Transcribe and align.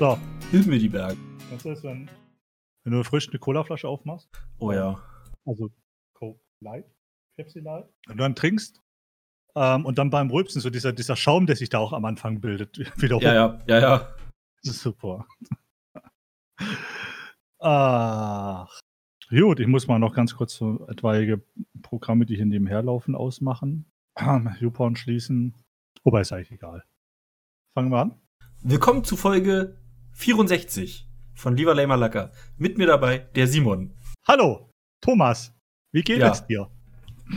So, 0.00 0.18
Hilf 0.50 0.66
mir 0.66 0.78
die 0.78 0.88
Berg. 0.88 1.18
was 1.50 1.62
ist, 1.66 1.84
wenn, 1.84 2.08
wenn 2.84 2.92
du 2.94 3.04
frisch 3.04 3.28
eine 3.28 3.38
Colaflasche 3.38 3.86
aufmachst? 3.86 4.30
Oh 4.58 4.72
ja. 4.72 4.98
Also 5.44 5.68
Coke 6.14 6.40
Light, 6.60 6.86
Pepsi 7.36 7.60
Light. 7.60 7.86
Und 8.08 8.16
dann 8.16 8.34
trinkst. 8.34 8.80
Ähm, 9.54 9.84
und 9.84 9.98
dann 9.98 10.08
beim 10.08 10.30
Rülpsen, 10.30 10.62
so 10.62 10.70
dieser, 10.70 10.94
dieser 10.94 11.16
Schaum, 11.16 11.44
der 11.44 11.54
sich 11.54 11.68
da 11.68 11.80
auch 11.80 11.92
am 11.92 12.06
Anfang 12.06 12.40
bildet, 12.40 12.78
wieder 12.98 13.16
hoch. 13.16 13.20
Ja, 13.20 13.34
ja, 13.34 13.60
ja, 13.66 13.78
ja. 13.78 14.14
Das 14.62 14.76
ist 14.76 14.80
super. 14.80 15.26
Ach. 17.58 18.80
Gut, 19.28 19.60
ich 19.60 19.66
muss 19.66 19.86
mal 19.86 19.98
noch 19.98 20.14
ganz 20.14 20.34
kurz 20.34 20.54
so 20.54 20.88
etwaige 20.88 21.44
Programme, 21.82 22.24
die 22.24 22.36
hier 22.36 22.46
nebenher 22.46 22.82
laufen, 22.82 23.14
ausmachen. 23.14 23.84
YouPorn 24.18 24.96
schließen. 24.96 25.54
Wobei 26.04 26.22
ist 26.22 26.32
eigentlich 26.32 26.52
egal. 26.52 26.84
Fangen 27.74 27.90
wir 27.90 27.98
an. 27.98 28.18
Willkommen 28.62 29.04
zu 29.04 29.18
Folge 29.18 29.76
64 30.12 31.08
von 31.34 31.56
Lieber 31.56 31.74
Lamer 31.74 31.96
Lacker. 31.96 32.32
Mit 32.56 32.78
mir 32.78 32.86
dabei 32.86 33.18
der 33.34 33.46
Simon. 33.46 33.92
Hallo, 34.26 34.70
Thomas. 35.00 35.52
Wie 35.92 36.02
geht 36.02 36.18
Ja. 36.18 36.30
es 36.30 36.46
dir? 36.46 36.68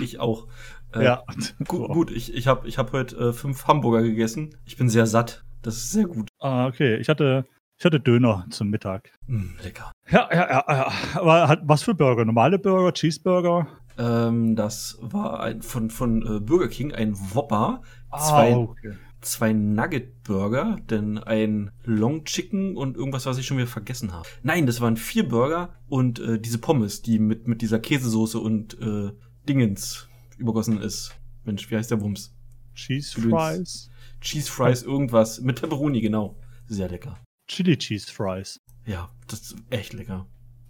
Ich 0.02 0.20
auch. 0.20 0.48
Äh, 0.94 1.05
ja. 1.05 1.23
Gu 1.68 1.88
gut, 1.88 2.12
ich, 2.12 2.34
ich 2.34 2.48
habe 2.48 2.68
ich 2.68 2.77
hab 2.77 2.91
heute 2.91 3.16
äh, 3.18 3.34
fünf 3.34 3.66
Hamburger 3.68 4.02
gegessen. 4.04 4.55
Ich 4.66 4.77
bin 4.77 4.90
sehr 4.90 5.08
satt. 5.08 5.44
Das 5.62 5.76
ist 5.76 5.91
sehr 5.91 6.05
gut. 6.05 6.30
Ah, 6.40 6.68
okay. 6.68 6.98
Ich 6.98 7.09
hatte, 7.09 7.46
ich 7.80 7.86
hatte 7.86 7.99
Döner 7.99 8.46
zum 8.49 8.70
Mittag. 8.70 9.12
Mm, 9.27 9.55
lecker. 9.63 9.91
Ja, 10.10 10.30
ja, 10.32 10.49
ja, 10.49 10.63
ja. 10.68 10.91
Aber 11.15 11.48
hat, 11.48 11.62
was 11.63 11.84
für 11.84 11.96
Burger? 11.96 12.26
Normale 12.26 12.60
Burger, 12.60 12.91
Cheeseburger? 12.93 13.68
Ähm, 13.98 14.55
das 14.55 14.98
war 15.02 15.40
ein, 15.40 15.62
von, 15.62 15.90
von 15.90 16.21
äh, 16.37 16.40
Burger 16.40 16.68
King 16.68 16.91
ein 16.93 17.15
Whopper. 17.15 17.82
Zwei, 18.18 18.54
Ah, 18.54 18.58
okay. 18.58 18.93
Zwei 19.26 19.54
Nugget 19.54 20.24
Burger, 20.24 20.77
denn 20.90 21.18
ein 21.18 21.71
Long 21.84 22.26
Chicken 22.26 22.77
und 22.77 22.96
irgendwas, 22.98 23.26
was 23.26 23.38
ich 23.38 23.46
schon 23.46 23.57
wieder 23.57 23.68
vergessen 23.68 24.12
habe. 24.12 24.27
Nein, 24.43 24.65
das 24.65 24.82
waren 24.82 24.98
vier 24.98 25.27
Burger 25.27 25.76
und 25.88 26.20
äh, 26.20 26.40
diese 26.40 26.57
Pommes, 26.57 27.02
die 27.02 27.20
mit, 27.20 27.48
mit 27.48 27.62
dieser 27.62 27.80
Käsesoße 27.80 28.40
und 28.40 28.80
äh, 28.80 29.12
Dingens 29.48 30.07
übergossen 30.38 30.80
ist. 30.80 31.15
Mensch, 31.43 31.70
wie 31.70 31.76
heißt 31.76 31.91
der 31.91 32.02
Wumms? 32.02 32.35
Cheese 32.76 33.20
Fries? 33.21 33.90
Cheese 34.21 34.49
Fries, 34.52 34.84
irgendwas. 34.84 35.41
Mit 35.41 35.60
Pepperoni, 35.60 36.02
genau. 36.02 36.40
Sehr 36.68 36.90
lecker. 36.90 37.20
Chili 37.48 37.77
Cheese 37.77 38.12
Fries. 38.12 38.60
Ja, 38.85 39.10
das 39.27 39.41
ist 39.41 39.55
echt 39.70 39.93
lecker. 39.93 40.27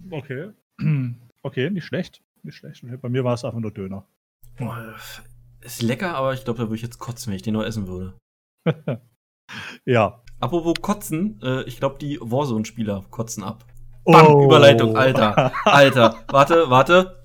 Okay. 0.09 0.51
Okay, 1.45 1.69
nicht 1.69 1.83
schlecht. 1.83 2.23
Nicht 2.43 2.55
schlecht. 2.55 2.85
Bei 3.01 3.09
mir 3.09 3.25
war 3.25 3.33
es 3.33 3.43
einfach 3.43 3.59
nur 3.59 3.73
Döner. 3.73 4.07
Ist 5.59 5.81
lecker, 5.81 6.15
aber 6.15 6.33
ich 6.33 6.45
glaube, 6.45 6.59
da 6.59 6.63
würde 6.63 6.75
ich 6.75 6.81
jetzt 6.81 6.99
kotzen, 6.99 7.31
wenn 7.31 7.35
ich 7.35 7.41
den 7.41 7.53
noch 7.53 7.63
essen 7.63 7.85
würde. 7.85 8.15
Ja. 9.85 10.21
Apropos 10.39 10.73
kotzen, 10.81 11.39
äh, 11.43 11.63
ich 11.63 11.77
glaube, 11.77 11.97
die 11.99 12.17
Warzone-Spieler 12.19 13.05
kotzen 13.09 13.43
ab. 13.43 13.65
Bam, 14.05 14.27
Oh. 14.27 14.45
Überleitung, 14.45 14.97
Alter. 14.97 15.51
Alter, 15.65 16.15
warte, 16.29 16.69
warte. 16.69 17.23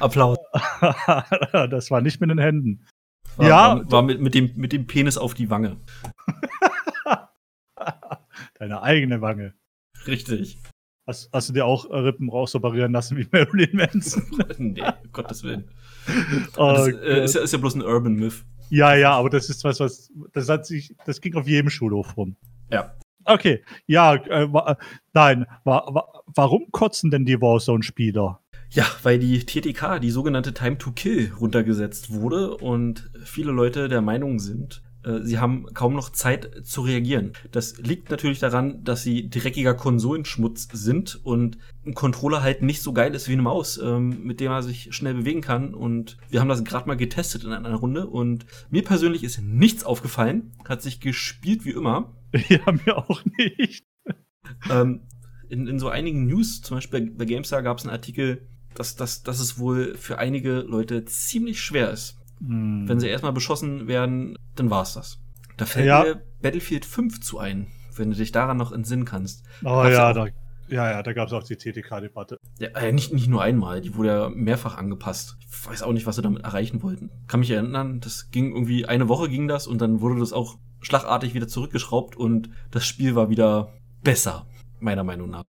Applaus. 0.00 0.38
das 1.52 1.90
war 1.90 2.00
nicht 2.00 2.20
mit 2.20 2.30
den 2.30 2.38
Händen. 2.38 2.86
War, 3.36 3.48
Ja. 3.48 3.76
war, 3.76 3.92
war 3.92 4.02
mit, 4.02 4.20
mit, 4.20 4.34
dem, 4.34 4.52
mit 4.56 4.72
dem 4.72 4.86
Penis 4.86 5.18
auf 5.18 5.34
die 5.34 5.50
Wange. 5.50 5.76
Deine 8.58 8.82
eigene 8.82 9.20
Wange. 9.20 9.54
Richtig. 10.06 10.58
Hast, 11.06 11.30
hast 11.32 11.48
du 11.48 11.52
dir 11.52 11.66
auch 11.66 11.88
äh, 11.90 11.96
Rippen 11.98 12.28
rausoperieren 12.30 12.92
lassen 12.92 13.16
wie 13.16 13.28
Marilyn 13.30 13.76
Manson? 13.76 14.24
nee, 14.58 14.80
um 14.82 15.12
Gottes 15.12 15.44
Willen. 15.44 15.70
Oh 16.56 16.72
Das 16.72 16.88
äh, 16.88 17.24
ist, 17.24 17.34
ja, 17.34 17.42
ist 17.42 17.52
ja 17.52 17.58
bloß 17.58 17.76
ein 17.76 17.82
Urban 17.82 18.14
Myth. 18.14 18.44
Ja, 18.70 18.94
ja, 18.94 19.12
aber 19.12 19.30
das 19.30 19.48
ist 19.48 19.64
was, 19.64 19.80
was 19.80 20.10
das 20.32 20.48
hat 20.48 20.66
sich, 20.66 20.94
das 21.04 21.20
ging 21.20 21.34
auf 21.34 21.46
jedem 21.46 21.70
Schulhof 21.70 22.16
rum. 22.16 22.36
Ja. 22.70 22.94
Okay, 23.24 23.64
ja, 23.86 24.14
äh, 24.14 24.52
wa, 24.52 24.72
äh, 24.72 24.76
nein, 25.12 25.46
wa, 25.64 25.84
wa, 25.92 26.22
warum 26.26 26.70
kotzen 26.70 27.10
denn 27.10 27.24
die 27.24 27.40
Warzone-Spieler? 27.40 28.40
Ja, 28.70 28.84
weil 29.02 29.18
die 29.18 29.44
TTK, 29.44 29.98
die 30.00 30.10
sogenannte 30.10 30.54
Time 30.54 30.78
to 30.78 30.92
Kill, 30.92 31.32
runtergesetzt 31.40 32.12
wurde 32.12 32.56
und 32.56 33.10
viele 33.24 33.52
Leute 33.52 33.88
der 33.88 34.00
Meinung 34.00 34.38
sind, 34.38 34.82
sie 35.22 35.38
haben 35.38 35.66
kaum 35.72 35.94
noch 35.94 36.10
Zeit 36.10 36.50
zu 36.64 36.80
reagieren. 36.80 37.32
Das 37.52 37.78
liegt 37.78 38.10
natürlich 38.10 38.40
daran, 38.40 38.82
dass 38.82 39.02
sie 39.02 39.30
dreckiger 39.30 39.74
Konsolenschmutz 39.74 40.68
sind 40.72 41.20
und 41.24 41.58
ein 41.84 41.94
Controller 41.94 42.42
halt 42.42 42.62
nicht 42.62 42.82
so 42.82 42.92
geil 42.92 43.14
ist 43.14 43.28
wie 43.28 43.34
eine 43.34 43.42
Maus, 43.42 43.78
ähm, 43.78 44.24
mit 44.24 44.40
dem 44.40 44.50
er 44.50 44.62
sich 44.62 44.94
schnell 44.94 45.14
bewegen 45.14 45.40
kann. 45.40 45.74
Und 45.74 46.16
wir 46.28 46.40
haben 46.40 46.48
das 46.48 46.64
gerade 46.64 46.88
mal 46.88 46.96
getestet 46.96 47.44
in 47.44 47.52
einer 47.52 47.74
Runde 47.74 48.06
und 48.06 48.46
mir 48.70 48.82
persönlich 48.82 49.22
ist 49.22 49.40
nichts 49.40 49.84
aufgefallen, 49.84 50.52
hat 50.68 50.82
sich 50.82 51.00
gespielt 51.00 51.64
wie 51.64 51.70
immer. 51.70 52.12
Ja, 52.48 52.70
mir 52.70 52.98
auch 52.98 53.24
nicht. 53.38 53.86
Ähm, 54.68 55.00
in, 55.48 55.66
in 55.66 55.78
so 55.78 55.88
einigen 55.88 56.26
News, 56.26 56.60
zum 56.60 56.76
Beispiel 56.76 57.10
bei 57.12 57.24
GameStar 57.24 57.62
gab 57.62 57.78
es 57.78 57.84
einen 57.84 57.92
Artikel, 57.92 58.46
dass, 58.74 58.96
dass, 58.96 59.22
dass 59.22 59.40
es 59.40 59.58
wohl 59.58 59.96
für 59.96 60.18
einige 60.18 60.58
Leute 60.58 61.04
ziemlich 61.04 61.60
schwer 61.60 61.90
ist. 61.90 62.18
Hm. 62.40 62.88
Wenn 62.88 63.00
sie 63.00 63.08
erstmal 63.08 63.32
beschossen 63.32 63.86
werden, 63.88 64.36
dann 64.54 64.70
war's 64.70 64.94
das. 64.94 65.18
Da 65.56 65.64
fällt 65.64 65.86
Ja. 65.86 66.02
mir 66.02 66.22
Battlefield 66.42 66.84
5 66.84 67.20
zu 67.20 67.38
ein, 67.38 67.68
wenn 67.96 68.10
du 68.10 68.16
dich 68.16 68.32
daran 68.32 68.56
noch 68.56 68.72
entsinnen 68.72 69.04
kannst. 69.04 69.44
Oh 69.62 69.68
Gab's 69.82 69.92
ja, 69.92 70.12
da, 70.12 70.26
ja, 70.68 70.90
ja, 70.90 71.02
da 71.02 71.12
gab 71.12 71.28
es 71.28 71.32
auch 71.32 71.42
die 71.44 71.56
TTK-Debatte. 71.56 72.38
Ja, 72.58 72.68
äh, 72.70 72.92
nicht, 72.92 73.12
nicht 73.12 73.28
nur 73.28 73.42
einmal, 73.42 73.80
die 73.80 73.94
wurde 73.94 74.08
ja 74.08 74.28
mehrfach 74.28 74.76
angepasst. 74.76 75.36
Ich 75.40 75.66
weiß 75.66 75.82
auch 75.82 75.92
nicht, 75.92 76.06
was 76.06 76.16
sie 76.16 76.22
damit 76.22 76.42
erreichen 76.44 76.82
wollten. 76.82 77.10
Kann 77.26 77.40
mich 77.40 77.50
erinnern, 77.50 78.00
das 78.00 78.30
ging 78.30 78.52
irgendwie, 78.52 78.86
eine 78.86 79.08
Woche 79.08 79.28
ging 79.28 79.48
das 79.48 79.66
und 79.66 79.80
dann 79.80 80.00
wurde 80.00 80.20
das 80.20 80.32
auch 80.32 80.58
schlagartig 80.80 81.34
wieder 81.34 81.48
zurückgeschraubt 81.48 82.16
und 82.16 82.50
das 82.70 82.84
Spiel 82.86 83.14
war 83.14 83.30
wieder 83.30 83.72
besser, 84.02 84.46
meiner 84.78 85.04
Meinung 85.04 85.30
nach. 85.30 85.44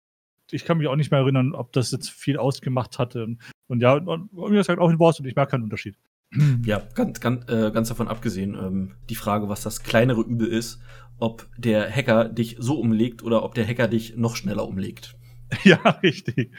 Ich 0.51 0.65
kann 0.65 0.79
mich 0.79 0.89
auch 0.89 0.97
nicht 0.97 1.11
mehr 1.11 1.21
erinnern, 1.21 1.55
ob 1.55 1.73
das 1.73 1.91
jetzt 1.93 2.11
viel 2.11 2.37
ausgemacht 2.37 2.99
hatte. 2.99 3.37
Und 3.69 3.81
ja, 3.81 3.95
und, 3.95 4.09
und 4.09 4.51
mir 4.51 4.63
sagt 4.65 4.81
auch 4.81 4.91
in 4.91 4.99
Warzone, 4.99 5.29
ich 5.29 5.37
merke 5.37 5.53
keinen 5.53 5.63
Unterschied. 5.63 5.97
Ja, 6.65 6.83
ganz, 6.95 7.21
ganz, 7.21 7.51
äh, 7.51 7.71
ganz 7.73 7.89
davon 7.89 8.09
abgesehen, 8.09 8.55
ähm, 8.55 8.95
die 9.11 9.15
Frage, 9.15 9.49
was 9.49 9.63
das 9.63 9.83
kleinere 9.83 10.23
Übel 10.23 10.49
ist, 10.49 10.81
ob 11.19 11.47
der 11.57 11.91
Hacker 11.91 12.29
dich 12.29 12.57
so 12.59 12.81
umlegt 12.81 13.23
oder 13.23 13.45
ob 13.45 13.55
der 13.55 13.67
Hacker 13.67 13.87
dich 13.87 14.17
noch 14.17 14.37
schneller 14.37 14.67
umlegt. 14.67 15.15
ja, 15.65 15.77
richtig. 16.03 16.53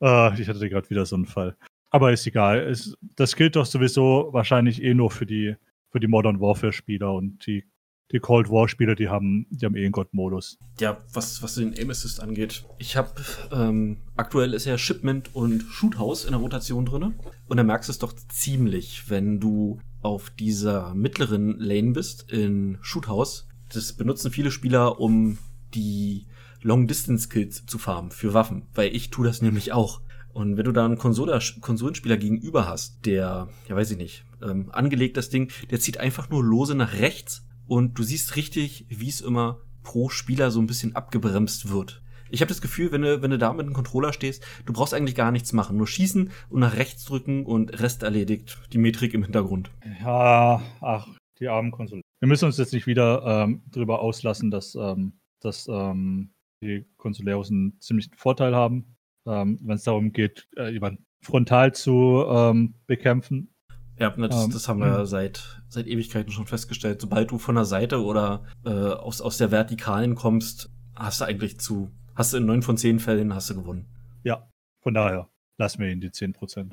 Äh, 0.00 0.40
ich 0.40 0.48
hatte 0.48 0.68
gerade 0.68 0.90
wieder 0.90 1.06
so 1.06 1.16
einen 1.16 1.26
Fall. 1.26 1.56
Aber 1.90 2.12
ist 2.12 2.26
egal. 2.26 2.60
Es, 2.60 2.96
das 3.16 3.36
gilt 3.36 3.56
doch 3.56 3.66
sowieso 3.66 4.30
wahrscheinlich 4.32 4.82
eh 4.82 4.94
nur 4.94 5.10
für 5.10 5.26
die, 5.26 5.54
für 5.90 6.00
die 6.00 6.08
Modern 6.08 6.40
Warfare-Spieler 6.40 7.12
und 7.12 7.46
die, 7.46 7.64
die 8.12 8.20
Cold 8.20 8.50
War-Spieler, 8.50 8.94
die 8.94 9.08
haben, 9.08 9.46
die 9.50 9.64
haben 9.64 9.74
eh 9.74 9.84
einen 9.84 9.92
God-Modus. 9.92 10.58
Ja, 10.78 10.98
was, 11.12 11.42
was 11.42 11.54
den 11.54 11.74
Aim 11.76 11.90
Assist 11.90 12.20
angeht. 12.20 12.64
Ich 12.78 12.96
habe 12.96 13.10
ähm, 13.50 13.98
aktuell 14.16 14.54
ist 14.54 14.66
ja 14.66 14.76
Shipment 14.76 15.34
und 15.34 15.62
Shoothouse 15.62 16.24
in 16.24 16.32
der 16.32 16.40
Rotation 16.40 16.84
drinne 16.84 17.14
und 17.48 17.56
da 17.56 17.64
merkst 17.64 17.88
du 17.88 17.92
es 17.92 17.98
doch 17.98 18.12
ziemlich, 18.28 19.08
wenn 19.08 19.40
du 19.40 19.80
auf 20.02 20.30
dieser 20.30 20.94
mittleren 20.94 21.58
Lane 21.58 21.92
bist 21.92 22.30
in 22.30 22.78
Shoothouse. 22.82 23.48
Das 23.72 23.94
benutzen 23.94 24.30
viele 24.30 24.50
Spieler, 24.50 25.00
um 25.00 25.38
die 25.74 26.26
Long 26.60 26.86
Distance 26.86 27.28
Kills 27.28 27.64
zu 27.66 27.78
farmen 27.78 28.10
für 28.10 28.34
Waffen, 28.34 28.66
weil 28.74 28.94
ich 28.94 29.10
tue 29.10 29.26
das 29.26 29.42
nämlich 29.42 29.72
auch. 29.72 30.00
Und 30.32 30.56
wenn 30.56 30.64
du 30.64 30.72
da 30.72 30.84
einen 30.84 30.98
Konsola 30.98 31.40
Konsolenspieler 31.60 32.16
gegenüber 32.16 32.66
hast, 32.66 33.04
der, 33.04 33.48
ja 33.68 33.76
weiß 33.76 33.90
ich 33.90 33.98
nicht, 33.98 34.24
ähm, 34.42 34.70
angelegt 34.72 35.16
das 35.16 35.28
Ding, 35.28 35.50
der 35.70 35.80
zieht 35.80 35.98
einfach 35.98 36.30
nur 36.30 36.42
lose 36.42 36.74
nach 36.74 36.94
rechts 36.94 37.44
und 37.66 37.98
du 37.98 38.02
siehst 38.02 38.36
richtig, 38.36 38.86
wie 38.88 39.08
es 39.08 39.20
immer 39.20 39.60
pro 39.82 40.08
Spieler 40.08 40.50
so 40.50 40.60
ein 40.60 40.66
bisschen 40.66 40.94
abgebremst 40.94 41.70
wird. 41.70 42.02
Ich 42.30 42.40
habe 42.40 42.48
das 42.48 42.62
Gefühl, 42.62 42.92
wenn 42.92 43.02
du, 43.02 43.20
wenn 43.20 43.30
du 43.30 43.36
da 43.36 43.52
mit 43.52 43.66
einem 43.66 43.74
Controller 43.74 44.12
stehst, 44.14 44.42
du 44.64 44.72
brauchst 44.72 44.94
eigentlich 44.94 45.14
gar 45.14 45.32
nichts 45.32 45.52
machen. 45.52 45.76
Nur 45.76 45.86
schießen 45.86 46.30
und 46.48 46.60
nach 46.60 46.76
rechts 46.76 47.04
drücken 47.04 47.44
und 47.44 47.78
Rest 47.78 48.02
erledigt. 48.02 48.58
Die 48.72 48.78
Metrik 48.78 49.12
im 49.12 49.22
Hintergrund. 49.22 49.70
Ja, 50.00 50.62
ach, 50.80 51.08
die 51.38 51.48
armen 51.48 51.70
Konsolen. 51.70 52.02
Wir 52.20 52.28
müssen 52.28 52.46
uns 52.46 52.56
jetzt 52.56 52.72
nicht 52.72 52.86
wieder 52.86 53.22
ähm, 53.26 53.62
drüber 53.70 54.00
auslassen, 54.00 54.50
dass, 54.50 54.74
ähm, 54.74 55.20
dass 55.40 55.68
ähm, 55.68 56.32
die 56.62 56.86
Konsoläros 56.96 57.50
einen 57.50 57.78
ziemlichen 57.80 58.14
Vorteil 58.14 58.56
haben, 58.56 58.96
ähm, 59.26 59.58
wenn 59.62 59.74
es 59.74 59.82
darum 59.82 60.12
geht, 60.12 60.48
äh, 60.56 60.70
jemanden 60.70 61.04
frontal 61.20 61.74
zu 61.74 62.24
ähm, 62.28 62.74
bekämpfen. 62.86 63.51
Ja, 63.98 64.12
na, 64.16 64.28
das, 64.28 64.44
Ähm, 64.44 64.50
das 64.50 64.68
haben 64.68 64.80
wir 64.80 64.86
ja 64.88 65.06
seit, 65.06 65.62
seit 65.68 65.86
Ewigkeiten 65.86 66.32
schon 66.32 66.46
festgestellt. 66.46 67.00
Sobald 67.00 67.30
du 67.30 67.38
von 67.38 67.54
der 67.54 67.64
Seite 67.64 68.02
oder 68.02 68.44
äh, 68.64 68.70
aus, 68.70 69.20
aus 69.20 69.38
der 69.38 69.50
Vertikalen 69.50 70.14
kommst, 70.14 70.70
hast 70.94 71.20
du 71.20 71.24
eigentlich 71.24 71.60
zu, 71.60 71.90
hast 72.14 72.32
du 72.32 72.38
in 72.38 72.46
neun 72.46 72.62
von 72.62 72.76
zehn 72.76 72.98
Fällen 72.98 73.34
hast 73.34 73.50
du 73.50 73.54
gewonnen. 73.54 73.86
Ja, 74.24 74.48
von 74.82 74.94
daher 74.94 75.28
lassen 75.58 75.80
wir 75.80 75.88
ihn 75.90 76.00
die 76.00 76.10
10%. 76.10 76.72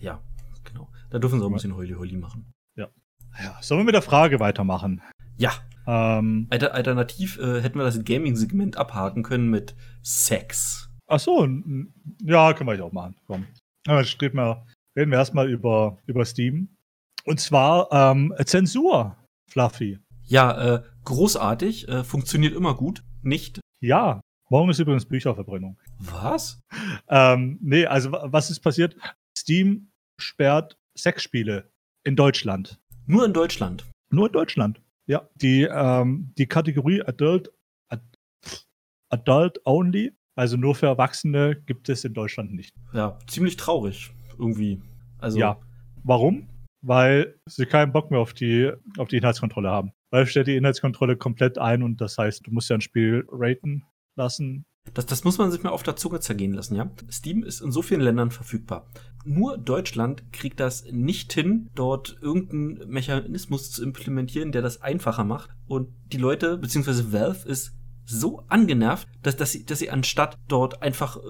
Ja, 0.00 0.20
genau. 0.64 0.90
Da 1.10 1.18
dürfen 1.18 1.38
sie 1.38 1.44
auch 1.44 1.50
ein 1.50 1.54
bisschen 1.54 1.74
Heuli-Heuli 1.76 2.16
machen. 2.16 2.52
Ja, 2.76 3.56
sollen 3.60 3.80
wir 3.80 3.84
mit 3.84 3.94
der 3.94 4.02
Frage 4.02 4.40
weitermachen? 4.40 5.00
Ja, 5.36 5.52
Ähm, 5.86 6.48
Alter, 6.50 6.74
alternativ 6.74 7.38
äh, 7.38 7.60
hätten 7.62 7.78
wir 7.78 7.84
das 7.84 8.04
Gaming-Segment 8.04 8.76
abhaken 8.76 9.22
können 9.22 9.48
mit 9.50 9.74
Sex. 10.02 10.90
ach 11.06 11.20
so, 11.20 11.46
ja, 12.22 12.52
können 12.52 12.70
wir 12.70 12.84
auch 12.84 12.92
machen. 12.92 13.16
Komm. 13.26 13.46
Aber 13.86 14.00
reden 14.00 14.36
wir, 14.36 14.66
reden 14.96 15.10
wir 15.10 15.18
erstmal 15.18 15.48
über, 15.50 15.98
über 16.06 16.24
Steam. 16.24 16.76
Und 17.24 17.40
zwar 17.40 17.88
ähm, 17.92 18.34
Zensur, 18.44 19.16
Fluffy. 19.50 19.98
Ja, 20.24 20.76
äh, 20.76 20.82
großartig, 21.04 21.88
äh, 21.88 22.04
funktioniert 22.04 22.54
immer 22.54 22.74
gut. 22.74 23.02
Nicht. 23.22 23.60
Ja, 23.80 24.20
morgen 24.48 24.70
ist 24.70 24.78
übrigens 24.78 25.04
Bücherverbrennung. 25.06 25.78
Was? 25.98 26.60
Ähm, 27.08 27.58
nee, 27.60 27.84
also 27.86 28.12
wa- 28.12 28.28
was 28.30 28.50
ist 28.50 28.60
passiert? 28.60 28.96
Steam 29.36 29.90
sperrt 30.18 30.76
Sexspiele 30.96 31.70
in 32.04 32.16
Deutschland. 32.16 32.78
Nur 33.06 33.24
in 33.26 33.32
Deutschland. 33.32 33.84
Nur 34.10 34.26
in 34.28 34.32
Deutschland. 34.32 34.80
Ja, 35.06 35.28
die, 35.34 35.62
ähm, 35.62 36.32
die 36.38 36.46
Kategorie 36.46 37.02
Adult, 37.02 37.50
Ad, 37.88 38.02
Adult 39.08 39.60
Only, 39.64 40.12
also 40.36 40.56
nur 40.56 40.74
für 40.74 40.86
Erwachsene, 40.86 41.56
gibt 41.66 41.88
es 41.88 42.04
in 42.04 42.14
Deutschland 42.14 42.52
nicht. 42.54 42.72
Ja, 42.92 43.18
ziemlich 43.26 43.56
traurig. 43.56 44.12
Irgendwie. 44.40 44.80
Also. 45.18 45.38
Ja. 45.38 45.58
Warum? 46.02 46.48
Weil 46.82 47.38
sie 47.46 47.66
keinen 47.66 47.92
Bock 47.92 48.10
mehr 48.10 48.20
auf 48.20 48.32
die, 48.32 48.72
auf 48.96 49.08
die 49.08 49.18
Inhaltskontrolle 49.18 49.70
haben. 49.70 49.92
Weil 50.10 50.26
stellt 50.26 50.46
die 50.46 50.56
Inhaltskontrolle 50.56 51.16
komplett 51.16 51.58
ein 51.58 51.82
und 51.82 52.00
das 52.00 52.16
heißt, 52.18 52.46
du 52.46 52.50
musst 52.50 52.70
ja 52.70 52.76
ein 52.76 52.80
Spiel 52.80 53.26
raten 53.30 53.84
lassen. 54.16 54.64
Das, 54.94 55.06
das 55.06 55.24
muss 55.24 55.38
man 55.38 55.50
sich 55.50 55.62
mal 55.62 55.70
auf 55.70 55.82
der 55.82 55.96
Zunge 55.96 56.20
zergehen 56.20 56.54
lassen, 56.54 56.74
ja. 56.74 56.90
Steam 57.10 57.42
ist 57.42 57.60
in 57.60 57.70
so 57.70 57.82
vielen 57.82 58.00
Ländern 58.00 58.30
verfügbar. 58.30 58.86
Nur 59.24 59.58
Deutschland 59.58 60.32
kriegt 60.32 60.58
das 60.58 60.84
nicht 60.90 61.32
hin, 61.32 61.68
dort 61.74 62.18
irgendeinen 62.22 62.88
Mechanismus 62.88 63.70
zu 63.70 63.84
implementieren, 63.84 64.52
der 64.52 64.62
das 64.62 64.80
einfacher 64.80 65.24
macht. 65.24 65.50
Und 65.66 65.90
die 66.06 66.16
Leute, 66.16 66.56
beziehungsweise 66.56 67.12
Valve, 67.12 67.46
ist 67.46 67.74
so 68.06 68.42
angenervt, 68.48 69.06
dass, 69.22 69.36
dass, 69.36 69.52
sie, 69.52 69.64
dass 69.64 69.78
sie 69.78 69.90
anstatt 69.90 70.36
dort 70.48 70.82
einfach, 70.82 71.18
äh, 71.18 71.20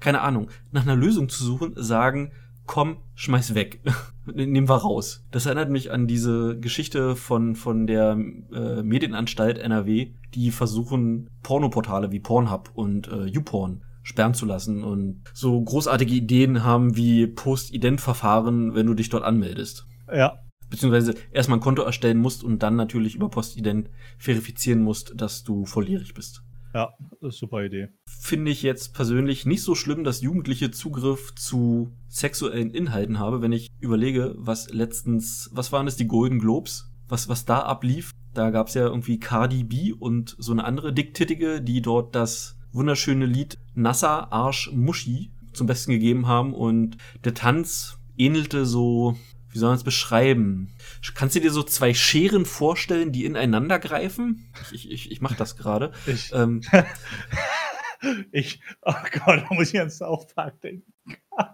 keine 0.00 0.20
Ahnung, 0.20 0.48
nach 0.70 0.82
einer 0.82 0.96
Lösung 0.96 1.28
zu 1.28 1.44
suchen, 1.44 1.72
sagen, 1.76 2.32
komm, 2.66 2.98
schmeiß 3.14 3.54
weg. 3.54 3.80
Nehmen 4.26 4.68
wir 4.68 4.76
raus. 4.76 5.26
Das 5.30 5.46
erinnert 5.46 5.70
mich 5.70 5.90
an 5.90 6.06
diese 6.06 6.58
Geschichte 6.58 7.16
von, 7.16 7.54
von 7.56 7.86
der 7.86 8.18
äh, 8.52 8.82
Medienanstalt 8.82 9.58
NRW, 9.58 10.12
die 10.34 10.50
versuchen, 10.50 11.30
Pornoportale 11.42 12.12
wie 12.12 12.20
Pornhub 12.20 12.70
und 12.74 13.08
äh, 13.08 13.24
YouPorn 13.24 13.82
sperren 14.02 14.34
zu 14.34 14.46
lassen 14.46 14.84
und 14.84 15.22
so 15.34 15.60
großartige 15.60 16.14
Ideen 16.14 16.64
haben 16.64 16.96
wie 16.96 17.26
Post-Ident-Verfahren, 17.26 18.74
wenn 18.74 18.86
du 18.86 18.94
dich 18.94 19.10
dort 19.10 19.22
anmeldest. 19.22 19.86
Ja, 20.10 20.38
Beziehungsweise 20.70 21.14
erstmal 21.32 21.58
ein 21.58 21.62
Konto 21.62 21.82
erstellen 21.82 22.18
musst 22.18 22.44
und 22.44 22.62
dann 22.62 22.76
natürlich 22.76 23.14
über 23.14 23.30
Postident 23.30 23.88
verifizieren 24.18 24.82
musst, 24.82 25.12
dass 25.16 25.42
du 25.42 25.64
volljährig 25.64 26.14
bist. 26.14 26.42
Ja, 26.74 26.92
super 27.22 27.64
Idee. 27.64 27.88
Finde 28.06 28.50
ich 28.50 28.62
jetzt 28.62 28.94
persönlich 28.94 29.46
nicht 29.46 29.62
so 29.62 29.74
schlimm, 29.74 30.04
dass 30.04 30.20
Jugendliche 30.20 30.70
Zugriff 30.70 31.34
zu 31.34 31.92
sexuellen 32.08 32.72
Inhalten 32.72 33.18
habe, 33.18 33.42
wenn 33.42 33.52
ich 33.52 33.68
überlege, 33.80 34.34
was 34.36 34.70
letztens, 34.72 35.50
was 35.52 35.72
waren 35.72 35.86
es, 35.86 35.96
die 35.96 36.06
Golden 36.06 36.38
Globes, 36.38 36.90
was, 37.08 37.28
was 37.28 37.44
da 37.44 37.60
ablief. 37.60 38.12
Da 38.34 38.50
gab 38.50 38.68
es 38.68 38.74
ja 38.74 38.86
irgendwie 38.86 39.18
Cardi 39.18 39.64
B 39.64 39.92
und 39.92 40.36
so 40.38 40.52
eine 40.52 40.64
andere 40.64 40.92
Dicktittige, 40.92 41.60
die 41.62 41.80
dort 41.80 42.14
das 42.14 42.58
wunderschöne 42.72 43.26
Lied 43.26 43.58
Nasser 43.74 44.32
Arsch 44.32 44.70
Muschi 44.72 45.32
zum 45.52 45.66
Besten 45.66 45.92
gegeben 45.92 46.26
haben 46.26 46.54
und 46.54 46.98
der 47.24 47.34
Tanz 47.34 47.98
ähnelte 48.16 48.66
so, 48.66 49.16
wie 49.50 49.58
soll 49.58 49.70
man 49.70 49.76
es 49.78 49.84
beschreiben? 49.84 50.74
Kannst 51.14 51.36
du 51.36 51.40
dir 51.40 51.50
so 51.50 51.62
zwei 51.62 51.94
Scheren 51.94 52.44
vorstellen, 52.44 53.12
die 53.12 53.24
ineinander 53.24 53.78
greifen? 53.78 54.52
Ich, 54.72 54.90
ich, 54.90 55.10
ich 55.10 55.20
mach 55.20 55.36
das 55.36 55.56
gerade. 55.56 55.92
Ich, 56.06 56.32
Ähm, 56.32 56.60
ich, 58.32 58.60
oh 58.82 58.94
Gott, 59.12 59.44
da 59.48 59.54
muss 59.54 59.72
ich 59.72 59.80
an 59.80 59.90
South 59.90 60.26
Park 60.34 60.60
denken. 60.60 60.92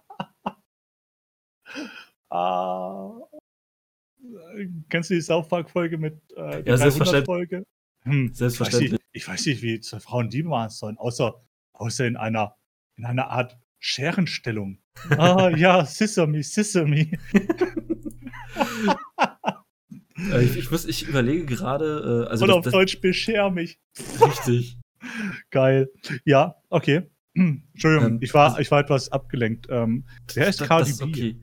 ah, 2.31 3.13
kennst 4.89 5.11
du 5.11 5.15
die 5.15 5.21
South 5.21 5.49
Park-Folge 5.49 5.99
mit 5.99 6.21
äh, 6.37 6.63
Ja, 6.67 6.77
selbstverständlich. 6.77 7.25
300-Folge? 7.29 7.67
Hm, 8.03 8.35
Selbstverständlich. 8.35 8.93
Ich 8.93 8.93
weiß, 8.93 9.01
nicht, 9.01 9.13
ich 9.13 9.29
weiß 9.29 9.47
nicht, 9.47 9.63
wie 9.63 9.81
zwei 9.81 10.01
Frauen 10.01 10.29
die 10.29 10.43
machen 10.43 10.71
sollen, 10.71 10.99
außer, 10.99 11.43
außer 11.73 12.07
in 12.07 12.17
einer, 12.17 12.57
in 12.97 13.05
einer 13.05 13.29
Art 13.29 13.59
Scherenstellung. 13.79 14.79
Ah, 15.19 15.51
ja, 15.51 15.85
Sesame, 15.85 16.43
Sesame. 16.43 17.19
Äh, 20.33 20.45
ich, 20.45 20.57
ich, 20.57 20.71
muss, 20.71 20.85
ich 20.85 21.09
überlege 21.09 21.45
gerade, 21.45 22.25
äh, 22.27 22.31
also 22.31 22.45
Und 22.45 22.49
das, 22.49 22.57
auf 22.59 22.65
das, 22.65 22.73
Deutsch, 22.73 23.01
bescher 23.01 23.51
mich. 23.51 23.79
richtig. 24.21 24.79
Geil. 25.51 25.91
Ja, 26.25 26.55
okay. 26.71 27.11
Entschuldigung, 27.35 28.13
Ähm, 28.15 28.19
ich, 28.23 28.33
war, 28.33 28.51
also- 28.51 28.61
ich 28.61 28.71
war 28.71 28.81
etwas 28.81 29.11
abgelenkt. 29.11 29.67
Ähm, 29.69 30.05
wer 30.35 30.47
ist 30.49 30.61
Das- 30.61 30.69
Cardi 30.69 30.91
das 30.91 31.03
okay. 31.03 31.41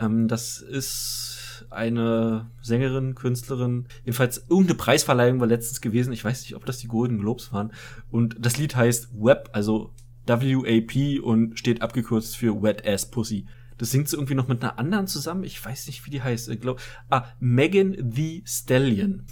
Ähm, 0.00 0.26
das 0.26 0.58
ist 0.60 1.66
eine 1.70 2.50
Sängerin, 2.62 3.14
Künstlerin. 3.14 3.86
Jedenfalls 4.04 4.38
irgendeine 4.48 4.78
Preisverleihung 4.78 5.40
war 5.40 5.46
letztens 5.46 5.80
gewesen. 5.82 6.12
Ich 6.12 6.24
weiß 6.24 6.42
nicht, 6.42 6.54
ob 6.56 6.64
das 6.64 6.78
die 6.78 6.88
Golden 6.88 7.18
Globes 7.18 7.52
waren. 7.52 7.72
Und 8.10 8.36
das 8.40 8.56
Lied 8.56 8.74
heißt 8.74 9.10
WAP, 9.12 9.50
also 9.52 9.92
W-A-P 10.26 11.20
und 11.20 11.58
steht 11.58 11.82
abgekürzt 11.82 12.36
für 12.38 12.62
Wet 12.62 12.86
Ass 12.88 13.10
Pussy. 13.10 13.46
Das 13.78 13.90
singt 13.90 14.08
sie 14.08 14.16
irgendwie 14.16 14.34
noch 14.34 14.48
mit 14.48 14.62
einer 14.62 14.78
anderen 14.78 15.06
zusammen. 15.06 15.44
Ich 15.44 15.64
weiß 15.64 15.86
nicht, 15.86 16.06
wie 16.06 16.10
die 16.10 16.22
heißt. 16.22 16.48
Ich 16.48 16.60
glaub, 16.60 16.80
ah, 17.10 17.24
Megan 17.40 17.96
the 18.12 18.42
Stallion. 18.46 19.26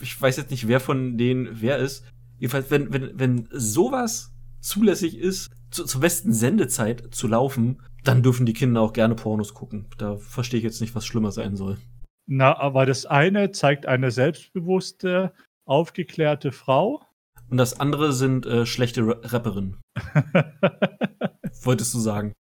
Ich 0.00 0.20
weiß 0.20 0.36
jetzt 0.36 0.50
nicht, 0.50 0.68
wer 0.68 0.80
von 0.80 1.16
denen 1.16 1.60
wer 1.60 1.78
ist. 1.78 2.04
Jedenfalls, 2.38 2.70
wenn, 2.70 2.92
wenn, 2.92 3.18
wenn 3.18 3.48
sowas 3.50 4.32
zulässig 4.60 5.16
ist, 5.16 5.50
zu, 5.70 5.84
zur 5.84 6.00
besten 6.00 6.32
Sendezeit 6.32 7.14
zu 7.14 7.28
laufen, 7.28 7.82
dann 8.04 8.22
dürfen 8.22 8.46
die 8.46 8.52
Kinder 8.52 8.80
auch 8.80 8.92
gerne 8.92 9.14
Pornos 9.14 9.54
gucken. 9.54 9.86
Da 9.98 10.16
verstehe 10.16 10.58
ich 10.58 10.64
jetzt 10.64 10.80
nicht, 10.80 10.94
was 10.94 11.06
schlimmer 11.06 11.32
sein 11.32 11.56
soll. 11.56 11.78
Na, 12.26 12.56
aber 12.58 12.86
das 12.86 13.06
eine 13.06 13.52
zeigt 13.52 13.86
eine 13.86 14.10
selbstbewusste, 14.10 15.32
aufgeklärte 15.64 16.52
Frau. 16.52 17.02
Und 17.48 17.58
das 17.58 17.78
andere 17.78 18.12
sind 18.12 18.44
äh, 18.46 18.66
schlechte 18.66 19.06
Ra 19.06 19.16
Rapperinnen, 19.22 19.76
wolltest 21.62 21.94
du 21.94 21.98
sagen. 21.98 22.32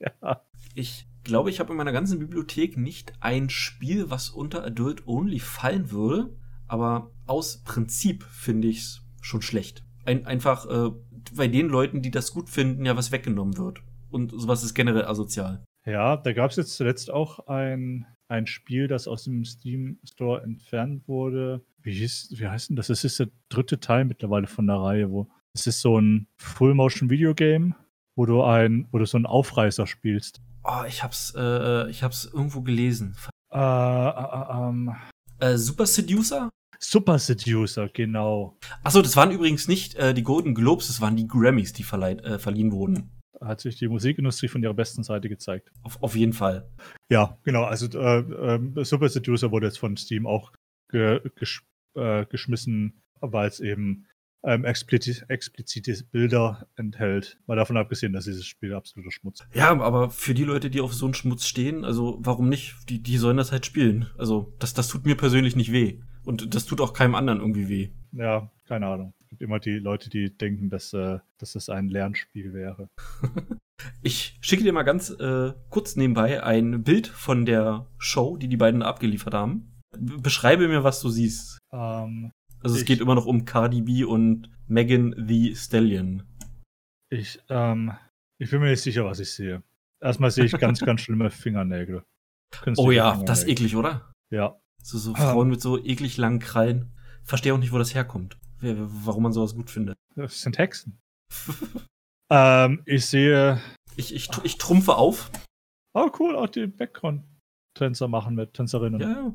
Ja. 0.00 0.40
Ich 0.76 1.06
glaube, 1.22 1.50
ich 1.50 1.60
habe 1.60 1.70
in 1.70 1.76
meiner 1.76 1.92
ganzen 1.92 2.18
Bibliothek 2.18 2.76
nicht 2.76 3.12
ein 3.20 3.48
Spiel, 3.48 4.10
was 4.10 4.30
unter 4.30 4.64
Adult 4.64 5.06
Only 5.06 5.38
fallen 5.38 5.92
würde, 5.92 6.36
aber 6.66 7.12
aus 7.26 7.62
Prinzip 7.62 8.24
finde 8.24 8.66
ich 8.68 8.78
es 8.78 9.02
schon 9.20 9.40
schlecht. 9.40 9.84
Ein, 10.04 10.26
einfach 10.26 10.66
äh, 10.66 10.90
bei 11.34 11.48
den 11.48 11.68
Leuten, 11.68 12.02
die 12.02 12.10
das 12.10 12.32
gut 12.32 12.50
finden, 12.50 12.84
ja 12.84 12.96
was 12.96 13.12
weggenommen 13.12 13.56
wird. 13.56 13.82
Und 14.10 14.32
sowas 14.32 14.62
ist 14.62 14.74
generell 14.74 15.04
asozial. 15.04 15.64
Ja, 15.86 16.16
da 16.16 16.32
gab 16.32 16.50
es 16.50 16.56
jetzt 16.56 16.76
zuletzt 16.76 17.10
auch 17.10 17.46
ein, 17.46 18.06
ein 18.28 18.46
Spiel, 18.46 18.88
das 18.88 19.08
aus 19.08 19.24
dem 19.24 19.44
Steam 19.44 19.98
Store 20.04 20.42
entfernt 20.42 21.06
wurde. 21.08 21.64
Wie, 21.82 21.92
hieß, 21.92 22.34
wie 22.36 22.46
heißt 22.46 22.70
denn 22.70 22.76
das? 22.76 22.88
Das 22.88 23.04
ist 23.04 23.18
der 23.18 23.28
dritte 23.48 23.80
Teil 23.80 24.04
mittlerweile 24.04 24.46
von 24.46 24.66
der 24.66 24.76
Reihe, 24.76 25.10
wo 25.10 25.28
es 25.52 25.66
ist 25.66 25.80
so 25.80 26.00
ein 26.00 26.26
Full-Motion-Video-Game, 26.36 27.74
wo 28.16 28.26
du 28.26 28.42
ein, 28.42 28.88
wo 28.92 28.98
du 28.98 29.06
so 29.06 29.16
einen 29.16 29.26
Aufreißer 29.26 29.86
spielst. 29.86 30.40
Oh, 30.64 30.84
ich 30.88 31.02
hab's, 31.02 31.34
äh, 31.36 31.90
ich 31.90 32.02
hab's 32.02 32.24
irgendwo 32.24 32.62
gelesen. 32.62 33.16
Äh, 33.52 33.58
äh, 33.58 34.68
ähm, 34.68 34.94
Äh, 35.40 35.56
Super 35.56 35.86
Seducer? 35.86 36.50
Super 36.78 37.18
Seducer, 37.18 37.88
genau. 37.88 38.56
Achso, 38.82 39.02
das 39.02 39.16
waren 39.16 39.30
übrigens 39.30 39.68
nicht 39.68 39.94
äh, 39.96 40.14
die 40.14 40.22
Golden 40.22 40.54
Globes, 40.54 40.88
das 40.88 41.00
waren 41.00 41.16
die 41.16 41.26
Grammys, 41.26 41.72
die 41.72 41.82
äh, 41.82 42.38
verliehen 42.38 42.72
wurden. 42.72 43.10
Da 43.40 43.46
hat 43.48 43.60
sich 43.60 43.76
die 43.76 43.88
Musikindustrie 43.88 44.48
von 44.48 44.62
ihrer 44.62 44.74
besten 44.74 45.02
Seite 45.02 45.28
gezeigt. 45.28 45.70
Auf, 45.82 46.02
auf 46.02 46.14
jeden 46.14 46.32
Fall. 46.32 46.68
Ja, 47.10 47.36
genau. 47.42 47.64
Also 47.64 47.86
äh, 47.98 48.18
äh, 48.20 48.84
Super 48.84 49.08
Seducer 49.08 49.50
wurde 49.50 49.66
jetzt 49.66 49.78
von 49.78 49.96
Steam 49.96 50.26
auch 50.26 50.52
ge 50.90 51.20
gesch 51.36 51.62
äh, 51.94 52.26
geschmissen, 52.26 53.02
weil 53.20 53.48
es 53.48 53.60
eben 53.60 54.06
ähm, 54.44 54.64
explizit 54.64 55.24
explizite 55.28 56.04
Bilder 56.10 56.66
enthält. 56.76 57.38
Mal 57.46 57.56
davon 57.56 57.76
abgesehen, 57.76 58.12
dass 58.12 58.24
dieses 58.24 58.46
Spiel 58.46 58.74
absoluter 58.74 59.10
Schmutz 59.10 59.40
ist. 59.40 59.54
Ja, 59.54 59.70
aber 59.70 60.10
für 60.10 60.34
die 60.34 60.44
Leute, 60.44 60.70
die 60.70 60.80
auf 60.80 60.94
so 60.94 61.06
einen 61.06 61.14
Schmutz 61.14 61.46
stehen, 61.46 61.84
also 61.84 62.18
warum 62.20 62.48
nicht? 62.48 62.74
Die, 62.88 63.02
die 63.02 63.16
sollen 63.16 63.36
das 63.36 63.52
halt 63.52 63.66
spielen. 63.66 64.08
Also 64.18 64.54
das, 64.58 64.74
das 64.74 64.88
tut 64.88 65.06
mir 65.06 65.16
persönlich 65.16 65.56
nicht 65.56 65.72
weh. 65.72 66.00
Und 66.24 66.54
das 66.54 66.66
tut 66.66 66.80
auch 66.80 66.92
keinem 66.92 67.14
anderen 67.14 67.40
irgendwie 67.40 67.68
weh. 67.68 67.90
Ja, 68.12 68.50
keine 68.66 68.86
Ahnung. 68.86 69.14
Es 69.20 69.28
gibt 69.28 69.42
immer 69.42 69.58
die 69.58 69.78
Leute, 69.78 70.08
die 70.08 70.36
denken, 70.36 70.70
dass, 70.70 70.92
äh, 70.92 71.18
dass 71.38 71.52
das 71.52 71.68
ein 71.68 71.88
Lernspiel 71.88 72.52
wäre. 72.52 72.88
Ich 74.02 74.38
schicke 74.40 74.62
dir 74.62 74.72
mal 74.72 74.82
ganz 74.82 75.10
äh, 75.10 75.52
kurz 75.68 75.96
nebenbei 75.96 76.42
ein 76.42 76.84
Bild 76.84 77.06
von 77.06 77.44
der 77.44 77.86
Show, 77.98 78.36
die 78.36 78.48
die 78.48 78.56
beiden 78.56 78.82
abgeliefert 78.82 79.34
haben. 79.34 79.74
Beschreibe 79.98 80.68
mir, 80.68 80.84
was 80.84 81.00
du 81.00 81.08
siehst. 81.08 81.58
Ähm, 81.72 82.30
Also 82.64 82.76
es 82.76 82.82
Ich- 82.82 82.86
geht 82.86 83.00
immer 83.00 83.14
noch 83.14 83.26
um 83.26 83.44
Cardi 83.44 83.82
B 83.82 84.04
und 84.04 84.50
Megan 84.66 85.14
the 85.28 85.54
Stallion. 85.54 86.22
ich, 87.10 87.38
ähm, 87.48 87.92
ich 88.40 88.50
bin 88.50 88.60
mir 88.60 88.70
nicht 88.70 88.80
sicher, 88.82 89.04
was 89.04 89.20
ich 89.20 89.30
sehe. 89.32 89.62
Erstmal 90.02 90.30
sehe 90.30 90.44
ich 90.46 90.52
ganz, 90.52 90.80
ganz 90.84 91.00
schlimme 91.02 91.30
Fingernägel. 91.30 91.98
Oh 92.02 92.56
Künstliche 92.64 92.92
ja, 92.94 93.22
das 93.22 93.40
ist 93.40 93.44
Fingernägel. 93.44 93.50
eklig, 93.66 93.76
oder? 93.76 94.12
Ja. 94.32 94.58
So, 94.82 94.98
so 94.98 95.12
Ah. 95.14 95.32
Frauen 95.32 95.48
mit 95.48 95.60
so 95.60 95.78
eklig 95.78 96.16
langen 96.16 96.40
Krallen. 96.40 96.92
Verstehe 97.22 97.54
auch 97.54 97.58
nicht, 97.58 97.72
wo 97.72 97.78
das 97.78 97.94
herkommt. 97.94 98.36
Warum 98.60 99.22
man 99.24 99.32
sowas 99.32 99.54
gut 99.54 99.70
findet. 99.70 99.96
Das 100.16 100.40
sind 100.40 100.58
Hexen. 100.58 100.98
ähm, 102.30 102.82
ich 102.86 103.06
sehe. 103.06 103.60
Ich, 103.96 104.14
ich, 104.14 104.28
ich 104.42 104.58
trumpfe 104.58 104.96
auf. 104.96 105.30
Oh, 105.94 106.10
cool, 106.18 106.34
auch 106.36 106.48
die 106.48 106.66
Background-Tänzer 106.66 108.08
machen 108.08 108.34
mit 108.34 108.54
Tänzerinnen. 108.54 109.00
Ja, 109.00 109.08
ja. 109.10 109.34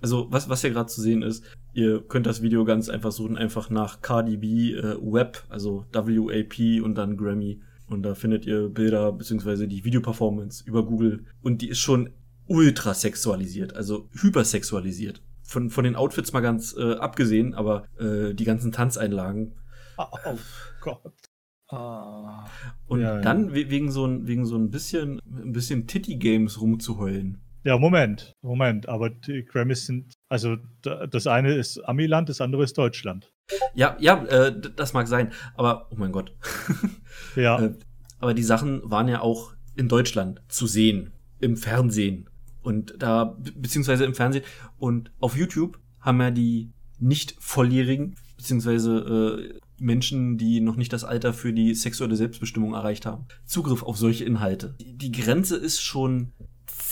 Also, 0.00 0.26
was, 0.30 0.48
was 0.48 0.60
hier 0.62 0.70
gerade 0.70 0.88
zu 0.88 1.00
sehen 1.00 1.22
ist, 1.22 1.44
ihr 1.72 2.00
könnt 2.02 2.26
das 2.26 2.42
Video 2.42 2.64
ganz 2.64 2.88
einfach 2.88 3.12
suchen, 3.12 3.36
einfach 3.36 3.70
nach 3.70 4.00
Cardi 4.00 4.36
B 4.38 4.72
äh, 4.72 4.96
Web, 5.00 5.44
also 5.48 5.84
WAP 5.92 6.82
und 6.82 6.94
dann 6.96 7.16
Grammy. 7.16 7.60
Und 7.88 8.02
da 8.04 8.14
findet 8.14 8.46
ihr 8.46 8.68
Bilder 8.68 9.12
beziehungsweise 9.12 9.66
die 9.68 9.84
Videoperformance 9.84 10.64
über 10.66 10.84
Google. 10.86 11.24
Und 11.42 11.60
die 11.60 11.68
ist 11.68 11.80
schon 11.80 12.10
ultra 12.46 12.94
sexualisiert, 12.94 13.74
also 13.76 14.08
hypersexualisiert. 14.12 15.22
Von, 15.42 15.70
von 15.70 15.82
den 15.84 15.96
Outfits 15.96 16.32
mal 16.32 16.40
ganz 16.40 16.74
äh, 16.78 16.94
abgesehen, 16.94 17.54
aber 17.54 17.84
äh, 17.98 18.32
die 18.34 18.44
ganzen 18.44 18.70
Tanzeinlagen. 18.72 19.52
Oh, 19.98 20.04
oh 20.26 20.38
Gott. 20.80 21.12
Ah. 21.68 22.46
Und 22.86 23.00
Ja, 23.00 23.16
ja. 23.16 23.20
dann 23.20 23.50
we- 23.54 23.70
wegen 23.70 23.90
so 23.90 24.04
ein, 24.06 24.26
wegen 24.26 24.44
so 24.46 24.56
ein 24.56 24.70
bisschen, 24.70 25.20
ein 25.26 25.52
bisschen 25.52 25.86
Titty-Games 25.86 26.60
rumzuheulen. 26.60 27.38
Ja, 27.64 27.76
Moment, 27.78 28.32
Moment, 28.42 28.88
aber 28.88 29.10
die 29.10 29.44
Grammys 29.44 29.86
sind, 29.86 30.14
also 30.28 30.56
da- 30.82 31.06
das 31.06 31.26
eine 31.26 31.54
ist 31.54 31.78
Amiland, 31.80 32.28
das 32.28 32.40
andere 32.40 32.64
ist 32.64 32.78
Deutschland. 32.78 33.32
Ja, 33.74 33.96
ja, 34.00 34.24
äh, 34.24 34.58
das 34.76 34.92
mag 34.94 35.08
sein, 35.08 35.32
aber, 35.56 35.88
oh 35.90 35.96
mein 35.96 36.12
Gott. 36.12 36.32
Ja, 37.36 37.60
Äh, 37.60 37.74
aber 38.18 38.34
die 38.34 38.42
Sachen 38.42 38.80
waren 38.90 39.08
ja 39.08 39.20
auch 39.20 39.52
in 39.76 39.88
Deutschland 39.88 40.40
zu 40.48 40.66
sehen, 40.66 41.12
im 41.38 41.56
Fernsehen. 41.56 42.28
Und 42.62 42.94
da, 42.98 43.24
be- 43.24 43.52
beziehungsweise 43.52 44.04
im 44.04 44.14
Fernsehen. 44.14 44.44
Und 44.78 45.10
auf 45.20 45.36
YouTube 45.36 45.78
haben 46.00 46.20
ja 46.20 46.30
die 46.30 46.72
nicht 46.98 47.34
volljährigen, 47.38 48.16
beziehungsweise 48.36 49.48
äh, 49.52 49.58
Menschen, 49.78 50.38
die 50.38 50.60
noch 50.60 50.76
nicht 50.76 50.92
das 50.92 51.04
Alter 51.04 51.32
für 51.32 51.52
die 51.52 51.74
sexuelle 51.74 52.16
Selbstbestimmung 52.16 52.74
erreicht 52.74 53.06
haben, 53.06 53.26
Zugriff 53.46 53.82
auf 53.82 53.96
solche 53.96 54.24
Inhalte. 54.24 54.76
Die 54.80 55.12
Grenze 55.12 55.56
ist 55.56 55.80
schon 55.80 56.32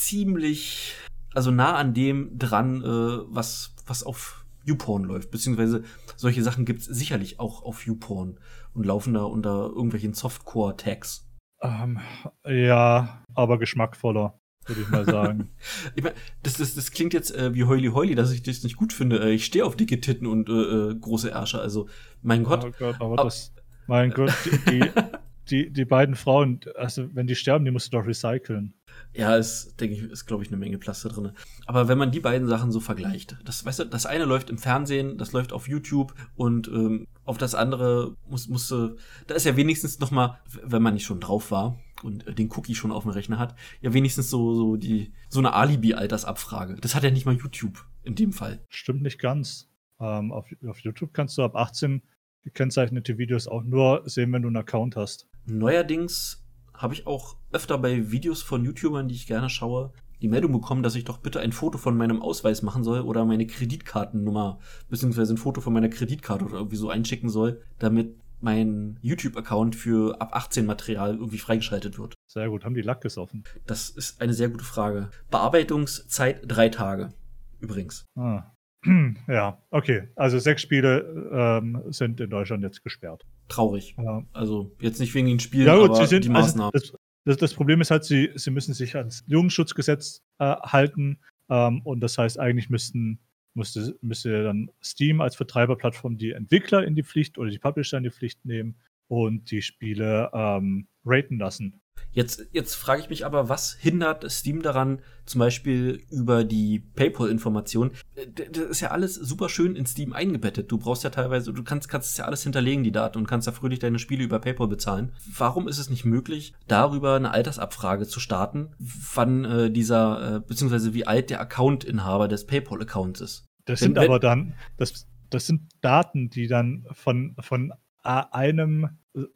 ziemlich, 0.09 0.95
also 1.35 1.51
nah 1.51 1.75
an 1.77 1.95
dem 1.95 2.39
dran, 2.39 2.83
äh, 2.83 3.19
was, 3.29 3.75
was 3.87 4.03
auf 4.03 4.45
YouPorn 4.65 5.05
läuft, 5.05 5.31
beziehungsweise 5.31 5.83
solche 6.17 6.43
Sachen 6.43 6.65
gibt's 6.65 6.85
sicherlich 6.87 7.41
auch 7.41 7.63
auf 7.63 7.87
YouPorn 7.87 8.39
und 8.75 8.87
laufen 8.87 9.15
da 9.15 9.23
unter 9.25 9.67
irgendwelchen 9.69 10.15
Softcore-Tags. 10.15 11.27
ähm, 11.63 12.01
ja, 12.47 13.25
aber 13.35 13.59
geschmackvoller, 13.59 14.39
würde 14.67 14.81
ich 14.83 14.89
mal 14.89 15.05
sagen. 15.19 15.51
Ich 15.95 16.03
mein, 16.03 16.13
das, 16.43 16.55
das, 16.59 16.75
das 16.75 16.91
klingt 16.91 17.15
jetzt 17.15 17.35
äh, 17.35 17.55
wie 17.55 17.65
Heuli 17.65 17.89
Heuli, 17.89 18.15
dass 18.15 18.31
ich 18.33 18.43
das 18.43 18.63
nicht 18.63 18.77
gut 18.77 18.93
finde. 18.93 19.21
Äh, 19.21 19.33
ich 19.33 19.45
stehe 19.45 19.65
auf 19.65 19.77
dicke 19.77 20.01
Titten 20.01 20.27
und 20.27 20.49
äh, 20.49 20.53
äh, 20.53 20.95
große 20.95 21.31
Ärsche. 21.31 21.61
Also, 21.61 21.89
mein 22.23 22.45
Gott. 22.45 22.65
Oh 22.65 22.73
Gott, 22.79 22.97
aber 23.01 23.19
Ab- 23.19 23.25
das, 23.25 23.55
mein 23.87 24.11
Gott, 24.11 24.33
die, 24.45 24.71
die, 24.71 24.91
die, 25.51 25.71
die 25.73 25.85
beiden 25.85 26.15
Frauen, 26.15 26.61
also 26.77 27.09
wenn 27.15 27.27
die 27.27 27.35
sterben, 27.37 27.65
die 27.65 27.71
musst 27.71 27.93
du 27.93 27.99
doch 27.99 28.07
recyceln. 28.07 28.75
Ja, 29.15 29.37
ist, 29.37 29.81
denke 29.81 29.97
ich, 29.97 30.03
ist, 30.03 30.27
glaube 30.27 30.43
ich, 30.45 30.51
eine 30.51 30.59
Menge 30.59 30.79
Plaste 30.79 31.09
drin. 31.09 31.33
Aber 31.67 31.89
wenn 31.89 31.99
man 31.99 32.13
die 32.13 32.21
beiden 32.21 32.47
Sachen 32.47 32.71
so 32.71 32.79
vergleicht, 32.79 33.37
das, 33.45 33.65
weißt 33.65 33.81
du, 33.81 33.85
das 33.85 34.07
eine 34.07 34.25
läuft 34.25 34.51
im 34.51 34.59
Fernsehen, 34.59 35.19
das 35.19 35.33
läuft 35.33 35.53
auf 35.53 35.67
YouTube 35.69 36.15
und 36.37 36.69
ähm, 36.69 37.07
auf 37.25 37.39
das 37.39 37.55
andere 37.55 38.17
muss, 38.29 38.49
musste, 38.49 38.97
da 39.27 39.35
ist 39.35 39.45
ja 39.45 39.57
wenigstens 39.57 39.99
noch 39.99 40.11
mal, 40.11 40.41
wenn 40.63 40.83
man 40.83 40.95
nicht 40.95 41.05
schon 41.05 41.21
drauf 41.21 41.51
war 41.51 41.79
und 42.03 42.27
äh, 42.27 42.35
den 42.35 42.51
Cookie 42.53 42.75
schon 42.75 42.93
auf 42.93 43.03
dem 43.05 43.13
Rechner 43.13 43.39
hat, 43.39 43.55
ja 43.81 43.93
wenigstens 43.93 44.31
so, 44.31 44.55
so 44.55 44.77
die, 44.77 45.13
so 45.29 45.41
eine 45.41 45.53
Alibi-Altersabfrage. 45.53 46.77
Das 46.81 46.95
hat 46.95 47.03
ja 47.03 47.11
nicht 47.11 47.27
mal 47.27 47.35
YouTube 47.35 47.87
in 48.05 48.15
dem 48.15 48.33
Fall. 48.33 48.61
Stimmt 48.69 49.03
nicht 49.03 49.19
ganz. 49.19 49.71
Ähm, 50.01 50.33
auf, 50.33 50.47
auf 50.67 50.79
YouTube 50.81 51.13
kannst 51.13 51.37
du 51.39 51.43
ab 51.43 51.57
18 51.57 52.03
gekennzeichnete 52.45 53.19
Videos 53.19 53.49
auch 53.49 53.65
nur 53.65 54.03
sehen, 54.07 54.33
wenn 54.33 54.43
du 54.43 54.49
einen 54.49 54.57
Account 54.57 54.97
hast. 54.97 55.27
Neuerdings 55.45 56.45
habe 56.79 56.95
ich 56.95 57.07
auch 57.07 57.37
öfter 57.53 57.77
bei 57.77 58.11
Videos 58.11 58.43
von 58.43 58.65
YouTubern, 58.65 59.09
die 59.09 59.15
ich 59.15 59.27
gerne 59.27 59.51
schaue, 59.51 59.93
die 60.23 60.29
Meldung 60.29 60.53
bekommen, 60.53 60.83
dass 60.83 60.95
ich 60.95 61.05
doch 61.05 61.19
bitte 61.19 61.41
ein 61.41 61.53
Foto 61.53 61.79
von 61.79 61.97
meinem 61.97 62.23
Ausweis 62.23 62.63
machen 62.63 62.83
soll 62.83 63.01
oder 63.01 63.25
meine 63.25 63.47
Kreditkartennummer, 63.47 64.59
beziehungsweise 64.89 65.35
ein 65.35 65.39
Foto 65.39 65.61
von 65.61 65.73
meiner 65.73 65.89
Kreditkarte 65.89 66.45
oder 66.45 66.57
irgendwie 66.57 66.77
so 66.77 66.91
einschicken 66.91 67.29
soll, 67.29 67.61
damit 67.79 68.17
mein 68.41 68.99
YouTube-Account 69.03 69.75
für 69.75 70.21
ab 70.21 70.35
18 70.35 70.65
Material 70.65 71.15
irgendwie 71.15 71.39
freigeschaltet 71.39 71.99
wird. 71.99 72.15
Sehr 72.29 72.49
gut, 72.49 72.65
haben 72.65 72.75
die 72.75 72.83
Lack 72.83 73.01
gesoffen. 73.01 73.45
Das 73.67 73.91
ist 73.91 74.21
eine 74.21 74.35
sehr 74.35 74.49
gute 74.49 74.65
Frage. 74.65 75.11
Bearbeitungszeit 75.31 76.43
drei 76.47 76.69
Tage. 76.69 77.13
Übrigens. 77.61 78.05
Ah. 78.17 78.53
Ja, 79.29 79.63
okay. 79.71 80.09
Also 80.17 80.39
sechs 80.39 80.63
Spiele 80.63 81.31
ähm, 81.33 81.83
sind 81.89 82.21
in 82.21 82.31
Deutschland 82.31 82.63
jetzt 82.63 82.83
gesperrt. 82.83 83.25
Traurig. 83.49 83.95
Ja, 83.99 84.23
Also 84.33 84.75
jetzt 84.81 85.01
nicht 85.01 85.15
wegen 85.15 85.27
den 85.27 85.41
Spielen, 85.41 85.67
ja 85.67 85.77
gut, 85.77 85.91
aber 85.91 86.07
sind, 86.07 86.25
die 86.25 86.31
also, 86.31 86.47
Maßnahmen. 86.47 86.71
das, 86.73 86.93
das, 87.25 87.37
das 87.37 87.55
Problem 87.55 87.81
ist 87.81 87.91
halt, 87.91 88.05
sie, 88.05 88.31
sie 88.35 88.51
müssen 88.51 88.75
sich 88.75 88.97
ans 88.97 89.25
Jugendschutzgesetz 89.27 90.23
äh, 90.39 90.55
halten. 90.63 91.19
Ähm, 91.51 91.81
und 91.83 92.01
das 92.01 92.19
heißt, 92.19 92.39
eigentlich 92.39 92.71
müssten, 92.71 93.19
müsste, 93.55 93.97
müsste 94.01 94.45
dann 94.45 94.71
Steam 94.83 95.21
als 95.21 95.37
Vertreiberplattform 95.37 96.19
die 96.19 96.33
Entwickler 96.33 96.85
in 96.85 96.95
die 96.95 97.03
Pflicht 97.03 97.39
oder 97.39 97.51
die 97.51 97.59
Publisher 97.59 97.99
in 97.99 98.05
die 98.05 98.11
Pflicht 98.11 98.45
nehmen 98.45 98.77
und 99.09 99.51
die 99.51 99.63
Spiele 99.63 100.31
ähm, 100.33 100.87
raten 101.05 101.39
lassen. 101.39 101.81
Jetzt, 102.13 102.47
jetzt 102.53 102.75
frage 102.75 103.03
ich 103.03 103.11
mich 103.11 103.25
aber, 103.27 103.49
was 103.49 103.75
hindert 103.75 104.31
Steam 104.31 104.63
daran, 104.63 105.01
zum 105.25 105.39
Beispiel 105.41 106.03
über 106.11 106.43
die 106.45 106.79
PayPal-Information? 106.79 107.91
Äh, 108.15 108.27
Das 108.51 108.65
ist 108.65 108.81
ja 108.81 108.91
alles 108.91 109.15
super 109.15 109.49
schön 109.49 109.77
in 109.77 109.87
Steam 109.87 110.13
eingebettet. 110.13 110.71
Du 110.73 110.79
brauchst 110.79 111.05
ja 111.05 111.11
teilweise, 111.11 111.53
du 111.53 111.63
kannst, 111.63 111.89
kannst 111.89 112.11
es 112.11 112.17
ja 112.17 112.25
alles 112.25 112.43
hinterlegen, 112.43 112.83
die 112.85 112.93
Daten, 112.93 113.19
und 113.19 113.27
kannst 113.27 113.47
ja 113.47 113.53
fröhlich 113.53 113.79
deine 113.79 113.99
Spiele 113.99 114.25
über 114.25 114.39
PayPal 114.39 114.69
bezahlen. 114.69 115.13
Warum 115.37 115.69
ist 115.69 115.79
es 115.79 115.91
nicht 115.91 116.05
möglich, 116.05 116.55
darüber 116.67 117.15
eine 117.17 117.31
Altersabfrage 117.31 118.07
zu 118.07 118.21
starten, 118.21 118.71
wann 118.79 119.45
äh, 119.45 119.71
dieser, 119.71 120.37
äh, 120.37 120.41
beziehungsweise 120.41 120.95
wie 120.95 121.07
alt 121.07 121.31
der 121.31 121.41
Account-Inhaber 121.41 122.29
des 122.29 122.47
PayPal-Accounts 122.47 123.21
ist? 123.21 123.45
Das 123.65 123.81
Wenn- 123.81 123.89
sind 123.95 123.99
aber 123.99 124.19
dann, 124.19 124.55
das, 124.79 125.07
das 125.31 125.47
sind 125.47 125.69
Daten, 125.83 126.31
die 126.31 126.47
dann 126.47 126.87
von, 126.93 127.37
von 127.41 127.73
einem 128.17 128.89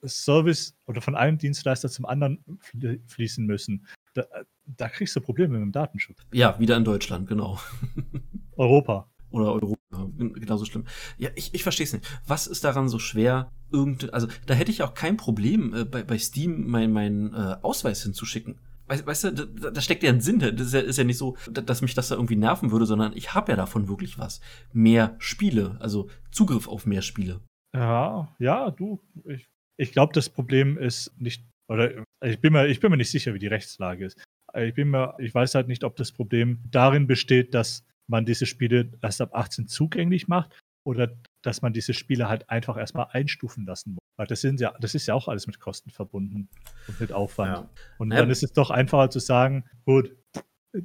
Service 0.06 0.74
oder 0.86 1.00
von 1.00 1.14
einem 1.14 1.38
Dienstleister 1.38 1.88
zum 1.88 2.06
anderen 2.06 2.42
fl- 2.60 3.00
fließen 3.06 3.44
müssen. 3.44 3.86
Da, 4.14 4.24
da 4.66 4.88
kriegst 4.88 5.14
du 5.16 5.20
Probleme 5.20 5.54
mit 5.54 5.62
dem 5.62 5.72
Datenschutz. 5.72 6.18
Ja, 6.32 6.58
wieder 6.58 6.76
in 6.76 6.84
Deutschland, 6.84 7.28
genau. 7.28 7.58
Europa. 8.56 9.10
oder 9.30 9.52
Europa. 9.52 9.76
gen- 10.16 10.34
Genauso 10.34 10.64
schlimm. 10.64 10.84
Ja, 11.18 11.30
ich, 11.34 11.54
ich 11.54 11.62
verstehe 11.62 11.84
es 11.84 11.92
nicht. 11.92 12.06
Was 12.26 12.46
ist 12.46 12.64
daran 12.64 12.88
so 12.88 12.98
schwer, 12.98 13.50
irgend, 13.72 14.12
also 14.14 14.26
da 14.46 14.54
hätte 14.54 14.70
ich 14.70 14.82
auch 14.82 14.94
kein 14.94 15.16
Problem, 15.16 15.74
äh, 15.74 15.84
bei, 15.84 16.02
bei 16.02 16.18
Steam 16.18 16.66
meinen 16.68 16.92
mein, 16.92 17.34
äh, 17.34 17.56
Ausweis 17.62 18.02
hinzuschicken. 18.02 18.58
Weißt, 18.88 19.06
weißt 19.06 19.24
du, 19.24 19.30
da, 19.32 19.70
da 19.70 19.80
steckt 19.80 20.02
ja 20.02 20.10
ein 20.10 20.20
Sinn. 20.20 20.38
Das 20.38 20.60
ist 20.68 20.74
ja, 20.74 20.80
ist 20.80 20.98
ja 20.98 21.04
nicht 21.04 21.18
so, 21.18 21.36
da- 21.50 21.62
dass 21.62 21.82
mich 21.82 21.94
das 21.94 22.08
da 22.08 22.14
irgendwie 22.16 22.36
nerven 22.36 22.70
würde, 22.70 22.86
sondern 22.86 23.16
ich 23.16 23.34
habe 23.34 23.52
ja 23.52 23.56
davon 23.56 23.88
wirklich 23.88 24.18
was. 24.18 24.40
Mehr 24.72 25.16
Spiele, 25.18 25.76
also 25.80 26.08
Zugriff 26.30 26.68
auf 26.68 26.84
mehr 26.86 27.02
Spiele. 27.02 27.40
Ja, 27.74 28.34
ja, 28.38 28.70
du. 28.70 29.00
Ich, 29.26 29.48
ich 29.78 29.92
glaube, 29.92 30.12
das 30.12 30.28
Problem 30.28 30.78
ist 30.78 31.12
nicht, 31.20 31.44
oder 31.68 32.04
ich 32.22 32.40
bin, 32.40 32.52
mir, 32.52 32.66
ich 32.66 32.80
bin 32.80 32.90
mir 32.90 32.96
nicht 32.96 33.10
sicher, 33.10 33.34
wie 33.34 33.38
die 33.38 33.46
Rechtslage 33.46 34.06
ist. 34.06 34.22
Ich 34.54 34.74
bin 34.74 34.90
mir, 34.90 35.14
ich 35.18 35.34
weiß 35.34 35.54
halt 35.54 35.68
nicht, 35.68 35.84
ob 35.84 35.96
das 35.96 36.12
Problem 36.12 36.60
darin 36.70 37.06
besteht, 37.06 37.54
dass 37.54 37.84
man 38.08 38.26
diese 38.26 38.44
Spiele 38.44 38.90
erst 39.00 39.20
ab 39.20 39.34
18 39.34 39.68
zugänglich 39.68 40.28
macht 40.28 40.60
oder 40.84 41.16
dass 41.42 41.62
man 41.62 41.72
diese 41.72 41.94
Spiele 41.94 42.28
halt 42.28 42.50
einfach 42.50 42.76
erstmal 42.76 43.06
einstufen 43.10 43.64
lassen 43.64 43.92
muss. 43.92 44.02
Weil 44.18 44.26
das 44.26 44.42
sind 44.42 44.60
ja, 44.60 44.74
das 44.80 44.94
ist 44.94 45.06
ja 45.06 45.14
auch 45.14 45.28
alles 45.28 45.46
mit 45.46 45.58
Kosten 45.58 45.90
verbunden 45.90 46.48
und 46.88 47.00
mit 47.00 47.12
Aufwand. 47.12 47.56
Ja. 47.56 47.70
Und 47.98 48.10
dann 48.10 48.28
ist 48.28 48.42
es 48.42 48.52
doch 48.52 48.70
einfacher 48.70 49.08
zu 49.08 49.20
sagen, 49.20 49.64
gut, 49.86 50.14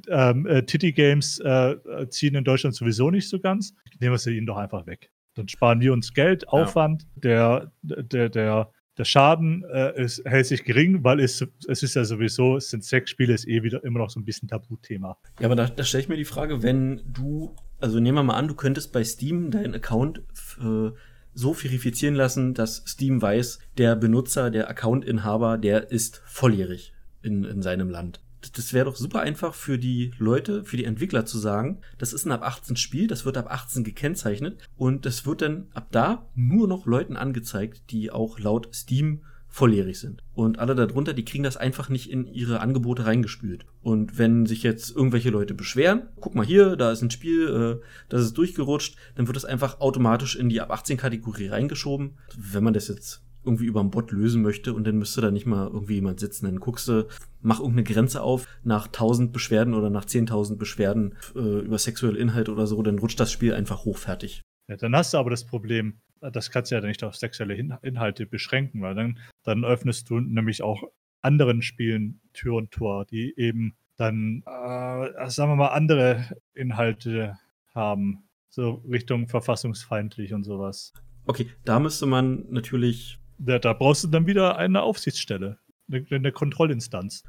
ähm, 0.08 0.46
äh, 0.46 0.64
Titty 0.64 0.92
Games 0.92 1.38
äh, 1.40 1.72
äh, 1.72 2.08
ziehen 2.08 2.34
in 2.34 2.44
Deutschland 2.44 2.74
sowieso 2.74 3.10
nicht 3.10 3.28
so 3.28 3.38
ganz. 3.38 3.74
Nehmen 4.00 4.12
wir 4.12 4.18
sie 4.18 4.36
ihnen 4.36 4.46
doch 4.46 4.56
einfach 4.56 4.86
weg. 4.86 5.10
Dann 5.38 5.48
sparen 5.48 5.80
wir 5.80 5.92
uns 5.92 6.12
Geld, 6.14 6.48
Aufwand, 6.48 7.06
der, 7.14 7.70
der, 7.82 8.28
der, 8.28 8.72
der 8.98 9.04
Schaden 9.04 9.64
äh, 9.72 10.02
ist, 10.02 10.24
hält 10.24 10.46
sich 10.46 10.64
gering, 10.64 11.04
weil 11.04 11.20
es, 11.20 11.46
es 11.68 11.82
ist 11.84 11.94
ja 11.94 12.04
sowieso, 12.04 12.56
es 12.56 12.70
sind 12.70 12.84
Sexspiele, 12.84 13.32
ist 13.32 13.46
eh 13.46 13.62
wieder 13.62 13.84
immer 13.84 14.00
noch 14.00 14.10
so 14.10 14.18
ein 14.18 14.24
bisschen 14.24 14.48
Tabuthema. 14.48 15.16
Ja, 15.38 15.46
aber 15.46 15.54
da, 15.54 15.66
da 15.68 15.84
stelle 15.84 16.02
ich 16.02 16.08
mir 16.08 16.16
die 16.16 16.24
Frage, 16.24 16.64
wenn 16.64 17.02
du, 17.06 17.54
also 17.78 18.00
nehmen 18.00 18.18
wir 18.18 18.24
mal 18.24 18.34
an, 18.34 18.48
du 18.48 18.54
könntest 18.54 18.92
bei 18.92 19.04
Steam 19.04 19.52
deinen 19.52 19.76
Account 19.76 20.22
äh, 20.60 20.90
so 21.34 21.54
verifizieren 21.54 22.16
lassen, 22.16 22.54
dass 22.54 22.82
Steam 22.84 23.22
weiß, 23.22 23.60
der 23.78 23.94
Benutzer, 23.94 24.50
der 24.50 24.68
Accountinhaber, 24.68 25.56
der 25.56 25.92
ist 25.92 26.20
volljährig 26.26 26.94
in, 27.22 27.44
in 27.44 27.62
seinem 27.62 27.90
Land. 27.90 28.20
Das- 28.40 28.72
wäre 28.72 28.84
doch 28.84 28.96
super 28.96 29.20
einfach 29.20 29.54
für 29.54 29.78
die 29.78 30.12
Leute, 30.18 30.64
für 30.64 30.76
die 30.76 30.84
Entwickler 30.84 31.24
zu 31.26 31.38
sagen, 31.38 31.78
das 31.98 32.12
ist 32.12 32.26
ein 32.26 32.32
ab 32.32 32.42
18 32.42 32.76
Spiel, 32.76 33.06
das 33.06 33.24
wird 33.24 33.36
ab 33.36 33.50
18 33.50 33.82
gekennzeichnet 33.84 34.58
und 34.76 35.06
das 35.06 35.26
wird 35.26 35.42
dann 35.42 35.68
ab 35.74 35.88
da 35.90 36.26
nur 36.34 36.68
noch 36.68 36.86
Leuten 36.86 37.16
angezeigt, 37.16 37.90
die 37.90 38.10
auch 38.10 38.38
laut 38.38 38.68
Steam 38.74 39.22
volljährig 39.50 39.98
sind. 39.98 40.22
Und 40.34 40.58
alle 40.58 40.74
darunter, 40.74 41.14
die 41.14 41.24
kriegen 41.24 41.42
das 41.42 41.56
einfach 41.56 41.88
nicht 41.88 42.10
in 42.10 42.26
ihre 42.26 42.60
Angebote 42.60 43.06
reingespült. 43.06 43.64
Und 43.80 44.18
wenn 44.18 44.44
sich 44.44 44.62
jetzt 44.62 44.94
irgendwelche 44.94 45.30
Leute 45.30 45.54
beschweren, 45.54 46.02
guck 46.20 46.34
mal 46.34 46.44
hier, 46.44 46.76
da 46.76 46.92
ist 46.92 47.00
ein 47.02 47.10
Spiel, 47.10 47.48
äh, 47.80 47.84
das 48.10 48.22
ist 48.22 48.34
durchgerutscht, 48.34 48.96
dann 49.16 49.26
wird 49.26 49.36
das 49.36 49.46
einfach 49.46 49.80
automatisch 49.80 50.36
in 50.36 50.50
die 50.50 50.60
ab 50.60 50.70
18 50.70 50.98
Kategorie 50.98 51.48
reingeschoben. 51.48 52.18
Wenn 52.36 52.62
man 52.62 52.74
das 52.74 52.88
jetzt 52.88 53.22
irgendwie 53.48 53.64
über 53.64 53.80
einen 53.80 53.90
Bot 53.90 54.12
lösen 54.12 54.42
möchte 54.42 54.74
und 54.74 54.86
dann 54.86 54.98
müsste 54.98 55.20
da 55.20 55.30
nicht 55.30 55.46
mal 55.46 55.66
irgendwie 55.66 55.94
jemand 55.94 56.20
sitzen. 56.20 56.46
Dann 56.46 56.60
guckst 56.60 56.86
du, 56.88 57.08
mach 57.40 57.60
irgendeine 57.60 57.84
Grenze 57.84 58.22
auf 58.22 58.46
nach 58.62 58.86
1000 58.86 59.32
Beschwerden 59.32 59.74
oder 59.74 59.90
nach 59.90 60.04
10.000 60.04 60.56
Beschwerden 60.56 61.14
äh, 61.34 61.60
über 61.60 61.78
sexuelle 61.78 62.18
Inhalte 62.18 62.52
oder 62.52 62.66
so, 62.66 62.82
dann 62.82 62.98
rutscht 62.98 63.18
das 63.18 63.32
Spiel 63.32 63.54
einfach 63.54 63.84
hochfertig. 63.84 64.42
Ja, 64.68 64.76
dann 64.76 64.94
hast 64.94 65.14
du 65.14 65.18
aber 65.18 65.30
das 65.30 65.46
Problem, 65.46 66.00
das 66.20 66.50
kannst 66.50 66.70
du 66.70 66.74
ja 66.74 66.80
nicht 66.82 67.02
auf 67.02 67.16
sexuelle 67.16 67.54
Inhalte 67.54 68.26
beschränken, 68.26 68.82
weil 68.82 68.94
dann, 68.94 69.18
dann 69.44 69.64
öffnest 69.64 70.10
du 70.10 70.20
nämlich 70.20 70.62
auch 70.62 70.82
anderen 71.22 71.62
Spielen 71.62 72.20
Tür 72.32 72.56
und 72.56 72.70
Tor, 72.70 73.06
die 73.06 73.34
eben 73.36 73.74
dann, 73.96 74.42
äh, 74.46 75.30
sagen 75.30 75.50
wir 75.52 75.56
mal, 75.56 75.68
andere 75.68 76.24
Inhalte 76.54 77.38
haben. 77.74 78.24
So 78.50 78.82
Richtung 78.88 79.28
verfassungsfeindlich 79.28 80.32
und 80.34 80.44
sowas. 80.44 80.92
Okay, 81.26 81.48
da 81.64 81.78
müsste 81.78 82.06
man 82.06 82.46
natürlich. 82.50 83.17
Da, 83.38 83.58
da 83.58 83.72
brauchst 83.72 84.04
du 84.04 84.08
dann 84.08 84.26
wieder 84.26 84.56
eine 84.56 84.82
Aufsichtsstelle, 84.82 85.58
eine, 85.90 86.04
eine 86.10 86.32
Kontrollinstanz. 86.32 87.22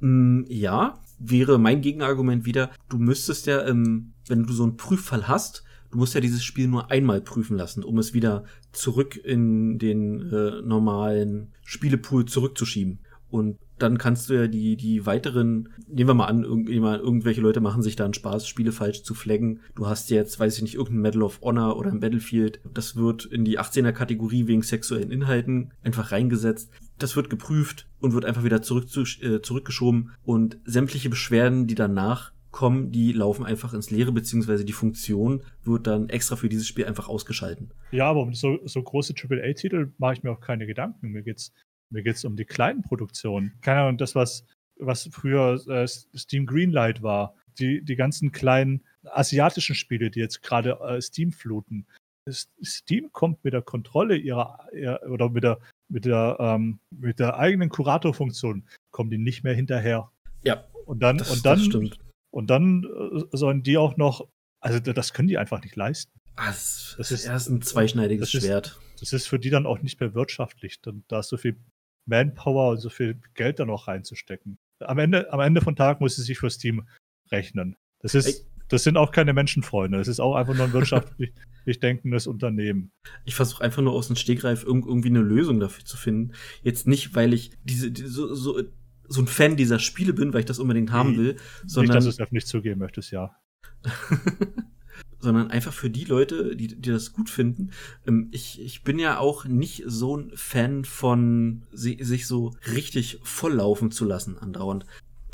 Mm, 0.00 0.42
ja, 0.48 1.00
wäre 1.18 1.58
mein 1.58 1.80
Gegenargument 1.80 2.44
wieder, 2.44 2.70
du 2.88 2.98
müsstest 2.98 3.46
ja, 3.46 3.66
ähm, 3.66 4.14
wenn 4.26 4.44
du 4.44 4.52
so 4.52 4.64
einen 4.64 4.76
Prüffall 4.76 5.28
hast, 5.28 5.64
du 5.90 5.98
musst 5.98 6.14
ja 6.14 6.20
dieses 6.20 6.44
Spiel 6.44 6.68
nur 6.68 6.90
einmal 6.90 7.20
prüfen 7.20 7.56
lassen, 7.56 7.84
um 7.84 7.98
es 7.98 8.12
wieder 8.12 8.44
zurück 8.72 9.16
in 9.16 9.78
den 9.78 10.30
äh, 10.30 10.62
normalen 10.62 11.52
Spielepool 11.64 12.26
zurückzuschieben. 12.26 13.00
Und 13.28 13.58
dann 13.78 13.98
kannst 13.98 14.30
du 14.30 14.34
ja 14.34 14.46
die, 14.46 14.76
die 14.76 15.06
weiteren, 15.06 15.68
nehmen 15.88 16.10
wir 16.10 16.14
mal 16.14 16.26
an, 16.26 16.44
irgendjemand, 16.44 17.02
irgendwelche 17.02 17.40
Leute 17.40 17.60
machen 17.60 17.82
sich 17.82 17.96
da 17.96 18.04
einen 18.04 18.14
Spaß, 18.14 18.46
Spiele 18.46 18.72
falsch 18.72 19.02
zu 19.02 19.14
flaggen. 19.14 19.60
Du 19.74 19.86
hast 19.86 20.10
jetzt, 20.10 20.40
weiß 20.40 20.56
ich 20.56 20.62
nicht, 20.62 20.74
irgendein 20.74 21.02
Medal 21.02 21.22
of 21.22 21.40
Honor 21.42 21.76
oder 21.76 21.90
ein 21.90 22.00
Battlefield. 22.00 22.60
Das 22.72 22.96
wird 22.96 23.24
in 23.26 23.44
die 23.44 23.58
18er 23.58 23.92
Kategorie 23.92 24.46
wegen 24.46 24.62
sexuellen 24.62 25.10
Inhalten 25.10 25.72
einfach 25.82 26.12
reingesetzt. 26.12 26.70
Das 26.98 27.16
wird 27.16 27.28
geprüft 27.28 27.86
und 28.00 28.14
wird 28.14 28.24
einfach 28.24 28.44
wieder 28.44 28.62
zurück 28.62 28.88
zu, 28.88 29.02
äh, 29.02 29.42
zurückgeschoben. 29.42 30.12
Und 30.24 30.58
sämtliche 30.64 31.10
Beschwerden, 31.10 31.66
die 31.66 31.74
danach 31.74 32.32
kommen, 32.56 32.90
die 32.90 33.12
laufen 33.12 33.44
einfach 33.44 33.74
ins 33.74 33.90
Leere, 33.90 34.12
beziehungsweise 34.12 34.64
die 34.64 34.72
Funktion 34.72 35.42
wird 35.62 35.86
dann 35.86 36.08
extra 36.08 36.36
für 36.36 36.48
dieses 36.48 36.66
Spiel 36.66 36.86
einfach 36.86 37.06
ausgeschalten. 37.06 37.70
Ja, 37.90 38.08
aber 38.08 38.22
um 38.22 38.32
so, 38.32 38.58
so 38.64 38.82
große 38.82 39.12
AAA-Titel 39.12 39.92
mache 39.98 40.14
ich 40.14 40.22
mir 40.22 40.30
auch 40.30 40.40
keine 40.40 40.66
Gedanken. 40.66 41.08
Mir 41.08 41.22
geht's 41.22 41.52
mir 41.90 42.02
geht 42.02 42.16
es 42.16 42.24
um 42.24 42.36
die 42.36 42.44
kleinen 42.44 42.82
Produktionen. 42.82 43.58
Keine 43.60 43.82
Ahnung, 43.82 43.98
das, 43.98 44.14
was, 44.14 44.44
was 44.78 45.08
früher 45.12 45.60
äh, 45.68 45.86
Steam 45.86 46.46
Greenlight 46.46 47.02
war. 47.02 47.34
Die, 47.58 47.82
die 47.82 47.96
ganzen 47.96 48.32
kleinen 48.32 48.84
asiatischen 49.04 49.74
Spiele, 49.74 50.10
die 50.10 50.20
jetzt 50.20 50.42
gerade 50.42 50.78
äh, 50.80 51.00
Steam 51.00 51.32
fluten. 51.32 51.86
Steam 52.28 53.12
kommt 53.12 53.42
mit 53.44 53.54
der 53.54 53.62
Kontrolle 53.62 54.16
ihrer, 54.16 54.68
ihrer 54.74 55.00
oder 55.08 55.30
mit 55.30 55.44
der, 55.44 55.58
mit 55.88 56.04
der, 56.04 56.36
ähm, 56.40 56.80
mit 56.90 57.18
der 57.18 57.38
eigenen 57.38 57.68
Kuratorfunktion, 57.68 58.68
kommen 58.90 59.10
die 59.10 59.18
nicht 59.18 59.44
mehr 59.44 59.54
hinterher. 59.54 60.10
Ja. 60.42 60.64
Und 60.84 61.00
dann, 61.02 61.18
das, 61.18 61.30
und 61.30 61.46
dann, 61.46 61.94
und 62.30 62.50
dann 62.50 62.84
äh, 62.84 63.36
sollen 63.36 63.62
die 63.62 63.78
auch 63.78 63.96
noch, 63.96 64.28
also 64.60 64.80
das 64.80 65.12
können 65.12 65.28
die 65.28 65.38
einfach 65.38 65.62
nicht 65.62 65.76
leisten. 65.76 66.12
Das, 66.36 66.94
das 66.98 67.12
ist 67.12 67.24
erst 67.24 67.48
ein 67.48 67.62
zweischneidiges 67.62 68.30
das 68.30 68.42
Schwert. 68.42 68.66
Ist, 68.66 69.02
das 69.02 69.12
ist 69.12 69.26
für 69.28 69.38
die 69.38 69.50
dann 69.50 69.66
auch 69.66 69.80
nicht 69.80 70.00
mehr 70.00 70.14
wirtschaftlich. 70.14 70.80
Da 71.08 71.20
ist 71.20 71.28
so 71.28 71.36
viel 71.36 71.56
Manpower 72.06 72.70
und 72.70 72.78
so 72.78 72.88
viel 72.88 73.20
Geld 73.34 73.58
da 73.58 73.64
noch 73.64 73.88
reinzustecken. 73.88 74.58
Am 74.80 74.98
Ende, 74.98 75.32
am 75.32 75.40
Ende 75.40 75.60
von 75.60 75.76
Tag 75.76 76.00
muss 76.00 76.18
es 76.18 76.26
sich 76.26 76.38
für 76.38 76.50
Steam 76.50 76.86
rechnen. 77.30 77.76
Das 78.00 78.14
ist, 78.14 78.46
das 78.68 78.84
sind 78.84 78.96
auch 78.96 79.10
keine 79.12 79.32
Menschenfreunde. 79.32 79.98
Das 79.98 80.08
ist 80.08 80.20
auch 80.20 80.34
einfach 80.34 80.54
nur 80.54 80.64
ein 80.64 80.72
wirtschaftlich 80.72 81.32
denkendes 81.82 82.26
Unternehmen. 82.26 82.92
Ich 83.24 83.34
versuche 83.34 83.64
einfach 83.64 83.82
nur 83.82 83.92
aus 83.92 84.06
dem 84.08 84.16
Stegreif 84.16 84.64
irgendwie 84.64 85.08
eine 85.08 85.20
Lösung 85.20 85.60
dafür 85.60 85.84
zu 85.84 85.96
finden. 85.96 86.32
Jetzt 86.62 86.86
nicht, 86.86 87.14
weil 87.14 87.32
ich 87.32 87.52
diese, 87.64 87.90
diese 87.90 88.08
so, 88.08 88.34
so, 88.34 88.62
so 89.08 89.20
ein 89.20 89.26
Fan 89.26 89.56
dieser 89.56 89.78
Spiele 89.78 90.12
bin, 90.12 90.32
weil 90.32 90.40
ich 90.40 90.46
das 90.46 90.58
unbedingt 90.58 90.92
haben 90.92 91.16
will, 91.16 91.36
sondern. 91.64 91.96
Nicht, 91.96 91.96
dass 91.96 92.04
du 92.04 92.10
es 92.10 92.20
öffentlich 92.20 92.46
zugeben 92.46 92.80
möchtest, 92.80 93.10
ja. 93.12 93.36
sondern 95.18 95.50
einfach 95.50 95.72
für 95.72 95.90
die 95.90 96.04
Leute, 96.04 96.56
die, 96.56 96.68
die 96.68 96.90
das 96.90 97.12
gut 97.12 97.30
finden. 97.30 97.70
Ähm, 98.06 98.28
ich, 98.32 98.60
ich 98.60 98.82
bin 98.82 98.98
ja 98.98 99.18
auch 99.18 99.44
nicht 99.44 99.84
so 99.86 100.16
ein 100.16 100.30
Fan 100.34 100.84
von 100.84 101.62
sich 101.72 102.26
so 102.26 102.54
richtig 102.74 103.18
volllaufen 103.22 103.90
zu 103.90 104.04
lassen 104.04 104.38
andauernd. 104.38 104.86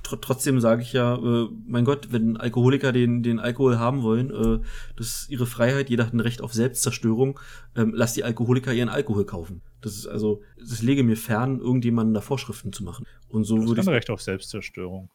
Tr 0.03 0.21
trotzdem 0.21 0.61
sage 0.61 0.83
ich 0.83 0.93
ja, 0.93 1.15
äh, 1.17 1.49
mein 1.67 1.85
Gott, 1.85 2.09
wenn 2.11 2.37
Alkoholiker 2.37 2.93
den, 2.93 3.23
den 3.23 3.39
Alkohol 3.39 3.79
haben 3.79 4.03
wollen, 4.03 4.31
äh, 4.31 4.65
das 4.97 5.07
ist 5.07 5.31
ihre 5.31 5.47
Freiheit, 5.47 5.91
jeder 5.91 6.07
hat 6.07 6.13
ein 6.13 6.21
Recht 6.21 6.43
auf 6.43 6.53
Selbstzerstörung, 6.53 7.39
ähm, 7.77 7.93
lass 7.95 8.15
die 8.15 8.25
Alkoholiker 8.25 8.73
ihren 8.73 8.89
Alkohol 8.89 9.25
kaufen. 9.25 9.63
Das 9.81 9.97
ist 9.97 10.07
also, 10.07 10.43
das 10.59 10.83
lege 10.83 11.05
mir 11.05 11.17
fern, 11.17 11.61
irgendjemanden 11.61 12.15
da 12.15 12.21
Vorschriften 12.21 12.73
zu 12.73 12.83
machen. 12.83 13.07
Und 13.29 13.45
so 13.45 13.57
das 13.59 13.69
würde 13.69 13.81
ich. 13.83 13.89
Recht 13.89 14.11
auf 14.11 14.23
Selbstzerstörung. 14.23 15.09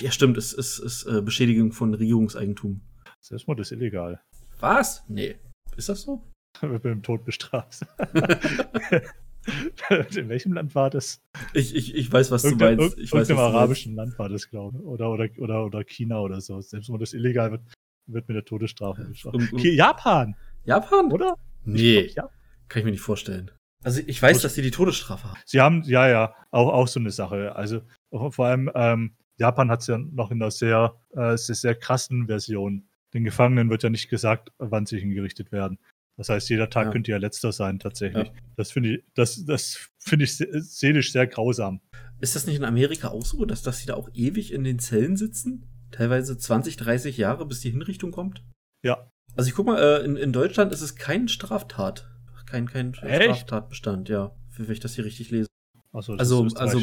Ja, 0.00 0.10
stimmt, 0.10 0.36
es 0.36 0.52
ist, 0.52 0.78
ist, 0.78 1.04
ist 1.04 1.18
äh, 1.18 1.22
Beschädigung 1.22 1.72
von 1.72 1.94
Regierungseigentum. 1.94 2.80
Selbstmord 3.20 3.60
ist 3.60 3.72
illegal. 3.72 4.20
Was? 4.60 5.04
Nee. 5.08 5.36
Ist 5.76 5.88
das 5.88 6.02
so? 6.02 6.22
Wird 6.60 6.72
mit 6.72 6.84
dem 6.84 7.02
Tod 7.02 7.24
bestraft. 7.24 7.86
In 10.16 10.28
welchem 10.28 10.52
Land 10.52 10.74
war 10.74 10.90
das? 10.90 11.22
Ich, 11.54 11.74
ich, 11.74 11.94
ich 11.94 12.12
weiß, 12.12 12.30
was 12.30 12.44
Irgende, 12.44 12.76
du 12.76 12.82
meinst. 12.82 12.98
Ich 12.98 13.12
weiß, 13.12 13.30
im 13.30 13.38
arabischen 13.38 13.94
Land 13.94 14.18
war 14.18 14.28
das, 14.28 14.50
glaube 14.50 14.78
ich. 14.78 14.84
Oder, 14.84 15.10
oder, 15.10 15.28
oder, 15.38 15.64
oder 15.64 15.84
China 15.84 16.20
oder 16.20 16.40
so. 16.40 16.60
Selbstmord 16.60 17.02
ist 17.02 17.14
illegal, 17.14 17.50
wird, 17.50 17.62
wird 18.06 18.28
mit 18.28 18.36
der 18.36 18.44
Todesstrafe 18.44 19.04
bestraft. 19.04 19.36
Um, 19.36 19.48
um, 19.50 19.58
Japan! 19.58 20.36
Japan? 20.64 21.10
Oder? 21.10 21.36
Nee. 21.64 22.08
Glaub, 22.08 22.16
ja. 22.16 22.30
Kann 22.68 22.80
ich 22.80 22.84
mir 22.84 22.90
nicht 22.90 23.00
vorstellen. 23.00 23.50
Also 23.82 24.02
ich 24.06 24.20
weiß, 24.20 24.42
dass 24.42 24.54
sie 24.54 24.62
die 24.62 24.70
Todesstrafe 24.70 25.30
haben. 25.30 25.40
Sie 25.46 25.60
haben, 25.60 25.82
ja, 25.84 26.06
ja, 26.06 26.34
auch, 26.50 26.68
auch 26.68 26.88
so 26.88 27.00
eine 27.00 27.10
Sache. 27.10 27.56
Also 27.56 27.80
vor 28.10 28.46
allem 28.46 28.70
ähm, 28.74 29.16
Japan 29.38 29.70
hat 29.70 29.80
es 29.80 29.86
ja 29.86 29.96
noch 29.96 30.30
in 30.30 30.42
einer 30.42 30.50
sehr, 30.50 31.00
äh, 31.12 31.38
sehr, 31.38 31.54
sehr 31.54 31.74
krassen 31.74 32.26
Version 32.26 32.89
den 33.14 33.24
Gefangenen 33.24 33.70
wird 33.70 33.82
ja 33.82 33.90
nicht 33.90 34.08
gesagt, 34.08 34.52
wann 34.58 34.86
sie 34.86 34.98
hingerichtet 34.98 35.52
werden. 35.52 35.78
Das 36.16 36.28
heißt, 36.28 36.50
jeder 36.50 36.68
Tag 36.68 36.86
ja. 36.86 36.92
könnte 36.92 37.10
ja 37.10 37.16
letzter 37.16 37.50
sein, 37.50 37.78
tatsächlich. 37.78 38.28
Ja. 38.28 38.34
Das 38.56 38.70
finde 38.70 38.96
ich, 38.96 39.04
das, 39.14 39.44
das 39.46 39.90
finde 39.98 40.24
ich 40.24 40.36
seelisch 40.36 41.12
sehr 41.12 41.26
grausam. 41.26 41.80
Ist 42.20 42.36
das 42.36 42.46
nicht 42.46 42.56
in 42.56 42.64
Amerika 42.64 43.08
auch 43.08 43.24
so, 43.24 43.44
dass, 43.46 43.62
dass 43.62 43.78
sie 43.78 43.86
da 43.86 43.94
auch 43.94 44.10
ewig 44.12 44.52
in 44.52 44.62
den 44.64 44.78
Zellen 44.78 45.16
sitzen? 45.16 45.66
Teilweise 45.90 46.36
20, 46.36 46.76
30 46.76 47.16
Jahre, 47.16 47.46
bis 47.46 47.60
die 47.60 47.70
Hinrichtung 47.70 48.10
kommt? 48.10 48.44
Ja. 48.84 49.10
Also 49.34 49.48
ich 49.48 49.54
guck 49.54 49.66
mal, 49.66 49.80
äh, 49.80 50.04
in, 50.04 50.16
in 50.16 50.32
Deutschland 50.32 50.72
ist 50.72 50.82
es 50.82 50.96
kein 50.96 51.28
Straftat. 51.28 52.10
Kein, 52.46 52.68
kein 52.68 52.94
Straftatbestand, 52.94 54.08
ja. 54.08 54.34
Wenn 54.56 54.70
ich 54.70 54.80
das 54.80 54.96
hier 54.96 55.04
richtig 55.04 55.30
lese. 55.30 55.46
So, 55.92 56.12
also, 56.12 56.48
also, 56.56 56.78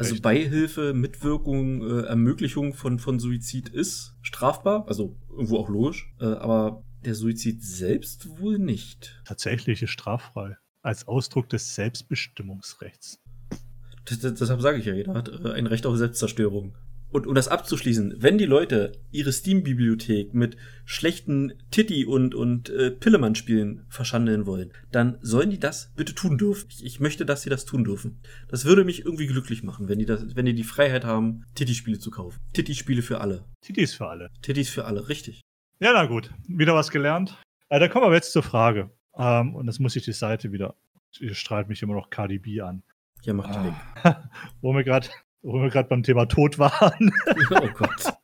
also 0.00 0.20
Beihilfe, 0.20 0.94
Mitwirkung, 0.94 1.82
äh, 1.82 2.06
Ermöglichung 2.06 2.74
von, 2.74 2.98
von 2.98 3.18
Suizid 3.18 3.68
ist 3.68 4.16
strafbar, 4.22 4.86
also 4.88 5.16
irgendwo 5.30 5.58
auch 5.58 5.68
logisch, 5.68 6.12
äh, 6.20 6.24
aber 6.24 6.82
der 7.04 7.14
Suizid 7.14 7.62
selbst 7.62 8.38
wohl 8.38 8.58
nicht. 8.58 9.22
Tatsächlich 9.24 9.82
ist 9.82 9.90
straffrei. 9.90 10.56
Als 10.82 11.06
Ausdruck 11.06 11.48
des 11.50 11.74
Selbstbestimmungsrechts. 11.74 13.20
Das, 14.06 14.18
das, 14.20 14.34
deshalb 14.34 14.62
sage 14.62 14.78
ich 14.78 14.86
ja, 14.86 14.94
jeder 14.94 15.14
hat 15.14 15.28
äh, 15.28 15.52
ein 15.52 15.66
Recht 15.66 15.86
auf 15.86 15.96
Selbstzerstörung. 15.96 16.74
Und 17.10 17.26
um 17.26 17.34
das 17.34 17.48
abzuschließen, 17.48 18.14
wenn 18.18 18.38
die 18.38 18.44
Leute 18.44 18.92
ihre 19.10 19.32
Steam-Bibliothek 19.32 20.32
mit 20.32 20.56
schlechten 20.84 21.52
Titty- 21.70 22.06
und, 22.06 22.34
und 22.34 22.70
äh, 22.70 22.92
Pillemann-Spielen 22.92 23.84
verschandeln 23.88 24.46
wollen, 24.46 24.72
dann 24.92 25.18
sollen 25.20 25.50
die 25.50 25.58
das 25.58 25.92
bitte 25.96 26.14
tun 26.14 26.38
dürfen. 26.38 26.68
Ich, 26.70 26.84
ich, 26.84 27.00
möchte, 27.00 27.26
dass 27.26 27.42
sie 27.42 27.50
das 27.50 27.64
tun 27.64 27.84
dürfen. 27.84 28.20
Das 28.48 28.64
würde 28.64 28.84
mich 28.84 29.04
irgendwie 29.04 29.26
glücklich 29.26 29.62
machen, 29.64 29.88
wenn 29.88 29.98
die, 29.98 30.06
das, 30.06 30.36
wenn 30.36 30.46
die 30.46 30.54
die 30.54 30.64
Freiheit 30.64 31.04
haben, 31.04 31.44
Titty-Spiele 31.54 31.98
zu 31.98 32.10
kaufen. 32.10 32.38
Titty-Spiele 32.52 33.02
für 33.02 33.20
alle. 33.20 33.44
Titties 33.60 33.94
für 33.94 34.06
alle. 34.06 34.30
Titties 34.42 34.70
für 34.70 34.84
alle, 34.84 35.08
richtig. 35.08 35.40
Ja, 35.80 35.92
na 35.92 36.06
gut. 36.06 36.30
Wieder 36.46 36.74
was 36.74 36.90
gelernt. 36.90 37.36
Äh, 37.68 37.80
da 37.80 37.88
kommen 37.88 38.06
wir 38.06 38.14
jetzt 38.14 38.32
zur 38.32 38.42
Frage. 38.42 38.90
Ähm, 39.16 39.54
und 39.54 39.66
das 39.66 39.80
muss 39.80 39.96
ich 39.96 40.04
die 40.04 40.12
Seite 40.12 40.52
wieder. 40.52 40.76
Ihr 41.18 41.34
strahlt 41.34 41.68
mich 41.68 41.82
immer 41.82 41.94
noch 41.94 42.10
KDB 42.10 42.60
an. 42.60 42.82
Ja, 43.22 43.34
macht 43.34 43.56
ah. 43.56 43.64
weg. 43.64 44.16
Wo 44.60 44.72
wir 44.72 44.84
gerade 44.84 45.08
wo 45.42 45.60
wir 45.60 45.70
gerade 45.70 45.88
beim 45.88 46.02
Thema 46.02 46.26
Tod 46.26 46.58
waren. 46.58 47.12
oh 47.50 47.68
Gott. 47.74 48.14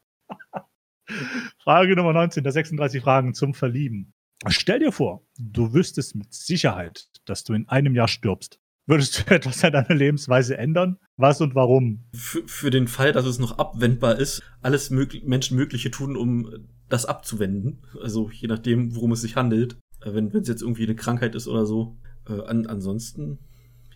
Frage 1.63 1.97
Nummer 1.97 2.13
19 2.13 2.43
der 2.43 2.53
36 2.53 3.03
Fragen 3.03 3.35
zum 3.35 3.55
Verlieben. 3.55 4.13
Stell 4.49 4.81
dir 4.81 4.93
vor, 4.93 5.27
du 5.39 5.73
wüsstest 5.73 6.15
mit 6.15 6.33
Sicherheit, 6.33 7.09
dass 7.25 7.45
du 7.45 7.55
in 7.55 7.69
einem 7.69 7.95
Jahr 7.95 8.09
stirbst. 8.09 8.61
Würdest 8.87 9.19
du 9.19 9.31
etwas 9.35 9.65
an 9.65 9.73
deiner 9.73 9.95
Lebensweise 9.95 10.57
ändern? 10.57 10.99
Was 11.17 11.41
und 11.41 11.55
warum? 11.55 12.05
Für, 12.15 12.47
für 12.47 12.71
den 12.71 12.89
Fall, 12.89 13.13
dass 13.13 13.27
es 13.27 13.39
noch 13.39 13.59
abwendbar 13.59 14.19
ist, 14.19 14.43
alles 14.61 14.91
mög 14.91 15.27
Menschenmögliche 15.27 15.91
tun, 15.91 16.17
um 16.17 16.69
das 16.89 17.05
abzuwenden. 17.07 17.83
Also 18.01 18.31
je 18.31 18.49
nachdem, 18.49 18.95
worum 18.95 19.13
es 19.13 19.23
sich 19.23 19.37
handelt. 19.37 19.79
Äh, 20.03 20.15
wenn 20.15 20.29
es 20.29 20.49
jetzt 20.49 20.63
irgendwie 20.63 20.85
eine 20.85 20.95
Krankheit 20.95 21.35
ist 21.35 21.49
oder 21.49 21.67
so. 21.67 21.97
Äh, 22.29 22.43
an, 22.43 22.67
ansonsten, 22.67 23.39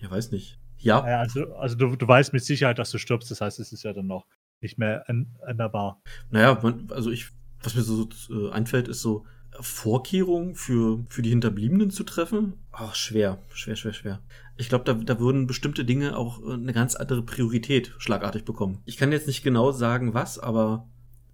ja, 0.01 0.11
weiß 0.11 0.33
nicht. 0.33 0.59
Ja. 0.81 1.07
ja 1.09 1.21
also 1.21 1.55
also 1.55 1.77
du, 1.77 1.97
du 1.97 2.09
weißt 2.09 2.33
mit 2.33 2.45
Sicherheit, 2.45 2.79
dass 2.79 2.91
du 2.91 2.99
stirbst. 2.99 3.31
Das 3.31 3.41
heißt, 3.41 3.61
es 3.61 3.73
ist 3.73 3.83
ja 3.83 3.93
dann 3.93 4.07
noch 4.07 4.27
nicht 4.61 4.79
mehr 4.79 5.05
änderbar. 5.09 6.03
Naja, 6.31 6.59
man, 6.63 6.89
also 6.91 7.11
ich, 7.11 7.29
was 7.63 7.75
mir 7.75 7.83
so 7.83 8.09
äh, 8.31 8.51
einfällt, 8.51 8.89
ist 8.89 9.01
so, 9.01 9.25
Vorkehrungen 9.59 10.55
für, 10.55 11.05
für 11.09 11.23
die 11.23 11.31
Hinterbliebenen 11.31 11.91
zu 11.91 12.05
treffen? 12.05 12.55
Ach, 12.73 12.95
schwer, 12.95 13.39
schwer, 13.53 13.77
schwer, 13.77 13.93
schwer. 13.93 14.21
Ich 14.57 14.69
glaube, 14.69 14.85
da, 14.85 14.95
da 14.95 15.19
würden 15.19 15.47
bestimmte 15.47 15.85
Dinge 15.85 16.17
auch 16.17 16.41
äh, 16.43 16.53
eine 16.53 16.73
ganz 16.73 16.95
andere 16.95 17.23
Priorität 17.23 17.93
schlagartig 17.99 18.45
bekommen. 18.45 18.81
Ich 18.85 18.97
kann 18.97 19.13
jetzt 19.13 19.27
nicht 19.27 19.43
genau 19.43 19.73
sagen, 19.73 20.15
was, 20.15 20.39
aber 20.39 20.89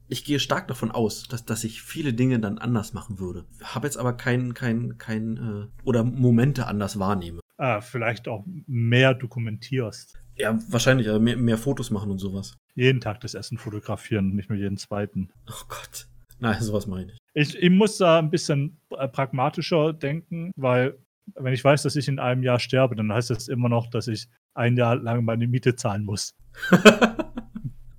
ich 0.08 0.24
gehe 0.24 0.38
stark 0.38 0.68
davon 0.68 0.90
aus, 0.90 1.24
dass, 1.24 1.44
dass 1.44 1.64
ich 1.64 1.82
viele 1.82 2.14
Dinge 2.14 2.38
dann 2.38 2.58
anders 2.58 2.92
machen 2.92 3.18
würde. 3.18 3.44
Habe 3.62 3.86
jetzt 3.86 3.98
aber 3.98 4.12
kein, 4.14 4.54
kein, 4.54 4.98
kein, 4.98 5.36
äh, 5.36 5.84
oder 5.84 6.04
Momente 6.04 6.66
anders 6.66 6.98
wahrnehme. 6.98 7.40
Ah, 7.58 7.80
vielleicht 7.80 8.28
auch 8.28 8.44
mehr 8.66 9.14
dokumentierst. 9.14 10.18
Ja, 10.36 10.58
wahrscheinlich, 10.68 11.08
also 11.08 11.18
mehr, 11.18 11.36
mehr 11.36 11.56
Fotos 11.56 11.90
machen 11.90 12.10
und 12.10 12.18
sowas. 12.18 12.56
Jeden 12.74 13.00
Tag 13.00 13.20
das 13.20 13.34
Essen 13.34 13.56
fotografieren, 13.56 14.34
nicht 14.34 14.50
nur 14.50 14.58
jeden 14.58 14.76
zweiten. 14.76 15.30
Oh 15.48 15.64
Gott. 15.68 16.06
Nein, 16.38 16.60
sowas 16.60 16.86
meine 16.86 17.12
ich. 17.12 17.18
Ich, 17.32 17.56
ich 17.56 17.70
muss 17.70 17.96
da 17.96 18.18
ein 18.18 18.30
bisschen 18.30 18.78
äh, 18.90 19.08
pragmatischer 19.08 19.94
denken, 19.94 20.52
weil 20.56 20.98
wenn 21.34 21.54
ich 21.54 21.64
weiß, 21.64 21.82
dass 21.82 21.96
ich 21.96 22.08
in 22.08 22.18
einem 22.18 22.42
Jahr 22.42 22.60
sterbe, 22.60 22.94
dann 22.94 23.12
heißt 23.12 23.30
das 23.30 23.48
immer 23.48 23.70
noch, 23.70 23.88
dass 23.88 24.06
ich 24.06 24.28
ein 24.54 24.76
Jahr 24.76 24.96
lang 24.96 25.24
meine 25.24 25.48
Miete 25.48 25.74
zahlen 25.74 26.04
muss. 26.04 26.34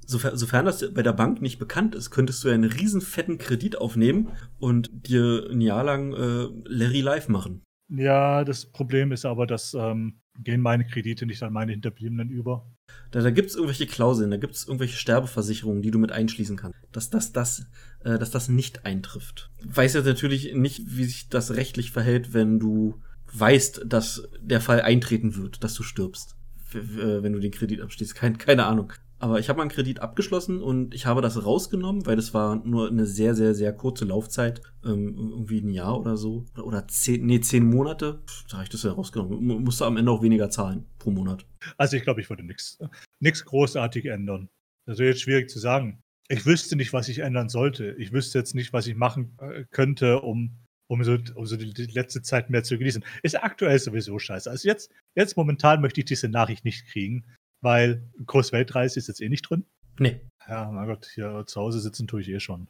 Sofern, 0.10 0.38
sofern 0.38 0.64
das 0.64 0.94
bei 0.94 1.04
der 1.04 1.12
Bank 1.12 1.42
nicht 1.42 1.60
bekannt 1.60 1.94
ist, 1.94 2.12
könntest 2.12 2.42
du 2.42 2.50
einen 2.50 2.64
riesen 2.64 3.02
fetten 3.02 3.38
Kredit 3.38 3.78
aufnehmen 3.78 4.30
und 4.58 4.90
dir 5.06 5.50
ein 5.52 5.60
Jahr 5.60 5.84
lang 5.84 6.14
äh, 6.14 6.48
Larry 6.64 7.02
Live 7.02 7.28
machen. 7.28 7.62
Ja, 7.90 8.44
das 8.44 8.66
Problem 8.66 9.12
ist 9.12 9.26
aber, 9.26 9.48
dass 9.48 9.74
ähm, 9.74 10.20
gehen 10.44 10.62
meine 10.62 10.86
Kredite 10.86 11.26
nicht 11.26 11.42
an 11.44 11.54
meine 11.54 11.72
Hinterbliebenen 11.72 12.30
über. 12.30 12.70
Da, 13.12 13.22
da 13.22 13.32
gibt 13.32 13.50
es 13.50 13.56
irgendwelche 13.56 13.88
Klauseln, 13.88 14.32
da 14.32 14.38
gibt 14.38 14.56
es 14.56 14.68
irgendwelche 14.68 14.98
Sterbeversicherungen, 14.98 15.82
die 15.82 15.92
du 15.92 16.00
mit 16.00 16.12
einschließen 16.12 16.58
kannst, 16.58 16.78
dass 16.92 17.10
das, 17.10 17.32
das, 17.32 17.66
äh, 18.04 18.18
dass 18.18 18.32
das 18.32 18.50
nicht 18.50 18.86
eintrifft. 18.86 19.50
Weiß 19.64 19.94
jetzt 19.94 20.06
natürlich 20.06 20.54
nicht, 20.54 20.84
wie 20.98 21.06
sich 21.06 21.30
das 21.30 21.56
rechtlich 21.56 21.92
verhält, 21.92 22.34
wenn 22.34 22.60
du 22.60 23.02
weißt, 23.34 23.84
dass 23.86 24.28
der 24.40 24.62
Fall 24.62 24.82
eintreten 24.82 25.36
wird, 25.36 25.64
dass 25.64 25.74
du 25.74 25.84
stirbst, 25.84 26.36
wenn 26.72 27.34
du 27.34 27.40
den 27.40 27.52
Kredit 27.52 27.82
abschließt. 27.82 28.16
Kein, 28.16 28.38
keine 28.38 28.66
Ahnung. 28.66 28.94
Aber 29.20 29.40
ich 29.40 29.50
habe 29.50 29.58
meinen 29.58 29.70
Kredit 29.70 30.00
abgeschlossen 30.00 30.62
und 30.62 30.94
ich 30.94 31.08
habe 31.08 31.22
das 31.22 31.44
rausgenommen, 31.44 32.06
weil 32.06 32.16
das 32.16 32.34
war 32.36 32.56
nur 32.56 32.88
eine 32.90 33.08
sehr, 33.08 33.34
sehr, 33.34 33.56
sehr 33.56 33.74
kurze 33.74 34.06
Laufzeit. 34.06 34.62
Ähm, 34.86 35.16
irgendwie 35.18 35.60
ein 35.60 35.70
Jahr 35.70 36.00
oder 36.00 36.18
so. 36.18 36.46
Oder 36.62 36.88
zehn, 36.88 37.26
nee, 37.26 37.42
zehn 37.42 37.66
Monate. 37.66 38.22
Da 38.50 38.58
habe 38.58 38.64
ich 38.64 38.70
das 38.70 38.84
ja 38.84 38.92
rausgenommen. 38.92 39.50
M 39.50 39.64
musste 39.64 39.86
am 39.86 39.98
Ende 39.98 40.12
auch 40.12 40.22
weniger 40.22 40.50
zahlen 40.52 40.86
pro 41.00 41.10
Monat. 41.10 41.48
Also 41.78 41.98
ich 41.98 42.04
glaube, 42.04 42.22
ich 42.22 42.30
würde 42.30 42.44
nichts 42.44 43.46
großartig 43.46 44.06
ändern. 44.06 44.50
Das 44.86 45.00
wäre 45.00 45.10
jetzt 45.10 45.22
schwierig 45.22 45.50
zu 45.50 45.58
sagen. 45.58 46.00
Ich 46.30 46.46
wüsste 46.46 46.76
nicht, 46.76 46.94
was 46.94 47.10
ich 47.10 47.20
ändern 47.20 47.50
sollte. 47.50 47.96
Ich 47.98 48.12
wüsste 48.12 48.38
jetzt 48.38 48.54
nicht, 48.54 48.72
was 48.72 48.86
ich 48.86 48.96
machen 48.96 49.36
äh, 49.40 49.64
könnte, 49.72 50.22
um, 50.22 50.58
um, 50.90 51.04
so, 51.04 51.18
um 51.36 51.46
so 51.46 51.58
die, 51.58 51.74
die 51.74 51.86
letzte 51.86 52.22
Zeit 52.22 52.52
mehr 52.52 52.64
zu 52.64 52.78
genießen. 52.78 53.04
Ist 53.24 53.42
aktuell 53.42 53.80
sowieso 53.80 54.20
scheiße. 54.20 54.50
Also 54.50 54.68
jetzt, 54.68 54.92
jetzt 55.16 55.38
momentan 55.38 55.82
möchte 55.82 56.02
ich 56.02 56.06
diese 56.06 56.30
Nachricht 56.30 56.66
nicht 56.66 56.86
kriegen 56.86 57.26
weil 57.62 58.10
Großweltreise 58.26 59.00
ist 59.00 59.08
jetzt 59.08 59.22
eh 59.22 59.30
nicht 59.30 59.50
drin. 59.50 59.66
Nee. 60.00 60.22
Ja, 60.48 60.72
mein 60.72 60.88
Gott, 60.88 61.10
hier 61.14 61.44
zu 61.48 61.60
Hause 61.60 61.80
sitzen 61.80 62.08
tue 62.08 62.22
ich 62.22 62.30
eh 62.30 62.40
schon. 62.40 62.68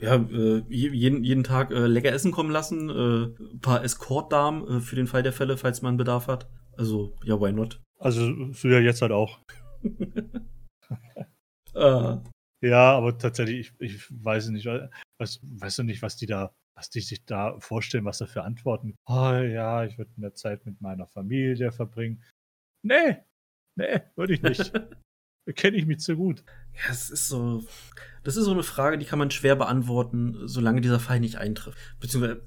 Ja, 0.00 0.14
äh, 0.14 0.62
jeden, 0.68 1.24
jeden 1.24 1.42
Tag 1.42 1.72
äh, 1.72 1.86
lecker 1.86 2.12
Essen 2.12 2.30
kommen 2.30 2.50
lassen, 2.50 2.88
äh, 2.88 3.54
ein 3.54 3.60
paar 3.60 3.82
Escort-Damen 3.82 4.68
äh, 4.68 4.80
für 4.80 4.94
den 4.94 5.08
Fall 5.08 5.24
der 5.24 5.32
Fälle, 5.32 5.56
falls 5.56 5.82
man 5.82 5.96
Bedarf 5.96 6.28
hat. 6.28 6.48
Also, 6.76 7.16
ja, 7.24 7.40
why 7.40 7.52
not? 7.52 7.80
Also, 7.98 8.52
so 8.52 8.68
ja 8.68 8.78
jetzt 8.78 9.02
halt 9.02 9.10
auch. 9.10 9.40
ah. 11.74 12.22
Ja, 12.60 12.92
aber 12.92 13.18
tatsächlich, 13.18 13.72
ich, 13.78 13.94
ich 13.96 14.24
weiß 14.24 14.50
nicht, 14.50 14.66
was, 15.18 15.40
weißt 15.42 15.78
du 15.78 15.82
nicht, 15.82 16.02
was 16.02 16.16
die 16.16 16.26
da, 16.26 16.54
was 16.74 16.90
die 16.90 17.00
sich 17.00 17.24
da 17.24 17.58
vorstellen, 17.58 18.04
was 18.04 18.18
da 18.18 18.26
für 18.26 18.42
Antworten. 18.44 18.94
Oh 19.06 19.32
ja, 19.32 19.84
ich 19.84 19.98
würde 19.98 20.12
mehr 20.16 20.34
Zeit 20.34 20.64
mit 20.64 20.80
meiner 20.80 21.06
Familie 21.06 21.72
verbringen. 21.72 22.22
Nee, 22.82 23.18
Nee, 23.78 24.00
würde 24.16 24.34
ich 24.34 24.42
nicht. 24.42 24.72
Kenne 25.54 25.76
ich 25.78 25.86
mich 25.86 26.00
zu 26.00 26.16
gut. 26.16 26.44
Ja, 26.74 26.90
es 26.90 27.08
ist 27.10 27.28
so. 27.28 27.64
Das 28.24 28.36
ist 28.36 28.44
so 28.44 28.52
eine 28.52 28.64
Frage, 28.64 28.98
die 28.98 29.06
kann 29.06 29.18
man 29.18 29.30
schwer 29.30 29.56
beantworten, 29.56 30.36
solange 30.46 30.82
dieser 30.82 31.00
Fall 31.00 31.20
nicht 31.20 31.36
eintrifft. 31.36 31.78
Beziehungsweise 32.00 32.42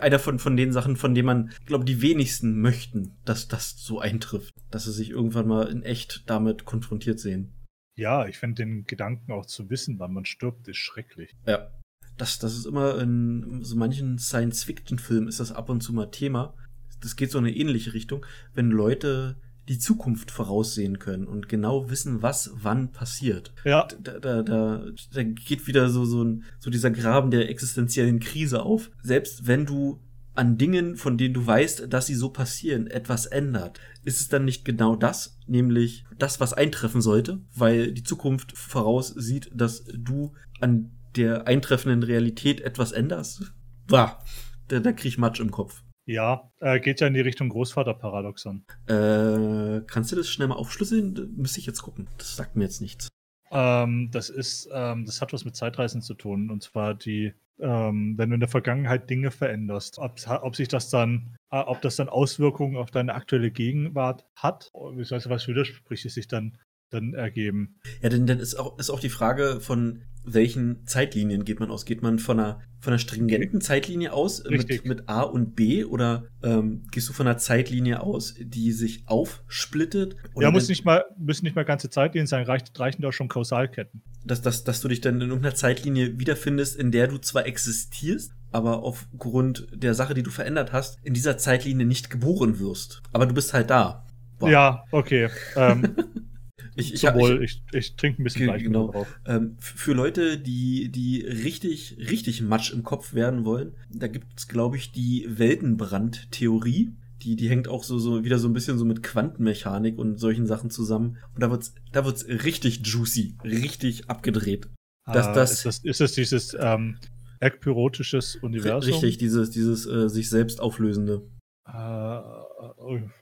einer 0.00 0.20
von, 0.20 0.38
von 0.38 0.56
den 0.56 0.72
Sachen, 0.72 0.96
von 0.96 1.14
denen 1.14 1.26
man, 1.26 1.50
glaube 1.66 1.84
die 1.84 2.02
wenigsten 2.02 2.60
möchten, 2.60 3.16
dass 3.24 3.48
das 3.48 3.76
so 3.78 3.98
eintrifft. 3.98 4.54
Dass 4.70 4.84
sie 4.84 4.92
sich 4.92 5.10
irgendwann 5.10 5.48
mal 5.48 5.66
in 5.68 5.82
echt 5.82 6.24
damit 6.26 6.66
konfrontiert 6.66 7.18
sehen. 7.18 7.54
Ja, 7.96 8.26
ich 8.26 8.38
finde 8.38 8.62
den 8.62 8.84
Gedanken 8.84 9.32
auch 9.32 9.46
zu 9.46 9.70
wissen, 9.70 9.98
wann 9.98 10.12
man 10.12 10.24
stirbt, 10.24 10.68
ist 10.68 10.76
schrecklich. 10.76 11.34
Ja. 11.46 11.72
Das, 12.16 12.38
das 12.38 12.56
ist 12.56 12.66
immer 12.66 13.00
in 13.00 13.64
so 13.64 13.74
manchen 13.74 14.18
Science-Fiction-Filmen 14.18 15.28
ist 15.28 15.40
das 15.40 15.50
ab 15.50 15.70
und 15.70 15.80
zu 15.80 15.92
mal 15.92 16.10
Thema. 16.10 16.54
Das 17.00 17.16
geht 17.16 17.32
so 17.32 17.38
in 17.38 17.46
eine 17.46 17.56
ähnliche 17.56 17.94
Richtung, 17.94 18.24
wenn 18.54 18.70
Leute 18.70 19.40
die 19.68 19.78
Zukunft 19.78 20.30
voraussehen 20.30 20.98
können 20.98 21.26
und 21.26 21.48
genau 21.48 21.90
wissen, 21.90 22.22
was 22.22 22.50
wann 22.54 22.92
passiert. 22.92 23.52
Ja. 23.64 23.86
Da, 24.00 24.18
da, 24.18 24.42
da, 24.42 24.82
da 25.12 25.22
geht 25.22 25.66
wieder 25.66 25.90
so, 25.90 26.04
so, 26.04 26.24
ein, 26.24 26.44
so 26.58 26.70
dieser 26.70 26.90
Graben 26.90 27.30
der 27.30 27.50
existenziellen 27.50 28.18
Krise 28.18 28.62
auf. 28.62 28.90
Selbst 29.02 29.46
wenn 29.46 29.66
du 29.66 30.00
an 30.34 30.56
Dingen, 30.56 30.96
von 30.96 31.18
denen 31.18 31.34
du 31.34 31.44
weißt, 31.44 31.92
dass 31.92 32.06
sie 32.06 32.14
so 32.14 32.30
passieren, 32.30 32.86
etwas 32.86 33.26
ändert, 33.26 33.80
ist 34.04 34.20
es 34.20 34.28
dann 34.28 34.44
nicht 34.44 34.64
genau 34.64 34.94
das, 34.94 35.38
nämlich 35.46 36.04
das, 36.16 36.38
was 36.40 36.54
eintreffen 36.54 37.00
sollte, 37.00 37.40
weil 37.54 37.92
die 37.92 38.04
Zukunft 38.04 38.56
voraussieht, 38.56 39.50
dass 39.52 39.84
du 39.84 40.32
an 40.60 40.92
der 41.16 41.48
eintreffenden 41.48 42.04
Realität 42.04 42.60
etwas 42.60 42.92
änderst? 42.92 43.52
Bah, 43.88 44.22
da, 44.68 44.78
da 44.78 44.92
krieg 44.92 45.06
ich 45.06 45.18
Matsch 45.18 45.40
im 45.40 45.50
Kopf. 45.50 45.82
Ja, 46.08 46.50
äh, 46.60 46.80
geht 46.80 47.02
ja 47.02 47.06
in 47.06 47.12
die 47.12 47.20
Richtung 47.20 47.50
Großvaterparadoxon. 47.50 48.64
Äh, 48.86 49.82
kannst 49.86 50.10
du 50.10 50.16
das 50.16 50.30
schnell 50.30 50.48
mal 50.48 50.54
aufschlüsseln? 50.54 51.34
Müsste 51.36 51.60
ich 51.60 51.66
jetzt 51.66 51.82
gucken. 51.82 52.08
Das 52.16 52.34
sagt 52.34 52.56
mir 52.56 52.64
jetzt 52.64 52.80
nichts. 52.80 53.08
Ähm, 53.50 54.08
das 54.10 54.30
ist, 54.30 54.70
ähm, 54.72 55.04
das 55.04 55.20
hat 55.20 55.34
was 55.34 55.44
mit 55.44 55.54
Zeitreisen 55.54 56.00
zu 56.00 56.14
tun. 56.14 56.50
Und 56.50 56.62
zwar 56.62 56.94
die, 56.94 57.34
ähm, 57.60 58.16
wenn 58.16 58.30
du 58.30 58.34
in 58.34 58.40
der 58.40 58.48
Vergangenheit 58.48 59.10
Dinge 59.10 59.30
veränderst, 59.30 59.98
ob, 59.98 60.14
ob 60.40 60.56
sich 60.56 60.68
das 60.68 60.88
dann, 60.88 61.36
äh, 61.50 61.58
ob 61.58 61.82
das 61.82 61.96
dann 61.96 62.08
Auswirkungen 62.08 62.78
auf 62.78 62.90
deine 62.90 63.12
aktuelle 63.12 63.50
Gegenwart 63.50 64.24
hat, 64.34 64.70
ich 64.98 65.10
weiß 65.10 65.26
nicht, 65.26 65.28
was 65.28 65.46
widerspricht 65.46 66.06
es 66.06 66.14
sich 66.14 66.26
dann 66.26 66.56
dann 66.90 67.12
ergeben. 67.12 67.80
Ja, 68.00 68.08
denn 68.08 68.26
dann 68.26 68.40
ist 68.40 68.54
auch, 68.54 68.78
ist 68.78 68.88
auch 68.88 69.00
die 69.00 69.10
Frage 69.10 69.60
von 69.60 70.04
welchen 70.34 70.86
Zeitlinien 70.86 71.44
geht 71.44 71.60
man 71.60 71.70
aus? 71.70 71.84
Geht 71.84 72.02
man 72.02 72.18
von 72.18 72.38
einer, 72.38 72.60
von 72.80 72.92
einer 72.92 72.98
stringenten 72.98 73.60
Zeitlinie 73.60 74.12
aus 74.12 74.42
mit, 74.48 74.84
mit, 74.84 75.08
A 75.08 75.22
und 75.22 75.54
B 75.54 75.84
oder 75.84 76.24
ähm, 76.42 76.84
gehst 76.90 77.08
du 77.08 77.12
von 77.12 77.26
einer 77.26 77.38
Zeitlinie 77.38 78.00
aus, 78.00 78.34
die 78.38 78.72
sich 78.72 79.04
aufsplittet? 79.06 80.16
ja, 80.36 80.50
muss 80.50 80.68
nicht 80.68 80.84
mal, 80.84 81.04
müssen 81.18 81.44
nicht 81.44 81.56
mal 81.56 81.64
ganze 81.64 81.90
Zeitlinien 81.90 82.26
sein, 82.26 82.44
reicht, 82.44 82.78
reichen 82.78 83.02
doch 83.02 83.12
schon 83.12 83.28
Kausalketten. 83.28 84.02
Dass, 84.24 84.42
dass, 84.42 84.64
dass 84.64 84.80
du 84.80 84.88
dich 84.88 85.00
dann 85.00 85.20
in 85.20 85.28
irgendeiner 85.28 85.54
Zeitlinie 85.54 86.18
wiederfindest, 86.18 86.76
in 86.76 86.90
der 86.90 87.08
du 87.08 87.18
zwar 87.18 87.46
existierst, 87.46 88.32
aber 88.50 88.82
aufgrund 88.82 89.68
der 89.72 89.94
Sache, 89.94 90.14
die 90.14 90.22
du 90.22 90.30
verändert 90.30 90.72
hast, 90.72 90.98
in 91.02 91.14
dieser 91.14 91.38
Zeitlinie 91.38 91.86
nicht 91.86 92.10
geboren 92.10 92.58
wirst. 92.58 93.02
Aber 93.12 93.26
du 93.26 93.34
bist 93.34 93.52
halt 93.52 93.70
da. 93.70 94.06
Wow. 94.38 94.50
Ja, 94.50 94.84
okay. 94.90 95.28
Ähm, 95.56 95.94
Ich, 96.78 96.94
ich, 96.94 97.00
Sowohl, 97.00 97.42
ich, 97.42 97.62
ich, 97.72 97.78
ich 97.78 97.96
trinke 97.96 98.22
ein 98.22 98.24
bisschen 98.24 98.44
gleich 98.44 98.62
genau. 98.62 98.92
drauf. 98.92 99.08
Ähm, 99.26 99.56
für 99.58 99.94
Leute, 99.94 100.38
die, 100.38 100.90
die 100.90 101.22
richtig, 101.22 101.96
richtig 101.98 102.40
Matsch 102.40 102.72
im 102.72 102.84
Kopf 102.84 103.14
werden 103.14 103.44
wollen, 103.44 103.72
da 103.90 104.06
gibt 104.06 104.26
es, 104.36 104.46
glaube 104.46 104.76
ich, 104.76 104.92
die 104.92 105.26
Weltenbrand-Theorie. 105.28 106.92
Die, 107.22 107.34
die 107.34 107.48
hängt 107.48 107.66
auch 107.66 107.82
so, 107.82 107.98
so 107.98 108.24
wieder 108.24 108.38
so 108.38 108.48
ein 108.48 108.52
bisschen 108.52 108.78
so 108.78 108.84
mit 108.84 109.02
Quantenmechanik 109.02 109.98
und 109.98 110.18
solchen 110.18 110.46
Sachen 110.46 110.70
zusammen. 110.70 111.18
Und 111.34 111.42
da 111.42 111.50
wird's, 111.50 111.74
da 111.90 112.04
wird's 112.04 112.26
richtig 112.28 112.86
juicy, 112.86 113.34
richtig 113.42 114.08
abgedreht. 114.08 114.68
Dass 115.04 115.26
ah, 115.26 115.34
das, 115.34 115.52
ist, 115.52 115.64
das, 115.64 115.78
ist 115.84 116.00
das 116.00 116.12
dieses 116.12 116.56
ähm, 116.60 116.96
ekpyrotisches 117.40 118.36
Universum? 118.36 118.92
Richtig, 118.92 119.18
dieses, 119.18 119.50
dieses 119.50 119.84
äh, 119.86 120.08
sich 120.08 120.28
selbst 120.28 120.60
auflösende. 120.60 121.22
Uh, 121.66 122.47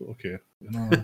okay. 0.01 0.41
Genau. 0.61 0.91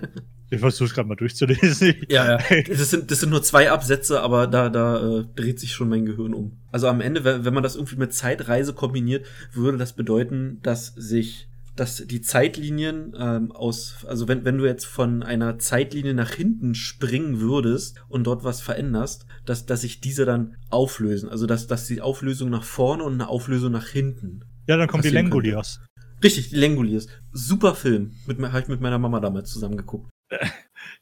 Ich 0.53 0.61
versuche 0.61 0.85
es 0.85 0.93
gerade 0.93 1.09
mal 1.09 1.15
durchzulesen. 1.15 1.95
ja, 2.11 2.39
ja. 2.39 2.63
Das 2.69 2.91
sind, 2.91 3.11
das 3.11 3.21
sind 3.21 3.31
nur 3.31 3.43
zwei 3.43 3.71
Absätze, 3.71 4.21
aber 4.21 4.47
da, 4.47 4.69
da 4.69 5.21
äh, 5.21 5.25
dreht 5.35 5.59
sich 5.59 5.73
schon 5.73 5.89
mein 5.89 6.05
Gehirn 6.05 6.35
um. 6.35 6.59
Also 6.71 6.89
am 6.89 7.01
Ende, 7.01 7.25
wenn 7.25 7.55
man 7.55 7.63
das 7.63 7.75
irgendwie 7.75 7.97
mit 7.97 8.13
Zeitreise 8.13 8.75
kombiniert, 8.75 9.25
würde 9.55 9.79
das 9.79 9.95
bedeuten, 9.95 10.61
dass 10.63 10.89
sich 10.89 11.49
dass 11.75 12.07
die 12.07 12.21
Zeitlinien 12.21 13.15
ähm, 13.19 13.51
aus, 13.53 14.05
also 14.07 14.29
wenn, 14.29 14.45
wenn 14.45 14.59
du 14.59 14.67
jetzt 14.67 14.85
von 14.85 15.23
einer 15.23 15.59
Zeitlinie 15.59 16.13
nach 16.13 16.31
hinten 16.31 16.75
springen 16.75 17.41
würdest 17.41 17.97
und 18.09 18.25
dort 18.25 18.45
was 18.45 18.61
veränderst, 18.61 19.25
dass, 19.47 19.65
dass 19.65 19.81
sich 19.81 20.03
diese 20.03 20.27
dann 20.27 20.57
auflösen. 20.69 21.31
Also 21.31 21.47
dass, 21.47 21.69
dass 21.69 21.87
die 21.87 22.03
Auflösung 22.03 22.51
nach 22.51 22.65
vorne 22.65 23.05
und 23.05 23.15
eine 23.15 23.29
Auflösung 23.29 23.73
nach 23.73 23.89
hinten. 23.89 24.45
Ja, 24.67 24.77
dann 24.77 24.87
kommen 24.87 25.03
die 25.03 25.09
Lengoliers. 25.09 25.81
Richtig, 26.23 26.51
die 26.51 26.57
Lengoliers. 26.57 27.09
Super 27.33 27.75
Film. 27.75 28.13
Habe 28.29 28.61
ich 28.61 28.69
mit 28.69 28.81
meiner 28.81 28.99
Mama 28.99 29.21
damals 29.21 29.51
zusammen 29.51 29.77
geguckt. 29.77 30.11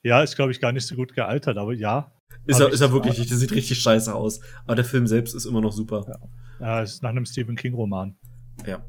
Ja, 0.03 0.23
ist, 0.23 0.37
glaube 0.37 0.53
ich, 0.53 0.61
gar 0.61 0.73
nicht 0.73 0.87
so 0.87 0.95
gut 0.95 1.15
gealtert, 1.15 1.57
aber 1.57 1.73
ja. 1.73 2.13
Ist 2.47 2.61
er, 2.61 2.71
ist 2.71 2.81
er 2.81 2.93
wirklich 2.93 3.19
nicht. 3.19 3.31
Der 3.31 3.39
sieht 3.39 3.53
richtig 3.53 3.79
scheiße 3.81 4.15
aus. 4.15 4.41
Aber 4.65 4.75
der 4.75 4.85
Film 4.85 5.07
selbst 5.07 5.35
ist 5.35 5.45
immer 5.45 5.61
noch 5.61 5.73
super. 5.73 6.07
Ja, 6.09 6.67
ja 6.67 6.83
ist 6.83 7.03
nach 7.03 7.11
einem 7.11 7.27
Stephen 7.27 7.57
King-Roman. 7.57 8.17
Ja. 8.67 8.85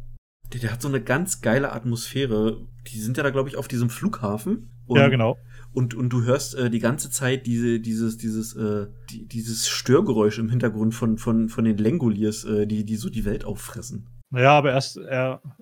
Der, 0.54 0.60
der 0.60 0.72
hat 0.72 0.82
so 0.82 0.88
eine 0.88 1.02
ganz 1.02 1.41
geile 1.41 1.72
Atmosphäre. 1.72 2.65
Die 2.88 3.00
sind 3.00 3.17
ja 3.17 3.24
da, 3.24 3.30
glaube 3.30 3.50
ich, 3.50 3.58
auf 3.58 3.67
diesem 3.67 3.89
Flughafen. 3.89 4.72
Und, 4.86 5.00
ja, 5.00 5.08
genau. 5.10 5.38
Und, 5.74 5.94
und 5.94 6.10
du 6.10 6.24
hörst 6.24 6.56
äh, 6.56 6.70
die 6.70 6.80
ganze 6.80 7.10
Zeit 7.10 7.46
diese, 7.46 7.80
dieses, 7.80 8.17
dieses, 8.17 8.56
äh, 8.56 8.88
die, 9.10 9.28
dieses 9.28 9.70
Störgeräusch 9.70 10.39
im 10.39 10.50
Hintergrund 10.50 10.94
von, 10.94 11.17
von, 11.17 11.50
von 11.50 11.63
den 11.63 11.78
Lengoliers, 11.78 12.44
äh, 12.44 12.67
die, 12.67 12.86
die 12.86 12.96
so 12.96 13.10
die 13.10 13.26
Welt 13.26 13.46
auffressen. 13.46 14.08
Naja, 14.32 14.52
aber 14.58 14.72
erst, 14.72 14.98
äh, 14.98 15.13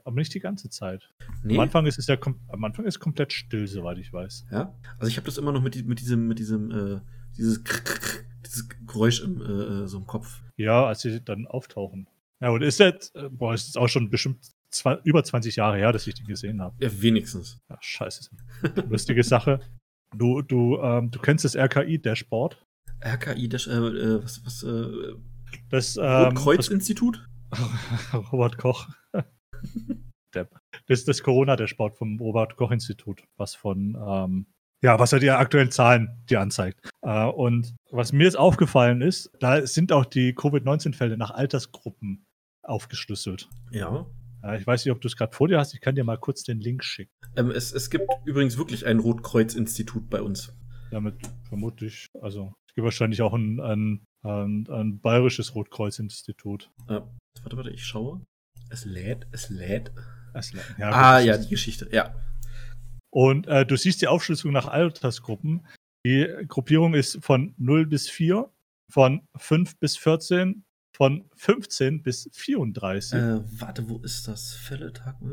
aber 0.03 0.15
nicht 0.15 0.33
die 0.33 0.39
ganze 0.39 0.69
Zeit. 0.69 1.09
Nee. 1.43 1.55
Am 1.55 1.61
Anfang 1.61 1.85
ist 1.87 1.97
es 1.97 2.07
ja 2.07 2.15
kom- 2.15 2.35
am 2.49 2.63
Anfang 2.63 2.85
ist 2.85 2.99
komplett 2.99 3.33
still, 3.33 3.67
soweit 3.67 3.97
ich 3.97 4.13
weiß. 4.13 4.45
Ja. 4.51 4.73
Also 4.99 5.09
ich 5.09 5.17
habe 5.17 5.25
das 5.25 5.37
immer 5.37 5.51
noch 5.51 5.61
mit, 5.61 5.85
mit 5.87 5.99
diesem, 5.99 6.27
mit 6.27 6.37
diesem, 6.39 6.69
äh, 6.71 7.01
dieses, 7.35 7.63
dieses 8.45 8.69
Geräusch 8.85 9.21
im, 9.21 9.41
äh, 9.41 9.83
äh, 9.83 9.87
so 9.87 9.97
im 9.97 10.05
Kopf. 10.05 10.41
Ja, 10.57 10.85
als 10.85 11.01
sie 11.01 11.19
dann 11.21 11.47
auftauchen. 11.47 12.07
Ja, 12.41 12.49
und 12.49 12.61
ist 12.61 12.79
jetzt, 12.79 13.15
äh, 13.15 13.27
boah, 13.29 13.53
ist 13.53 13.67
jetzt 13.67 13.77
auch 13.77 13.87
schon 13.89 14.09
bestimmt 14.09 14.45
zwei, 14.69 14.99
über 15.03 15.23
20 15.23 15.55
Jahre 15.55 15.77
her, 15.77 15.91
dass 15.91 16.05
ich 16.05 16.13
den 16.13 16.27
gesehen 16.27 16.61
habe. 16.61 16.75
Ja, 16.79 16.89
wenigstens. 17.01 17.59
Ja, 17.69 17.77
scheiße. 17.81 18.29
Lustige 18.87 19.23
Sache. 19.23 19.59
Du, 20.15 20.41
du, 20.41 20.77
ähm, 20.79 21.09
du 21.11 21.19
kennst 21.19 21.43
das 21.43 21.55
RKI-Dashboard. 21.55 22.57
RKI, 23.03 23.49
das, 23.49 23.67
äh, 23.67 23.71
äh, 23.73 24.23
was, 24.23 24.45
was, 24.45 24.63
äh, 24.63 25.13
Das, 25.69 25.97
ähm, 25.97 26.03
Rotkreuz-Institut? 26.03 27.27
Robert 28.31 28.57
Koch. 28.57 28.87
Depp. 30.35 30.55
Das 30.87 30.99
ist 30.99 31.07
das 31.07 31.23
Corona-Dashboard 31.23 31.95
vom 31.95 32.19
Robert 32.19 32.55
Koch-Institut, 32.55 33.23
was 33.37 33.55
von, 33.55 33.97
ähm, 33.99 34.45
ja, 34.83 34.99
was 34.99 35.11
halt 35.11 35.23
die 35.23 35.31
aktuellen 35.31 35.71
Zahlen 35.71 36.23
dir 36.29 36.41
anzeigt. 36.41 36.89
Äh, 37.01 37.25
und 37.25 37.75
was 37.91 38.13
mir 38.13 38.25
jetzt 38.25 38.37
aufgefallen 38.37 39.01
ist, 39.01 39.31
da 39.39 39.65
sind 39.65 39.91
auch 39.91 40.05
die 40.05 40.33
Covid-19-Fälle 40.33 41.17
nach 41.17 41.31
Altersgruppen 41.31 42.25
aufgeschlüsselt. 42.63 43.49
Ja. 43.71 44.05
Äh, 44.43 44.59
ich 44.59 44.67
weiß 44.67 44.85
nicht, 44.85 44.91
ob 44.91 45.01
du 45.01 45.07
es 45.07 45.17
gerade 45.17 45.35
vor 45.35 45.47
dir 45.47 45.57
hast. 45.57 45.73
Ich 45.73 45.81
kann 45.81 45.95
dir 45.95 46.03
mal 46.03 46.17
kurz 46.17 46.43
den 46.43 46.59
Link 46.59 46.83
schicken. 46.83 47.11
Ähm, 47.35 47.51
es, 47.51 47.73
es 47.73 47.89
gibt 47.89 48.07
übrigens 48.25 48.57
wirklich 48.57 48.85
ein 48.85 48.99
Rotkreuz-Institut 48.99 50.09
bei 50.09 50.21
uns. 50.21 50.53
Damit 50.91 51.15
vermute 51.47 51.85
ich, 51.85 52.07
also 52.21 52.53
es 52.67 52.73
gibt 52.73 52.85
wahrscheinlich 52.85 53.21
auch 53.21 53.33
ein, 53.33 53.59
ein, 53.59 54.05
ein, 54.23 54.67
ein 54.69 54.99
bayerisches 54.99 55.55
Rotkreuz-Institut. 55.55 56.71
Äh, 56.87 57.01
warte, 57.41 57.57
warte, 57.57 57.71
ich 57.71 57.83
schaue. 57.85 58.21
Es 58.69 58.85
lädt, 58.85 59.27
es 59.31 59.49
lädt. 59.49 59.91
Es- 60.33 60.51
Ja, 60.77 60.91
ah, 60.91 61.17
gut, 61.19 61.27
ja, 61.27 61.37
die 61.37 61.49
Geschichte, 61.49 61.89
ja. 61.91 62.15
Und 63.11 63.47
äh, 63.47 63.65
du 63.65 63.75
siehst 63.75 64.01
die 64.01 64.07
Aufschlüsselung 64.07 64.53
nach 64.53 64.67
Altersgruppen. 64.67 65.65
Die 66.05 66.27
Gruppierung 66.47 66.93
ist 66.93 67.17
von 67.23 67.53
0 67.57 67.87
bis 67.87 68.09
4, 68.09 68.49
von 68.89 69.21
5 69.37 69.77
bis 69.79 69.97
14, 69.97 70.63
von 70.95 71.25
15 71.35 72.03
bis 72.03 72.29
34. 72.33 73.13
Äh, 73.19 73.39
warte, 73.59 73.89
wo 73.89 73.97
ist 73.99 74.27
das? 74.27 74.53
Fälletag, 74.53 75.15
äh, 75.21 75.25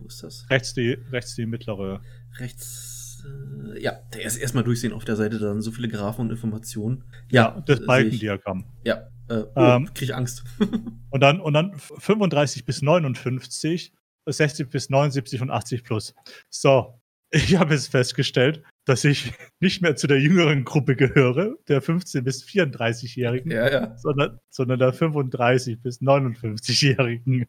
wo 0.00 0.06
ist 0.06 0.22
das? 0.22 0.48
rechts, 0.48 0.72
die, 0.74 0.92
rechts 1.12 1.34
die 1.34 1.46
mittlere. 1.46 2.00
Rechts, 2.38 2.99
äh, 3.24 3.80
ja, 3.80 4.00
der 4.14 4.24
ist 4.24 4.36
erstmal 4.36 4.64
durchsehen 4.64 4.92
auf 4.92 5.04
der 5.04 5.16
Seite, 5.16 5.38
da 5.38 5.52
sind 5.52 5.62
so 5.62 5.70
viele 5.70 5.88
Graphen 5.88 6.26
und 6.26 6.30
Informationen. 6.30 7.04
Ja, 7.30 7.62
das 7.66 7.80
äh, 7.80 7.86
Balkendiagramm. 7.86 8.64
Ja, 8.84 9.08
äh, 9.28 9.44
oh, 9.54 9.60
Ähm, 9.60 9.86
krieg 9.94 10.08
ich 10.08 10.14
Angst. 10.14 10.44
Und 11.10 11.20
dann, 11.20 11.40
und 11.40 11.54
dann 11.54 11.76
35 11.76 12.64
bis 12.64 12.82
59, 12.82 13.92
60 14.26 14.70
bis 14.70 14.90
79 14.90 15.42
und 15.42 15.50
80 15.50 15.82
plus. 15.82 16.14
So, 16.48 17.00
ich 17.30 17.56
habe 17.56 17.74
jetzt 17.74 17.88
festgestellt, 17.88 18.62
dass 18.84 19.04
ich 19.04 19.32
nicht 19.60 19.82
mehr 19.82 19.96
zu 19.96 20.06
der 20.06 20.20
jüngeren 20.20 20.64
Gruppe 20.64 20.96
gehöre, 20.96 21.56
der 21.68 21.80
15 21.80 22.24
bis 22.24 22.44
34-Jährigen, 22.44 23.50
ja, 23.52 23.70
ja. 23.70 23.96
sondern, 23.96 24.40
sondern 24.50 24.78
der 24.78 24.92
35 24.92 25.80
bis 25.80 26.00
59-Jährigen. 26.00 27.46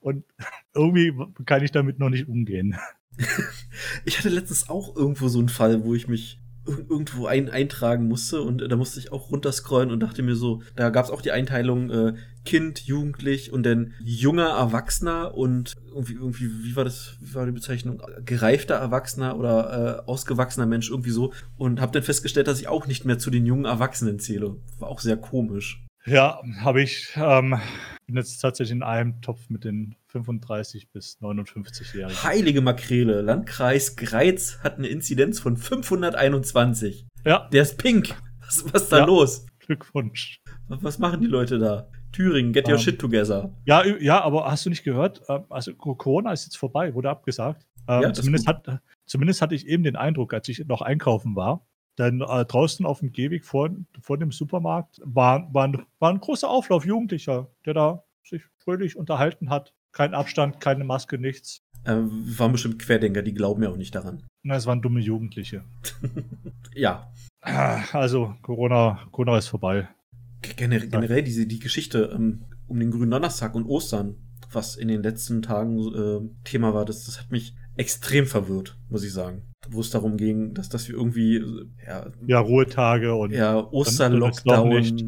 Und 0.00 0.24
irgendwie 0.74 1.12
kann 1.46 1.64
ich 1.64 1.72
damit 1.72 1.98
noch 1.98 2.10
nicht 2.10 2.28
umgehen. 2.28 2.76
Ich 4.04 4.18
hatte 4.18 4.28
letztens 4.28 4.68
auch 4.68 4.94
irgendwo 4.96 5.28
so 5.28 5.38
einen 5.38 5.48
Fall, 5.48 5.84
wo 5.84 5.94
ich 5.94 6.06
mich 6.08 6.40
ir- 6.66 6.88
irgendwo 6.88 7.26
ein 7.26 7.50
eintragen 7.50 8.06
musste 8.06 8.40
und 8.42 8.62
äh, 8.62 8.68
da 8.68 8.76
musste 8.76 9.00
ich 9.00 9.12
auch 9.12 9.30
runterscrollen 9.30 9.90
und 9.90 10.00
dachte 10.00 10.22
mir 10.22 10.36
so, 10.36 10.62
da 10.76 10.90
gab 10.90 11.04
es 11.04 11.10
auch 11.10 11.22
die 11.22 11.32
Einteilung 11.32 11.90
äh, 11.90 12.14
Kind, 12.44 12.80
Jugendlich 12.86 13.52
und 13.52 13.64
dann 13.64 13.94
junger 14.02 14.48
Erwachsener 14.50 15.34
und 15.34 15.74
irgendwie, 15.86 16.14
irgendwie, 16.14 16.50
wie 16.64 16.76
war 16.76 16.84
das, 16.84 17.16
wie 17.20 17.34
war 17.34 17.46
die 17.46 17.52
Bezeichnung? 17.52 18.02
Gereifter 18.24 18.74
Erwachsener 18.74 19.38
oder 19.38 20.04
äh, 20.04 20.08
ausgewachsener 20.08 20.66
Mensch, 20.66 20.90
irgendwie 20.90 21.10
so. 21.10 21.32
Und 21.56 21.80
habe 21.80 21.92
dann 21.92 22.02
festgestellt, 22.02 22.46
dass 22.46 22.60
ich 22.60 22.68
auch 22.68 22.86
nicht 22.86 23.04
mehr 23.06 23.18
zu 23.18 23.30
den 23.30 23.46
jungen 23.46 23.64
Erwachsenen 23.64 24.18
zähle. 24.18 24.56
War 24.78 24.88
auch 24.88 25.00
sehr 25.00 25.16
komisch. 25.16 25.84
Ja, 26.06 26.38
habe 26.60 26.82
ich, 26.82 27.12
ähm, 27.16 27.58
bin 28.06 28.16
jetzt 28.16 28.36
tatsächlich 28.38 28.72
in 28.76 28.82
einem 28.82 29.22
Topf 29.22 29.48
mit 29.48 29.64
den 29.64 29.94
35 30.18 30.90
bis 30.92 31.18
59-Jährigen. 31.20 32.22
Heilige 32.22 32.60
Makrele, 32.60 33.20
Landkreis 33.20 33.96
Greiz 33.96 34.60
hat 34.62 34.78
eine 34.78 34.86
Inzidenz 34.86 35.40
von 35.40 35.56
521. 35.56 37.08
Ja, 37.24 37.48
Der 37.52 37.62
ist 37.62 37.78
pink. 37.78 38.14
Was, 38.40 38.64
was 38.72 38.82
ist 38.82 38.92
da 38.92 38.98
Ja. 38.98 39.04
los? 39.06 39.46
Glückwunsch. 39.58 40.40
Was 40.68 40.98
machen 41.00 41.20
die 41.20 41.26
Leute 41.26 41.58
da? 41.58 41.88
Thüringen, 42.12 42.52
get 42.52 42.68
your 42.68 42.74
Ähm, 42.74 42.80
shit 42.80 43.00
together. 43.00 43.52
Ja, 43.64 43.84
ja, 43.84 44.20
aber 44.22 44.48
hast 44.48 44.64
du 44.66 44.70
nicht 44.70 44.84
gehört? 44.84 45.22
Ähm, 45.28 45.44
Also 45.50 45.74
Corona 45.74 46.32
ist 46.32 46.44
jetzt 46.44 46.56
vorbei, 46.56 46.94
wurde 46.94 47.10
abgesagt. 47.10 47.66
Ähm, 47.88 48.02
Ja, 48.02 48.12
zumindest, 48.12 48.46
hat, 48.46 48.80
zumindest 49.06 49.42
hatte 49.42 49.56
ich 49.56 49.66
eben 49.66 49.82
den 49.82 49.96
Eindruck, 49.96 50.32
als 50.32 50.48
ich 50.48 50.64
noch 50.66 50.80
einkaufen 50.80 51.34
war, 51.34 51.66
denn 51.98 52.20
äh, 52.20 52.44
draußen 52.44 52.86
auf 52.86 53.00
dem 53.00 53.10
Gehweg 53.10 53.44
vor, 53.44 53.68
vor 54.00 54.16
dem 54.16 54.30
Supermarkt 54.30 55.00
war, 55.02 55.52
war, 55.52 55.64
ein, 55.66 55.82
war 55.98 56.10
ein 56.12 56.20
großer 56.20 56.48
Auflauf 56.48 56.86
Jugendlicher, 56.86 57.50
der 57.66 57.74
da 57.74 58.04
sich 58.22 58.42
fröhlich 58.58 58.96
unterhalten 58.96 59.50
hat. 59.50 59.74
Kein 59.94 60.12
Abstand, 60.12 60.60
keine 60.60 60.84
Maske, 60.84 61.16
nichts. 61.18 61.62
Ähm, 61.86 62.10
waren 62.38 62.52
bestimmt 62.52 62.78
Querdenker, 62.78 63.22
die 63.22 63.32
glauben 63.34 63.62
ja 63.62 63.70
auch 63.70 63.76
nicht 63.76 63.94
daran. 63.94 64.22
Na, 64.42 64.56
es 64.56 64.66
waren 64.66 64.82
dumme 64.82 65.00
Jugendliche. 65.00 65.64
Ja, 66.74 67.10
Ah, 67.40 67.82
Also 67.92 68.34
Corona, 68.42 69.00
Corona 69.12 69.38
ist 69.38 69.48
vorbei. 69.48 69.88
generell, 70.56 70.88
generell 70.88 71.22
diese, 71.22 71.46
die 71.46 71.58
Geschichte 71.60 72.10
ähm, 72.14 72.44
um 72.66 72.80
den 72.80 72.90
grünen 72.90 73.10
Donnerstag 73.10 73.54
und 73.54 73.66
Ostern, 73.66 74.16
was 74.50 74.76
in 74.76 74.88
den 74.88 75.02
letzten 75.02 75.42
Tagen 75.42 75.78
äh, 75.78 76.20
Thema 76.44 76.74
war, 76.74 76.84
das, 76.84 77.04
das 77.04 77.20
hat 77.20 77.30
mich 77.30 77.54
extrem 77.76 78.26
verwirrt, 78.26 78.76
muss 78.88 79.04
ich 79.04 79.12
sagen. 79.12 79.42
Wo 79.68 79.80
es 79.80 79.90
darum 79.90 80.16
ging, 80.16 80.54
dass, 80.54 80.68
dass 80.68 80.88
wir 80.88 80.94
irgendwie, 80.96 81.36
äh, 81.36 81.66
ja, 81.86 82.06
Ja, 82.26 82.40
Ruhetage 82.40 83.14
und 83.14 83.30
ja 83.32 83.56
Osterlockdown. 83.56 84.68
nicht. 84.70 85.04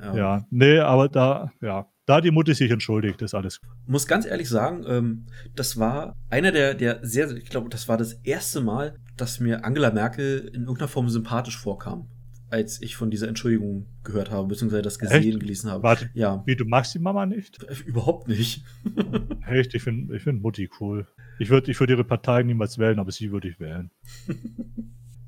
ja, 0.00 0.44
nee, 0.50 0.78
aber 0.78 1.08
da, 1.08 1.52
ja, 1.62 1.86
da 2.06 2.20
die 2.20 2.30
Mutti 2.30 2.54
sich 2.54 2.70
entschuldigt, 2.70 3.20
ist 3.22 3.34
alles. 3.34 3.60
muss 3.86 4.06
ganz 4.06 4.24
ehrlich 4.26 4.48
sagen, 4.48 4.84
ähm, 4.86 5.26
das 5.54 5.76
war 5.78 6.14
einer 6.30 6.52
der, 6.52 6.74
der 6.74 7.00
sehr, 7.02 7.30
ich 7.36 7.50
glaube, 7.50 7.68
das 7.68 7.88
war 7.88 7.96
das 7.98 8.14
erste 8.24 8.60
Mal, 8.60 8.96
dass 9.16 9.40
mir 9.40 9.64
Angela 9.64 9.90
Merkel 9.90 10.50
in 10.54 10.62
irgendeiner 10.62 10.88
Form 10.88 11.08
sympathisch 11.08 11.58
vorkam, 11.58 12.08
als 12.48 12.80
ich 12.80 12.94
von 12.96 13.10
dieser 13.10 13.26
Entschuldigung 13.28 13.86
gehört 14.04 14.30
habe, 14.30 14.46
beziehungsweise 14.48 14.82
das 14.82 14.98
gesehen, 14.98 15.22
Echt? 15.32 15.40
gelesen 15.40 15.70
habe. 15.70 15.82
Warte, 15.82 16.10
Ja, 16.14 16.42
wie 16.46 16.54
du 16.56 16.64
magst 16.64 16.94
die 16.94 17.00
Mama 17.00 17.26
nicht? 17.26 17.62
äh, 17.64 17.74
überhaupt 17.86 18.28
nicht. 18.28 18.62
Echt, 19.48 19.74
ich 19.74 19.82
finde 19.82 20.14
ich 20.16 20.22
find 20.22 20.42
Mutti 20.42 20.70
cool. 20.80 21.06
Ich 21.38 21.50
würde 21.50 21.70
ich 21.70 21.78
würd 21.80 21.90
ihre 21.90 22.04
Partei 22.04 22.42
niemals 22.44 22.78
wählen, 22.78 22.98
aber 22.98 23.10
sie 23.10 23.30
würde 23.32 23.48
ich 23.48 23.58
wählen. 23.60 23.90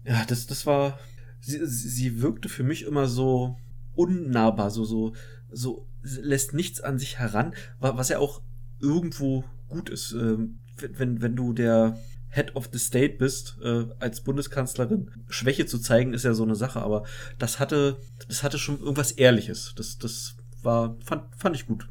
Ja, 0.05 0.25
das, 0.27 0.47
das 0.47 0.65
war, 0.65 0.99
sie, 1.41 1.59
sie 1.67 1.89
sie 1.91 2.23
wirkte 2.23 2.49
für 2.49 2.63
mich 2.63 2.85
immer 2.87 3.07
so 3.09 3.57
unnahbar, 3.95 4.71
so, 4.71 4.85
so, 4.85 5.13
so 5.51 5.87
lässt 6.03 6.55
nichts 6.55 6.81
an 6.81 6.99
sich 6.99 7.19
heran, 7.19 7.55
wa- 7.81 7.97
was 7.97 8.09
ja 8.09 8.19
auch 8.19 8.43
irgendwo 8.81 9.45
gut 9.69 9.89
ist. 9.91 10.13
Ähm, 10.13 10.61
wenn- 10.77 10.99
wenn, 10.99 11.23
wenn 11.23 11.37
du 11.37 11.53
der 11.53 11.99
Head 12.31 12.55
of 12.57 12.69
the 12.73 12.79
State 12.79 13.15
bist, 13.17 13.57
äh, 13.63 13.87
als 13.99 14.21
Bundeskanzlerin, 14.23 15.11
Schwäche 15.29 15.65
zu 15.67 15.79
zeigen, 15.79 16.13
ist 16.13 16.25
ja 16.25 16.35
so 16.35 16.43
eine 16.45 16.57
Sache, 16.57 16.83
aber 16.83 17.05
das 17.39 17.59
hatte, 17.59 17.97
das 18.29 18.43
hatte 18.43 18.59
schon 18.59 18.79
irgendwas 18.79 19.13
Ehrliches. 19.13 19.73
Das, 19.77 19.97
das 19.99 20.37
war, 20.63 20.97
fand, 21.05 21.35
fand 21.37 21.57
ich 21.57 21.67
gut. 21.67 21.89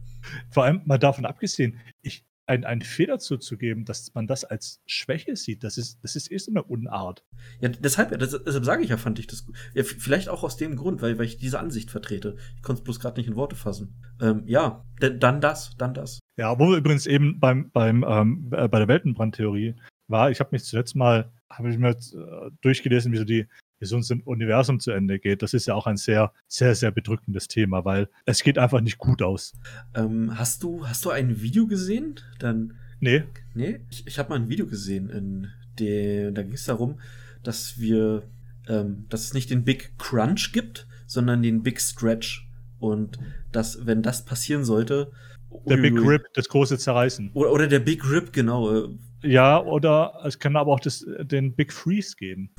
Vor 0.51 0.63
allem 0.65 0.81
mal 0.85 0.99
davon 0.99 1.25
abgesehen, 1.25 1.79
ich, 2.01 2.26
ein, 2.47 2.63
einen 2.63 2.81
Fehler 2.81 3.19
zuzugeben, 3.19 3.85
dass 3.85 4.13
man 4.15 4.25
das 4.25 4.45
als 4.45 4.81
Schwäche 4.85 5.35
sieht, 5.35 5.63
das 5.63 5.77
ist, 5.77 5.99
das 6.01 6.15
ist 6.15 6.31
eh 6.31 6.37
so 6.37 6.51
eine 6.51 6.63
Unart. 6.63 7.25
Ja, 7.59 7.69
deshalb, 7.69 8.17
das, 8.17 8.41
deshalb 8.43 8.65
sage 8.65 8.83
ich 8.83 8.89
ja, 8.89 8.97
fand 8.97 9.19
ich 9.19 9.27
das 9.27 9.45
gut. 9.45 9.55
Ja, 9.73 9.83
vielleicht 9.83 10.29
auch 10.29 10.43
aus 10.43 10.57
dem 10.57 10.75
Grund, 10.77 11.01
weil, 11.01 11.17
weil 11.17 11.25
ich 11.25 11.37
diese 11.37 11.59
Ansicht 11.59 11.91
vertrete. 11.91 12.37
Ich 12.55 12.61
konnte 12.61 12.79
es 12.79 12.83
bloß 12.83 12.99
gerade 12.99 13.19
nicht 13.19 13.27
in 13.27 13.35
Worte 13.35 13.55
fassen. 13.55 14.01
Ähm, 14.21 14.43
ja, 14.45 14.85
dann 14.99 15.41
das, 15.41 15.75
dann 15.77 15.93
das. 15.93 16.19
Ja, 16.37 16.57
wo 16.57 16.69
wir 16.69 16.77
übrigens 16.77 17.05
eben 17.05 17.39
beim, 17.39 17.69
beim, 17.71 18.05
ähm, 18.07 18.49
äh, 18.55 18.67
bei 18.67 18.79
der 18.79 18.87
Weltenbrandtheorie 18.87 19.75
war, 20.07 20.31
ich 20.31 20.39
habe 20.39 20.51
mich 20.53 20.63
zuletzt 20.63 20.95
mal, 20.95 21.31
habe 21.49 21.69
ich 21.69 21.77
mir 21.77 21.89
äh, 21.89 22.51
durchgelesen, 22.61 23.11
wie 23.11 23.17
so 23.17 23.25
die, 23.25 23.47
wie 23.79 23.85
so 23.85 23.95
unser 23.95 24.15
Universum 24.25 24.79
zu 24.79 24.91
Ende 24.91 25.19
geht. 25.19 25.41
Das 25.41 25.53
ist 25.53 25.67
ja 25.67 25.75
auch 25.75 25.87
ein 25.87 25.97
sehr, 25.97 26.31
sehr, 26.47 26.75
sehr 26.75 26.91
bedrückendes 26.91 27.47
Thema, 27.47 27.85
weil 27.85 28.09
es 28.25 28.43
geht 28.43 28.57
einfach 28.57 28.81
nicht 28.81 28.97
gut 28.97 29.21
aus. 29.21 29.53
Ähm, 29.93 30.37
hast 30.37 30.63
du, 30.63 30.87
hast 30.87 31.05
du 31.05 31.09
ein 31.09 31.41
Video 31.41 31.67
gesehen? 31.67 32.15
Dann, 32.39 32.73
Nee, 32.99 33.23
nee, 33.53 33.79
ich, 33.89 34.07
ich 34.07 34.19
habe 34.19 34.29
mal 34.29 34.35
ein 34.35 34.49
Video 34.49 34.65
gesehen, 34.65 35.09
in 35.09 35.47
dem, 35.79 36.33
da 36.33 36.41
ging 36.41 36.53
es 36.53 36.65
darum, 36.65 36.99
dass 37.43 37.79
wir, 37.79 38.23
ähm, 38.67 39.05
dass 39.09 39.25
es 39.25 39.33
nicht 39.33 39.49
den 39.51 39.63
Big 39.63 39.97
Crunch 39.99 40.51
gibt, 40.51 40.87
sondern 41.05 41.43
den 41.43 41.61
Big 41.61 41.79
Stretch. 41.79 42.47
Und 42.79 43.19
dass, 43.51 43.85
wenn 43.85 44.01
das 44.03 44.25
passieren 44.25 44.63
sollte, 44.63 45.11
Der 45.65 45.77
Big 45.77 45.97
Rip, 45.97 46.25
das 46.33 46.49
große 46.49 46.77
Zerreißen. 46.77 47.31
Oder, 47.33 47.51
oder 47.51 47.67
der 47.67 47.79
Big 47.79 48.07
Rip, 48.09 48.33
genau. 48.33 48.89
Ja, 49.23 49.63
oder 49.63 50.19
es 50.25 50.39
kann 50.39 50.55
aber 50.55 50.73
auch 50.73 50.79
das, 50.79 51.05
den 51.21 51.55
Big 51.55 51.73
Freeze 51.73 52.15
geben. 52.15 52.53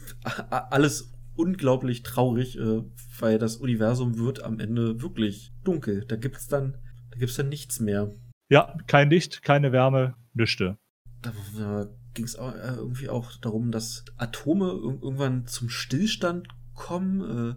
alles 0.50 1.12
unglaublich 1.36 2.02
traurig, 2.02 2.58
äh, 2.58 2.82
weil 3.18 3.38
das 3.38 3.56
Universum 3.56 4.18
wird 4.18 4.42
am 4.42 4.58
Ende 4.58 5.00
wirklich 5.00 5.52
dunkel. 5.64 6.04
Da 6.04 6.16
gibt's 6.16 6.48
dann, 6.48 6.76
da 7.10 7.18
gibt's 7.18 7.36
dann 7.36 7.48
nichts 7.48 7.80
mehr. 7.80 8.10
Ja, 8.50 8.76
kein 8.86 9.10
Licht, 9.10 9.42
keine 9.42 9.72
Wärme, 9.72 10.14
nüchte. 10.34 10.78
Da, 11.22 11.32
da 11.56 11.88
ging 12.14 12.24
es 12.24 12.36
auch, 12.36 12.54
äh, 12.54 12.74
irgendwie 12.76 13.08
auch 13.08 13.32
darum, 13.36 13.70
dass 13.70 14.04
Atome 14.16 14.66
ir 14.66 15.00
irgendwann 15.02 15.46
zum 15.46 15.68
Stillstand 15.68 16.48
kommen, 16.74 17.20
äh, 17.20 17.54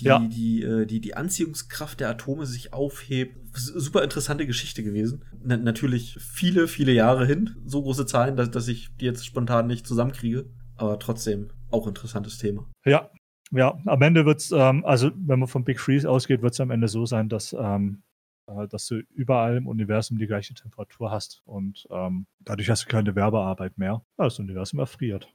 die, 0.00 0.04
Ja. 0.04 0.18
die, 0.18 0.62
äh, 0.62 0.86
die, 0.86 1.00
die 1.00 1.14
Anziehungskraft 1.16 2.00
der 2.00 2.10
Atome 2.10 2.46
sich 2.46 2.72
aufhebt. 2.72 3.36
Super 3.54 4.02
interessante 4.02 4.46
Geschichte 4.46 4.82
gewesen. 4.82 5.24
Na, 5.42 5.56
natürlich 5.56 6.16
viele, 6.20 6.68
viele 6.68 6.92
Jahre 6.92 7.26
hin. 7.26 7.56
So 7.64 7.82
große 7.82 8.06
Zahlen, 8.06 8.36
dass, 8.36 8.50
dass 8.50 8.68
ich 8.68 8.88
die 9.00 9.04
jetzt 9.04 9.24
spontan 9.26 9.66
nicht 9.66 9.86
zusammenkriege. 9.86 10.46
Aber 10.76 10.98
trotzdem 10.98 11.50
auch 11.70 11.86
interessantes 11.86 12.38
Thema. 12.38 12.68
Ja, 12.84 13.10
ja, 13.52 13.78
am 13.86 14.02
Ende 14.02 14.24
wird's, 14.26 14.52
ähm, 14.52 14.84
also 14.84 15.10
wenn 15.16 15.40
man 15.40 15.48
vom 15.48 15.64
Big 15.64 15.80
Freeze 15.80 16.08
ausgeht, 16.08 16.40
wird 16.42 16.52
es 16.54 16.60
am 16.60 16.70
Ende 16.70 16.88
so 16.88 17.04
sein, 17.04 17.28
dass, 17.28 17.52
ähm, 17.52 18.02
äh, 18.46 18.68
dass 18.68 18.86
du 18.86 19.00
überall 19.12 19.56
im 19.56 19.66
Universum 19.66 20.18
die 20.18 20.26
gleiche 20.28 20.54
Temperatur 20.54 21.10
hast 21.10 21.42
und 21.44 21.86
ähm, 21.90 22.26
dadurch 22.38 22.70
hast 22.70 22.84
du 22.84 22.88
keine 22.88 23.14
Werbearbeit 23.16 23.76
mehr. 23.76 24.04
Das 24.16 24.38
Universum 24.38 24.78
erfriert. 24.78 25.28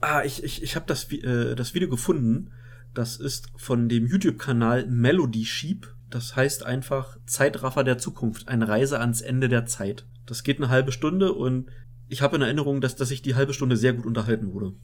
Ah, 0.00 0.22
ich, 0.24 0.42
ich, 0.42 0.62
ich 0.64 0.74
habe 0.74 0.86
das, 0.86 1.10
äh, 1.12 1.54
das 1.54 1.74
Video 1.74 1.88
gefunden. 1.88 2.50
Das 2.94 3.16
ist 3.16 3.48
von 3.56 3.88
dem 3.88 4.06
YouTube-Kanal 4.06 4.86
Melody 4.86 5.44
Sheep. 5.44 5.94
Das 6.10 6.36
heißt 6.36 6.64
einfach 6.64 7.16
Zeitraffer 7.26 7.84
der 7.84 7.96
Zukunft, 7.98 8.48
eine 8.48 8.68
Reise 8.68 9.00
ans 9.00 9.22
Ende 9.22 9.48
der 9.48 9.64
Zeit. 9.64 10.06
Das 10.26 10.42
geht 10.44 10.58
eine 10.58 10.68
halbe 10.68 10.92
Stunde 10.92 11.32
und 11.32 11.70
ich 12.08 12.20
habe 12.20 12.36
in 12.36 12.42
Erinnerung, 12.42 12.82
dass, 12.82 12.96
dass 12.96 13.10
ich 13.10 13.22
die 13.22 13.34
halbe 13.34 13.54
Stunde 13.54 13.76
sehr 13.78 13.94
gut 13.94 14.04
unterhalten 14.04 14.52
wurde. 14.52 14.74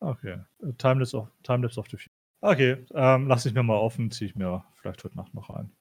Okay, 0.00 0.38
äh, 0.62 0.72
Timelapse 0.78 1.16
of, 1.18 1.28
Timelapse 1.42 1.78
of 1.78 1.86
the 1.90 1.98
Future. 1.98 2.10
Okay, 2.40 2.86
ähm, 2.94 3.26
lasse 3.26 3.48
ich 3.48 3.54
mir 3.54 3.62
mal 3.62 3.76
offen, 3.76 4.10
ziehe 4.10 4.30
ich 4.30 4.36
mir 4.36 4.64
vielleicht 4.80 5.04
heute 5.04 5.16
Nacht 5.16 5.34
noch 5.34 5.50
ein. 5.50 5.72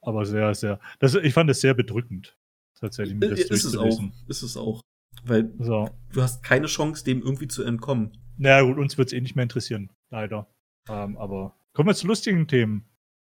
Aber 0.00 0.24
sehr, 0.24 0.54
sehr, 0.54 0.80
das, 1.00 1.14
ich 1.14 1.34
fand 1.34 1.50
es 1.50 1.60
sehr 1.60 1.74
bedrückend, 1.74 2.38
tatsächlich, 2.78 3.18
mir 3.18 3.30
das 3.30 3.40
Ist 3.40 3.64
es 3.64 3.76
auch. 3.76 4.00
Ist 4.28 4.42
es 4.42 4.56
auch. 4.56 4.80
Weil 5.24 5.52
So, 5.58 5.90
du 6.12 6.22
hast 6.22 6.42
keine 6.42 6.66
Chance, 6.66 7.04
dem 7.04 7.20
irgendwie 7.20 7.48
zu 7.48 7.64
entkommen. 7.64 8.16
naja 8.38 8.62
gut, 8.62 8.78
uns 8.78 8.96
wird 8.96 9.08
es 9.08 9.12
eh 9.12 9.20
nicht 9.20 9.36
mehr 9.36 9.42
interessieren, 9.42 9.90
leider. 10.10 10.48
Ähm, 10.88 11.16
aber 11.16 11.54
kommen 11.72 11.88
wir 11.88 11.94
zu 11.94 12.06
lustigen 12.06 12.46
Themen. 12.46 12.84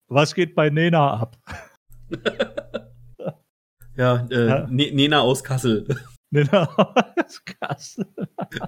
Was 0.09 0.35
geht 0.35 0.55
bei 0.55 0.71
Nena 0.71 1.15
ab? 1.21 1.37
Ja, 3.97 4.27
äh, 4.31 4.47
Ja. 4.49 4.67
Ne- 4.71 4.93
Nena 4.93 5.21
aus 5.23 5.43
Kassel. 5.43 5.85
Nena 6.31 6.69
ist 7.27 7.45
krass. 7.47 7.99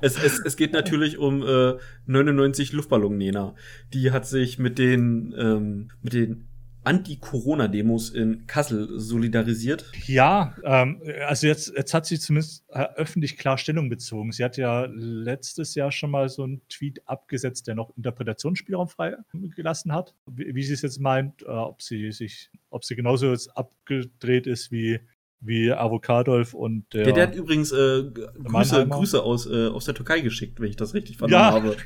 es, 0.01 0.21
es, 0.21 0.41
es 0.41 0.57
geht 0.57 0.73
natürlich 0.73 1.19
um 1.19 1.43
äh, 1.47 1.75
99 2.07 2.73
Luftballon-Nena. 2.73 3.55
Die 3.93 4.11
hat 4.11 4.27
sich 4.27 4.59
mit 4.59 4.79
den, 4.79 5.33
ähm, 5.39 5.89
mit 6.03 6.15
den 6.15 6.49
Anti-Corona-Demos 6.85 8.11
in 8.11 8.47
Kassel 8.47 8.99
solidarisiert. 8.99 9.85
Ja, 10.07 10.57
ähm, 10.65 11.03
also 11.27 11.47
jetzt, 11.47 11.73
jetzt 11.77 11.93
hat 11.93 12.07
sie 12.07 12.19
zumindest 12.19 12.65
äh, 12.69 12.87
öffentlich 12.97 13.37
klar 13.37 13.59
Stellung 13.59 13.89
bezogen. 13.89 14.33
Sie 14.33 14.45
hat 14.45 14.57
ja 14.57 14.87
letztes 14.91 15.75
Jahr 15.75 15.93
schon 15.93 16.11
mal 16.11 16.29
so 16.29 16.45
einen 16.45 16.63
Tweet 16.69 17.07
abgesetzt, 17.07 17.67
der 17.67 17.75
noch 17.75 17.97
Interpretationsspielraum 17.97 18.89
frei 18.89 19.17
gelassen 19.55 19.93
hat. 19.93 20.15
Wie, 20.27 20.55
wie 20.55 20.63
sie 20.63 20.75
es 20.75 20.83
jetzt 20.83 21.01
meint, 21.01 21.43
äh, 21.43 21.47
ob 21.47 21.83
sie 21.83 22.13
sich, 22.13 22.51
ob 22.71 22.85
sie 22.85 22.97
genauso 22.97 23.31
jetzt 23.31 23.57
abgedreht 23.57 24.47
ist 24.47 24.73
wie, 24.73 25.01
wie 25.41 25.73
Avocadolf 25.73 26.55
und 26.55 26.93
der. 26.93 27.05
Der, 27.05 27.13
der 27.13 27.27
hat 27.29 27.35
übrigens 27.35 27.73
äh, 27.73 28.05
Grüße. 28.45 28.87
Grüße 28.89 29.23
aus, 29.23 29.47
äh, 29.47 29.69
aus 29.69 29.87
der 29.87 29.95
Türkei 29.95 30.21
geschickt, 30.21 30.61
wenn 30.61 30.69
ich 30.69 30.77
das 30.77 30.95
richtig 30.95 31.19
ja, 31.21 31.29
vernommen 31.29 31.75
habe. 31.75 31.77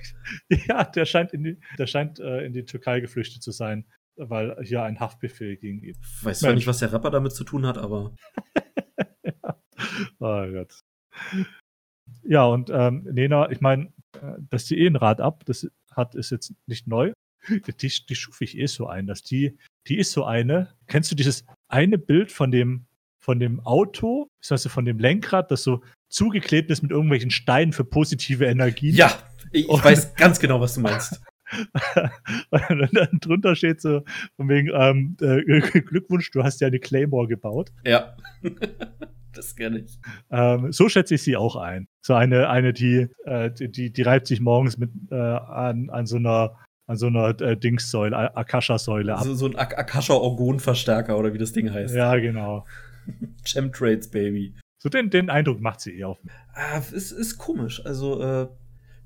ja, 0.69 0.85
der 0.85 1.05
scheint 1.05 1.33
in 1.33 1.45
die, 1.45 1.59
der 1.79 1.87
scheint 1.87 2.19
äh, 2.19 2.45
in 2.45 2.53
die 2.53 2.65
Türkei 2.65 3.01
geflüchtet 3.01 3.43
zu 3.43 3.53
sein, 3.53 3.87
weil 4.17 4.57
hier 4.63 4.83
ein 4.83 5.01
Haftbefehl 5.01 5.57
gegen 5.57 5.83
ihn. 5.83 5.97
Ich 6.01 6.25
weiß 6.25 6.41
zwar 6.41 6.55
nicht, 6.55 6.67
was 6.67 6.79
der 6.79 6.93
Rapper 6.93 7.11
damit 7.11 7.33
zu 7.33 7.45
tun 7.45 7.67
hat, 7.67 7.79
aber 7.79 8.15
Oh 10.19 10.47
Gott. 10.53 10.81
Ja, 12.23 12.47
und 12.47 12.71
ähm, 12.73 13.07
Nena, 13.11 13.51
ich 13.51 13.61
meine, 13.61 13.93
äh, 14.15 14.35
dass 14.51 14.67
die 14.67 14.79
eh 14.79 14.87
ein 14.87 14.97
Rad 14.97 15.21
ab, 15.21 15.45
das 15.47 15.69
hat, 15.93 16.15
ist 16.15 16.31
jetzt 16.31 16.55
nicht 16.67 16.87
neu. 16.87 17.13
Die, 17.49 17.93
die 18.09 18.15
schuf 18.15 18.41
ich 18.41 18.57
eh 18.57 18.67
so 18.67 18.87
ein, 18.87 19.07
dass 19.07 19.23
die, 19.23 19.59
die 19.87 19.99
ist 19.99 20.13
so 20.13 20.25
eine. 20.25 20.75
Kennst 20.87 21.11
du 21.11 21.15
dieses 21.15 21.45
eine 21.69 21.99
Bild 21.99 22.33
von 22.33 22.51
dem, 22.51 22.87
von 23.21 23.39
dem 23.39 23.61
Auto, 23.61 24.29
das 24.41 24.53
heißt 24.53 24.69
von 24.69 24.87
dem 24.87 24.99
Lenkrad, 24.99 25.51
das 25.51 25.63
so 25.63 25.83
zugeklebt 26.09 26.71
ist 26.71 26.83
mit 26.83 26.91
irgendwelchen 26.91 27.31
Steinen 27.31 27.75
für 27.75 27.85
positive 27.85 28.47
Energien? 28.47 28.95
ja, 28.95 29.13
ich, 29.53 29.69
ich 29.69 29.85
weiß 29.85 30.15
ganz 30.15 30.41
genau, 30.41 30.61
was 30.61 30.75
du 30.75 30.81
meinst. 30.81 31.21
und 32.51 32.95
dann 32.95 33.19
drunter 33.21 33.57
steht 33.57 33.81
so, 33.81 34.03
von 34.37 34.49
wegen, 34.49 34.71
ähm, 34.75 35.17
äh, 35.21 35.61
Glückwunsch, 35.81 36.31
du 36.31 36.43
hast 36.43 36.61
ja 36.61 36.69
eine 36.69 36.79
Claymore 36.79 37.29
gebaut. 37.29 37.73
Ja, 37.85 38.17
das 39.33 39.57
kenne 39.57 39.81
ich. 39.81 39.99
Ähm, 40.31 40.73
so 40.73 40.89
schätze 40.89 41.15
ich 41.15 41.23
sie 41.23 41.37
auch 41.37 41.57
ein. 41.57 41.89
So 42.01 42.15
eine, 42.15 42.49
eine 42.49 42.73
die, 42.73 43.09
äh, 43.25 43.51
die, 43.51 43.71
die, 43.71 43.93
die 43.93 44.03
reibt 44.03 44.27
sich 44.27 44.41
morgens 44.41 44.79
mit 44.79 44.91
äh, 45.11 45.15
an, 45.15 45.91
an 45.91 46.07
so 46.07 46.17
einer, 46.17 46.59
an 46.87 46.97
so 46.97 47.07
einer 47.07 47.41
äh, 47.41 47.57
Dingssäule, 47.57 48.37
Akasha-Säule 48.37 49.17
ab. 49.17 49.25
So, 49.25 49.35
so 49.35 49.47
ein 49.47 49.57
Ak 49.57 49.79
Akasha-Orgon-Verstärker 49.79 51.19
oder 51.19 51.33
wie 51.33 51.39
das 51.39 51.53
Ding 51.53 51.73
heißt. 51.73 51.95
Ja, 51.95 52.17
genau. 52.17 52.67
Chemtrails, 53.45 54.11
Baby. 54.11 54.55
So 54.79 54.89
den, 54.89 55.09
den 55.09 55.31
Eindruck 55.31 55.61
macht 55.61 55.81
sie 55.81 55.99
eh 55.99 56.05
auf 56.05 56.23
mich. 56.23 56.33
Ah, 56.53 56.79
es 56.79 57.11
ist 57.11 57.39
komisch. 57.39 57.85
Also 57.87 58.23
äh, 58.23 58.49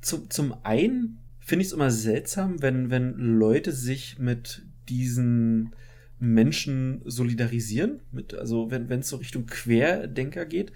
zum, 0.00 0.28
zum 0.28 0.54
einen 0.64 1.18
finde 1.48 1.62
ich 1.62 1.68
es 1.68 1.72
immer 1.72 1.90
seltsam, 1.90 2.60
wenn, 2.60 2.90
wenn 2.90 3.14
Leute 3.14 3.72
sich 3.72 4.18
mit 4.18 4.66
diesen 4.86 5.74
Menschen 6.18 7.00
solidarisieren. 7.06 8.02
Mit, 8.12 8.34
also 8.34 8.70
wenn 8.70 8.90
es 8.90 9.08
so 9.08 9.16
Richtung 9.16 9.46
Querdenker 9.46 10.44
geht. 10.44 10.72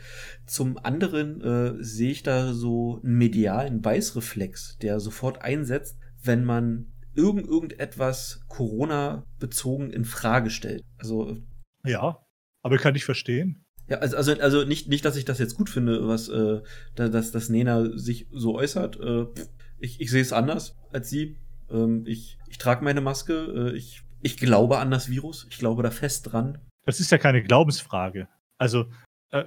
Zum 0.46 0.78
anderen 0.78 1.42
äh, 1.42 1.85
sehe 1.85 2.12
ich 2.12 2.22
da 2.22 2.54
so 2.54 3.02
einen 3.04 3.18
medialen 3.18 3.82
Beißreflex, 3.82 4.78
der 4.78 4.98
sofort 4.98 5.42
einsetzt, 5.42 5.98
wenn 6.22 6.42
man 6.42 6.90
irgend, 7.14 7.46
irgendetwas 7.46 8.40
Corona-bezogen 8.48 9.90
in 9.90 10.06
Frage 10.06 10.48
stellt. 10.48 10.80
Also 10.96 11.37
Ja, 11.85 12.24
aber 12.62 12.78
kann 12.78 12.94
ich 12.94 13.04
verstehen. 13.04 13.66
ja, 13.90 13.98
also, 13.98 14.16
also, 14.16 14.32
also 14.40 14.64
nicht, 14.64 14.88
nicht, 14.88 15.04
dass 15.04 15.16
ich 15.16 15.26
das 15.26 15.38
jetzt 15.38 15.56
gut 15.56 15.68
finde, 15.68 16.08
was 16.08 16.30
äh, 16.30 16.62
da, 16.94 17.11
dass, 17.11 17.30
dass 17.30 17.50
Nena 17.50 17.98
sich 17.98 18.26
so 18.30 18.54
äußert. 18.54 18.98
Äh, 18.98 19.26
pff, 19.26 19.50
ich 19.83 20.01
ich 20.01 20.11
sehe 20.11 20.23
es 20.23 20.33
anders 20.33 20.77
als 20.92 21.11
sie. 21.11 21.37
Ähm, 21.71 22.05
ich 22.07 22.38
ich 22.49 22.59
trage 22.59 22.85
meine 22.85 23.01
Maske. 23.01 23.71
Äh, 23.73 23.77
ich, 23.77 24.03
ich 24.23 24.37
glaube 24.37 24.79
an 24.79 24.90
das 24.90 25.09
Virus. 25.11 25.47
Ich 25.51 25.59
glaube 25.59 25.83
da 25.83 25.90
fest 25.90 26.33
dran. 26.33 26.59
Das 26.85 27.01
ist 27.01 27.11
ja 27.11 27.18
keine 27.18 27.42
Glaubensfrage. 27.42 28.29
Also, 28.59 28.87
äh, 29.31 29.45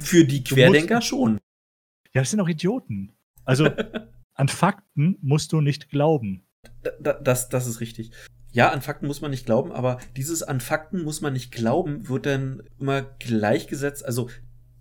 Für 0.00 0.24
die 0.24 0.42
Querdenker 0.44 0.96
musst- 0.96 1.06
schon. 1.08 1.38
ja, 2.12 2.22
das 2.22 2.30
sind 2.30 2.40
auch 2.40 2.48
Idioten. 2.48 3.12
Also, 3.44 3.66
an 4.34 4.48
Fakten 4.48 5.16
musst 5.20 5.52
du 5.52 5.60
nicht 5.60 5.90
glauben. 5.90 6.42
Da, 7.00 7.12
das, 7.14 7.48
das 7.48 7.66
ist 7.66 7.80
richtig. 7.80 8.10
Ja, 8.50 8.70
an 8.70 8.80
Fakten 8.82 9.06
muss 9.06 9.20
man 9.20 9.30
nicht 9.30 9.46
glauben, 9.46 9.72
aber 9.72 9.98
dieses 10.16 10.42
an 10.42 10.60
Fakten 10.60 11.02
muss 11.04 11.20
man 11.20 11.32
nicht 11.34 11.52
glauben 11.52 12.08
wird 12.08 12.24
dann 12.26 12.62
immer 12.80 13.02
gleichgesetzt. 13.02 14.04
Also 14.04 14.30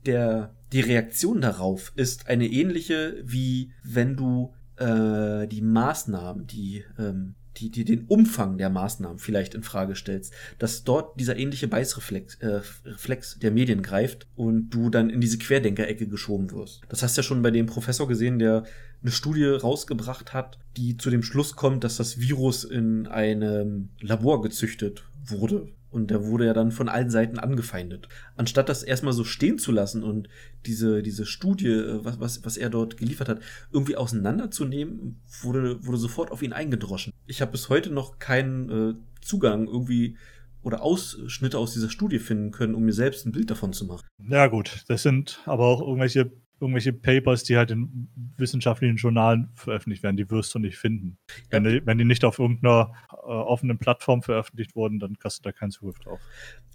der, 0.05 0.55
die 0.71 0.81
Reaktion 0.81 1.41
darauf 1.41 1.91
ist 1.95 2.27
eine 2.27 2.47
ähnliche, 2.47 3.21
wie 3.23 3.71
wenn 3.83 4.15
du 4.15 4.53
äh, 4.77 5.47
die 5.47 5.61
Maßnahmen, 5.61 6.47
die, 6.47 6.83
ähm, 6.97 7.35
die, 7.57 7.71
die 7.71 7.85
den 7.85 8.05
Umfang 8.05 8.57
der 8.57 8.69
Maßnahmen 8.69 9.19
vielleicht 9.19 9.55
in 9.55 9.63
Frage 9.63 9.95
stellst, 9.95 10.33
dass 10.59 10.83
dort 10.83 11.19
dieser 11.19 11.37
ähnliche 11.37 11.67
Beißreflex 11.67 12.35
äh, 12.35 12.61
Reflex 12.85 13.39
der 13.39 13.51
Medien 13.51 13.81
greift 13.81 14.27
und 14.35 14.69
du 14.69 14.89
dann 14.89 15.09
in 15.09 15.21
diese 15.21 15.37
Querdenkerecke 15.37 16.07
geschoben 16.07 16.51
wirst. 16.51 16.81
Das 16.89 17.01
hast 17.03 17.17
du 17.17 17.19
ja 17.19 17.23
schon 17.23 17.41
bei 17.41 17.51
dem 17.51 17.65
Professor 17.65 18.07
gesehen, 18.07 18.39
der 18.39 18.63
eine 19.01 19.11
Studie 19.11 19.45
rausgebracht 19.45 20.33
hat, 20.33 20.59
die 20.75 20.97
zu 20.97 21.09
dem 21.09 21.23
Schluss 21.23 21.55
kommt, 21.55 21.83
dass 21.83 21.97
das 21.97 22.19
Virus 22.19 22.63
in 22.63 23.07
einem 23.07 23.89
Labor 23.99 24.41
gezüchtet 24.41 25.03
wurde. 25.25 25.67
Und 25.89 26.11
der 26.11 26.25
wurde 26.25 26.45
ja 26.45 26.53
dann 26.53 26.71
von 26.71 26.89
allen 26.89 27.09
Seiten 27.09 27.39
angefeindet. 27.39 28.09
Anstatt 28.35 28.69
das 28.69 28.83
erstmal 28.83 29.13
so 29.13 29.23
stehen 29.23 29.57
zu 29.57 29.71
lassen 29.71 30.03
und 30.03 30.27
diese, 30.65 31.01
diese 31.01 31.25
Studie, 31.25 31.69
äh, 31.69 32.03
was, 32.03 32.19
was, 32.19 32.45
was 32.45 32.57
er 32.57 32.69
dort 32.69 32.97
geliefert 32.97 33.29
hat, 33.29 33.39
irgendwie 33.71 33.95
auseinanderzunehmen, 33.95 35.21
wurde, 35.41 35.85
wurde 35.85 35.97
sofort 35.97 36.31
auf 36.31 36.41
ihn 36.41 36.53
eingedroschen. 36.53 37.13
Ich 37.25 37.41
habe 37.41 37.51
bis 37.51 37.69
heute 37.69 37.89
noch 37.89 38.19
keinen 38.19 38.69
äh, 38.69 38.93
Zugang 39.21 39.67
irgendwie 39.67 40.17
oder 40.61 40.81
Ausschnitte 40.81 41.57
aus 41.57 41.73
dieser 41.73 41.89
Studie 41.89 42.19
finden 42.19 42.51
können, 42.51 42.75
um 42.75 42.83
mir 42.83 42.93
selbst 42.93 43.25
ein 43.25 43.31
Bild 43.31 43.49
davon 43.49 43.71
zu 43.71 43.85
machen. 43.85 44.05
Ja, 44.29 44.47
gut, 44.47 44.83
das 44.87 45.03
sind 45.03 45.39
aber 45.45 45.65
auch 45.65 45.81
irgendwelche 45.81 46.31
irgendwelche 46.59 46.93
Papers, 46.93 47.43
die 47.43 47.57
halt 47.57 47.71
in 47.71 48.07
wissenschaftlichen 48.37 48.97
Journalen 48.97 49.49
veröffentlicht 49.55 50.03
werden, 50.03 50.17
die 50.17 50.29
wirst 50.29 50.53
du 50.55 50.59
nicht 50.59 50.77
finden. 50.77 51.17
Wenn, 51.49 51.63
die, 51.63 51.85
wenn 51.85 51.97
die 51.97 52.05
nicht 52.05 52.25
auf 52.25 52.39
irgendeiner 52.39 52.93
äh, 53.11 53.15
offenen 53.15 53.77
Plattform 53.77 54.23
veröffentlicht 54.23 54.75
wurden, 54.75 54.99
dann 54.99 55.17
hast 55.23 55.39
du 55.39 55.43
da 55.43 55.51
keinen 55.51 55.71
Zugriff 55.71 55.99
drauf. 55.99 56.19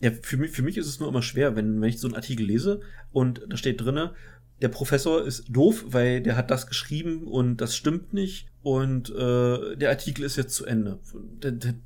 Ja, 0.01 0.11
für 0.11 0.37
mich, 0.37 0.51
für 0.53 0.63
mich 0.63 0.77
ist 0.77 0.87
es 0.87 1.01
nur 1.01 1.09
immer 1.09 1.23
schwer, 1.23 1.57
wenn, 1.57 1.81
wenn 1.81 1.89
ich 1.89 1.99
so 1.99 2.09
einen 2.09 2.17
Artikel 2.17 2.47
lese 2.47 2.81
und 3.13 3.43
da 3.49 3.57
steht 3.57 3.81
drinne, 3.81 4.15
der 4.61 4.69
Professor 4.69 5.25
ist 5.25 5.47
doof, 5.49 5.85
weil 5.89 6.23
der 6.23 6.37
hat 6.37 6.51
das 6.51 6.69
geschrieben 6.69 7.25
und 7.25 7.57
das 7.57 7.77
stimmt 7.77 8.13
nicht 8.13 8.49
und 8.63 9.11
äh, 9.11 9.77
der 9.77 9.91
Artikel 9.91 10.25
ist 10.25 10.37
jetzt 10.37 10.55
zu 10.55 10.65
Ende. 10.65 11.01
Dann, 11.41 11.59
dann, 11.59 11.83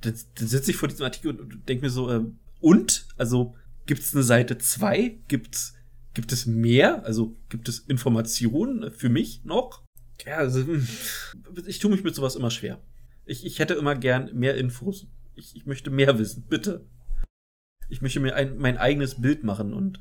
dann, 0.00 0.14
dann 0.34 0.48
sitze 0.48 0.70
ich 0.70 0.76
vor 0.76 0.88
diesem 0.88 1.04
Artikel 1.04 1.36
und 1.36 1.68
denke 1.68 1.84
mir 1.84 1.90
so, 1.90 2.10
äh, 2.10 2.24
und? 2.60 3.08
Also 3.16 3.56
gibt 3.86 4.02
es 4.02 4.14
eine 4.14 4.22
Seite 4.22 4.56
2? 4.56 5.18
Gibt's, 5.26 5.74
gibt 6.14 6.32
es 6.32 6.46
mehr? 6.46 7.04
Also 7.04 7.36
gibt 7.48 7.68
es 7.68 7.80
Informationen 7.80 8.90
für 8.92 9.08
mich 9.08 9.44
noch? 9.44 9.82
Ja, 10.24 10.36
also, 10.36 10.60
hm, 10.60 10.86
ich 11.66 11.78
tue 11.78 11.90
mich 11.90 12.04
mit 12.04 12.14
sowas 12.14 12.36
immer 12.36 12.50
schwer. 12.50 12.78
Ich, 13.24 13.44
ich 13.44 13.58
hätte 13.58 13.74
immer 13.74 13.94
gern 13.94 14.30
mehr 14.34 14.56
Infos. 14.56 15.06
Ich, 15.34 15.56
ich 15.56 15.66
möchte 15.66 15.90
mehr 15.90 16.18
wissen, 16.18 16.44
bitte. 16.48 16.86
Ich 17.88 18.02
möchte 18.02 18.20
mir 18.20 18.34
ein, 18.34 18.58
mein 18.58 18.78
eigenes 18.78 19.20
Bild 19.20 19.44
machen 19.44 19.72
und 19.72 20.00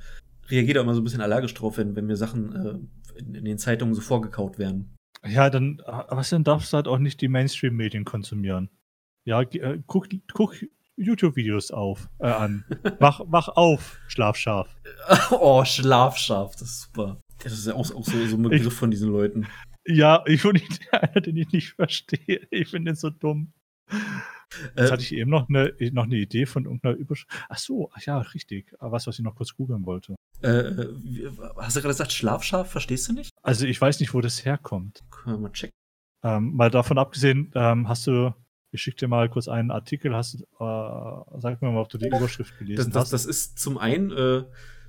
reagiere 0.50 0.76
da 0.76 0.82
immer 0.82 0.94
so 0.94 1.02
ein 1.02 1.04
bisschen 1.04 1.22
allergisch 1.22 1.54
drauf, 1.54 1.78
wenn, 1.78 1.96
wenn 1.96 2.06
mir 2.06 2.18
Sachen 2.18 2.56
äh, 2.56 3.20
in, 3.20 3.36
in, 3.36 3.46
den 3.46 3.58
Zeitungen 3.58 3.94
so 3.94 4.02
vorgekaut 4.02 4.60
werden. 4.60 4.96
Ja, 5.26 5.50
dann, 5.50 5.82
was 5.86 6.30
denn 6.30 6.44
darfst 6.44 6.74
du 6.74 6.78
halt 6.78 6.88
auch 6.88 6.98
nicht 6.98 7.22
die 7.22 7.28
Mainstream-Medien 7.28 8.06
konsumieren. 8.06 8.70
Ja, 9.24 9.42
äh, 9.42 9.80
guck, 9.86 10.08
guck 10.34 10.56
YouTube-Videos 10.98 11.72
auf, 11.72 12.10
äh, 12.20 12.28
an. 12.28 12.66
wach, 13.00 13.22
wach 13.26 13.48
auf, 13.50 14.00
Schlafschaf. 14.08 14.68
oh, 15.32 15.64
Schlafschaf, 15.66 16.54
das 16.54 16.70
ist 16.70 16.82
super. 16.82 17.22
Das 17.44 17.54
ist 17.54 17.68
ja 17.68 17.74
auch, 17.74 17.90
auch 17.92 18.06
so, 18.06 18.26
so 18.28 18.36
ein 18.36 18.44
Begriff 18.44 18.68
ich, 18.68 18.74
von 18.74 18.92
diesen 18.92 19.12
Leuten. 19.12 19.48
Ja, 19.86 20.24
ich 20.28 20.44
bin 20.44 20.54
nicht 20.54 20.82
einer, 20.94 21.22
den 21.22 21.38
ich 21.38 21.52
nicht 21.52 21.74
verstehe. 21.74 22.48
Ich 22.52 22.70
finde 22.70 22.92
den 22.92 22.96
so 22.96 23.10
dumm. 23.10 23.54
Jetzt 24.76 24.90
äh, 24.90 24.92
hatte 24.92 25.04
ich 25.04 25.14
eben 25.14 25.32
noch 25.32 25.48
eine, 25.50 25.74
noch 25.92 26.04
eine 26.04 26.18
Idee 26.18 26.46
von 26.46 26.66
irgendeiner 26.66 26.96
Überschrift. 26.96 27.32
Ach 27.50 27.58
so, 27.58 27.90
ach 27.94 28.02
ja, 28.04 28.20
richtig. 28.20 28.74
Was, 28.80 29.08
was 29.08 29.18
ich 29.18 29.24
noch 29.24 29.36
kurz 29.36 29.56
googeln 29.56 29.86
wollte. 29.86 30.16
Äh, 30.42 30.88
hast 31.58 31.76
du 31.76 31.82
gerade 31.82 31.94
gesagt, 31.94 32.12
Schlafschaf? 32.12 32.70
Verstehst 32.70 33.08
du 33.08 33.14
nicht? 33.14 33.32
Also, 33.42 33.66
ich 33.66 33.80
weiß 33.80 34.00
nicht, 34.00 34.14
wo 34.14 34.22
das 34.22 34.46
herkommt. 34.46 35.04
Können 35.10 35.38
wir 35.38 35.42
mal 35.42 35.52
checken. 35.52 35.72
Ähm, 36.24 36.54
mal 36.54 36.70
davon 36.70 36.98
abgesehen, 36.98 37.52
ähm, 37.56 37.88
hast 37.88 38.06
du, 38.08 38.34
ich 38.72 38.82
schicke 38.82 38.98
dir 38.98 39.08
mal 39.08 39.30
kurz 39.30 39.48
einen 39.48 39.72
Artikel, 39.72 40.16
hast, 40.16 40.36
äh, 40.36 40.40
sag 40.60 41.62
mir 41.62 41.72
mal, 41.72 41.82
ob 41.82 41.90
du 41.90 41.98
die 41.98 42.08
Überschrift 42.08 42.58
gelesen 42.58 42.78
das, 42.78 42.90
das, 42.90 43.02
hast. 43.04 43.14
Das 43.14 43.26
ist 43.26 43.60
zum 43.60 43.78
einen 43.78 44.12
äh, 44.12 44.44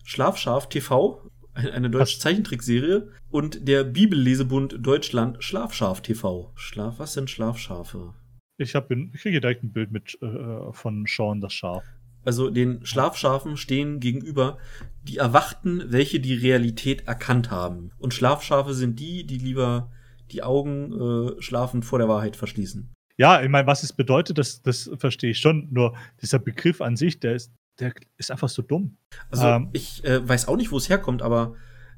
Schlafschaf 0.04 0.68
TV, 0.68 1.30
eine 1.54 1.90
deutsche 1.90 2.18
Zeichentrickserie 2.18 3.08
und 3.30 3.68
der 3.68 3.84
Bibellesebund 3.84 4.76
Deutschland 4.80 5.42
Schlafschaf 5.42 6.00
TV. 6.00 6.52
Schlaf, 6.54 6.98
was 6.98 7.12
sind 7.12 7.28
Schlafschafe? 7.28 8.14
Ich, 8.56 8.74
hab, 8.74 8.90
ich 8.90 9.20
kriege 9.20 9.40
direkt 9.40 9.64
ein 9.64 9.72
Bild 9.72 9.90
mit 9.90 10.16
äh, 10.22 10.72
von 10.72 11.04
Sean 11.06 11.40
das 11.40 11.52
Schaf. 11.52 11.84
Also 12.24 12.50
den 12.50 12.86
Schlafschafen 12.86 13.56
stehen 13.56 13.98
gegenüber 13.98 14.58
die 15.02 15.16
Erwachten, 15.16 15.82
welche 15.88 16.20
die 16.20 16.34
Realität 16.34 17.08
erkannt 17.08 17.50
haben. 17.50 17.90
Und 17.98 18.14
Schlafschafe 18.14 18.74
sind 18.74 19.00
die, 19.00 19.26
die 19.26 19.38
lieber 19.38 19.90
die 20.30 20.44
Augen 20.44 20.92
äh, 20.92 21.42
schlafend 21.42 21.84
vor 21.84 21.98
der 21.98 22.08
Wahrheit 22.08 22.36
verschließen. 22.36 22.92
Ja, 23.16 23.42
ich 23.42 23.48
meine, 23.48 23.66
was 23.66 23.82
es 23.82 23.92
bedeutet, 23.92 24.38
das, 24.38 24.62
das 24.62 24.90
verstehe 24.96 25.30
ich 25.30 25.38
schon. 25.38 25.68
Nur 25.70 25.94
dieser 26.20 26.38
Begriff 26.38 26.80
an 26.80 26.96
sich, 26.96 27.20
der 27.20 27.34
ist, 27.34 27.52
der 27.78 27.92
ist 28.16 28.30
einfach 28.30 28.48
so 28.48 28.62
dumm. 28.62 28.96
Also 29.30 29.46
ähm, 29.46 29.68
ich 29.72 30.04
äh, 30.04 30.26
weiß 30.26 30.48
auch 30.48 30.56
nicht, 30.56 30.72
wo 30.72 30.76
es 30.76 30.88
herkommt, 30.88 31.22
aber 31.22 31.54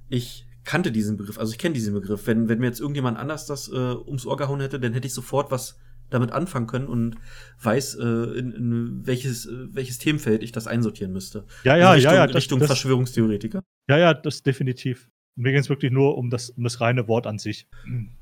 ich 0.08 0.46
kannte 0.64 0.92
diesen 0.92 1.16
Begriff. 1.16 1.38
Also 1.38 1.52
ich 1.52 1.58
kenne 1.58 1.74
diesen 1.74 1.94
Begriff. 1.94 2.26
Wenn, 2.26 2.48
wenn 2.48 2.58
mir 2.58 2.66
jetzt 2.66 2.80
irgendjemand 2.80 3.18
anders 3.18 3.46
das 3.46 3.68
äh, 3.68 3.72
ums 3.74 4.26
Ohr 4.26 4.36
gehauen 4.36 4.60
hätte, 4.60 4.80
dann 4.80 4.92
hätte 4.92 5.06
ich 5.06 5.14
sofort 5.14 5.50
was 5.50 5.78
damit 6.10 6.32
anfangen 6.32 6.66
können 6.66 6.86
und 6.86 7.16
weiß, 7.62 7.96
äh, 7.96 8.04
in, 8.38 8.52
in 8.52 9.06
welches, 9.06 9.46
äh, 9.46 9.74
welches 9.74 9.98
Themenfeld 9.98 10.42
ich 10.42 10.52
das 10.52 10.66
einsortieren 10.66 11.12
müsste. 11.12 11.44
Ja, 11.64 11.76
ja, 11.76 11.90
also 11.90 11.94
Richtung, 11.96 12.12
ja, 12.12 12.18
ja. 12.18 12.26
Das, 12.26 12.36
Richtung 12.36 12.58
das, 12.60 12.66
Verschwörungstheoretiker. 12.68 13.62
Ja, 13.88 13.98
ja, 13.98 14.14
das 14.14 14.42
definitiv. 14.42 15.10
Mir 15.36 15.50
ging 15.50 15.60
es 15.60 15.68
wirklich 15.68 15.90
nur 15.90 16.16
um 16.16 16.30
das, 16.30 16.50
um 16.50 16.62
das 16.62 16.80
reine 16.80 17.08
Wort 17.08 17.26
an 17.26 17.38
sich. 17.38 17.66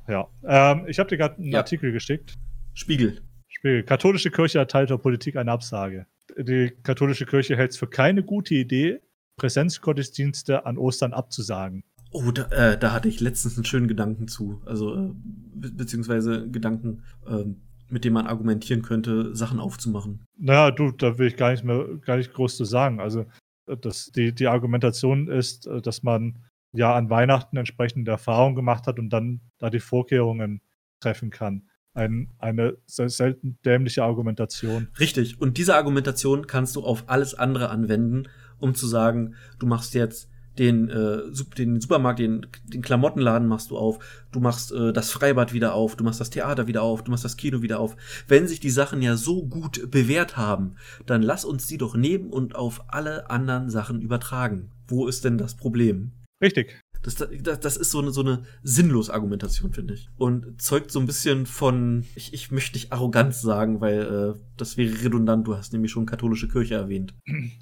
Ja. 0.09 0.29
Ähm, 0.45 0.87
ich 0.89 0.99
habe 0.99 1.11
dir 1.11 1.19
gerade 1.19 1.37
einen 1.37 1.53
ja. 1.53 1.59
Artikel 1.59 1.93
geschickt. 1.93 2.39
Spiegel. 2.75 3.21
Spiegel. 3.49 3.83
Katholische 3.85 4.31
Kirche 4.31 4.59
erteilt 4.59 4.91
der 4.91 4.99
Politik 4.99 5.37
eine 5.37 5.51
Absage. 5.53 6.07
Die 6.37 6.73
katholische 6.83 7.27
Kirche 7.27 7.57
hält 7.57 7.73
es 7.73 7.77
für 7.77 7.87
keine 7.87 8.23
gute 8.23 8.55
Idee, 8.55 9.01
Präsenzgottesdienste 9.37 10.67
an 10.67 10.79
Ostern 10.79 11.13
abzusagen. 11.13 11.85
Oh, 12.11 12.31
da, 12.31 12.45
äh, 12.51 12.79
da 12.79 12.93
hatte 12.93 13.09
ich 13.09 13.21
letztens 13.21 13.57
einen 13.57 13.65
schönen 13.65 13.89
Gedanken 13.89 14.29
zu. 14.29 14.61
Also, 14.67 14.95
äh, 14.95 15.11
be 15.55 15.71
beziehungsweise 15.73 16.49
Gedanken, 16.51 17.03
ähm, 17.27 17.63
mit 17.89 18.05
dem 18.05 18.13
man 18.13 18.27
argumentieren 18.27 18.83
könnte, 18.83 19.35
Sachen 19.35 19.61
aufzumachen. 19.61 20.25
Naja, 20.39 20.71
du, 20.71 20.93
da 20.93 21.19
will 21.19 21.29
ich 21.29 21.37
gar 21.37 21.51
nicht 21.53 21.65
mehr, 21.65 21.87
gar 22.05 22.17
nicht 22.17 22.33
groß 22.33 22.57
zu 22.57 22.65
sagen. 22.65 23.01
Also, 23.01 23.27
das, 23.67 24.11
die, 24.13 24.35
die 24.35 24.49
Argumentation 24.49 25.29
ist, 25.29 25.69
dass 25.83 26.03
man 26.03 26.39
ja 26.73 26.95
an 26.95 27.11
Weihnachten 27.11 27.57
entsprechende 27.57 28.11
Erfahrungen 28.11 28.57
gemacht 28.57 28.87
hat 28.87 28.99
und 28.99 29.11
dann 29.11 29.41
da 29.59 29.71
die 29.71 29.81
Vorkehrungen 29.81 30.61
treffen 31.01 31.31
kann. 31.31 31.69
Ein, 31.95 32.31
eine 32.39 32.79
selten 32.87 33.59
dämliche 33.65 34.03
Argumentation. 34.03 34.89
Richtig. 34.99 35.41
Und 35.41 35.59
diese 35.59 35.77
Argumentation 35.77 36.47
kannst 36.47 36.77
du 36.77 36.83
auf 36.83 37.05
alles 37.09 37.35
andere 37.35 37.69
anwenden, 37.69 38.29
um 38.59 38.75
zu 38.75 38.87
sagen, 38.87 39.35
du 39.59 39.67
machst 39.67 39.95
jetzt 39.95 40.29
den, 40.59 40.91
äh, 40.91 41.23
den 41.57 41.81
Supermarkt, 41.81 42.19
den, 42.19 42.47
den 42.65 42.83
Klamottenladen 42.83 43.49
machst 43.49 43.71
du 43.71 43.79
auf, 43.79 43.99
du 44.33 44.41
machst 44.41 44.73
äh, 44.73 44.93
das 44.93 45.11
Freibad 45.11 45.53
wieder 45.53 45.75
auf, 45.75 45.97
du 45.97 46.05
machst 46.05 46.21
das 46.21 46.31
Theater 46.31 46.67
wieder 46.67 46.83
auf, 46.83 47.03
du 47.05 47.11
machst 47.11 47.25
das 47.25 47.37
Kino 47.37 47.63
wieder 47.63 47.81
auf. 47.81 47.97
Wenn 48.29 48.47
sich 48.47 48.61
die 48.61 48.71
Sachen 48.71 49.03
ja 49.03 49.17
so 49.17 49.47
gut 49.47 49.91
bewährt 49.91 50.37
haben, 50.37 50.77
dann 51.07 51.23
lass 51.23 51.45
uns 51.45 51.67
die 51.67 51.79
doch 51.79 51.97
nehmen 51.97 52.31
und 52.31 52.55
auf 52.55 52.85
alle 52.89 53.31
anderen 53.31 53.71
Sachen 53.71 54.03
übertragen. 54.03 54.71
Wo 54.89 55.07
ist 55.07 55.25
denn 55.25 55.39
das 55.39 55.57
Problem? 55.57 56.13
Richtig. 56.43 56.82
Das, 57.03 57.17
das, 57.17 57.61
das 57.61 57.77
ist 57.77 57.91
so 57.91 58.01
eine, 58.01 58.13
so 58.13 58.21
eine 58.21 58.45
sinnlose 58.63 59.13
Argumentation, 59.13 59.73
finde 59.73 59.95
ich. 59.95 60.09
Und 60.17 60.61
zeugt 60.63 60.91
so 60.91 61.01
ein 61.01 61.07
bisschen 61.07 61.47
von, 61.47 62.05
ich, 62.15 62.33
ich 62.33 62.51
möchte 62.51 62.77
nicht 62.77 62.93
Arroganz 62.93 63.43
sagen, 63.43 63.81
weil 63.81 64.03
äh, 64.03 64.41
das 64.57 64.77
wäre 64.77 65.03
redundant. 65.03 65.47
Du 65.47 65.57
hast 65.57 65.73
nämlich 65.73 65.91
schon 65.91 66.07
katholische 66.07 66.49
Kirche 66.49 66.75
erwähnt. 66.75 67.15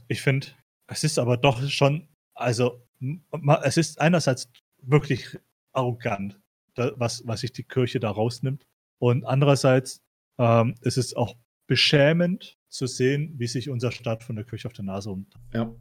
Ich 0.09 0.23
finde, 0.23 0.49
es 0.87 1.05
ist 1.05 1.19
aber 1.19 1.37
doch 1.37 1.67
schon 1.69 2.09
also, 2.41 2.83
es 3.63 3.77
ist 3.77 4.01
einerseits 4.01 4.51
wirklich 4.83 5.39
arrogant, 5.73 6.41
was, 6.75 7.23
was 7.27 7.41
sich 7.41 7.53
die 7.53 7.65
Kirche 7.65 8.01
da 8.01 8.11
rausnimmt. 8.11 8.67
Und 8.99 9.25
andererseits 9.25 10.03
ähm, 10.39 10.75
ist 10.81 10.97
es 10.97 11.15
auch 11.15 11.37
beschämend 11.67 12.59
zu 12.69 12.87
sehen, 12.87 13.35
wie 13.37 13.47
sich 13.47 13.69
unser 13.69 13.93
Staat 13.93 14.25
von 14.25 14.37
der 14.37 14.45
Kirche 14.45 14.69
auf 14.69 14.73
der 14.73 14.85
Nase 14.85 15.11
umdreht. 15.11 15.43
Ja. 15.53 15.75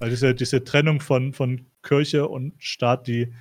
Weil 0.00 0.10
diese, 0.10 0.34
diese 0.34 0.64
Trennung 0.64 1.00
von, 1.00 1.32
von 1.32 1.66
Kirche 1.82 2.26
und 2.26 2.54
Staat, 2.58 3.06
die, 3.06 3.32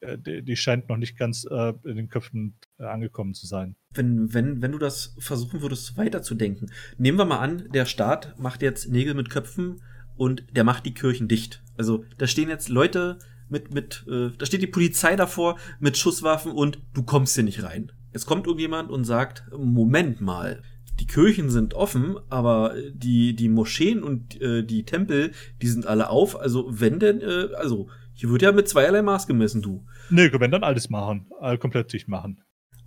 äh, 0.00 0.18
die, 0.18 0.42
die 0.42 0.56
scheint 0.56 0.88
noch 0.88 0.96
nicht 0.96 1.16
ganz 1.16 1.46
äh, 1.50 1.72
in 1.84 1.96
den 1.96 2.08
Köpfen 2.08 2.58
äh, 2.78 2.84
angekommen 2.84 3.32
zu 3.32 3.46
sein. 3.46 3.76
Wenn, 3.94 4.34
wenn, 4.34 4.60
wenn 4.60 4.72
du 4.72 4.78
das 4.78 5.16
versuchen 5.18 5.62
würdest, 5.62 5.96
weiterzudenken, 5.96 6.70
nehmen 6.98 7.16
wir 7.16 7.24
mal 7.24 7.38
an, 7.38 7.68
der 7.72 7.86
Staat 7.86 8.38
macht 8.38 8.60
jetzt 8.60 8.90
Nägel 8.90 9.14
mit 9.14 9.30
Köpfen 9.30 9.82
und 10.16 10.44
der 10.52 10.64
macht 10.64 10.84
die 10.84 10.94
Kirchen 10.94 11.28
dicht. 11.28 11.62
Also 11.78 12.04
da 12.18 12.26
stehen 12.26 12.48
jetzt 12.48 12.68
Leute 12.68 13.18
mit, 13.48 13.72
mit, 13.72 14.04
äh, 14.08 14.30
da 14.36 14.46
steht 14.46 14.62
die 14.62 14.66
Polizei 14.66 15.16
davor 15.16 15.58
mit 15.78 15.96
Schusswaffen 15.96 16.52
und 16.52 16.80
du 16.92 17.04
kommst 17.04 17.36
hier 17.36 17.44
nicht 17.44 17.62
rein. 17.62 17.92
Jetzt 18.12 18.26
kommt 18.26 18.46
irgendjemand 18.46 18.90
und 18.90 19.04
sagt, 19.04 19.44
Moment 19.56 20.20
mal, 20.20 20.62
die 21.00 21.06
Kirchen 21.06 21.50
sind 21.50 21.74
offen, 21.74 22.16
aber 22.28 22.74
die, 22.92 23.34
die 23.34 23.48
Moscheen 23.48 24.02
und 24.02 24.40
äh, 24.40 24.62
die 24.62 24.84
Tempel, 24.84 25.32
die 25.62 25.68
sind 25.68 25.86
alle 25.86 26.10
auf. 26.10 26.38
Also 26.38 26.66
wenn 26.68 27.00
denn, 27.00 27.20
äh, 27.22 27.54
also 27.56 27.88
hier 28.12 28.30
wird 28.30 28.42
ja 28.42 28.52
mit 28.52 28.68
zweierlei 28.68 29.00
Maß 29.00 29.26
gemessen, 29.26 29.62
du. 29.62 29.86
Nee, 30.10 30.30
wenn 30.32 30.50
dann 30.50 30.62
alles 30.62 30.90
machen, 30.90 31.26
all 31.40 31.56
komplett 31.56 31.92
dicht 31.92 32.06
machen. 32.06 32.42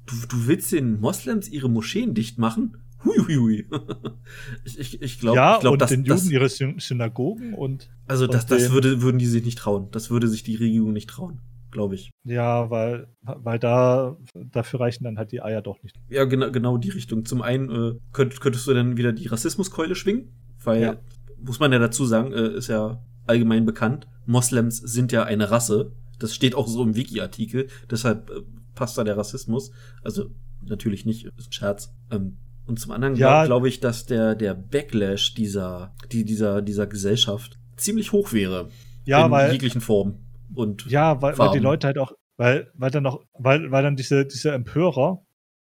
Du, 0.06 0.16
du 0.28 0.48
willst 0.48 0.72
den 0.72 1.00
Moslems 1.00 1.50
ihre 1.50 1.70
Moscheen 1.70 2.14
dicht 2.14 2.38
machen? 2.38 2.78
Huiuiui. 3.04 3.68
ich 4.64 4.80
ich, 4.80 5.02
ich 5.02 5.20
glaube, 5.20 5.38
ja, 5.38 5.56
ich 5.56 5.62
glaub, 5.62 5.74
und 5.74 5.82
das, 5.82 5.90
den 5.90 6.06
Juden 6.06 6.30
ihre 6.30 6.50
Synagogen 6.50 7.54
und. 7.54 7.90
Also, 8.08 8.28
das, 8.28 8.46
das 8.46 8.72
würde, 8.72 9.02
würden 9.02 9.18
die 9.18 9.26
sich 9.26 9.44
nicht 9.44 9.58
trauen. 9.58 9.90
Das 9.92 10.10
würde 10.10 10.28
sich 10.28 10.44
die 10.44 10.56
Regierung 10.56 10.94
nicht 10.94 11.10
trauen, 11.10 11.42
glaube 11.74 11.96
ich. 11.96 12.12
Ja, 12.24 12.70
weil, 12.70 13.08
weil 13.22 13.60
da, 13.60 14.16
dafür 14.34 14.80
reichen 14.80 15.04
dann 15.04 15.18
halt 15.18 15.32
die 15.32 15.42
Eier 15.42 15.62
doch 15.62 15.82
nicht. 15.84 15.96
Ja, 16.10 16.24
genau, 16.24 16.52
genau 16.52 16.78
die 16.78 16.92
Richtung. 16.92 17.26
Zum 17.26 17.42
einen 17.42 17.70
äh, 17.70 18.00
könnt, 18.14 18.40
könntest 18.40 18.66
du 18.68 18.74
dann 18.74 18.96
wieder 18.96 19.12
die 19.12 19.28
Rassismuskeule 19.28 19.96
schwingen, 19.96 20.30
weil, 20.64 20.82
ja. 20.82 20.96
muss 21.38 21.60
man 21.60 21.74
ja 21.74 21.80
dazu 21.80 22.06
sagen, 22.06 22.32
äh, 22.32 22.54
ist 22.54 22.70
ja 22.70 23.04
allgemein 23.28 23.66
bekannt, 23.66 24.08
Moslems 24.26 24.78
sind 24.78 25.12
ja 25.12 25.24
eine 25.24 25.52
Rasse. 25.52 25.92
Das 26.20 26.34
steht 26.34 26.56
auch 26.56 26.68
so 26.68 26.84
im 26.84 26.96
Wiki-Artikel, 26.96 27.68
deshalb 27.92 28.30
äh, 28.30 28.42
passt 28.76 28.98
da 28.98 29.04
der 29.04 29.18
Rassismus. 29.18 29.72
Also, 30.04 30.30
natürlich 30.64 31.06
nicht, 31.06 31.26
ist 31.26 31.50
ein 31.50 31.52
Scherz. 31.52 31.94
Ähm, 32.12 32.38
und 32.66 32.80
zum 32.80 32.92
anderen 32.92 33.16
ja, 33.16 33.46
glaube 33.46 33.48
glaub 33.48 33.66
ich, 33.66 33.80
dass 33.82 34.06
der, 34.06 34.36
der 34.36 34.54
Backlash 34.54 35.34
dieser, 35.34 35.94
die, 36.12 36.24
dieser, 36.24 36.62
dieser 36.62 36.88
Gesellschaft 36.88 37.60
ziemlich 37.76 38.14
hoch 38.14 38.32
wäre. 38.32 38.70
Ja, 39.06 39.26
in 39.26 39.32
weil, 39.32 39.52
jeglichen 39.52 39.82
Formen. 39.82 40.20
Und 40.54 40.86
Ja, 40.88 41.22
weil, 41.22 41.38
weil 41.38 41.52
die. 41.52 41.60
Leute 41.60 41.88
halt 41.88 41.98
auch, 41.98 42.14
weil, 42.38 42.72
weil 42.76 42.92
dann 42.92 43.04
noch, 43.04 43.24
weil, 43.34 43.72
weil 43.72 43.84
dann 43.84 43.96
diese, 43.96 44.26
diese 44.26 44.52
Empörer 44.52 45.24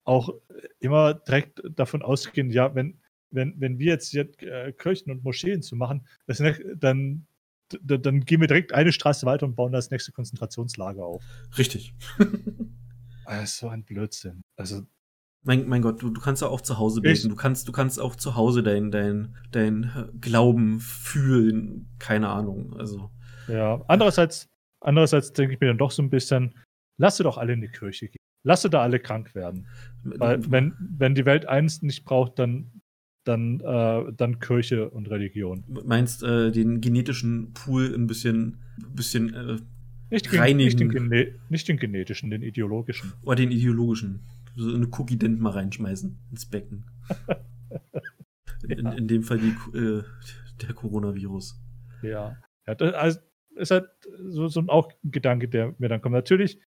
auch 0.04 0.30
immer 0.80 1.14
direkt 1.14 1.62
davon 1.76 2.02
ausgehen, 2.02 2.50
ja, 2.50 2.74
wenn, 2.76 3.00
wenn, 3.32 3.54
wenn 3.60 3.78
wir 3.80 3.88
jetzt, 3.94 4.12
jetzt 4.14 4.42
äh, 4.42 4.72
Kirchen 4.74 5.12
und 5.12 5.24
Moscheen 5.24 5.62
zu 5.62 5.76
machen, 5.76 6.06
das, 6.28 6.42
dann, 6.76 7.28
d- 7.72 7.98
dann 8.00 8.22
gehen 8.26 8.42
wir 8.42 8.48
direkt 8.48 8.74
eine 8.74 8.92
Straße 8.92 9.26
weiter 9.26 9.46
und 9.46 9.56
bauen 9.56 9.72
das 9.72 9.92
nächste 9.92 10.12
Konzentrationslager 10.12 11.04
auf. 11.04 11.24
Richtig. 11.58 11.94
Das 13.26 13.44
ist 13.44 13.58
so 13.60 13.68
ein 13.70 13.84
Blödsinn. 13.84 14.42
Also, 14.56 14.82
Mein, 15.44 15.68
mein 15.68 15.84
Gott, 15.84 16.02
du, 16.02 16.10
du 16.10 16.20
kannst 16.20 16.42
ja 16.42 16.48
auch 16.48 16.62
zu 16.62 16.80
Hause 16.80 17.00
beten. 17.02 17.30
Du 17.30 17.36
kannst, 17.36 17.68
du 17.68 17.72
kannst 17.72 18.00
auch 18.00 18.16
zu 18.16 18.36
Hause 18.36 18.64
dein, 18.64 18.90
dein, 18.90 19.36
dein 19.52 20.10
Glauben 20.20 20.80
fühlen. 20.80 21.88
Keine 22.00 22.30
Ahnung. 22.30 22.76
Also. 22.80 23.12
ja. 23.48 23.84
Andererseits, 23.88 24.50
andererseits 24.82 25.34
denke 25.34 25.54
ich 25.56 25.60
mir 25.60 25.68
dann 25.68 25.78
doch 25.78 25.92
so 25.92 26.02
ein 26.02 26.10
bisschen, 26.10 26.56
lasse 26.98 27.24
doch 27.24 27.38
alle 27.38 27.54
in 27.54 27.62
die 27.62 27.70
Kirche 27.70 28.08
gehen. 28.08 28.20
Lasse 28.44 28.70
da 28.70 28.82
alle 28.82 29.00
krank 29.00 29.36
werden. 29.36 29.68
Weil 30.04 30.50
wenn, 30.50 30.74
wenn 30.80 31.14
die 31.16 31.26
Welt 31.26 31.46
eins 31.46 31.82
nicht 31.82 32.06
braucht, 32.06 32.40
dann, 32.40 32.72
dann, 33.26 33.60
äh, 33.60 34.14
dann 34.14 34.40
Kirche 34.40 34.90
und 34.90 35.10
Religion. 35.10 35.64
meinst 35.86 36.24
äh, 36.24 36.52
den 36.52 36.80
genetischen 36.80 37.54
Pool 37.54 37.94
ein 37.94 38.08
bisschen, 38.08 38.60
bisschen 38.94 39.34
äh, 39.34 39.58
Nicht 40.10 40.34
Reinigen. 40.34 40.88
nicht, 40.88 41.14
den 41.14 41.40
nicht 41.50 41.68
den 41.68 41.78
genetischen, 41.78 42.30
den 42.30 42.42
ideologischen. 42.42 43.12
oder 43.24 43.36
den 43.36 43.52
ideologischen. 43.52 44.22
So 44.56 44.74
eine 44.74 44.88
Cookie 44.88 45.18
Dent 45.18 45.40
mal 45.42 45.52
reinschmeißen 45.52 46.18
ins 46.32 46.46
Becken. 46.46 46.86
In, 48.64 48.72
in, 48.80 48.88
in 48.94 49.08
dem 49.08 49.24
Fall 49.24 49.40
die, 49.40 49.78
äh, 49.78 50.04
der 50.62 50.74
Coronavirus. 50.74 51.60
Ja. 52.02 52.38
ja 52.68 52.76
das, 52.76 52.94
also, 52.94 53.20
ist 53.60 53.72
halt 53.72 53.90
so, 54.30 54.48
so 54.48 54.64
auch 54.68 54.92
ein 55.04 55.12
Gedanke, 55.12 55.48
der 55.48 55.76
mir 55.78 55.90
dann 55.90 56.02
kommt. 56.02 56.14
Natürlich 56.14 56.60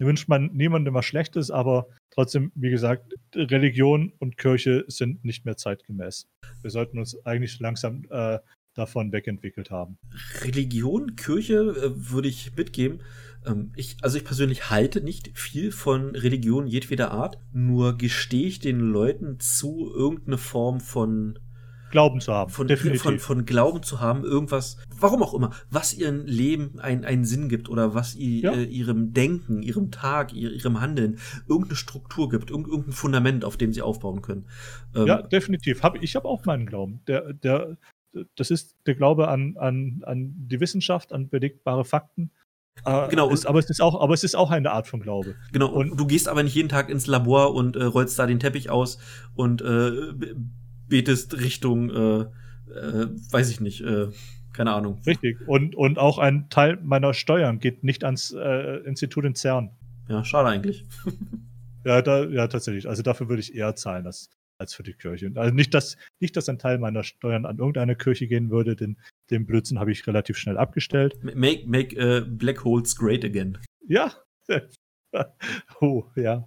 wünscht 0.00 0.28
man 0.28 0.50
niemandem 0.52 0.94
was 0.94 1.06
Schlechtes, 1.06 1.50
aber 1.50 1.88
trotzdem, 2.10 2.52
wie 2.54 2.70
gesagt, 2.70 3.14
Religion 3.34 4.12
und 4.18 4.36
Kirche 4.36 4.84
sind 4.88 5.24
nicht 5.24 5.44
mehr 5.44 5.56
zeitgemäß. 5.56 6.28
Wir 6.62 6.70
sollten 6.70 6.98
uns 6.98 7.24
eigentlich 7.26 7.58
langsam 7.58 8.04
äh, 8.10 8.38
davon 8.74 9.12
wegentwickelt 9.12 9.70
haben. 9.70 9.98
Religion, 10.42 11.16
Kirche 11.16 11.54
äh, 11.54 12.10
würde 12.12 12.28
ich 12.28 12.54
mitgeben. 12.56 13.02
Ähm, 13.44 13.72
ich, 13.76 13.96
also 14.02 14.18
ich 14.18 14.24
persönlich 14.24 14.70
halte 14.70 15.00
nicht 15.00 15.36
viel 15.36 15.72
von 15.72 16.14
Religion 16.14 16.66
jedweder 16.66 17.10
Art, 17.10 17.38
nur 17.52 17.98
gestehe 17.98 18.46
ich 18.46 18.60
den 18.60 18.78
Leuten 18.78 19.40
zu, 19.40 19.92
irgendeine 19.92 20.38
Form 20.38 20.80
von 20.80 21.38
Glauben 21.90 22.20
zu 22.20 22.32
haben. 22.32 22.50
von, 22.50 22.66
definitiv. 22.66 23.02
von, 23.02 23.18
von 23.18 23.44
Glauben 23.44 23.82
zu 23.82 24.00
haben, 24.00 24.24
irgendwas, 24.24 24.76
warum 24.98 25.22
auch 25.22 25.34
immer, 25.34 25.50
was 25.70 25.94
ihrem 25.94 26.26
Leben 26.26 26.78
ein, 26.80 27.04
einen 27.04 27.24
Sinn 27.24 27.48
gibt 27.48 27.68
oder 27.68 27.94
was 27.94 28.14
i, 28.16 28.40
Ja. 28.42 28.52
äh, 28.52 28.64
ihrem 28.64 29.12
Denken, 29.12 29.62
ihrem 29.62 29.90
Tag, 29.90 30.32
ihr, 30.32 30.52
ihrem 30.52 30.80
Handeln 30.80 31.18
irgendeine 31.48 31.76
Struktur 31.76 32.28
gibt, 32.28 32.50
irgend, 32.50 32.68
irgendein 32.68 32.92
Fundament, 32.92 33.44
auf 33.44 33.56
dem 33.56 33.72
sie 33.72 33.82
aufbauen 33.82 34.22
können. 34.22 34.46
Ähm, 34.94 35.06
ja, 35.06 35.22
definitiv. 35.22 35.82
Hab, 35.82 36.02
ich 36.02 36.16
habe 36.16 36.26
auch 36.28 36.44
meinen 36.44 36.66
Glauben. 36.66 37.00
Der, 37.06 37.32
der, 37.32 37.76
das 38.36 38.50
ist 38.50 38.76
der 38.86 38.94
Glaube 38.94 39.28
an, 39.28 39.56
an, 39.58 40.02
an 40.04 40.34
die 40.48 40.60
Wissenschaft, 40.60 41.12
an 41.12 41.28
belegbare 41.28 41.84
Fakten. 41.84 42.30
Äh, 42.84 43.08
Genau, 43.08 43.30
Ist, 43.30 43.44
aber, 43.46 43.58
es 43.58 43.68
ist 43.70 43.80
auch, 43.82 44.00
aber 44.00 44.14
es 44.14 44.22
ist 44.22 44.36
auch 44.36 44.50
eine 44.52 44.70
Art 44.70 44.86
von 44.86 45.00
Glaube. 45.00 45.34
Genau, 45.52 45.66
und 45.68 45.98
du 45.98 46.06
gehst 46.06 46.28
aber 46.28 46.42
nicht 46.44 46.54
jeden 46.54 46.68
Tag 46.68 46.90
ins 46.90 47.06
Labor 47.08 47.54
und 47.54 47.74
äh, 47.76 47.82
rollst 47.84 48.18
da 48.18 48.26
den 48.26 48.38
Teppich 48.38 48.70
aus 48.70 48.98
und 49.34 49.62
äh, 49.62 50.12
betest 50.88 51.38
Richtung, 51.40 51.90
äh, 51.90 52.20
äh, 52.72 53.08
weiß 53.30 53.50
ich 53.50 53.60
nicht, 53.60 53.80
äh, 53.80 54.08
keine 54.52 54.72
Ahnung. 54.72 55.00
Richtig. 55.06 55.38
Und, 55.46 55.74
und 55.74 55.98
auch 55.98 56.18
ein 56.18 56.48
Teil 56.50 56.78
meiner 56.82 57.14
Steuern 57.14 57.60
geht 57.60 57.84
nicht 57.84 58.04
ans 58.04 58.32
äh, 58.32 58.78
Institut 58.84 59.24
in 59.24 59.34
CERN. 59.34 59.70
Ja, 60.08 60.24
schade 60.24 60.48
eigentlich. 60.48 60.84
Ja, 61.84 62.02
da, 62.02 62.24
ja, 62.24 62.48
tatsächlich. 62.48 62.88
Also 62.88 63.02
dafür 63.02 63.28
würde 63.28 63.40
ich 63.40 63.54
eher 63.54 63.74
zahlen 63.74 64.04
als, 64.04 64.28
als 64.58 64.74
für 64.74 64.82
die 64.82 64.92
Kirche. 64.92 65.30
Also 65.36 65.54
nicht, 65.54 65.72
dass, 65.72 65.96
nicht, 66.20 66.36
dass 66.36 66.48
ein 66.48 66.58
Teil 66.58 66.78
meiner 66.78 67.02
Steuern 67.02 67.46
an 67.46 67.58
irgendeine 67.58 67.96
Kirche 67.96 68.26
gehen 68.26 68.50
würde, 68.50 68.76
denn 68.76 68.98
den 69.30 69.46
Blödsinn 69.46 69.78
habe 69.78 69.92
ich 69.92 70.06
relativ 70.06 70.36
schnell 70.36 70.58
abgestellt. 70.58 71.18
Make, 71.22 71.66
make 71.66 71.96
äh, 71.96 72.20
Black 72.20 72.64
Holes 72.64 72.94
great 72.96 73.24
again. 73.24 73.58
Ja. 73.86 74.12
oh, 75.80 76.04
ja. 76.16 76.44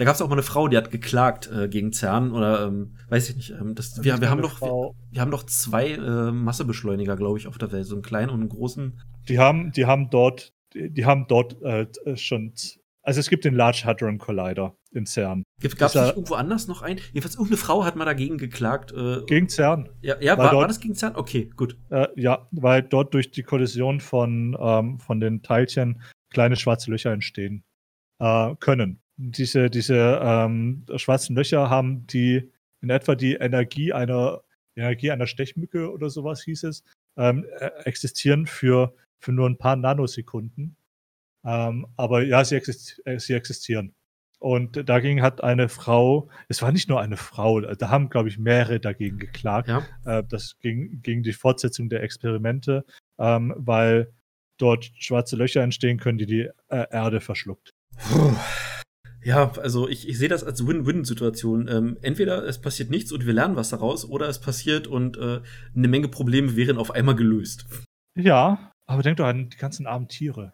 Da 0.00 0.06
gab 0.06 0.14
es 0.14 0.22
auch 0.22 0.28
mal 0.28 0.36
eine 0.36 0.42
Frau, 0.42 0.66
die 0.66 0.78
hat 0.78 0.90
geklagt 0.90 1.50
äh, 1.54 1.68
gegen 1.68 1.92
CERN 1.92 2.32
oder 2.32 2.66
ähm, 2.66 2.96
weiß 3.10 3.28
ich 3.28 3.36
nicht. 3.36 3.50
Ähm, 3.50 3.74
das, 3.74 4.02
wir, 4.02 4.18
wir, 4.18 4.30
haben 4.30 4.40
doch, 4.40 4.58
wir, 4.62 4.92
wir 5.10 5.20
haben 5.20 5.30
doch 5.30 5.42
zwei 5.44 5.90
äh, 5.90 6.32
Massebeschleuniger, 6.32 7.16
glaube 7.16 7.38
ich, 7.38 7.46
auf 7.46 7.58
der 7.58 7.70
Welt. 7.70 7.84
So 7.84 7.96
einen 7.96 8.02
kleinen 8.02 8.30
und 8.30 8.40
einen 8.40 8.48
großen. 8.48 8.98
Die 9.28 9.38
haben, 9.38 9.72
die 9.72 9.84
haben 9.84 10.08
dort, 10.08 10.54
die, 10.72 11.04
haben 11.04 11.26
dort 11.28 11.60
äh, 11.60 11.86
schon. 12.16 12.54
Also 13.02 13.20
es 13.20 13.28
gibt 13.28 13.44
den 13.44 13.52
Large 13.52 13.82
Hadron 13.84 14.16
Collider 14.16 14.74
in 14.90 15.04
CERN. 15.04 15.42
Gab 15.60 15.90
es 15.90 15.94
nicht 15.94 16.16
irgendwo 16.16 16.32
anders 16.32 16.66
noch 16.66 16.80
einen? 16.80 16.98
Jedenfalls 17.12 17.34
irgendeine 17.34 17.58
Frau 17.58 17.84
hat 17.84 17.94
mal 17.96 18.06
dagegen 18.06 18.38
geklagt. 18.38 18.92
Äh, 18.92 19.20
Gegen 19.26 19.50
CERN. 19.50 19.90
ja, 20.00 20.18
ja 20.18 20.38
war, 20.38 20.46
war 20.46 20.52
dort- 20.52 20.70
das 20.70 20.80
gegen 20.80 20.94
CERN? 20.94 21.14
Okay, 21.14 21.50
gut. 21.54 21.76
Äh, 21.90 22.08
ja, 22.16 22.48
weil 22.52 22.82
dort 22.82 23.12
durch 23.12 23.32
die 23.32 23.42
Kollision 23.42 24.00
von, 24.00 24.56
ähm, 24.58 24.98
von 24.98 25.20
den 25.20 25.42
Teilchen 25.42 26.00
kleine 26.30 26.56
schwarze 26.56 26.90
Löcher 26.90 27.12
entstehen 27.12 27.64
äh, 28.18 28.54
können. 28.60 29.02
Diese, 29.22 29.68
diese 29.68 30.18
ähm, 30.22 30.86
schwarzen 30.96 31.36
Löcher 31.36 31.68
haben 31.68 32.06
die 32.06 32.50
in 32.80 32.88
etwa 32.88 33.14
die 33.14 33.34
Energie 33.34 33.92
einer 33.92 34.40
Energie 34.76 35.10
einer 35.10 35.26
Stechmücke 35.26 35.90
oder 35.92 36.08
sowas 36.08 36.42
hieß 36.42 36.64
es, 36.64 36.84
ähm, 37.18 37.44
äh, 37.58 37.70
existieren 37.84 38.46
für, 38.46 38.94
für 39.18 39.32
nur 39.32 39.46
ein 39.48 39.58
paar 39.58 39.76
Nanosekunden. 39.76 40.76
Ähm, 41.44 41.86
aber 41.96 42.22
ja, 42.22 42.42
sie, 42.44 42.56
exist 42.56 43.02
äh, 43.04 43.18
sie 43.18 43.34
existieren. 43.34 43.94
Und 44.38 44.88
dagegen 44.88 45.20
hat 45.20 45.44
eine 45.44 45.68
Frau, 45.68 46.30
es 46.48 46.62
war 46.62 46.72
nicht 46.72 46.88
nur 46.88 46.98
eine 46.98 47.18
Frau, 47.18 47.60
da 47.60 47.90
haben, 47.90 48.08
glaube 48.08 48.30
ich, 48.30 48.38
mehrere 48.38 48.80
dagegen 48.80 49.18
geklagt, 49.18 49.68
Ja. 49.68 49.86
äh, 50.06 50.24
das 50.26 50.58
ging 50.60 51.02
gegen 51.02 51.22
die 51.22 51.34
Fortsetzung 51.34 51.90
der 51.90 52.02
Experimente, 52.02 52.86
ähm, 53.18 53.52
weil 53.58 54.10
dort 54.56 54.90
schwarze 54.98 55.36
Löcher 55.36 55.62
entstehen 55.62 55.98
können, 55.98 56.16
die 56.16 56.26
die 56.26 56.48
äh, 56.68 56.86
Erde 56.90 57.20
verschluckt. 57.20 57.70
Puh. 57.98 58.34
Ja, 59.22 59.52
also 59.60 59.88
ich, 59.88 60.08
ich 60.08 60.18
sehe 60.18 60.28
das 60.28 60.44
als 60.44 60.66
Win-Win-Situation. 60.66 61.68
Ähm, 61.68 61.98
entweder 62.02 62.42
es 62.46 62.60
passiert 62.60 62.90
nichts 62.90 63.12
und 63.12 63.26
wir 63.26 63.32
lernen 63.34 63.56
was 63.56 63.68
daraus, 63.70 64.08
oder 64.08 64.28
es 64.28 64.40
passiert 64.40 64.86
und 64.86 65.16
äh, 65.18 65.40
eine 65.76 65.88
Menge 65.88 66.08
Probleme 66.08 66.56
wären 66.56 66.78
auf 66.78 66.90
einmal 66.90 67.14
gelöst. 67.16 67.66
Ja, 68.16 68.72
aber 68.86 69.02
denk 69.02 69.18
doch 69.18 69.26
an 69.26 69.50
die 69.50 69.56
ganzen 69.56 69.86
armen 69.86 70.08
Tiere. 70.08 70.52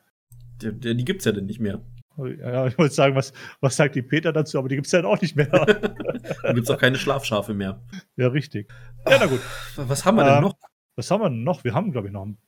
Der, 0.62 0.72
der, 0.72 0.94
die 0.94 1.04
gibt's 1.04 1.24
ja 1.24 1.32
denn 1.32 1.46
nicht 1.46 1.60
mehr. 1.60 1.80
Ja, 2.18 2.66
ich 2.66 2.78
wollte 2.78 2.94
sagen, 2.94 3.14
was, 3.14 3.32
was 3.60 3.76
sagt 3.76 3.94
die 3.94 4.02
Peter 4.02 4.32
dazu, 4.32 4.58
aber 4.58 4.68
die 4.68 4.74
gibt 4.76 4.86
es 4.86 4.92
ja 4.92 5.04
auch 5.04 5.20
nicht 5.20 5.36
mehr. 5.36 5.48
Da 6.42 6.52
gibt's 6.54 6.70
auch 6.70 6.78
keine 6.78 6.96
Schlafschafe 6.98 7.54
mehr. 7.54 7.82
ja, 8.16 8.28
richtig. 8.28 8.68
Ja, 9.08 9.18
na 9.20 9.26
gut. 9.26 9.40
Was 9.76 10.04
haben 10.04 10.16
wir 10.16 10.24
denn 10.24 10.36
Ähm, 10.36 10.42
noch? 10.42 10.56
Was 10.96 11.10
haben 11.10 11.20
wir 11.22 11.28
denn 11.30 11.44
noch? 11.44 11.62
Wir 11.62 11.74
haben, 11.74 11.92
glaube 11.92 12.08
ich, 12.08 12.12
noch 12.12 12.24
ein 12.24 12.38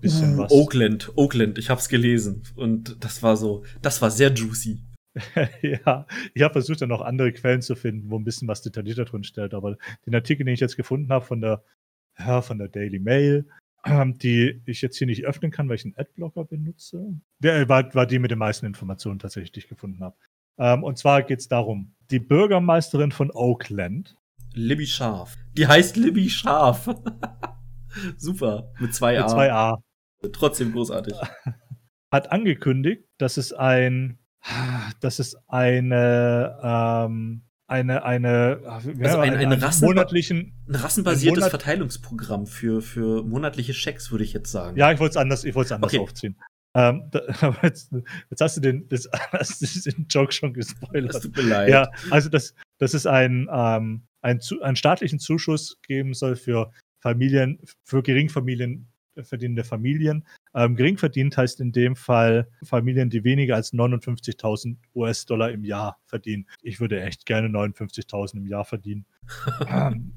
bisschen 0.00 0.34
Uh, 0.34 0.38
was. 0.42 0.52
Oakland, 0.52 1.12
Oakland, 1.16 1.56
ich 1.56 1.70
hab's 1.70 1.88
gelesen. 1.88 2.42
Und 2.56 3.02
das 3.02 3.22
war 3.22 3.36
so, 3.36 3.64
das 3.80 4.02
war 4.02 4.10
sehr 4.10 4.32
juicy. 4.32 4.82
ja, 5.62 6.06
ich 6.34 6.42
habe 6.42 6.52
versucht, 6.52 6.80
dann 6.80 6.88
noch 6.88 7.02
andere 7.02 7.32
Quellen 7.32 7.62
zu 7.62 7.74
finden, 7.74 8.10
wo 8.10 8.18
ein 8.18 8.24
bisschen 8.24 8.48
was 8.48 8.62
detaillierter 8.62 9.04
drin 9.04 9.24
steht. 9.24 9.54
Aber 9.54 9.76
den 10.06 10.14
Artikel, 10.14 10.44
den 10.44 10.54
ich 10.54 10.60
jetzt 10.60 10.76
gefunden 10.76 11.12
habe 11.12 11.24
von 11.24 11.40
der, 11.40 11.62
ja, 12.18 12.42
von 12.42 12.58
der 12.58 12.68
Daily 12.68 12.98
Mail, 12.98 13.46
ähm, 13.84 14.16
die 14.18 14.62
ich 14.64 14.80
jetzt 14.80 14.96
hier 14.96 15.06
nicht 15.06 15.24
öffnen 15.24 15.50
kann, 15.50 15.68
weil 15.68 15.76
ich 15.76 15.84
einen 15.84 15.96
Adblocker 15.96 16.44
benutze, 16.44 17.14
der 17.40 17.68
war, 17.68 17.94
war 17.94 18.06
die 18.06 18.18
mit 18.18 18.30
den 18.30 18.38
meisten 18.38 18.66
Informationen 18.66 19.18
tatsächlich, 19.18 19.52
die 19.52 19.60
ich 19.60 19.68
gefunden 19.68 20.00
habe. 20.00 20.16
Ähm, 20.58 20.84
und 20.84 20.98
zwar 20.98 21.22
geht 21.22 21.40
es 21.40 21.48
darum, 21.48 21.94
die 22.10 22.20
Bürgermeisterin 22.20 23.12
von 23.12 23.30
Oakland, 23.32 24.16
Libby 24.54 24.86
Scharf. 24.86 25.36
Die 25.54 25.66
heißt 25.66 25.96
Libby 25.96 26.28
Scharf. 26.28 26.88
Super. 28.18 28.72
Mit 28.78 28.94
zwei 28.94 29.14
mit 29.14 29.22
A. 29.22 29.74
2a, 29.74 29.82
Trotzdem 30.32 30.72
großartig. 30.72 31.14
hat 32.12 32.30
angekündigt, 32.30 33.04
dass 33.18 33.38
es 33.38 33.52
ein, 33.52 34.18
dass 35.00 35.18
es 35.18 35.36
eine, 35.48 36.58
ähm, 36.62 37.42
eine, 37.66 38.04
eine, 38.04 38.60
wie 38.84 39.04
Also 39.04 39.18
ein- 39.18 39.34
einen 39.34 39.60
Rassen- 39.60 39.86
monatlichen, 39.86 40.52
Ein 40.68 40.74
rassenbasiertes 40.74 41.40
Monat- 41.40 41.50
Verteilungsprogramm 41.50 42.46
für, 42.46 42.82
für 42.82 43.22
monatliche 43.22 43.72
Schecks, 43.74 44.10
würde 44.10 44.24
ich 44.24 44.32
jetzt 44.32 44.50
sagen. 44.50 44.76
Ja, 44.76 44.92
ich 44.92 44.98
wollte 45.00 45.12
es 45.12 45.16
anders, 45.16 45.44
ich 45.44 45.54
wollte 45.54 45.66
es 45.68 45.72
anders 45.72 45.92
Okay. 45.92 46.00
aufziehen. 46.02 46.36
Ähm, 46.74 47.08
da, 47.10 47.20
jetzt, 47.62 47.92
jetzt 48.30 48.40
hast 48.40 48.56
du 48.56 48.60
den, 48.60 48.88
das, 48.88 49.08
hast 49.32 49.60
du 49.86 49.90
den 49.90 50.06
Joke 50.08 50.32
schon 50.32 50.50
Es 50.58 50.68
gespoilert. 50.68 51.22
tut 51.22 51.36
mir 51.36 51.42
leid. 51.42 51.68
Ja, 51.70 51.90
also 52.10 52.28
das, 52.28 52.54
das 52.78 52.94
ist 52.94 53.06
ein, 53.06 53.48
ähm, 53.52 54.02
ein 54.22 54.40
zu, 54.40 54.60
einen 54.62 54.76
staatlichen 54.76 55.18
Zuschuss 55.18 55.78
geben 55.86 56.14
soll 56.14 56.36
für 56.36 56.70
Familien, 57.00 57.58
für 57.84 58.02
Geringfamilien 58.02 58.91
verdienende 59.22 59.64
Familien. 59.64 60.26
Ähm, 60.54 60.76
gering 60.76 60.96
verdient 60.98 61.36
heißt 61.36 61.60
in 61.60 61.72
dem 61.72 61.96
Fall 61.96 62.48
Familien, 62.62 63.10
die 63.10 63.24
weniger 63.24 63.56
als 63.56 63.72
59.000 63.72 64.76
US-Dollar 64.94 65.50
im 65.50 65.64
Jahr 65.64 65.98
verdienen. 66.06 66.46
Ich 66.62 66.80
würde 66.80 67.00
echt 67.02 67.26
gerne 67.26 67.48
59.000 67.48 68.36
im 68.38 68.46
Jahr 68.46 68.64
verdienen. 68.64 69.04
ähm, 69.68 70.12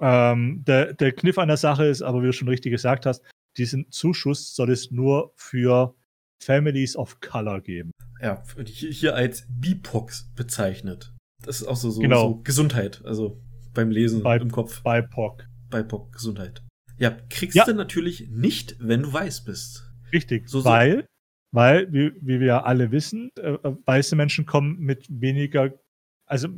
ähm, 0.00 0.64
der, 0.66 0.94
der 0.94 1.12
Kniff 1.12 1.38
an 1.38 1.48
der 1.48 1.56
Sache 1.56 1.86
ist 1.86 2.02
aber, 2.02 2.22
wie 2.22 2.26
du 2.26 2.32
schon 2.32 2.48
richtig 2.48 2.72
gesagt 2.72 3.06
hast, 3.06 3.22
diesen 3.56 3.90
Zuschuss 3.90 4.54
soll 4.54 4.70
es 4.70 4.90
nur 4.90 5.32
für 5.36 5.94
Families 6.42 6.96
of 6.96 7.20
Color 7.20 7.60
geben. 7.60 7.90
Ja, 8.22 8.42
hier, 8.64 9.14
als 9.14 9.46
BIPOX 9.48 10.30
bezeichnet. 10.34 11.12
Das 11.42 11.60
ist 11.60 11.66
auch 11.66 11.76
so, 11.76 11.90
so, 11.90 12.00
Genau. 12.00 12.28
so 12.28 12.34
Gesundheit, 12.42 13.02
also 13.04 13.40
beim 13.72 13.90
Lesen 13.90 14.22
Bei- 14.22 14.36
im 14.36 14.50
Kopf. 14.50 14.82
BIPOC. 14.82 15.46
BIPOC, 15.70 16.12
Gesundheit. 16.12 16.62
Ja, 17.00 17.16
kriegst 17.30 17.56
Ja. 17.56 17.64
du 17.64 17.72
natürlich 17.74 18.28
nicht, 18.30 18.76
wenn 18.78 19.02
du 19.02 19.12
weiß 19.12 19.44
bist. 19.44 19.90
Richtig, 20.12 20.48
So- 20.48 20.64
weil, 20.64 21.06
weil 21.50 21.90
wie, 21.92 22.12
wie 22.20 22.38
wir 22.40 22.46
ja 22.46 22.62
alle 22.62 22.92
wissen, 22.92 23.30
äh, 23.38 23.52
äh, 23.54 23.76
weiße 23.86 24.14
Menschen 24.16 24.44
kommen 24.44 24.78
mit 24.78 25.06
weniger, 25.10 25.72
also 26.26 26.48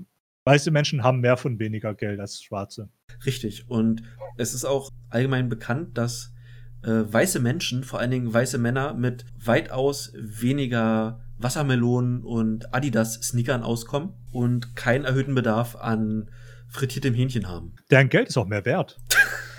weiße 0.45 0.73
Menschen 0.73 1.05
haben 1.05 1.21
mehr 1.21 1.37
von 1.37 1.59
weniger 1.61 1.95
Geld 1.95 2.19
als 2.19 2.43
schwarze. 2.43 2.91
Richtig. 3.25 3.69
Und 3.71 4.03
es 4.37 4.53
ist 4.53 4.65
auch 4.65 4.91
allgemein 5.09 5.49
bekannt, 5.49 5.97
dass 5.97 6.35
äh, 6.83 7.05
weiße 7.13 7.39
Menschen, 7.39 7.85
vor 7.85 8.01
allen 8.01 8.11
Dingen 8.11 8.35
weiße 8.35 8.59
Männer, 8.59 8.95
mit 8.95 9.25
weitaus 9.39 10.13
weniger 10.17 11.21
Wassermelonen 11.39 12.25
und 12.25 12.75
Adidas-Sneakern 12.75 13.63
auskommen 13.63 14.15
und 14.33 14.75
keinen 14.75 15.05
erhöhten 15.05 15.37
Bedarf 15.37 15.77
an 15.77 16.29
frittiertem 16.69 17.15
Hähnchen 17.15 17.47
haben. 17.49 17.77
Deren 17.93 18.09
Geld 18.09 18.29
ist 18.31 18.37
auch 18.37 18.47
mehr 18.49 18.65
wert. 18.65 18.99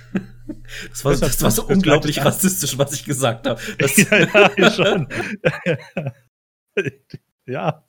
Das 0.90 1.06
war, 1.06 1.16
das 1.16 1.42
war 1.42 1.52
so 1.52 1.62
das 1.64 1.76
unglaublich 1.76 2.24
rassistisch, 2.24 2.78
was 2.78 2.94
ich 2.94 3.06
gesagt 3.06 3.48
habe. 3.48 3.62
Ja, 3.78 4.52
ja, 4.58 4.72
schon. 4.72 5.08
ja. 7.46 7.86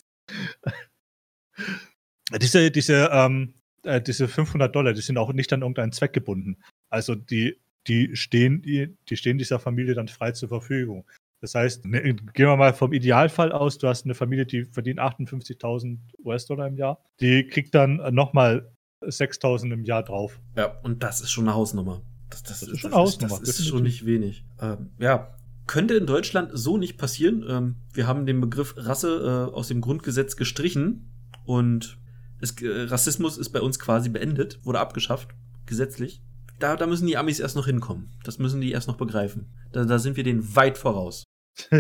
Diese, 2.41 2.71
diese, 2.71 3.09
ähm, 3.13 3.55
äh, 3.83 4.01
diese 4.01 4.29
500 4.29 4.75
Dollar, 4.75 4.93
die 4.93 5.01
sind 5.01 5.19
auch 5.19 5.33
nicht 5.33 5.53
an 5.53 5.63
irgendeinen 5.63 5.93
Zweck 5.93 6.13
gebunden. 6.13 6.57
Also 6.91 7.15
die, 7.15 7.61
die, 7.87 8.17
stehen, 8.17 8.63
die, 8.63 8.97
die 9.09 9.17
stehen 9.17 9.39
dieser 9.39 9.59
Familie 9.59 9.95
dann 9.95 10.09
frei 10.09 10.33
zur 10.33 10.49
Verfügung. 10.49 11.07
Das 11.41 11.55
heißt, 11.55 11.85
ne, 11.85 12.03
gehen 12.03 12.47
wir 12.47 12.57
mal 12.57 12.73
vom 12.73 12.93
Idealfall 12.93 13.53
aus, 13.53 13.77
du 13.77 13.89
hast 13.89 14.05
eine 14.05 14.15
Familie, 14.15 14.47
die 14.47 14.65
verdient 14.65 14.99
58.000 14.99 15.99
US-Dollar 16.25 16.69
im 16.69 16.77
Jahr. 16.77 17.05
Die 17.21 17.47
kriegt 17.47 17.75
dann 17.75 17.97
nochmal 18.15 18.73
6.000 19.03 19.73
im 19.73 19.85
Jahr 19.85 20.03
drauf. 20.03 20.41
Ja, 20.57 20.79
und 20.83 21.03
das 21.03 21.21
ist 21.21 21.31
schon 21.31 21.45
eine 21.45 21.55
Hausnummer. 21.55 22.03
Das, 22.35 22.43
das, 22.43 22.61
Das 22.61 22.69
ist 22.69 22.81
schon 22.81 22.93
Hausnummer, 22.93 23.31
Das 23.39 23.41
ist 23.41 23.49
definitiv. 23.59 23.71
schon 23.71 23.83
nicht 23.85 24.07
wenig. 24.07 24.45
Ähm, 24.61 24.91
ja, 24.99 25.35
könnte 25.67 25.95
in 25.95 26.07
Deutschland 26.07 26.51
so 26.53 26.77
nicht 26.77 26.99
passieren. 26.99 27.45
Ähm, 27.49 27.77
wir 27.93 28.07
haben 28.07 28.27
den 28.27 28.41
Begriff 28.41 28.75
Rasse 28.77 29.49
äh, 29.51 29.55
aus 29.55 29.69
dem 29.69 29.81
Grundgesetz 29.81 30.37
gestrichen 30.37 31.11
und 31.45 31.99
es, 32.41 32.61
äh, 32.61 32.83
Rassismus 32.83 33.39
ist 33.39 33.51
bei 33.51 33.61
uns 33.61 33.79
quasi 33.79 34.09
beendet, 34.09 34.59
wurde 34.65 34.81
abgeschafft, 34.81 35.29
gesetzlich. 35.67 36.23
Da, 36.59 36.77
da 36.77 36.87
müssen 36.87 37.07
die 37.07 37.17
Amis 37.17 37.41
erst 37.41 37.57
noch 37.57 37.67
hinkommen. 37.67 38.11
Das 38.25 38.39
müssen 38.39 38.61
die 38.61 38.73
erst 38.73 38.89
noch 38.89 38.97
begreifen. 38.97 39.53
Da, 39.73 39.85
da 39.85 39.99
sind 39.99 40.17
wir 40.17 40.25
denen 40.25 40.55
weit 40.57 40.77
voraus. 40.79 41.25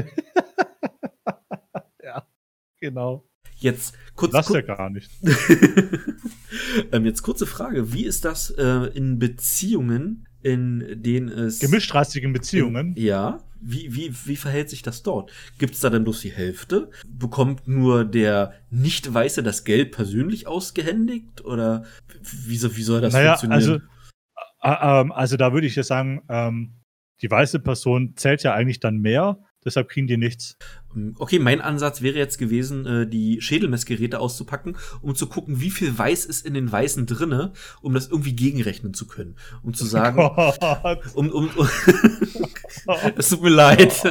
ja, 2.02 2.26
genau. 2.80 3.28
Jetzt 3.56 3.94
kurz, 4.14 4.32
Das 4.32 4.46
kur- 4.46 4.56
ja 4.56 4.62
gar 4.62 4.90
nicht. 4.90 5.10
ähm, 6.92 7.04
jetzt 7.04 7.22
kurze 7.22 7.46
Frage. 7.46 7.92
Wie 7.92 8.04
ist 8.04 8.24
das 8.24 8.50
äh, 8.50 8.86
in 8.94 9.18
Beziehungen, 9.18 10.23
in 10.44 11.02
denen 11.02 11.28
es. 11.28 11.58
Gemischtrassigen 11.58 12.32
Beziehungen. 12.32 12.94
Ja. 12.96 13.40
Wie, 13.60 13.94
wie, 13.94 14.14
wie 14.26 14.36
verhält 14.36 14.68
sich 14.68 14.82
das 14.82 15.02
dort? 15.02 15.32
Gibt 15.58 15.72
es 15.74 15.80
da 15.80 15.88
dann 15.88 16.04
bloß 16.04 16.20
die 16.20 16.32
Hälfte? 16.32 16.90
Bekommt 17.08 17.66
nur 17.66 18.04
der 18.04 18.52
Nicht-Weiße 18.70 19.42
das 19.42 19.64
Geld 19.64 19.92
persönlich 19.92 20.46
ausgehändigt? 20.46 21.42
Oder 21.46 21.84
wie, 22.20 22.60
wie 22.60 22.82
soll 22.82 23.00
das 23.00 23.14
naja, 23.14 23.36
funktionieren? 23.36 23.62
also, 23.62 23.74
äh, 24.62 25.00
ähm, 25.00 25.12
also 25.12 25.38
da 25.38 25.54
würde 25.54 25.66
ich 25.66 25.76
ja 25.76 25.82
sagen, 25.82 26.22
ähm, 26.28 26.74
die 27.22 27.30
weiße 27.30 27.60
Person 27.60 28.12
zählt 28.16 28.42
ja 28.42 28.52
eigentlich 28.52 28.80
dann 28.80 28.98
mehr, 28.98 29.38
deshalb 29.64 29.88
kriegen 29.88 30.06
die 30.06 30.18
nichts. 30.18 30.58
Okay, 31.18 31.38
mein 31.38 31.60
Ansatz 31.60 32.02
wäre 32.02 32.16
jetzt 32.18 32.38
gewesen, 32.38 32.86
äh, 32.86 33.06
die 33.06 33.40
Schädelmessgeräte 33.40 34.20
auszupacken, 34.20 34.76
um 35.02 35.14
zu 35.14 35.26
gucken, 35.26 35.60
wie 35.60 35.70
viel 35.70 35.96
Weiß 35.96 36.24
ist 36.24 36.44
in 36.46 36.54
den 36.54 36.70
Weißen 36.70 37.06
drinne, 37.06 37.52
um 37.82 37.94
das 37.94 38.08
irgendwie 38.08 38.34
gegenrechnen 38.34 38.94
zu 38.94 39.06
können. 39.06 39.36
Um 39.62 39.74
zu 39.74 39.84
sagen, 39.86 40.16
Gott. 40.16 40.58
um, 41.14 41.30
um, 41.30 41.50
um 41.56 41.68
es 43.16 43.28
tut 43.28 43.42
mir 43.42 43.50
leid. 43.50 44.02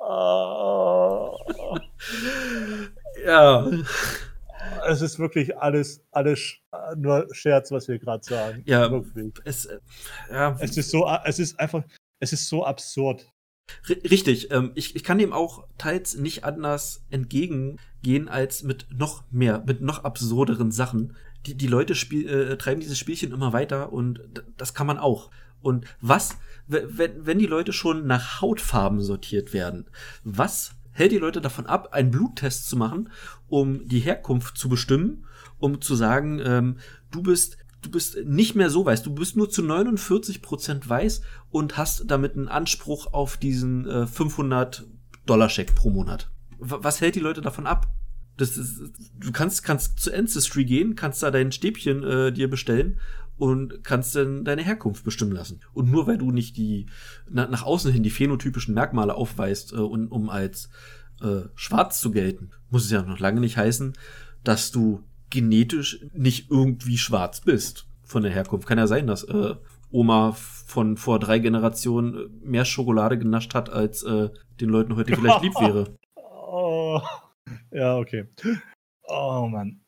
Oh. 0.00 1.36
ja. 3.24 3.66
es 4.86 5.02
ist 5.02 5.18
wirklich 5.18 5.56
alles, 5.56 6.04
alles 6.10 6.38
sch- 6.38 6.60
nur 6.96 7.26
Scherz, 7.32 7.70
was 7.70 7.88
wir 7.88 7.98
gerade 7.98 8.24
sagen. 8.24 8.62
Ja. 8.66 8.90
Wirklich. 8.90 9.32
Es, 9.44 9.66
äh, 9.66 9.78
ja, 10.30 10.56
Es 10.60 10.76
ist 10.76 10.90
so, 10.90 11.08
es 11.24 11.38
ist 11.38 11.58
einfach, 11.58 11.82
es 12.20 12.32
ist 12.32 12.48
so 12.48 12.64
absurd. 12.64 13.26
Ri- 13.86 14.10
richtig. 14.10 14.50
Ähm, 14.50 14.72
ich, 14.74 14.96
ich 14.96 15.04
kann 15.04 15.18
dem 15.18 15.32
auch 15.32 15.66
teils 15.78 16.16
nicht 16.16 16.44
anders 16.44 17.04
entgegengehen 17.10 18.28
als 18.28 18.62
mit 18.62 18.86
noch 18.90 19.24
mehr, 19.30 19.62
mit 19.66 19.80
noch 19.80 20.04
absurderen 20.04 20.70
Sachen. 20.70 21.16
Die, 21.46 21.54
die 21.54 21.66
Leute 21.66 21.94
spiel, 21.94 22.28
äh, 22.28 22.56
treiben 22.56 22.80
dieses 22.80 22.98
Spielchen 22.98 23.32
immer 23.32 23.52
weiter 23.52 23.92
und 23.92 24.20
das 24.56 24.74
kann 24.74 24.86
man 24.86 24.98
auch. 24.98 25.30
Und 25.60 25.86
was, 26.00 26.36
we- 26.66 26.86
wenn, 26.90 27.26
wenn 27.26 27.38
die 27.38 27.46
Leute 27.46 27.72
schon 27.72 28.06
nach 28.06 28.40
Hautfarben 28.40 29.00
sortiert 29.00 29.52
werden, 29.52 29.86
was 30.24 30.72
hält 30.92 31.12
die 31.12 31.18
Leute 31.18 31.40
davon 31.40 31.66
ab, 31.66 31.92
einen 31.92 32.10
Bluttest 32.10 32.68
zu 32.68 32.76
machen, 32.76 33.10
um 33.48 33.86
die 33.88 33.98
Herkunft 34.00 34.56
zu 34.56 34.68
bestimmen, 34.68 35.26
um 35.58 35.80
zu 35.80 35.94
sagen, 35.96 36.40
ähm, 36.44 36.76
du 37.10 37.22
bist 37.22 37.56
du 37.84 37.90
bist 37.90 38.16
nicht 38.24 38.54
mehr 38.54 38.70
so 38.70 38.84
weiß, 38.84 39.02
du 39.02 39.14
bist 39.14 39.36
nur 39.36 39.50
zu 39.50 39.62
49% 39.62 40.88
weiß 40.88 41.22
und 41.50 41.76
hast 41.76 42.04
damit 42.10 42.36
einen 42.36 42.48
Anspruch 42.48 43.12
auf 43.12 43.36
diesen 43.36 43.86
äh, 43.86 44.06
500 44.06 44.86
Dollar 45.26 45.48
Scheck 45.48 45.74
pro 45.74 45.90
Monat. 45.90 46.30
W 46.58 46.76
was 46.80 47.00
hält 47.00 47.14
die 47.14 47.20
Leute 47.20 47.40
davon 47.40 47.66
ab? 47.66 47.86
Das 48.36 48.56
ist, 48.56 48.80
du 49.18 49.30
kannst, 49.30 49.62
kannst 49.62 50.00
zu 50.00 50.12
Ancestry 50.12 50.64
gehen, 50.64 50.96
kannst 50.96 51.22
da 51.22 51.30
dein 51.30 51.52
Stäbchen 51.52 52.02
äh, 52.02 52.32
dir 52.32 52.50
bestellen 52.50 52.98
und 53.36 53.84
kannst 53.84 54.16
dann 54.16 54.44
deine 54.44 54.62
Herkunft 54.62 55.04
bestimmen 55.04 55.32
lassen. 55.32 55.60
Und 55.72 55.90
nur 55.90 56.06
weil 56.06 56.18
du 56.18 56.30
nicht 56.30 56.56
die 56.56 56.86
na, 57.28 57.46
nach 57.46 57.62
außen 57.62 57.92
hin 57.92 58.02
die 58.02 58.10
phänotypischen 58.10 58.74
Merkmale 58.74 59.14
aufweist, 59.14 59.72
äh, 59.72 59.76
und, 59.76 60.08
um 60.08 60.30
als 60.30 60.68
äh, 61.20 61.42
schwarz 61.54 62.00
zu 62.00 62.10
gelten, 62.10 62.50
muss 62.70 62.84
es 62.84 62.90
ja 62.90 63.02
noch 63.02 63.20
lange 63.20 63.40
nicht 63.40 63.56
heißen, 63.56 63.94
dass 64.42 64.70
du 64.70 65.02
genetisch 65.34 66.06
nicht 66.12 66.50
irgendwie 66.50 66.96
schwarz 66.96 67.40
bist 67.40 67.86
von 68.04 68.22
der 68.22 68.32
Herkunft. 68.32 68.66
Kann 68.66 68.78
ja 68.78 68.86
sein, 68.86 69.06
dass 69.06 69.24
äh, 69.24 69.54
Oma 69.90 70.32
von 70.32 70.96
vor 70.96 71.18
drei 71.18 71.40
Generationen 71.40 72.40
mehr 72.42 72.64
Schokolade 72.64 73.18
genascht 73.18 73.54
hat, 73.54 73.68
als 73.68 74.04
äh, 74.04 74.30
den 74.60 74.68
Leuten 74.70 74.96
heute 74.96 75.14
vielleicht 75.14 75.42
lieb 75.42 75.54
wäre. 75.60 75.96
Oh. 76.56 77.00
Ja, 77.72 77.96
okay. 77.96 78.28
Oh 79.08 79.48
Mann. 79.50 79.80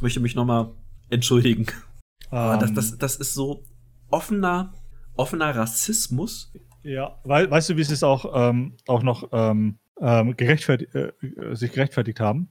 Möchte 0.00 0.18
mich 0.18 0.34
nochmal 0.34 0.72
entschuldigen. 1.10 1.66
Das, 2.32 2.70
Ähm, 2.70 2.74
das, 2.74 2.98
das 2.98 3.16
ist 3.16 3.34
so 3.34 3.62
offener, 4.10 4.72
offener 5.14 5.54
Rassismus. 5.54 6.52
Ja, 6.82 7.20
weil, 7.22 7.48
weißt 7.48 7.70
du, 7.70 7.76
wie 7.76 7.84
sie 7.84 7.94
es 7.94 8.02
auch, 8.02 8.32
ähm, 8.34 8.76
auch 8.88 9.04
noch 9.04 9.28
ähm, 9.30 9.78
ähm, 10.00 10.36
gerechtfertigt, 10.36 10.92
äh, 10.96 11.12
äh, 11.22 11.54
sich 11.54 11.72
gerechtfertigt 11.72 12.18
haben? 12.18 12.48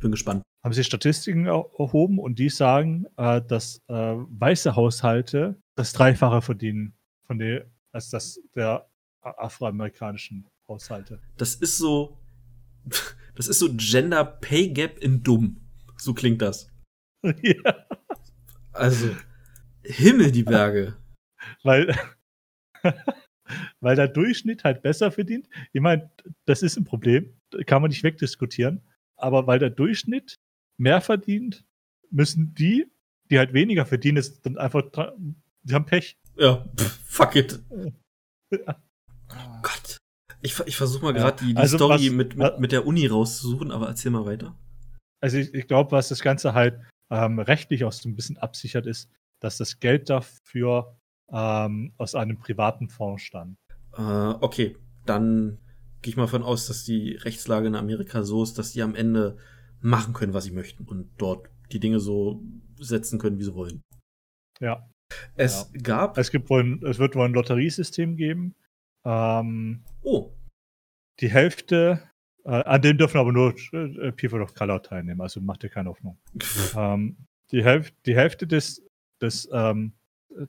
Ich 0.00 0.02
bin 0.02 0.12
gespannt. 0.12 0.42
Haben 0.64 0.72
sie 0.72 0.82
Statistiken 0.82 1.44
er- 1.44 1.68
erhoben 1.78 2.18
und 2.18 2.38
die 2.38 2.48
sagen, 2.48 3.04
äh, 3.18 3.42
dass 3.42 3.82
äh, 3.88 3.92
weiße 3.94 4.74
Haushalte 4.74 5.60
das 5.76 5.92
Dreifache 5.92 6.40
verdienen 6.40 6.94
von 7.26 7.38
der, 7.38 7.66
als 7.92 8.08
das 8.08 8.40
der 8.54 8.88
afroamerikanischen 9.20 10.46
Haushalte. 10.66 11.20
Das 11.36 11.54
ist 11.56 11.76
so, 11.76 12.18
das 13.34 13.48
ist 13.48 13.58
so 13.58 13.68
Gender 13.76 14.24
Pay 14.24 14.70
Gap 14.70 14.96
in 15.00 15.22
dumm. 15.22 15.60
So 15.98 16.14
klingt 16.14 16.40
das. 16.40 16.70
ja, 17.22 17.86
Also, 18.72 19.14
Himmel 19.82 20.32
die 20.32 20.44
Berge. 20.44 20.96
weil, 21.62 21.94
weil 23.80 23.96
der 23.96 24.08
Durchschnitt 24.08 24.64
halt 24.64 24.80
besser 24.80 25.10
verdient. 25.12 25.46
Ich 25.74 25.82
meine, 25.82 26.10
das 26.46 26.62
ist 26.62 26.78
ein 26.78 26.84
Problem, 26.84 27.38
kann 27.66 27.82
man 27.82 27.90
nicht 27.90 28.02
wegdiskutieren. 28.02 28.80
Aber 29.22 29.46
weil 29.46 29.58
der 29.58 29.70
Durchschnitt 29.70 30.36
mehr 30.78 31.00
verdient, 31.00 31.64
müssen 32.10 32.54
die, 32.54 32.86
die 33.30 33.38
halt 33.38 33.52
weniger 33.52 33.86
verdienen, 33.86 34.16
ist 34.18 34.44
dann 34.46 34.58
einfach, 34.58 34.82
die 35.62 35.74
haben 35.74 35.86
Pech. 35.86 36.16
Ja, 36.36 36.64
pff, 36.76 37.00
fuck 37.04 37.36
it. 37.36 37.60
Ja. 38.52 38.82
Gott. 39.62 39.98
Ich, 40.42 40.58
ich 40.66 40.76
versuche 40.76 41.04
mal 41.04 41.14
Ja. 41.14 41.22
gerade 41.30 41.44
die, 41.44 41.54
die 41.54 41.56
Also 41.56 41.76
Story 41.76 42.06
was- 42.08 42.10
mit, 42.12 42.36
mit, 42.36 42.58
mit 42.58 42.72
der 42.72 42.84
Uni 42.86 43.06
rauszusuchen, 43.06 43.70
aber 43.70 43.86
erzähl 43.86 44.10
mal 44.10 44.24
weiter. 44.26 44.56
Also 45.22 45.36
ich, 45.38 45.54
ich 45.54 45.68
glaube, 45.68 45.92
was 45.92 46.08
das 46.08 46.20
Ganze 46.20 46.52
halt 46.54 46.80
ähm, 47.10 47.38
rechtlich 47.38 47.84
auch 47.84 47.92
so 47.92 48.08
ein 48.08 48.16
bisschen 48.16 48.38
absichert 48.38 48.86
ist, 48.86 49.08
dass 49.40 49.58
das 49.58 49.78
Geld 49.78 50.10
dafür 50.10 50.96
ähm, 51.30 51.92
aus 51.98 52.14
einem 52.16 52.38
privaten 52.38 52.88
Fonds 52.88 53.22
stammt. 53.22 53.56
Äh, 53.96 54.00
okay, 54.40 54.76
dann 55.06 55.58
gehe 56.02 56.10
ich 56.10 56.16
mal 56.16 56.26
von 56.26 56.42
aus, 56.42 56.66
dass 56.66 56.84
die 56.84 57.14
Rechtslage 57.14 57.66
in 57.66 57.74
Amerika 57.74 58.22
so 58.22 58.42
ist, 58.42 58.58
dass 58.58 58.72
die 58.72 58.82
am 58.82 58.94
Ende 58.94 59.36
machen 59.80 60.14
können, 60.14 60.34
was 60.34 60.44
sie 60.44 60.50
möchten 60.50 60.84
und 60.84 61.10
dort 61.18 61.48
die 61.72 61.80
Dinge 61.80 62.00
so 62.00 62.42
setzen 62.78 63.18
können, 63.18 63.38
wie 63.38 63.44
sie 63.44 63.54
wollen. 63.54 63.82
Ja. 64.60 64.88
Es 65.34 65.70
gab, 65.82 66.18
Es 66.18 66.30
gibt 66.30 66.50
wohl, 66.50 66.80
es 66.84 66.98
wird 66.98 67.16
wohl 67.16 67.24
ein 67.24 67.32
Lotteriesystem 67.32 68.16
geben, 68.16 68.54
Ähm, 69.04 69.82
Oh, 70.02 70.32
die 71.20 71.30
Hälfte, 71.30 72.02
äh, 72.44 72.50
an 72.50 72.82
dem 72.82 72.98
dürfen 72.98 73.18
aber 73.18 73.32
nur 73.32 73.54
äh, 73.72 74.12
People 74.12 74.42
of 74.42 74.54
Color 74.54 74.82
teilnehmen, 74.82 75.20
also 75.20 75.40
macht 75.40 75.62
dir 75.62 75.68
keine 75.70 75.90
Hoffnung. 75.90 76.18
Ähm, 76.76 77.16
die, 77.50 77.64
Hälfte, 77.64 77.96
die 78.06 78.14
Hälfte 78.14 78.46
des, 78.46 78.86
des, 79.20 79.48
ähm, 79.52 79.94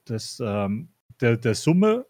des 0.07 0.39
ähm, 0.39 0.89
der, 1.21 1.37
der 1.37 1.55
Summe, 1.55 2.05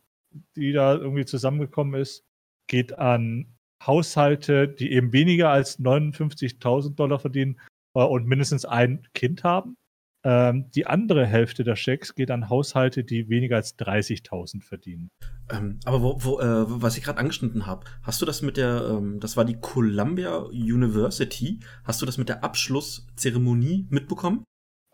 die 0.55 0.73
da 0.73 0.95
irgendwie 0.95 1.25
zusammengekommen 1.25 1.99
ist, 1.99 2.25
geht 2.71 2.97
an 2.97 3.47
Haushalte, 3.85 4.69
die 4.69 4.93
eben 4.93 5.11
weniger 5.11 5.49
als 5.49 5.77
59.000 5.79 6.95
Dollar 6.95 7.19
verdienen 7.19 7.59
äh, 7.95 8.03
und 8.03 8.25
mindestens 8.25 8.63
ein 8.63 9.07
Kind 9.13 9.43
haben. 9.43 9.75
Ähm, 10.23 10.69
die 10.71 10.85
andere 10.85 11.25
Hälfte 11.25 11.63
der 11.65 11.75
Schecks 11.75 12.15
geht 12.15 12.31
an 12.31 12.47
Haushalte, 12.47 13.03
die 13.03 13.27
weniger 13.27 13.57
als 13.57 13.77
30.000 13.77 14.63
verdienen. 14.63 15.09
ähm, 15.51 15.79
aber 15.83 16.01
wo, 16.01 16.23
wo, 16.23 16.39
äh, 16.39 16.63
was 16.81 16.95
ich 16.97 17.03
gerade 17.03 17.19
angeschnitten 17.19 17.65
habe, 17.65 17.85
hast 18.03 18.21
du 18.21 18.25
das 18.25 18.41
mit 18.41 18.55
der, 18.55 18.87
ähm, 18.89 19.19
das 19.19 19.35
war 19.35 19.43
die 19.43 19.59
Columbia 19.59 20.37
University, 20.37 21.59
hast 21.83 22.01
du 22.01 22.05
das 22.05 22.17
mit 22.17 22.29
der 22.29 22.43
Abschlusszeremonie 22.43 23.87
mitbekommen? 23.89 24.45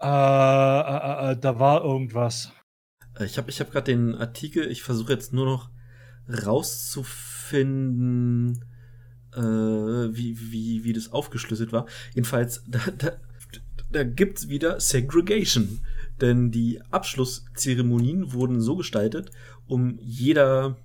Äh, 0.01 0.07
äh, 0.07 1.31
äh, 1.31 1.37
da 1.37 1.59
war 1.59 1.83
irgendwas. 1.83 2.53
Äh, 3.19 3.25
Ich 3.25 3.37
habe 3.37 3.49
ich 3.51 3.59
hab 3.59 3.69
gerade 3.69 3.91
den 3.91 4.15
Artikel, 4.15 4.65
ich 4.71 4.81
versuche 4.81 5.11
jetzt 5.11 5.33
nur 5.33 5.45
noch 5.45 5.69
rauszufinden, 6.29 8.63
äh, 9.33 9.41
wie, 9.41 10.37
wie, 10.51 10.83
wie 10.83 10.93
das 10.93 11.11
aufgeschlüsselt 11.11 11.71
war. 11.71 11.87
Jedenfalls, 12.13 12.63
da, 12.67 12.79
da, 12.97 13.13
da 13.91 14.03
gibt's 14.03 14.49
wieder 14.49 14.79
Segregation. 14.79 15.79
Denn 16.21 16.51
die 16.51 16.79
Abschlusszeremonien 16.89 18.33
wurden 18.33 18.61
so 18.61 18.75
gestaltet, 18.75 19.31
um 19.67 19.99
jeder 20.01 20.77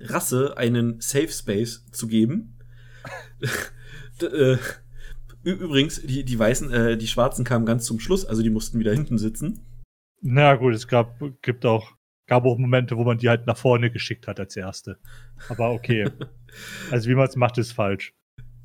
Rasse 0.00 0.56
einen 0.56 1.00
Safe 1.00 1.28
Space 1.28 1.84
zu 1.92 2.08
geben. 2.08 2.54
Äh, 4.22 4.56
Übrigens, 5.46 6.02
die, 6.02 6.24
die 6.24 6.38
Weißen, 6.40 6.72
äh, 6.72 6.96
die 6.96 7.06
Schwarzen 7.06 7.44
kamen 7.44 7.66
ganz 7.66 7.84
zum 7.84 8.00
Schluss, 8.00 8.24
also 8.24 8.42
die 8.42 8.50
mussten 8.50 8.80
wieder 8.80 8.92
hinten 8.92 9.16
sitzen. 9.16 9.60
Na 10.20 10.56
gut, 10.56 10.74
es 10.74 10.88
gab, 10.88 11.22
gibt 11.40 11.64
auch, 11.64 11.92
gab 12.26 12.44
auch 12.44 12.58
Momente, 12.58 12.96
wo 12.96 13.04
man 13.04 13.18
die 13.18 13.28
halt 13.28 13.46
nach 13.46 13.56
vorne 13.56 13.90
geschickt 13.90 14.26
hat 14.26 14.40
als 14.40 14.56
erste. 14.56 14.98
Aber 15.48 15.70
okay. 15.70 16.10
also 16.90 17.08
wie 17.08 17.14
man 17.14 17.26
es 17.26 17.36
macht, 17.36 17.58
ist 17.58 17.72
falsch. 17.72 18.14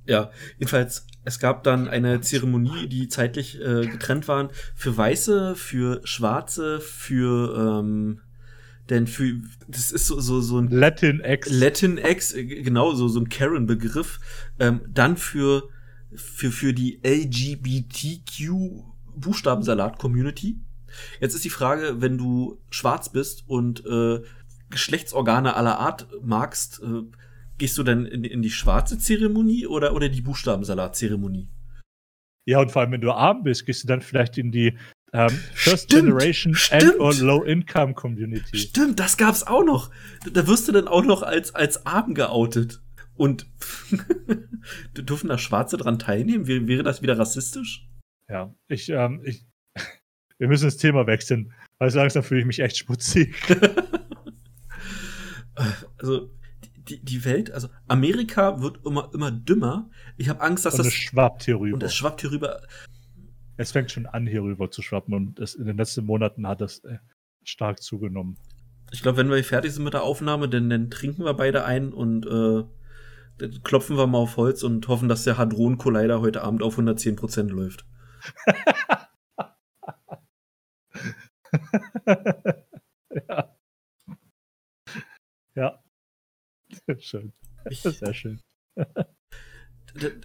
Ja, 0.08 0.32
jedenfalls, 0.58 1.06
es 1.24 1.40
gab 1.40 1.64
dann 1.64 1.88
eine 1.88 2.22
Zeremonie, 2.22 2.88
die 2.88 3.08
zeitlich 3.08 3.62
äh, 3.62 3.86
getrennt 3.86 4.28
waren 4.28 4.50
für 4.76 4.98
Weiße, 4.98 5.56
für 5.56 6.02
Schwarze, 6.04 6.80
für 6.80 7.80
ähm, 7.80 8.22
denn 8.90 9.06
für 9.08 9.40
das 9.68 9.92
ist 9.92 10.08
so 10.08 10.20
so, 10.20 10.42
so 10.42 10.58
ein 10.58 10.70
Latinx. 10.70 11.50
Latinx, 11.50 12.34
äh, 12.34 12.46
genau 12.46 12.94
so 12.94 13.08
so 13.08 13.20
ein 13.20 13.30
Karen-Begriff, 13.30 14.20
ähm, 14.60 14.82
dann 14.90 15.18
für 15.18 15.70
für 16.16 16.52
für 16.52 16.74
die 16.74 17.00
LGBTQ 17.04 18.84
Buchstabensalat-Community. 19.16 20.58
Jetzt 21.20 21.36
ist 21.36 21.46
die 21.46 21.50
Frage, 21.50 22.02
wenn 22.02 22.18
du 22.18 22.60
schwarz 22.70 23.12
bist 23.12 23.44
und 23.48 23.86
äh, 23.86 24.22
Geschlechtsorgane 24.70 25.56
aller 25.56 25.80
Art 25.80 26.08
magst, 26.22 26.82
äh, 26.84 27.04
gehst 27.58 27.78
du 27.78 27.84
dann 27.84 28.06
in, 28.06 28.24
in 28.24 28.42
die 28.42 28.52
schwarze 28.52 28.98
Zeremonie 28.98 29.68
oder, 29.68 29.94
oder 29.94 30.10
die 30.10 30.22
Buchstabensalat-Zeremonie? 30.22 31.50
ja, 32.46 32.60
und 32.60 32.72
vor 32.72 32.82
allem, 32.82 32.92
wenn 32.92 33.02
du 33.02 33.12
arm 33.12 33.44
bist, 33.44 33.66
gehst 33.66 33.84
du 33.84 33.88
dann 33.88 34.02
vielleicht 34.02 34.38
in 34.38 34.52
die 34.52 34.78
ähm, 35.14 35.30
First 35.54 35.86
Stimmt, 35.86 36.08
Generation 36.08 36.56
stimmt. 36.56 36.84
and 36.84 37.00
or 37.00 37.14
Low 37.16 37.44
Income 37.44 37.94
Community. 37.94 38.58
Stimmt, 38.58 39.00
das 39.00 39.18
gab's 39.18 39.44
auch 39.44 39.64
noch. 39.64 39.92
Da 40.32 40.48
wirst 40.48 40.68
du 40.68 40.72
dann 40.72 40.88
auch 40.88 41.04
noch 41.04 41.22
als, 41.22 41.54
als 41.54 41.86
arm 41.86 42.14
geoutet. 42.14 42.82
Und 43.14 43.46
dürfen 44.98 45.28
da 45.28 45.38
Schwarze 45.38 45.78
dran 45.78 46.00
teilnehmen? 46.00 46.48
Wäre, 46.48 46.84
das 46.84 47.02
wieder 47.02 47.20
rassistisch? 47.20 47.88
Ja, 48.30 48.56
ich, 48.68 48.90
ähm, 48.90 49.22
ich, 49.26 49.46
wir 50.42 50.48
müssen 50.48 50.66
das 50.66 50.78
Thema 50.78 51.06
wechseln, 51.06 51.54
weil 51.78 51.92
so 51.92 52.00
langsam 52.00 52.24
fühle 52.24 52.40
ich 52.40 52.48
mich 52.48 52.60
echt 52.60 52.78
schmutzig. 52.78 53.36
Also, 56.00 56.32
die, 56.88 57.04
die 57.04 57.24
Welt, 57.26 57.52
also 57.52 57.68
Amerika 57.88 58.62
wird 58.64 58.84
immer, 58.84 59.12
immer 59.14 59.30
dümmer. 59.30 59.92
Ich 60.18 60.30
habe 60.30 60.42
Angst, 60.42 60.66
dass 60.66 60.76
Und 60.76 60.80
es 60.80 60.86
das. 60.88 60.94
schwappt 60.94 61.44
hier 61.44 61.60
rüber. 61.60 61.76
Und 61.76 61.84
es 61.84 61.94
schwappt 61.94 62.22
hier 62.22 62.32
rüber. 62.32 62.62
Es 63.58 63.72
fängt 63.72 63.92
schon 63.92 64.08
an, 64.08 64.26
hier 64.26 64.42
rüber 64.42 64.72
zu 64.72 64.82
schwappen 64.82 65.14
und 65.14 65.40
es, 65.40 65.54
in 65.54 65.66
den 65.66 65.78
letzten 65.78 66.06
Monaten 66.06 66.48
hat 66.48 66.62
das 66.62 66.80
äh, 66.86 66.98
stark 67.44 67.84
zugenommen. 67.84 68.38
Ich 68.92 69.04
glaube, 69.04 69.18
wenn 69.20 69.30
wir 69.30 69.44
fertig 69.44 69.74
sind 69.74 69.84
mit 69.84 69.94
der 69.94 70.02
Aufnahme, 70.04 70.50
dann, 70.50 70.70
dann 70.70 70.90
trinken 70.90 71.24
wir 71.26 71.36
beide 71.36 71.66
ein 71.66 71.94
und 71.94 72.26
äh, 72.26 72.64
dann 73.38 73.64
klopfen 73.64 73.98
wir 73.98 74.08
mal 74.08 74.20
auf 74.20 74.38
Holz 74.38 74.64
und 74.64 74.88
hoffen, 74.88 75.10
dass 75.10 75.26
der 75.26 75.38
Hadron 75.38 75.78
Collider 75.78 76.22
heute 76.22 76.42
Abend 76.42 76.64
auf 76.64 76.80
110% 76.80 77.50
läuft. 77.50 77.86
ja. 83.28 83.56
Ja. 85.56 85.84
Sehr 86.88 87.00
schön. 87.00 87.34
Ich, 87.70 87.82
Sehr 87.82 88.14
schön. 88.14 88.40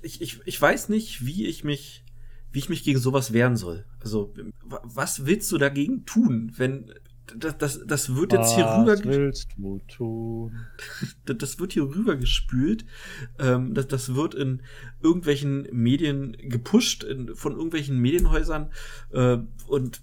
ich, 0.03 0.21
ich, 0.21 0.41
ich 0.45 0.61
weiß 0.63 0.89
nicht, 0.89 1.27
wie 1.27 1.47
ich 1.47 1.65
mich, 1.65 2.05
wie 2.53 2.61
ich 2.61 2.69
mich 2.69 2.85
gegen 2.85 2.99
sowas 3.01 3.33
wehren 3.33 3.57
soll. 3.57 3.85
Also, 4.01 4.33
wa- 4.65 4.81
was 4.85 5.27
willst 5.27 5.51
du 5.51 5.59
dagegen 5.59 6.05
tun, 6.07 6.53
wenn 6.57 6.93
das, 7.35 7.59
das, 7.59 7.85
das 7.85 8.15
wird 8.15 8.33
jetzt 8.33 8.55
hier 8.55 8.65
rüber, 8.65 8.93
Was 8.93 9.05
willst 9.05 9.49
du 9.57 9.81
tun? 9.89 10.67
das, 11.25 11.39
das 11.39 11.59
wird 11.59 11.73
hier 11.73 11.83
rüber 11.83 12.15
gespült. 12.17 12.87
Ähm, 13.41 13.75
das, 13.75 13.89
das 13.89 14.15
wird 14.15 14.35
in 14.37 14.63
irgendwelchen 15.03 15.67
Medien 15.73 16.37
gepusht, 16.39 17.03
in, 17.03 17.35
von 17.35 17.55
irgendwelchen 17.55 17.99
Medienhäusern 17.99 18.71
äh, 19.11 19.39
und, 19.67 20.03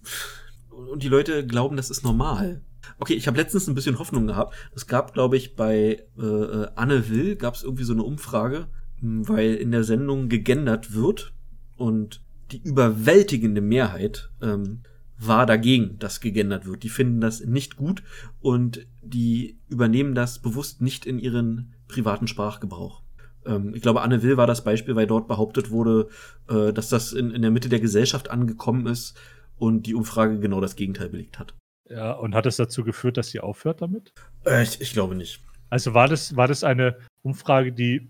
und 0.74 1.04
die 1.04 1.10
Leute 1.10 1.46
glauben, 1.46 1.78
das 1.78 1.90
ist 1.90 2.04
normal. 2.04 2.62
Okay, 3.00 3.14
ich 3.14 3.28
habe 3.28 3.38
letztens 3.38 3.68
ein 3.68 3.76
bisschen 3.76 4.00
Hoffnung 4.00 4.28
gehabt. 4.28 4.56
Es 4.76 4.88
gab, 4.88 5.14
glaube 5.14 5.38
ich, 5.38 5.56
bei 5.56 6.04
äh, 6.18 6.22
äh, 6.22 6.68
Anne 6.76 7.10
Will 7.10 7.36
gab 7.36 7.56
es 7.56 7.64
irgendwie 7.64 7.84
so 7.84 7.94
eine 7.94 8.04
Umfrage, 8.04 8.68
mh, 9.02 9.28
weil 9.30 9.56
in 9.56 9.72
der 9.72 9.84
Sendung 9.84 10.30
gegendert 10.30 10.94
wird 10.94 11.34
und 11.78 12.22
die 12.52 12.62
überwältigende 12.62 13.62
Mehrheit 13.62 14.30
ähm, 14.42 14.82
war 15.18 15.46
dagegen, 15.46 15.98
dass 16.00 16.20
gegendert 16.20 16.66
wird. 16.66 16.84
Die 16.84 16.90
finden 16.90 17.22
das 17.22 17.42
nicht 17.42 17.78
gut 17.78 18.04
und 18.42 18.86
die 19.02 19.58
übernehmen 19.70 20.16
das 20.16 20.40
bewusst 20.40 20.82
nicht 20.82 21.06
in 21.06 21.20
ihren 21.20 21.74
privaten 21.88 22.28
Sprachgebrauch. 22.28 23.02
Ähm, 23.46 23.74
ich 23.74 23.82
glaube, 23.82 24.02
Anne 24.02 24.22
Will 24.24 24.38
war 24.38 24.48
das 24.48 24.64
Beispiel, 24.64 24.96
weil 24.96 25.08
dort 25.08 25.28
behauptet 25.28 25.72
wurde, 25.72 26.10
äh, 26.50 26.74
dass 26.74 26.90
das 26.90 27.14
in, 27.14 27.32
in 27.32 27.42
der 27.42 27.52
Mitte 27.52 27.70
der 27.70 27.80
Gesellschaft 27.80 28.30
angekommen 28.30 28.88
ist 28.88 29.18
und 29.64 29.84
die 29.88 29.96
Umfrage 29.96 30.40
genau 30.40 30.62
das 30.62 30.76
Gegenteil 30.76 31.10
belegt 31.10 31.40
hat. 31.40 31.56
Ja, 31.90 32.12
und 32.14 32.34
hat 32.36 32.46
es 32.46 32.58
dazu 32.58 32.84
geführt, 32.84 33.18
dass 33.18 33.30
sie 33.30 33.40
aufhört 33.40 33.82
damit? 33.82 34.14
Äh, 34.46 34.64
ich, 34.64 34.82
ich 34.82 34.94
glaube 34.94 35.16
nicht. 35.16 35.42
Also 35.70 35.94
war 35.94 36.08
das, 36.08 36.36
war 36.36 36.48
das 36.48 36.64
eine 36.64 36.98
Umfrage, 37.24 37.72
die 37.74 38.10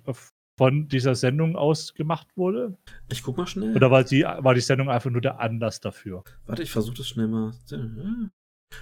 von 0.58 0.88
dieser 0.88 1.16
Sendung 1.16 1.56
aus 1.56 1.94
gemacht 1.94 2.28
wurde? 2.36 2.78
Ich 3.12 3.24
guck 3.24 3.38
mal 3.38 3.48
schnell. 3.48 3.76
Oder 3.76 3.90
war, 3.90 4.04
die, 4.04 4.24
war 4.24 4.54
die 4.54 4.62
Sendung 4.62 4.90
einfach 4.90 5.10
nur 5.10 5.22
der 5.22 5.40
Anlass 5.40 5.80
dafür? 5.80 6.24
Warte, 6.46 6.62
ich 6.64 6.72
versuche 6.72 6.98
das 6.98 7.08
schnell 7.08 7.28
mal. 7.28 7.54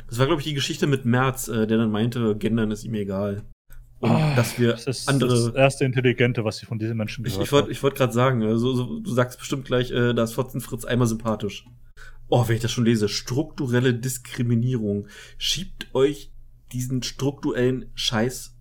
Das 0.07 0.19
war, 0.19 0.25
glaube 0.25 0.41
ich, 0.41 0.47
die 0.47 0.53
Geschichte 0.53 0.87
mit 0.87 1.05
Merz, 1.05 1.47
äh, 1.47 1.67
der 1.67 1.77
dann 1.77 1.91
meinte, 1.91 2.35
Gendern 2.37 2.71
ist 2.71 2.83
ihm 2.83 2.95
egal. 2.95 3.43
Und 3.99 4.09
Ah, 4.09 4.35
dass 4.35 4.57
wir 4.59 4.71
das 4.71 4.87
ist 4.87 5.07
andere. 5.07 5.29
das 5.29 5.47
erste 5.53 5.85
Intelligente, 5.85 6.43
was 6.43 6.61
ich 6.61 6.67
von 6.67 6.79
diesen 6.79 6.97
Menschen 6.97 7.23
Ich, 7.25 7.33
gehört 7.33 7.45
ich 7.47 7.51
wollte 7.51 7.63
habe. 7.65 7.71
ich 7.71 7.83
wollt 7.83 7.95
gerade 7.95 8.13
sagen, 8.13 8.41
also, 8.43 8.73
so, 8.73 8.99
du 8.99 9.11
sagst 9.11 9.37
bestimmt 9.37 9.63
gleich, 9.65 9.91
äh, 9.91 10.13
da 10.13 10.23
ist 10.23 10.33
Fotzen 10.33 10.59
Fritz 10.59 10.85
einmal 10.85 11.07
sympathisch. 11.07 11.65
Oh, 12.27 12.47
wenn 12.47 12.55
ich 12.55 12.61
das 12.61 12.71
schon 12.71 12.85
lese, 12.85 13.09
strukturelle 13.09 13.93
Diskriminierung. 13.93 15.07
Schiebt 15.37 15.93
euch 15.93 16.31
diesen 16.71 17.03
strukturellen 17.03 17.91
Scheiß 17.93 18.55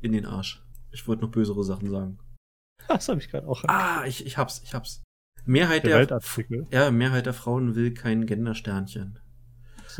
in 0.00 0.12
den 0.12 0.24
Arsch. 0.24 0.64
Ich 0.90 1.06
wollte 1.06 1.22
noch 1.22 1.30
bösere 1.30 1.62
Sachen 1.64 1.90
sagen. 1.90 2.18
Das 2.88 3.08
habe 3.08 3.20
ich 3.20 3.28
gerade 3.28 3.46
auch. 3.46 3.62
Ah, 3.68 4.04
ich, 4.06 4.24
ich 4.26 4.38
hab's, 4.38 4.62
ich 4.64 4.74
hab's. 4.74 5.02
Mehrheit 5.44 5.84
der 5.84 6.06
der, 6.06 6.20
ja, 6.70 6.90
Mehrheit 6.90 7.26
der 7.26 7.34
Frauen 7.34 7.74
will 7.74 7.94
kein 7.94 8.26
Gendersternchen. 8.26 9.18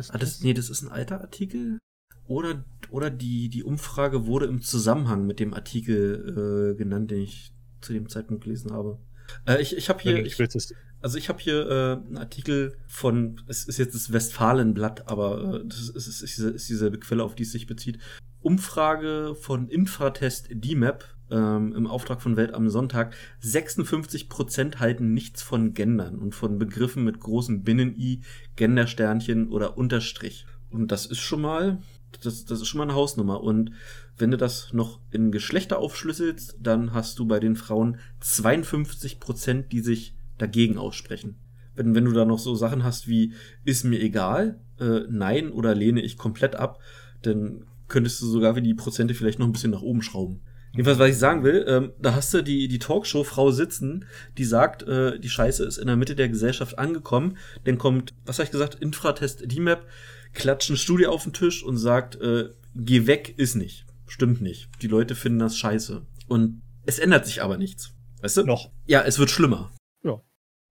Ah, 0.09 0.19
das, 0.19 0.43
nee, 0.43 0.55
das 0.55 0.71
ist 0.71 0.83
ein 0.83 0.91
alter 0.91 1.21
Artikel. 1.21 1.79
Oder, 2.27 2.65
oder 2.91 3.11
die, 3.11 3.49
die 3.49 3.65
Umfrage 3.65 4.27
wurde 4.27 4.47
im 4.47 4.63
Zusammenhang 4.63 5.27
mit 5.27 5.41
dem 5.41 5.53
Artikel 5.53 6.73
äh, 6.73 6.79
genannt, 6.79 7.11
den 7.11 7.23
ich 7.23 7.53
zu 7.81 7.93
dem 7.93 8.09
Zeitpunkt 8.09 8.45
gelesen 8.45 8.73
habe. 8.73 8.99
Äh, 9.47 9.61
ich 9.61 9.77
ich 9.77 9.89
habe 9.89 10.01
hier, 10.01 10.25
ich, 10.25 10.39
ich 10.39 10.75
also 11.01 11.19
ich 11.19 11.29
habe 11.29 11.41
hier 11.41 11.69
äh, 11.69 12.07
einen 12.07 12.19
Artikel 12.19 12.77
von, 12.87 13.41
es 13.47 13.65
ist 13.65 13.79
jetzt 13.79 13.95
das 13.95 14.13
Westfalenblatt, 14.13 15.09
aber 15.09 15.61
äh, 15.61 15.67
das 15.67 15.89
ist, 15.89 16.07
ist, 16.07 16.23
ist, 16.23 16.39
ist 16.39 16.69
dieselbe 16.69 16.99
Quelle, 16.99 17.25
auf 17.25 17.35
die 17.35 17.45
es 17.45 17.53
sich 17.53 17.67
bezieht. 17.67 17.99
Umfrage 18.41 19.35
von 19.39 19.69
Infratest 19.69 20.49
DMAP 20.51 21.05
ähm, 21.31 21.75
im 21.75 21.87
Auftrag 21.87 22.21
von 22.21 22.37
Welt 22.37 22.55
am 22.55 22.69
Sonntag. 22.69 23.15
56% 23.43 24.79
halten 24.79 25.15
nichts 25.15 25.43
von 25.43 25.75
Gendern 25.75 26.19
und 26.19 26.35
von 26.35 26.59
Begriffen 26.59 27.05
mit 27.05 27.21
großen 27.21 27.63
Binnen-I, 27.63 28.23
Gendersternchen 28.57 29.49
oder 29.49 29.79
Unterstrich. 29.79 30.47
Und 30.71 30.93
das 30.93 31.07
ist 31.07 31.21
schon 31.21 31.41
mal 31.41 31.79
Das, 32.23 32.45
das 32.45 32.61
ist 32.61 32.69
schon 32.69 32.79
mal 32.79 32.85
eine 32.85 32.95
Hausnummer. 32.95 33.43
Und 33.43 33.73
wenn 34.19 34.31
du 34.31 34.37
das 34.37 34.73
noch 34.73 35.01
in 35.11 35.31
Geschlechter 35.31 35.79
aufschlüsselst, 35.79 36.57
dann 36.61 36.93
hast 36.93 37.19
du 37.19 37.27
bei 37.27 37.39
den 37.39 37.57
Frauen 37.57 37.99
52 38.21 39.21
Prozent, 39.21 39.73
die 39.73 39.81
sich 39.81 40.15
dagegen 40.41 40.79
aussprechen. 40.79 41.37
Wenn, 41.75 41.95
wenn 41.95 42.05
du 42.05 42.13
da 42.13 42.25
noch 42.25 42.39
so 42.39 42.55
Sachen 42.55 42.85
hast 42.85 43.09
wie, 43.09 43.35
ist 43.65 43.85
mir 43.85 44.01
egal, 44.01 44.61
äh, 44.79 45.01
nein 45.09 45.51
oder 45.51 45.75
lehne 45.75 46.03
ich 46.03 46.17
komplett 46.17 46.57
ab, 46.57 46.81
dann 47.23 47.65
könntest 47.89 48.21
du 48.23 48.27
sogar 48.27 48.57
wie 48.57 48.63
die 48.63 48.75
Prozente 48.75 49.15
vielleicht 49.15 49.39
noch 49.39 49.47
ein 49.47 49.53
bisschen 49.53 49.73
nach 49.73 49.83
oben 49.83 50.03
schrauben. 50.03 50.41
Jedenfalls, 50.73 50.99
was 50.99 51.11
ich 51.11 51.19
sagen 51.19 51.43
will, 51.43 51.65
ähm, 51.67 51.93
da 52.01 52.15
hast 52.15 52.33
du 52.33 52.43
die, 52.43 52.69
die 52.69 52.79
Talkshow-Frau 52.79 53.51
sitzen, 53.51 54.05
die 54.39 54.45
sagt, 54.45 54.83
äh, 54.85 55.19
die 55.19 55.29
Scheiße 55.29 55.65
ist 55.65 55.79
in 55.79 55.89
der 55.89 55.97
Mitte 55.97 56.15
der 56.15 56.29
Gesellschaft 56.29 56.79
angekommen. 56.79 57.37
Dann 57.65 57.77
kommt, 57.77 58.15
was 58.25 58.39
habe 58.39 58.45
ich 58.45 58.53
gesagt, 58.53 58.77
Infratest 58.77 59.51
DMAP, 59.51 59.85
klatscht 60.33 60.71
eine 60.71 60.77
Studie 60.77 61.09
auf 61.09 61.25
den 61.25 61.33
Tisch 61.33 61.65
und 61.65 61.77
sagt, 61.77 62.21
äh, 62.21 62.51
geh 62.77 63.07
weg 63.09 63.35
ist 63.37 63.57
nicht. 63.57 63.85
Stimmt 64.07 64.41
nicht. 64.41 64.69
Die 64.81 64.87
Leute 64.87 65.17
finden 65.17 65.41
das 65.41 65.57
scheiße. 65.57 66.03
Und 66.29 66.63
es 66.87 67.01
ändert 67.01 67.27
sich 67.27 67.43
aber 67.43 67.57
nichts. 67.57 67.93
Weißt 68.23 68.37
du? 68.37 68.45
Noch. 68.45 68.71
Ja, 68.87 69.03
es 69.03 69.19
wird 69.19 69.31
schlimmer. 69.31 69.73
Ja. 70.05 70.23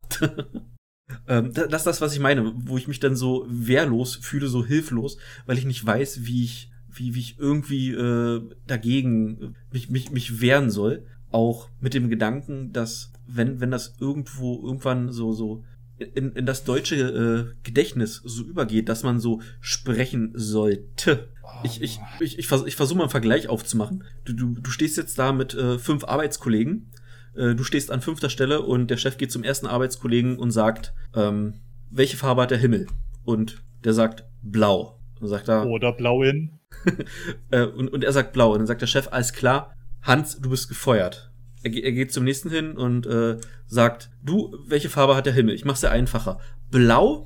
ähm, 1.28 1.54
das 1.54 1.82
ist 1.82 1.86
das, 1.86 2.02
was 2.02 2.14
ich 2.14 2.20
meine, 2.20 2.54
wo 2.56 2.78
ich 2.78 2.88
mich 2.88 3.00
dann 3.00 3.16
so 3.16 3.46
wehrlos 3.50 4.16
fühle, 4.16 4.48
so 4.48 4.66
hilflos, 4.66 5.18
weil 5.46 5.58
ich 5.58 5.66
nicht 5.66 5.86
weiß, 5.86 6.26
wie 6.26 6.44
ich 6.44 6.70
wie, 6.92 7.16
wie 7.16 7.20
ich 7.20 7.40
irgendwie 7.40 7.92
äh, 7.92 8.42
dagegen 8.68 9.42
äh, 9.42 9.50
mich, 9.72 9.90
mich, 9.90 10.12
mich 10.12 10.42
wehren 10.42 10.70
soll. 10.70 11.06
Auch 11.32 11.70
mit 11.80 11.94
dem 11.94 12.10
Gedanken, 12.10 12.74
dass 12.74 13.12
wenn, 13.28 13.62
wenn 13.62 13.72
das 13.72 13.96
irgendwo 14.00 14.66
irgendwann 14.66 15.12
so, 15.12 15.32
so 15.34 15.64
in, 15.98 16.32
in 16.32 16.46
das 16.46 16.64
deutsche 16.64 16.96
äh, 16.96 17.56
Gedächtnis 17.64 18.22
so 18.24 18.44
übergeht, 18.44 18.90
dass 18.90 19.04
man 19.04 19.20
so 19.20 19.42
sprechen 19.60 20.32
sollte. 20.34 21.30
Ich, 21.64 21.82
ich, 21.82 22.00
ich, 22.20 22.40
ich, 22.40 22.48
vers 22.48 22.64
ich 22.66 22.76
versuche 22.76 22.98
mal 22.98 23.04
einen 23.04 23.12
Vergleich 23.12 23.50
aufzumachen. 23.50 24.04
Du, 24.24 24.34
du, 24.34 24.54
du 24.54 24.70
stehst 24.72 24.98
jetzt 24.98 25.20
da 25.20 25.32
mit 25.34 25.54
äh, 25.54 25.78
fünf 25.78 26.04
Arbeitskollegen. 26.04 26.92
Äh, 27.36 27.56
du 27.56 27.64
stehst 27.64 27.92
an 27.92 28.02
fünfter 28.02 28.30
Stelle 28.30 28.62
und 28.62 28.90
der 28.90 28.98
Chef 28.98 29.18
geht 29.18 29.32
zum 29.32 29.44
ersten 29.44 29.68
Arbeitskollegen 29.68 30.38
und 30.38 30.52
sagt, 30.52 30.94
ähm, 31.16 31.62
welche 31.90 32.18
Farbe 32.18 32.44
hat 32.44 32.52
der 32.52 32.58
Himmel? 32.58 32.88
Und 33.24 33.64
der 33.84 33.94
sagt 33.94 34.26
blau. 34.42 35.00
Und 35.20 35.28
sagt 35.28 35.50
er, 35.50 35.68
Oder 35.68 35.92
blau 35.92 36.24
in. 36.24 36.60
äh, 37.52 37.64
und, 37.64 37.90
und 37.90 38.04
er 38.04 38.12
sagt 38.12 38.34
blau. 38.34 38.54
Und 38.54 38.60
dann 38.60 38.68
sagt 38.68 38.82
der 38.82 38.88
Chef, 38.88 39.08
alles 39.12 39.34
klar, 39.34 39.76
Hans, 40.02 40.40
du 40.40 40.50
bist 40.50 40.70
gefeuert. 40.70 41.32
Er, 41.62 41.72
er 41.74 41.92
geht 41.92 42.14
zum 42.14 42.24
nächsten 42.24 42.50
hin 42.50 42.78
und 42.78 43.06
äh, 43.06 43.38
sagt, 43.68 44.10
du, 44.24 44.56
welche 44.68 44.90
Farbe 44.90 45.16
hat 45.16 45.26
der 45.26 45.34
Himmel? 45.34 45.56
Ich 45.56 45.66
mach's 45.66 45.82
dir 45.82 45.92
einfacher. 45.92 46.40
Blau 46.72 47.26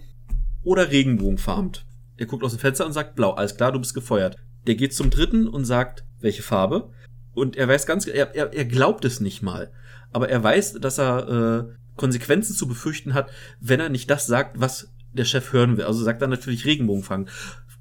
oder 0.64 0.90
regenbogenfarbt? 0.90 1.86
Er 2.18 2.26
guckt 2.26 2.44
aus 2.44 2.52
dem 2.52 2.60
Fenster 2.60 2.86
und 2.86 2.94
sagt 2.94 3.16
blau. 3.16 3.32
Alles 3.32 3.58
klar, 3.58 3.72
du 3.72 3.80
bist 3.80 3.94
gefeuert. 3.94 4.38
Der 4.66 4.76
geht 4.76 4.94
zum 4.94 5.10
dritten 5.10 5.48
und 5.48 5.66
sagt, 5.66 6.06
welche 6.20 6.42
Farbe? 6.42 6.92
Und 7.34 7.56
er 7.56 7.68
weiß 7.68 7.86
ganz, 7.86 8.08
er, 8.08 8.36
er, 8.36 8.54
er 8.54 8.66
glaubt 8.66 9.06
es 9.06 9.20
nicht 9.20 9.42
mal. 9.42 9.72
Aber 10.12 10.30
er 10.30 10.44
weiß, 10.44 10.74
dass 10.74 11.00
er 11.00 11.30
äh, 11.30 11.74
Konsequenzen 11.96 12.56
zu 12.56 12.68
befürchten 12.68 13.14
hat, 13.14 13.32
wenn 13.60 13.80
er 13.80 13.90
nicht 13.90 14.10
das 14.10 14.28
sagt, 14.28 14.60
was 14.60 14.94
der 15.14 15.26
Chef 15.26 15.54
hören 15.54 15.78
will. 15.78 15.86
Also 15.86 16.04
sagt 16.04 16.22
er 16.22 16.28
natürlich 16.28 16.66
Regenbogenfarben 16.66 17.28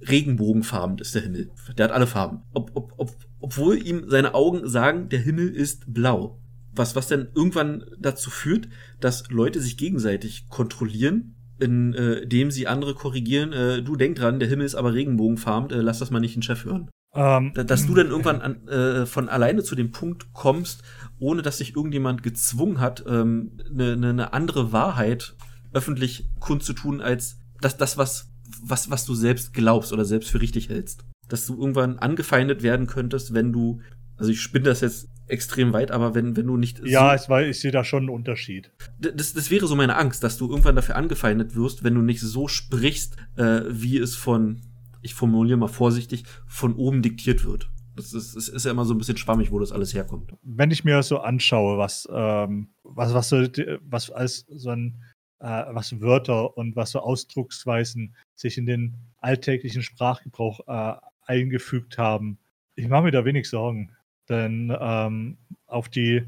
regenbogenfarben 0.09 0.99
ist 0.99 1.15
der 1.15 1.23
Himmel. 1.23 1.51
Der 1.77 1.85
hat 1.85 1.93
alle 1.93 2.07
Farben. 2.07 2.43
Ob, 2.53 2.71
ob, 2.75 2.93
ob, 2.97 3.11
obwohl 3.41 3.77
ihm 3.87 4.09
seine 4.09 4.35
Augen 4.35 4.69
sagen, 4.69 5.09
der 5.09 5.21
Himmel 5.21 5.49
ist 5.49 5.93
blau. 5.93 6.39
Was, 6.75 6.97
was 6.97 7.09
dann 7.09 7.29
irgendwann 7.35 7.85
dazu 7.99 8.31
führt, 8.31 8.69
dass 9.01 9.31
Leute 9.31 9.61
sich 9.61 9.77
gegenseitig 9.77 10.49
kontrollieren, 10.49 11.35
indem 11.59 12.49
äh, 12.49 12.51
sie 12.51 12.67
andere 12.67 12.95
korrigieren. 12.95 13.53
Äh, 13.53 13.83
du 13.83 13.95
denk 13.97 14.17
dran, 14.17 14.41
der 14.41 14.49
Himmel 14.49 14.67
ist 14.67 14.75
aber 14.75 14.95
regenbogenfarben, 14.95 15.71
äh, 15.71 15.83
lass 15.83 15.99
das 15.99 16.11
mal 16.11 16.21
nicht 16.21 16.35
den 16.35 16.43
Chef 16.43 16.65
hören. 16.65 16.91
Ähm, 17.15 17.53
dass 17.55 17.87
du 17.87 17.95
dann 17.95 18.09
irgendwann 18.09 18.41
an, 18.41 18.69
äh, 18.69 19.07
von 19.07 19.29
alleine 19.29 19.63
zu 19.63 19.75
dem 19.75 19.91
Punkt 19.91 20.33
kommst, 20.33 20.83
ohne 21.19 21.43
dass 21.43 21.59
sich 21.59 21.77
irgendjemand 21.77 22.23
gezwungen 22.23 22.81
hat, 22.81 23.07
eine 23.07 23.21
ähm, 23.21 23.53
ne, 23.71 23.97
ne 23.97 24.33
andere 24.33 24.73
Wahrheit 24.73 25.35
öffentlich 25.75 26.31
kundzutun, 26.41 27.01
als 27.01 27.39
das, 27.61 27.77
das 27.77 27.99
was 27.99 28.33
was, 28.61 28.91
was 28.91 29.05
du 29.05 29.15
selbst 29.15 29.55
glaubst 29.55 29.93
oder 29.93 30.05
selbst 30.05 30.31
für 30.31 30.41
richtig 30.41 30.69
hältst. 30.69 31.05
Dass 31.29 31.47
du 31.47 31.59
irgendwann 31.59 31.99
angefeindet 31.99 32.63
werden 32.63 32.87
könntest, 32.87 33.35
wenn 33.35 33.53
du, 33.53 33.81
also 34.17 34.31
ich 34.31 34.41
spinne 34.41 34.67
das 34.67 34.81
jetzt 34.81 35.09
extrem 35.29 35.73
weit, 35.73 35.91
aber 35.91 36.15
wenn, 36.15 36.37
wenn 36.37 36.47
du 36.47 36.57
nicht. 36.57 36.85
Ja, 36.85 37.17
so, 37.17 37.37
ich, 37.37 37.49
ich 37.49 37.61
sehe 37.61 37.71
da 37.71 37.85
schon 37.85 38.01
einen 38.01 38.11
Unterschied. 38.11 38.71
Das, 38.99 39.33
das 39.33 39.51
wäre 39.51 39.67
so 39.67 39.77
meine 39.77 39.97
Angst, 39.97 40.23
dass 40.23 40.37
du 40.37 40.49
irgendwann 40.51 40.77
dafür 40.77 40.97
angefeindet 40.97 41.55
wirst, 41.55 41.85
wenn 41.85 41.95
du 41.95 42.03
nicht 42.03 42.21
so 42.21 42.49
sprichst, 42.49 43.17
äh, 43.37 43.63
wie 43.69 43.99
es 43.99 44.17
von, 44.17 44.61
ich 45.03 45.15
formuliere 45.15 45.59
mal 45.59 45.69
vorsichtig, 45.69 46.25
von 46.47 46.75
oben 46.75 47.03
diktiert 47.03 47.45
wird. 47.45 47.71
Das 47.95 48.15
ist, 48.15 48.35
das 48.37 48.49
ist 48.49 48.65
ja 48.65 48.71
immer 48.71 48.87
so 48.87 48.95
ein 48.95 48.99
bisschen 48.99 49.19
schwammig, 49.19 49.51
wo 49.51 49.59
das 49.59 49.73
alles 49.73 49.93
herkommt. 49.93 50.33
Wenn 50.43 50.71
ich 50.71 50.83
mir 50.85 50.97
das 50.97 51.09
so 51.09 51.19
anschaue, 51.19 51.77
was, 51.77 52.09
ähm, 52.11 52.69
was, 52.85 53.13
was, 53.13 53.29
so, 53.29 53.47
was 53.83 54.11
als 54.11 54.47
so 54.49 54.71
ein 54.71 55.03
äh, 55.43 55.65
was 55.75 56.01
Wörter 56.01 56.57
und 56.57 56.77
was 56.77 56.93
so 56.93 57.01
Ausdrucksweisen 57.01 58.15
sich 58.35 58.57
in 58.57 58.67
den 58.67 58.95
alltäglichen 59.19 59.83
Sprachgebrauch 59.83 60.61
äh, 60.67 60.95
eingefügt 61.27 61.99
haben. 61.99 62.39
Ich 62.77 62.89
mache 62.89 63.03
mir 63.03 63.11
da 63.11 63.25
wenig 63.25 63.49
Sorgen, 63.49 63.93
denn 64.29 64.75
ähm, 64.79 65.37
auf, 65.67 65.89
die, 65.89 66.23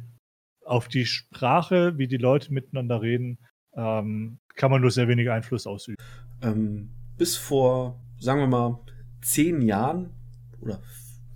auf 0.64 0.88
die 0.88 1.06
Sprache, 1.06 1.96
wie 1.96 2.08
die 2.08 2.16
Leute 2.16 2.52
miteinander 2.52 3.00
reden, 3.00 3.38
ähm, 3.74 4.38
kann 4.56 4.70
man 4.70 4.80
nur 4.80 4.90
sehr 4.90 5.08
wenig 5.08 5.30
Einfluss 5.30 5.66
ausüben. 5.66 5.96
Ähm, 6.42 6.90
bis 7.16 7.36
vor, 7.36 8.00
sagen 8.24 8.40
wir 8.40 8.46
mal, 8.46 8.80
zehn 9.22 9.62
Jahren 9.62 10.10
oder 10.60 10.80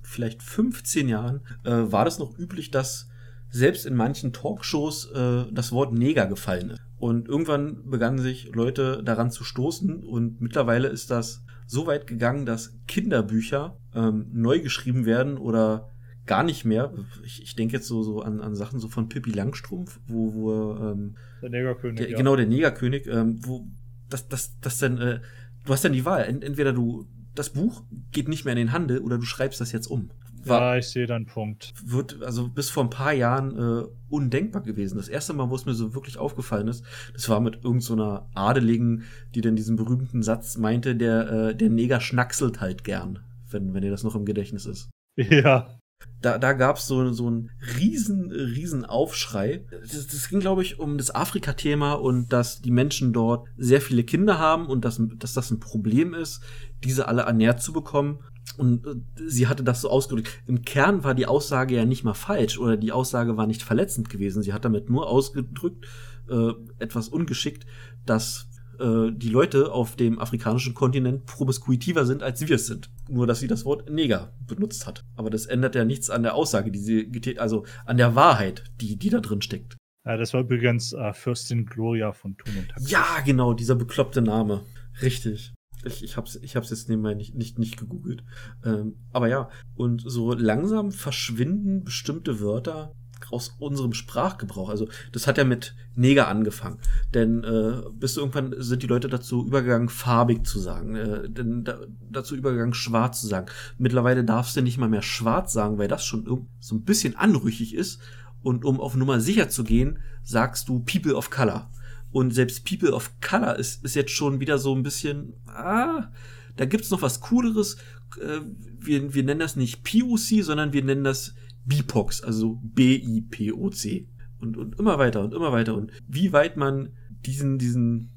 vielleicht 0.03 0.43
15 0.43 1.09
Jahren 1.09 1.41
äh, 1.65 1.71
war 1.71 2.05
das 2.05 2.19
noch 2.19 2.39
üblich, 2.39 2.71
dass 2.71 3.09
selbst 3.51 3.87
in 3.87 3.95
manchen 3.95 4.33
Talkshows 4.33 5.11
äh, 5.13 5.45
das 5.53 5.73
Wort 5.73 5.93
Neger 5.93 6.27
gefallen 6.27 6.71
ist. 6.71 6.81
Und 6.99 7.29
irgendwann 7.29 7.89
begannen 7.89 8.19
sich 8.19 8.55
Leute 8.55 9.03
daran 9.05 9.31
zu 9.31 9.45
stoßen 9.45 10.03
und 10.03 10.41
mittlerweile 10.41 10.89
ist 10.89 11.11
das 11.11 11.45
so 11.67 11.87
weit 11.87 12.07
gegangen, 12.07 12.47
dass 12.47 12.75
Kinderbücher 12.87 13.77
ähm, 13.95 14.27
neu 14.33 14.61
geschrieben 14.61 15.07
werden 15.07 15.37
oder 15.37 15.91
gar 16.27 16.43
nicht 16.43 16.65
mehr. 16.65 16.93
Ich, 17.25 17.43
ich 17.43 17.55
denke 17.57 17.77
jetzt 17.77 17.87
so, 17.87 18.03
so 18.03 18.23
an, 18.23 18.41
an 18.41 18.55
Sachen 18.55 18.81
so 18.81 18.89
von 18.89 19.09
Pippi 19.09 19.31
Langstrumpf, 19.31 20.01
wo, 20.07 20.35
wo 20.35 20.77
ähm, 20.77 21.17
der 21.43 21.51
Negerkönig. 21.51 21.99
Der, 21.99 22.11
ja. 22.11 22.17
Genau, 22.17 22.37
der 22.37 22.47
Negerkönig, 22.47 23.07
ähm, 23.07 23.39
wo 23.47 23.67
das, 24.09 24.29
das, 24.29 24.59
das 24.61 24.79
dann, 24.79 24.99
äh, 24.99 25.21
du 25.69 25.73
hast 25.73 25.85
dann 25.85 25.93
die 25.93 26.05
Wahl. 26.05 26.25
Entweder 26.25 26.73
du, 26.73 27.07
das 27.35 27.51
Buch 27.51 27.85
geht 28.11 28.29
nicht 28.29 28.45
mehr 28.45 28.53
in 28.53 28.59
den 28.59 28.73
Handel 28.73 29.01
oder 29.01 29.19
du 29.19 29.25
schreibst 29.25 29.61
das 29.61 29.71
jetzt 29.71 29.87
um 29.87 30.11
war, 30.49 30.61
ja, 30.61 30.77
ich 30.79 30.89
sehe 30.89 31.07
deinen 31.07 31.27
Punkt. 31.27 31.73
Wird 31.85 32.23
also 32.23 32.49
bis 32.49 32.71
vor 32.71 32.85
ein 32.85 32.91
paar 32.91 33.13
Jahren 33.13 33.57
äh, 33.57 33.85
undenkbar 34.09 34.63
gewesen. 34.63 34.97
Das 34.97 35.09
erste 35.09 35.33
Mal, 35.33 35.51
wo 35.51 35.55
es 35.55 35.67
mir 35.67 35.75
so 35.75 35.95
wirklich 35.95 36.19
aufgefallen 36.19 36.69
ist, 36.69 36.85
das 37.13 37.29
war 37.29 37.41
mit 37.41 37.65
irgendeiner 37.65 38.29
so 38.33 38.41
Adeligen, 38.41 39.05
die 39.35 39.41
dann 39.41 39.57
diesen 39.57 39.77
berühmten 39.77 40.23
Satz 40.23 40.57
meinte, 40.57 40.97
der, 40.97 41.31
äh, 41.31 41.55
der 41.55 41.71
Neger 41.71 42.01
schnackselt 42.01 42.61
halt 42.61 42.85
gern, 42.85 43.21
wenn, 43.51 43.75
wenn 43.75 43.83
dir 43.83 43.91
das 43.91 44.05
noch 44.05 44.15
im 44.15 44.25
Gedächtnis 44.25 44.67
ist. 44.67 44.91
Ja. 45.17 45.77
Da, 46.21 46.37
da 46.39 46.53
gab 46.53 46.79
es 46.79 46.87
so, 46.87 47.13
so 47.13 47.29
einen 47.29 47.51
riesen, 47.77 48.33
riesen 48.33 48.85
Aufschrei. 48.85 49.65
Das, 49.71 50.07
das 50.07 50.29
ging, 50.29 50.41
glaube 50.41 50.63
ich, 50.63 50.81
um 50.81 50.99
das 50.99 51.15
Afrika-Thema 51.15 51.93
und 51.93 52.33
dass 52.33 52.61
die 52.61 52.73
Menschen 52.73 53.13
dort 53.13 53.47
sehr 53.57 53.81
viele 53.81 54.03
Kinder 54.03 54.39
haben 54.39 54.67
und 54.67 54.85
dass, 54.85 55.01
dass 55.17 55.33
das 55.33 55.51
ein 55.51 55.61
Problem 55.61 56.15
ist, 56.15 56.41
diese 56.83 57.07
alle 57.07 57.23
ernährt 57.23 57.63
zu 57.63 57.73
bekommen. 57.73 58.19
Und 58.57 58.87
äh, 58.87 58.95
sie 59.29 59.47
hatte 59.47 59.63
das 59.63 59.81
so 59.81 59.91
ausgedrückt. 59.91 60.31
Im 60.47 60.63
Kern 60.63 61.05
war 61.05 61.15
die 61.15 61.27
Aussage 61.27 61.77
ja 61.77 61.85
nicht 61.85 62.03
mal 62.03 62.15
falsch 62.15 62.59
oder 62.59 62.77
die 62.77 62.93
Aussage 62.93 63.37
war 63.37 63.47
nicht 63.47 63.63
verletzend 63.63 64.09
gewesen. 64.09 64.43
Sie 64.43 64.53
hat 64.53 64.65
damit 64.65 64.91
nur 64.91 65.09
ausgedrückt, 65.09 65.87
äh, 66.29 66.53
etwas 66.79 67.09
ungeschickt, 67.09 67.67
dass 68.07 68.48
äh, 68.79 69.11
die 69.13 69.29
Leute 69.29 69.73
auf 69.73 69.97
dem 69.97 70.19
afrikanischen 70.19 70.75
Kontinent 70.75 71.27
promiskuitiver 71.27 72.07
sind, 72.07 72.23
als 72.23 72.41
wir 72.41 72.57
es 72.57 72.67
sind. 72.67 72.91
Nur, 73.09 73.27
dass 73.27 73.41
sie 73.41 73.49
das 73.49 73.65
Wort 73.65 73.91
Neger 73.91 74.33
benutzt 74.47 74.87
hat. 74.87 75.05
Aber 75.17 75.31
das 75.31 75.47
ändert 75.47 75.75
ja 75.75 75.85
nichts 75.85 76.11
an 76.11 76.23
der 76.23 76.35
Aussage, 76.35 76.71
die 76.71 76.79
sie 76.79 77.11
getätigt, 77.11 77.41
also 77.41 77.65
an 77.87 77.97
der 77.97 78.15
Wahrheit, 78.15 78.65
die, 78.81 78.97
die 78.97 79.11
da 79.11 79.21
drin 79.21 79.43
steckt. 79.43 79.77
Ja, 80.07 80.17
das 80.17 80.33
war 80.33 80.41
übrigens 80.41 80.93
äh, 80.93 81.13
Fürstin 81.13 81.67
Gloria 81.67 82.13
von 82.13 82.37
Thun 82.37 82.57
und 82.59 82.69
Taxis. 82.69 82.91
Ja, 82.91 83.21
genau, 83.25 83.53
dieser 83.53 83.75
bekloppte 83.75 84.23
Name. 84.23 84.65
Richtig. 85.03 85.53
Ich, 85.85 86.03
ich 86.03 86.17
habe 86.17 86.27
es 86.27 86.37
ich 86.37 86.57
hab's 86.57 86.71
jetzt 86.71 86.89
nebenbei 86.89 87.15
nicht, 87.15 87.35
nicht, 87.35 87.59
nicht 87.59 87.77
gegoogelt. 87.77 88.25
Ähm, 88.65 88.97
aber 89.13 89.29
ja, 89.29 89.49
und 89.77 90.03
so 90.05 90.33
langsam 90.33 90.93
verschwinden 90.93 91.85
bestimmte 91.85 92.41
Wörter 92.41 92.95
aus 93.31 93.57
unserem 93.59 93.93
Sprachgebrauch. 93.93 94.69
Also 94.69 94.89
das 95.13 95.27
hat 95.27 95.39
ja 95.39 95.45
mit 95.45 95.75
Neger 95.95 96.29
angefangen. 96.29 96.79
Denn 97.15 97.45
äh, 97.45 97.83
bis 97.93 98.17
irgendwann 98.17 98.55
sind 98.59 98.83
die 98.83 98.87
Leute 98.87 99.09
dazu 99.09 99.47
übergegangen, 99.47 99.89
farbig 99.89 100.47
zu 100.47 100.59
sagen. 100.59 100.95
Äh, 100.95 101.29
denn 101.29 101.65
da, 101.65 101.79
dazu 102.11 102.37
übergegangen, 102.37 102.75
schwarz 102.75 103.21
zu 103.21 103.27
sagen. 103.27 103.47
Mittlerweile 103.79 104.25
darfst 104.25 104.57
du 104.57 104.63
nicht 104.63 104.79
mal 104.79 104.89
mehr 104.89 105.03
schwarz 105.03 105.53
sagen, 105.53 105.79
weil 105.79 105.89
das 105.89 106.05
schon 106.05 106.49
so 106.61 106.75
ein 106.75 106.83
bisschen 106.83 107.17
anrüchig 107.17 107.75
ist. 107.75 108.01
Und 108.43 108.65
um 108.65 108.81
auf 108.81 108.95
Nummer 108.95 109.21
sicher 109.21 109.49
zu 109.49 109.65
gehen, 109.65 109.99
sagst 110.23 110.69
du 110.69 110.81
People 110.81 111.15
of 111.15 111.31
Color. 111.31 111.71
Und 112.11 112.33
selbst 112.33 112.65
People 112.65 112.93
of 112.93 113.11
Color 113.21 113.57
ist, 113.57 113.85
ist 113.85 113.95
jetzt 113.95 114.13
schon 114.13 114.41
wieder 114.41 114.59
so 114.59 114.75
ein 114.75 114.83
bisschen, 114.83 115.35
ah, 115.47 116.11
da 116.57 116.65
gibt's 116.65 116.91
noch 116.91 117.03
was 117.03 117.21
Cooleres. 117.21 117.77
äh, 118.21 118.41
wir, 118.81 119.13
wir 119.13 119.25
nennen 119.25 119.41
das 119.41 119.57
nicht 119.57 119.83
POC, 119.85 120.43
sondern 120.43 120.73
wir 120.73 120.85
nennen 120.85 121.05
das 121.05 121.35
BIPOX, 121.69 122.23
also 122.23 122.59
B-I-P-O-C. 122.63 124.09
Und, 124.41 124.57
und 124.57 124.79
immer 124.79 124.99
weiter 124.99 125.23
und 125.25 125.35
immer 125.35 125.53
weiter. 125.53 125.75
Und 125.75 125.93
wie 126.07 126.33
weit 126.33 126.57
man 126.57 126.97
diesen, 127.09 127.59
diesen, 127.59 128.11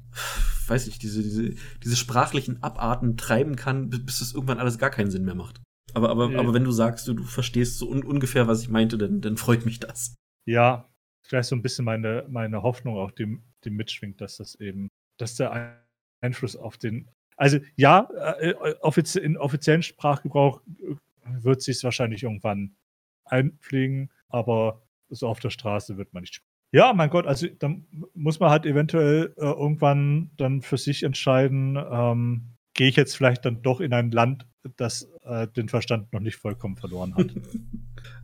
weiß 0.68 0.86
ich, 0.86 0.98
diese, 0.98 1.22
diese, 1.22 1.54
diese 1.82 1.96
sprachlichen 1.96 2.62
Abarten 2.62 3.16
treiben 3.16 3.56
kann, 3.56 3.90
bis 3.90 4.20
es 4.20 4.32
irgendwann 4.32 4.58
alles 4.58 4.78
gar 4.78 4.90
keinen 4.90 5.10
Sinn 5.10 5.24
mehr 5.24 5.34
macht. 5.34 5.60
Aber, 5.94 6.10
aber, 6.10 6.30
Ja. 6.30 6.38
aber 6.38 6.54
wenn 6.54 6.64
du 6.64 6.70
sagst, 6.70 7.08
du, 7.08 7.14
du 7.14 7.24
verstehst 7.24 7.78
so 7.78 7.88
un 7.90 8.04
ungefähr, 8.04 8.46
was 8.46 8.62
ich 8.62 8.68
meinte, 8.68 8.96
dann, 8.98 9.20
dann 9.20 9.36
freut 9.36 9.66
mich 9.66 9.80
das. 9.80 10.14
Ja, 10.46 10.88
vielleicht 11.26 11.48
so 11.48 11.56
ein 11.56 11.62
bisschen 11.62 11.84
meine, 11.84 12.24
meine 12.30 12.62
Hoffnung 12.62 12.96
auch, 12.96 13.10
die, 13.10 13.38
die 13.64 13.70
mitschwingt, 13.70 14.20
dass 14.20 14.36
das 14.36 14.54
eben, 14.54 14.88
dass 15.18 15.34
der 15.34 15.52
Ein- 15.52 15.76
Einfluss 16.22 16.54
auf 16.54 16.78
den. 16.78 17.08
Also 17.36 17.58
ja, 17.74 18.08
äh, 18.38 18.54
offizie 18.80 19.20
in 19.20 19.36
offiziellen 19.36 19.82
Sprachgebrauch 19.82 20.60
äh, 20.80 20.94
wird 21.42 21.62
sich 21.62 21.82
wahrscheinlich 21.82 22.22
irgendwann 22.22 22.76
einpflegen, 23.32 24.10
aber 24.28 24.82
so 25.08 25.26
auf 25.26 25.40
der 25.40 25.50
Straße 25.50 25.96
wird 25.96 26.12
man 26.14 26.22
nicht 26.22 26.34
sprechen. 26.34 26.52
Ja, 26.74 26.94
mein 26.94 27.10
Gott, 27.10 27.26
also 27.26 27.48
dann 27.58 27.86
muss 28.14 28.40
man 28.40 28.50
halt 28.50 28.64
eventuell 28.64 29.34
äh, 29.36 29.44
irgendwann 29.44 30.30
dann 30.36 30.62
für 30.62 30.78
sich 30.78 31.02
entscheiden, 31.02 31.76
ähm, 31.76 32.52
gehe 32.72 32.88
ich 32.88 32.96
jetzt 32.96 33.14
vielleicht 33.14 33.44
dann 33.44 33.62
doch 33.62 33.80
in 33.80 33.92
ein 33.92 34.10
Land, 34.10 34.46
das 34.76 35.06
äh, 35.22 35.48
den 35.48 35.68
Verstand 35.68 36.12
noch 36.14 36.20
nicht 36.20 36.36
vollkommen 36.36 36.76
verloren 36.76 37.14
hat. 37.14 37.26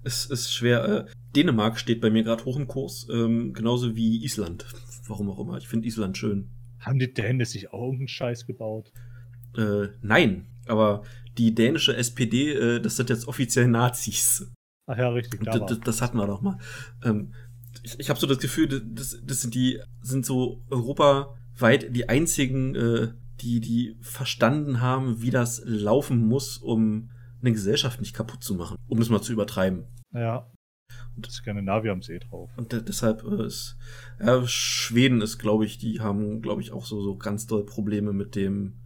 Es 0.03 0.27
ist 0.27 0.53
schwer. 0.53 0.85
Äh, 0.85 1.05
Dänemark 1.37 1.79
steht 1.79 2.01
bei 2.01 2.11
mir 2.11 2.25
gerade 2.25 2.45
hoch 2.45 2.57
im 2.57 2.67
Kurs, 2.67 3.07
ähm, 3.13 3.53
genauso 3.53 3.95
wie 3.95 4.25
Island. 4.25 4.67
Warum 5.07 5.31
auch 5.31 5.39
immer. 5.39 5.59
Ich 5.59 5.69
finde 5.69 5.87
Island 5.87 6.17
schön. 6.17 6.49
Haben 6.81 6.99
die 6.99 7.13
Dänen 7.13 7.45
sich 7.45 7.73
auch 7.73 7.83
irgendeinen 7.83 8.09
Scheiß 8.09 8.47
gebaut? 8.47 8.93
Äh, 9.57 9.89
nein, 10.03 10.47
aber 10.67 11.03
die 11.37 11.55
dänische 11.55 11.97
SPD, 11.97 12.53
äh, 12.53 12.81
das 12.81 12.97
sind 12.97 13.11
jetzt 13.11 13.29
offiziell 13.29 13.69
Nazis. 13.69 14.51
Ach 14.89 14.97
ja, 14.97 15.11
richtig. 15.11 15.45
Da 15.45 15.59
Das, 15.59 15.81
das, 15.81 16.03
hatten 16.03 16.17
wir 16.17 16.27
doch 16.27 16.41
mal. 16.41 16.59
Ähm, 17.05 17.35
ich 17.83 18.01
ich 18.01 18.11
habe 18.11 18.19
so 18.19 18.27
das 18.27 18.39
Gefühl, 18.39 18.69
das, 18.69 19.21
das 19.23 19.43
sind 19.43 19.55
die 19.55 19.81
sind 20.01 20.25
so 20.25 20.65
europaweit 20.71 21.95
die 21.95 22.09
einzigen, 22.09 22.75
äh, 22.75 23.09
die 23.41 23.61
die 23.61 23.97
verstanden 24.01 24.81
haben, 24.81 25.21
wie 25.21 25.31
das 25.31 25.63
laufen 25.65 26.27
muss, 26.27 26.57
um 26.57 27.11
eine 27.41 27.53
Gesellschaft 27.53 28.01
nicht 28.01 28.15
kaputt 28.15 28.43
zu 28.43 28.55
machen, 28.55 28.79
um 28.89 28.99
es 28.99 29.11
mal 29.11 29.21
zu 29.21 29.33
übertreiben. 29.33 29.85
Ja. 30.13 30.51
Und 31.15 31.27
das 31.27 31.35
Skandinavier 31.35 31.91
haben 31.91 32.03
sie 32.03 32.15
eh 32.15 32.19
drauf. 32.19 32.51
Und 32.57 32.73
de 32.73 32.81
deshalb 32.81 33.23
äh, 33.25 33.45
ist 33.45 33.77
ja, 34.19 34.47
Schweden 34.47 35.21
ist, 35.21 35.39
glaube 35.39 35.67
ich, 35.67 35.77
die 35.77 36.01
haben, 36.01 36.41
glaube 36.41 36.63
ich, 36.63 36.73
auch 36.73 36.87
so 36.87 37.03
so 37.03 37.17
ganz 37.17 37.47
doll 37.47 37.67
Probleme 37.67 38.15
mit 38.15 38.35
dem 38.37 38.81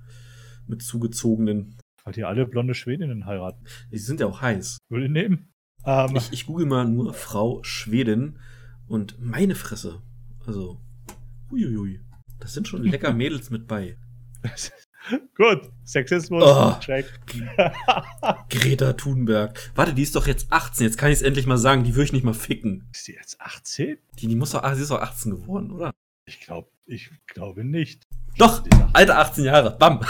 mit 0.66 0.82
zugezogenen. 0.82 1.78
Weil 2.02 2.14
die 2.14 2.24
alle 2.24 2.44
blonde 2.46 2.74
Schwedinnen 2.74 3.26
heiraten. 3.26 3.64
Die 3.92 3.98
sind 3.98 4.18
ja 4.18 4.26
auch 4.26 4.40
heiß. 4.40 4.78
Würde 4.88 5.08
nehmen. 5.08 5.51
Ähm, 5.84 6.16
Ich, 6.16 6.32
ich 6.32 6.46
google 6.46 6.66
mal 6.66 6.84
nur 6.86 7.14
Frau 7.14 7.62
Schwedin 7.62 8.38
und 8.86 9.20
meine 9.20 9.54
Fresse. 9.54 10.02
Also, 10.46 10.80
huiuiui. 11.50 12.00
Das 12.40 12.52
sind 12.52 12.68
schon 12.68 12.82
lecker 12.82 13.12
Mädels 13.14 13.50
mit 13.50 13.66
bei. 13.68 13.96
gut. 15.36 15.70
Sexismus. 15.84 16.42
Oh. 16.44 16.76
Greta 18.50 18.92
Thunberg. 18.94 19.58
Warte, 19.74 19.94
die 19.94 20.02
ist 20.02 20.16
doch 20.16 20.26
jetzt 20.26 20.50
18. 20.50 20.86
Jetzt 20.86 20.98
kann 20.98 21.10
ich 21.10 21.18
es 21.18 21.22
endlich 21.22 21.46
mal 21.46 21.58
sagen. 21.58 21.84
Die 21.84 21.94
würde 21.94 22.04
ich 22.04 22.12
nicht 22.12 22.24
mal 22.24 22.34
ficken. 22.34 22.88
ist 22.92 23.04
sie 23.04 23.14
jetzt 23.14 23.40
18? 23.40 23.98
Die, 24.18 24.26
die 24.26 24.36
muss 24.36 24.50
doch, 24.50 24.62
ah, 24.62 24.74
sie 24.74 24.82
ist 24.82 24.90
doch 24.90 25.00
18 25.00 25.30
geworden, 25.32 25.70
oder? 25.70 25.92
Ich 26.26 26.40
glaube, 26.40 26.68
ich 26.86 27.10
glaube 27.26 27.64
nicht. 27.64 28.06
Doch, 28.38 28.64
alter 28.92 29.18
18 29.18 29.44
Jahre. 29.44 29.76
Bam. 29.78 30.00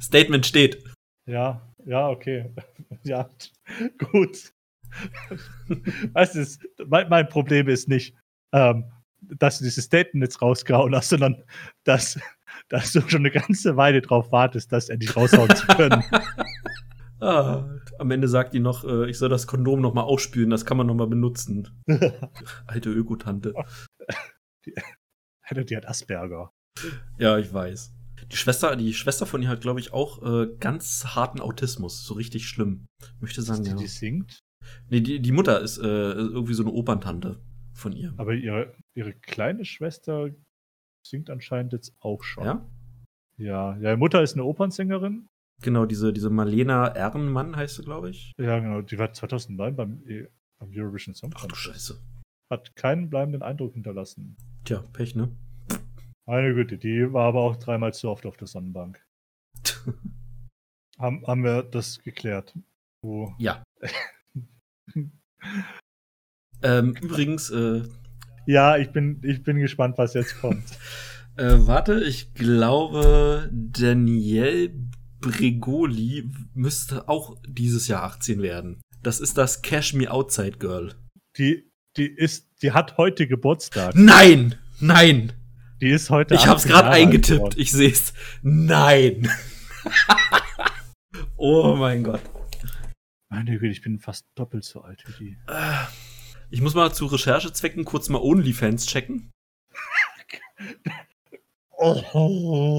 Statement 0.00 0.46
steht. 0.46 0.82
Ja, 1.26 1.71
ja, 1.84 2.08
okay. 2.08 2.50
Ja, 3.04 3.28
gut. 4.12 4.52
Weißt 6.12 6.34
du, 6.36 6.86
mein, 6.86 7.08
mein 7.08 7.28
Problem 7.28 7.68
ist 7.68 7.88
nicht, 7.88 8.14
ähm, 8.52 8.84
dass 9.20 9.58
du 9.58 9.64
dieses 9.64 9.84
Statement 9.84 10.22
jetzt 10.22 10.42
rausgehauen 10.42 10.94
hast, 10.94 11.08
sondern 11.08 11.42
dass, 11.84 12.20
dass 12.68 12.92
du 12.92 13.00
schon 13.08 13.22
eine 13.22 13.30
ganze 13.30 13.76
Weile 13.76 14.02
drauf 14.02 14.30
wartest, 14.30 14.70
das 14.70 14.88
endlich 14.88 15.16
raushauen 15.16 15.54
zu 15.56 15.66
können. 15.68 16.04
Ah, 17.20 17.66
am 17.98 18.10
Ende 18.10 18.28
sagt 18.28 18.52
die 18.52 18.60
noch, 18.60 18.84
äh, 18.84 19.08
ich 19.08 19.16
soll 19.18 19.28
das 19.28 19.46
Kondom 19.46 19.80
noch 19.80 19.94
mal 19.94 20.02
ausspülen. 20.02 20.50
Das 20.50 20.66
kann 20.66 20.76
man 20.76 20.86
noch 20.86 20.94
mal 20.94 21.06
benutzen. 21.06 21.68
Alte 22.66 22.90
Ökotante. 22.90 23.54
Alter, 25.42 25.64
die 25.64 25.76
hat 25.76 25.88
Asperger. 25.88 26.52
Ja, 27.18 27.38
ich 27.38 27.52
weiß. 27.52 27.94
Die 28.32 28.36
Schwester, 28.36 28.74
die 28.76 28.94
Schwester 28.94 29.26
von 29.26 29.42
ihr 29.42 29.48
hat, 29.48 29.60
glaube 29.60 29.78
ich, 29.80 29.92
auch 29.92 30.22
äh, 30.22 30.48
ganz 30.58 31.04
harten 31.14 31.40
Autismus. 31.40 32.04
So 32.04 32.14
richtig 32.14 32.46
schlimm. 32.48 32.86
Ich 33.00 33.20
möchte 33.20 33.42
sagen, 33.42 33.62
die, 33.62 33.70
ja. 33.70 33.76
die 33.76 33.86
singt, 33.86 34.40
Nee, 34.88 35.00
die, 35.00 35.20
die 35.20 35.32
Mutter 35.32 35.60
ist 35.60 35.78
äh, 35.78 35.82
irgendwie 35.82 36.54
so 36.54 36.62
eine 36.62 36.72
Operntante 36.72 37.40
von 37.74 37.92
ihr. 37.92 38.14
aber 38.16 38.32
ihre, 38.34 38.74
ihre 38.94 39.12
kleine 39.12 39.64
Schwester 39.64 40.30
singt 41.06 41.30
anscheinend 41.30 41.72
jetzt 41.72 41.94
auch 42.00 42.22
schon. 42.22 42.44
Ja? 42.44 42.70
Ja, 43.38 43.76
ja, 43.76 43.90
ihre 43.90 43.96
Mutter 43.96 44.22
ist 44.22 44.34
eine 44.34 44.44
Opernsängerin. 44.44 45.26
Genau, 45.62 45.84
diese, 45.84 46.12
diese 46.12 46.30
Marlena 46.30 46.94
Ehrenmann 46.94 47.56
heißt 47.56 47.76
sie, 47.76 47.82
glaube 47.82 48.10
ich. 48.10 48.32
Ja, 48.38 48.58
genau, 48.60 48.82
die 48.82 48.98
war 48.98 49.12
2009 49.12 49.76
beim, 49.76 50.02
E- 50.08 50.28
beim 50.58 50.70
Eurovision 50.74 51.14
Song 51.14 51.30
Ach 51.34 51.40
du 51.42 51.48
Contest. 51.48 51.62
Scheiße. 51.62 52.00
Hat 52.50 52.76
keinen 52.76 53.10
bleibenden 53.10 53.42
Eindruck 53.42 53.74
hinterlassen. 53.74 54.36
Tja, 54.64 54.78
Pech, 54.92 55.14
ne? 55.16 55.36
Meine 56.26 56.54
Güte, 56.54 56.78
die 56.78 57.12
war 57.12 57.26
aber 57.26 57.40
auch 57.40 57.56
dreimal 57.56 57.92
zu 57.92 58.08
oft 58.08 58.26
auf 58.26 58.36
der 58.36 58.46
Sonnenbank. 58.46 59.04
Haben, 60.98 61.26
haben 61.26 61.42
wir 61.42 61.62
das 61.64 62.00
geklärt? 62.02 62.54
Wo, 63.02 63.34
Ja. 63.38 63.64
ähm, 66.62 66.94
übrigens, 67.00 67.50
äh, 67.50 67.82
ja, 68.46 68.76
ich 68.76 68.90
bin, 68.92 69.20
ich 69.24 69.42
bin 69.42 69.58
gespannt, 69.58 69.98
was 69.98 70.14
jetzt 70.14 70.40
kommt. 70.40 70.62
äh, 71.36 71.56
warte, 71.58 72.04
ich 72.04 72.34
glaube, 72.34 73.50
Danielle 73.52 74.72
Bregoli 75.20 76.30
müsste 76.54 77.08
auch 77.08 77.36
dieses 77.48 77.88
Jahr 77.88 78.04
18 78.04 78.42
werden. 78.42 78.80
Das 79.02 79.18
ist 79.18 79.38
das 79.38 79.62
Cash 79.62 79.94
Me 79.94 80.08
Outside 80.08 80.58
Girl. 80.58 80.94
Die, 81.36 81.68
die 81.96 82.06
ist, 82.06 82.62
die 82.62 82.70
hat 82.70 82.96
heute 82.96 83.26
Geburtstag. 83.26 83.96
Nein! 83.96 84.56
Nein! 84.78 85.32
Die 85.82 85.90
ist 85.90 86.10
heute. 86.10 86.36
Ich 86.36 86.46
hab's 86.46 86.62
18 86.62 86.70
gerade 86.70 86.90
eingetippt. 86.90 87.58
Ich 87.58 87.72
seh's. 87.72 88.14
Nein! 88.42 89.28
oh 91.36 91.74
mein 91.74 92.04
Gott. 92.04 92.20
Meine 93.28 93.58
Güte, 93.58 93.72
ich 93.72 93.82
bin 93.82 93.98
fast 93.98 94.24
doppelt 94.36 94.62
so 94.62 94.82
alt 94.82 95.02
wie 95.08 95.24
die. 95.24 95.36
Ich 96.50 96.60
muss 96.60 96.76
mal 96.76 96.94
zu 96.94 97.06
Recherchezwecken 97.06 97.84
kurz 97.84 98.08
mal 98.08 98.22
OnlyFans 98.22 98.86
checken. 98.86 99.32
Oh. 101.78 102.78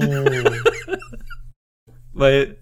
Weil, 2.14 2.56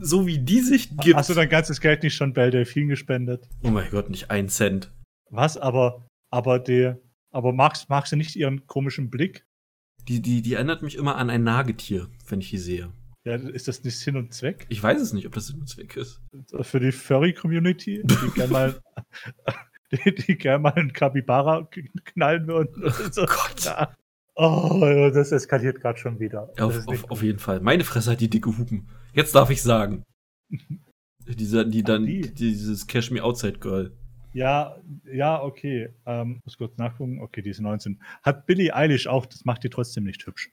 so 0.00 0.26
wie 0.26 0.40
die 0.40 0.60
sich 0.60 0.96
gibt. 0.96 1.14
Hast 1.14 1.30
du 1.30 1.34
dein 1.34 1.48
ganzes 1.48 1.80
Geld 1.80 2.02
nicht 2.02 2.16
schon 2.16 2.32
bei 2.32 2.50
Delfin 2.50 2.88
gespendet? 2.88 3.48
oh 3.62 3.70
mein 3.70 3.88
Gott, 3.90 4.10
nicht 4.10 4.28
ein 4.28 4.48
Cent. 4.48 4.90
Was? 5.30 5.56
Aber, 5.56 6.04
aber 6.32 6.58
der, 6.58 6.98
aber 7.30 7.52
magst, 7.52 7.88
magst 7.90 8.10
du 8.10 8.16
nicht 8.16 8.34
ihren 8.34 8.66
komischen 8.66 9.08
Blick? 9.08 9.46
Die, 10.08 10.20
die, 10.20 10.42
die 10.42 10.54
erinnert 10.54 10.82
mich 10.82 10.96
immer 10.96 11.16
an 11.16 11.30
ein 11.30 11.44
Nagetier, 11.44 12.08
wenn 12.28 12.40
ich 12.40 12.50
die 12.50 12.58
sehe. 12.58 12.92
Ja, 13.24 13.36
ist 13.36 13.68
das 13.68 13.82
nicht 13.82 13.98
Sinn 13.98 14.16
und 14.16 14.34
Zweck? 14.34 14.66
Ich 14.68 14.82
weiß 14.82 15.00
es 15.00 15.14
nicht, 15.14 15.26
ob 15.26 15.32
das 15.32 15.46
Sinn 15.46 15.60
und 15.60 15.68
Zweck 15.68 15.96
ist. 15.96 16.20
Für 16.60 16.78
die 16.78 16.92
Furry-Community, 16.92 18.02
die 18.04 18.30
gerne 18.34 18.52
mal, 18.52 18.74
die, 19.92 20.14
die 20.14 20.36
gern 20.36 20.60
mal 20.60 20.74
einen 20.74 20.92
Kapibara 20.92 21.66
knallen 22.04 22.46
würden. 22.46 22.92
So. 23.12 23.22
Oh 23.22 23.26
Gott. 23.26 23.64
Ja. 23.64 23.94
Oh, 24.36 25.10
das 25.14 25.32
eskaliert 25.32 25.80
gerade 25.80 25.98
schon 25.98 26.18
wieder. 26.18 26.52
Ja, 26.58 26.66
auf, 26.66 26.86
auf, 26.86 27.10
auf 27.10 27.22
jeden 27.22 27.38
Fall. 27.38 27.60
Meine 27.60 27.84
Fresse 27.84 28.10
hat 28.10 28.20
die 28.20 28.28
dicke 28.28 28.58
Hupen. 28.58 28.88
Jetzt 29.14 29.34
darf 29.34 29.48
ich 29.48 29.62
sagen. 29.62 30.02
Diese, 31.26 31.66
die 31.68 31.82
dann, 31.82 32.04
die. 32.04 32.34
dieses 32.34 32.86
Cash 32.86 33.10
Me 33.10 33.22
Outside 33.22 33.58
Girl. 33.58 33.96
Ja, 34.34 34.76
ja, 35.10 35.42
okay. 35.42 35.90
Ähm, 36.06 36.40
muss 36.44 36.58
kurz 36.58 36.76
nachgucken. 36.76 37.20
Okay, 37.20 37.40
die 37.40 37.50
ist 37.50 37.60
19. 37.60 38.00
Hat 38.22 38.46
Billie 38.46 38.74
Eilish 38.74 39.06
auch, 39.06 39.26
das 39.26 39.44
macht 39.44 39.64
die 39.64 39.70
trotzdem 39.70 40.04
nicht 40.04 40.26
hübsch. 40.26 40.50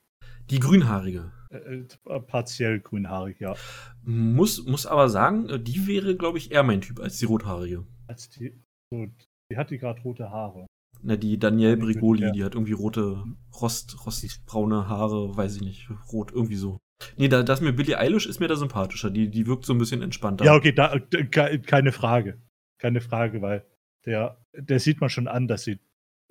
Die 0.50 0.60
Grünhaarige. 0.60 1.32
Äh, 1.50 1.84
äh, 2.06 2.20
partiell 2.20 2.80
grünhaarig, 2.80 3.40
ja. 3.40 3.56
Muss, 4.04 4.66
muss 4.66 4.86
aber 4.86 5.10
sagen, 5.10 5.50
äh, 5.50 5.60
die 5.60 5.88
wäre, 5.88 6.16
glaube 6.16 6.38
ich, 6.38 6.52
eher 6.52 6.64
mein 6.64 6.82
Typ 6.82 7.00
als 7.00 7.18
die 7.18 7.26
Rothaarige. 7.26 7.86
Als 8.08 8.30
die, 8.30 8.54
so, 8.92 9.08
die 9.52 9.58
hat 9.58 9.72
die 9.72 9.78
gerade 9.78 10.02
rote 10.02 10.30
Haare. 10.30 10.68
Na, 11.02 11.16
die 11.16 11.40
Danielle 11.40 11.78
Brigoli, 11.78 12.22
ja. 12.24 12.32
die 12.32 12.44
hat 12.44 12.54
irgendwie 12.54 12.74
rote, 12.74 13.24
rost, 13.60 14.06
rostbraune 14.06 14.88
Haare, 14.88 15.36
weiß 15.36 15.56
ich 15.56 15.62
nicht, 15.62 15.90
rot, 16.12 16.32
irgendwie 16.32 16.56
so. 16.56 16.78
Nee, 17.18 17.30
da, 17.30 17.42
das 17.42 17.62
mir 17.62 17.74
Billie 17.74 17.98
Eilish 17.98 18.28
ist 18.28 18.40
mir 18.40 18.48
da 18.48 18.56
sympathischer. 18.56 19.10
Die, 19.10 19.30
die 19.30 19.48
wirkt 19.48 19.66
so 19.66 19.74
ein 19.74 19.80
bisschen 19.80 20.04
entspannter. 20.04 20.46
Ja, 20.46 20.54
okay, 20.54 20.72
da, 20.72 21.00
ke- 21.00 21.60
keine 21.60 21.92
Frage. 21.92 22.40
Keine 22.80 23.02
Frage, 23.02 23.42
weil 23.42 23.66
der, 24.06 24.38
der 24.54 24.80
sieht 24.80 25.02
man 25.02 25.10
schon 25.10 25.28
an, 25.28 25.48
dass 25.48 25.64
sie 25.64 25.80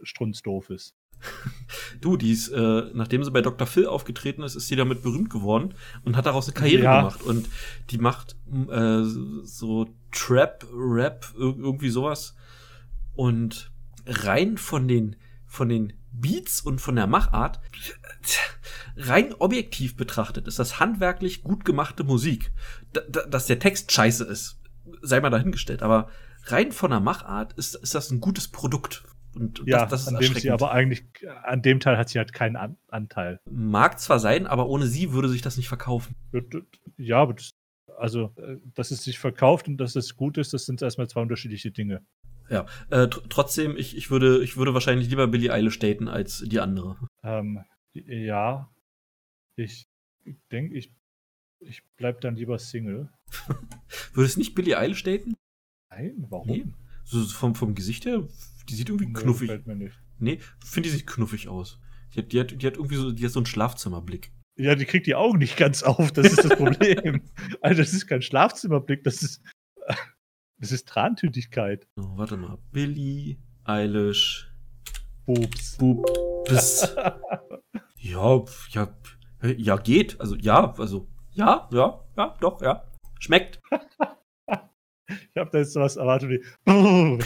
strunzdoof 0.03 0.71
ist. 0.71 0.95
Du, 2.01 2.17
die 2.17 2.33
ist, 2.33 2.49
äh, 2.49 2.83
nachdem 2.95 3.23
sie 3.23 3.31
bei 3.31 3.43
Dr. 3.43 3.67
Phil 3.67 3.87
aufgetreten 3.87 4.43
ist, 4.43 4.55
ist 4.55 4.69
sie 4.69 4.77
damit 4.77 5.03
berühmt 5.03 5.29
geworden 5.29 5.75
und 6.03 6.17
hat 6.17 6.25
daraus 6.25 6.47
eine 6.47 6.55
Karriere 6.55 6.85
Ja. 6.85 6.99
gemacht. 7.01 7.23
Und 7.23 7.49
die 7.91 7.99
macht 7.99 8.37
äh, 8.71 9.03
so 9.43 9.87
Trap, 10.11 10.67
Rap, 10.73 11.27
ir 11.39 11.41
irgendwie 11.59 11.91
sowas. 11.91 12.35
Und 13.15 13.71
rein 14.07 14.57
von 14.57 14.89
den, 14.89 15.17
von 15.47 15.69
den 15.69 15.93
Beats 16.11 16.63
und 16.63 16.81
von 16.81 16.97
der 16.97 17.07
Machart, 17.07 17.61
rein 18.97 19.35
objektiv 19.35 19.97
betrachtet, 19.97 20.49
ist 20.49 20.59
das 20.59 20.81
handwerklich 20.81 21.43
gut 21.43 21.65
gemachte 21.67 22.03
Musik. 22.03 22.51
Da, 22.95 23.01
dass 23.27 23.47
der 23.47 23.59
Text 23.59 23.93
scheiße 23.93 24.25
ist, 24.25 24.59
sei 25.03 25.21
mal 25.21 25.31
dahingestellt. 25.31 25.83
Aber 25.83 26.09
rein 26.45 26.73
von 26.73 26.91
der 26.91 27.01
Machart 27.01 27.53
ist, 27.55 27.75
ist 27.75 27.95
das 27.95 28.11
ein 28.11 28.21
gutes 28.21 28.49
Produkt. 28.49 29.05
Und 29.35 29.63
Ja, 29.67 29.87
das, 29.87 29.91
das 29.91 30.01
ist 30.03 30.09
an 30.09 30.21
dem 30.21 30.35
sie 30.35 30.51
aber 30.51 30.73
eigentlich, 30.73 31.05
an 31.45 31.63
dem 31.63 31.81
Teil 31.81 31.97
hat 31.97 32.09
sie 32.09 32.19
halt 32.19 32.33
keinen 32.33 32.57
an 32.57 32.77
Anteil. 32.89 33.41
Mag 33.49 34.01
zwar 34.01 34.19
sein, 34.19 34.47
aber 34.47 34.69
ohne 34.69 34.87
sie 34.87 35.13
würde 35.13 35.29
sich 35.29 35.43
das 35.43 35.57
nicht 35.57 35.69
verkaufen. 35.69 36.17
Ja, 36.97 37.19
aber 37.19 37.35
das, 37.35 37.53
also, 37.97 38.35
äh, 38.37 38.57
dass 38.75 38.91
es 38.91 39.05
sich 39.05 39.19
verkauft 39.19 39.69
und 39.69 39.77
dass 39.77 39.95
es 39.95 40.17
gut 40.17 40.39
ist, 40.39 40.53
das 40.53 40.67
sind 40.67 40.83
erstmal 40.83 41.09
zwei 41.09 41.21
unterschiedliche 41.21 41.71
Dinge. 41.71 42.03
Ja, 42.49 42.67
äh, 42.91 43.07
tr 43.09 43.23
trotzdem, 43.29 43.77
ich, 43.77 43.97
ich, 43.97 44.11
würde, 44.11 44.43
ich 44.43 44.57
würde 44.57 44.75
wahrscheinlich 44.75 45.09
lieber 45.09 45.29
Billie 45.29 45.53
Eilish 45.53 45.79
daten 45.79 46.09
als 46.09 46.43
die 46.45 46.59
andere. 46.59 46.97
Ähm, 47.23 47.63
ja, 47.93 48.69
ich 49.55 49.87
denke, 50.51 50.77
ich, 50.77 50.93
ich 51.61 51.83
bleib 51.97 52.21
dann 52.21 52.35
lieber 52.35 52.59
Single. 52.59 53.09
Würdest 54.15 54.39
nicht 54.39 54.57
Billie 54.57 54.77
Eilish 54.77 55.05
daten? 55.05 55.37
Nein, 55.91 56.27
warum? 56.29 56.47
Nee. 56.47 56.67
So 57.05 57.25
vom, 57.25 57.55
vom 57.55 57.75
Gesicht 57.75 58.07
her, 58.07 58.23
die 58.69 58.75
sieht 58.75 58.89
irgendwie 58.89 59.07
Nee, 59.07 59.13
knuffig. 59.13 59.49
gefällt 59.49 59.67
mir 59.67 59.77
nicht. 59.77 59.99
Nee, 60.19 60.39
finde 60.65 60.89
die 60.89 60.97
sieht 60.97 61.07
knuffig 61.07 61.49
aus. 61.49 61.81
Die 62.15 62.21
hat, 62.21 62.33
die 62.33 62.41
hat, 62.41 62.63
die 62.63 62.67
hat 62.67 62.77
irgendwie 62.77 62.97
so, 62.97 63.13
die 63.13 63.25
hat 63.25 63.33
so 63.33 63.41
einen 63.41 63.47
Schlafzimmerblick. 63.47 64.33
Ja, 64.57 64.75
die 64.75 64.85
kriegt 64.85 65.07
die 65.07 65.15
Augen 65.15 65.39
nicht 65.39 65.57
ganz 65.57 65.83
auf, 65.83 66.13
das 66.13 66.27
ist 66.33 66.45
das 66.45 66.57
Problem. 66.57 67.23
also, 67.63 67.83
das 67.83 67.93
ist 67.93 68.07
kein 68.07 68.21
Schlafzimmerblick, 68.23 69.03
das 69.05 69.23
ist, 69.23 69.43
das 70.59 70.73
ist 70.73 70.87
Trantütigkeit. 70.89 71.89
Oh, 71.97 72.17
warte 72.17 72.37
mal. 72.37 72.59
Billie 72.71 73.39
Eilish. 73.65 74.53
Boobs. 75.25 75.77
Bub. 75.79 76.05
Bis. 76.49 76.83
ja, 77.97 78.45
ja, 78.71 78.99
ja, 79.57 79.77
geht. 79.77 80.21
Also, 80.21 80.37
ja, 80.37 80.73
also, 80.75 81.09
ja, 81.33 81.69
ja, 81.73 82.05
ja, 82.17 82.37
doch, 82.41 82.61
ja. 82.61 82.85
Schmeckt. 83.19 83.61
Ich 85.11 85.37
habe 85.37 85.51
da 85.51 85.59
jetzt 85.59 85.73
sowas 85.73 85.97
erwartet 85.97 86.31
wie. 86.31 86.45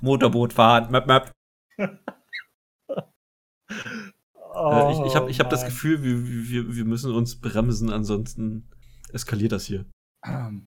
Motorboot 0.00 0.52
fahren. 0.52 0.90
Möp, 0.90 1.06
möp. 1.06 1.32
Äh, 4.56 4.92
ich 4.92 5.00
ich 5.06 5.16
habe 5.16 5.30
ich 5.30 5.40
hab 5.40 5.50
das 5.50 5.62
Oh. 5.62 5.66
Gefühl, 5.66 6.02
wir, 6.02 6.48
wir, 6.50 6.76
wir 6.76 6.84
müssen 6.84 7.12
uns 7.12 7.40
bremsen, 7.40 7.90
ansonsten 7.90 8.68
eskaliert 9.12 9.52
das 9.52 9.66
hier. 9.66 9.84
Ähm, 10.24 10.66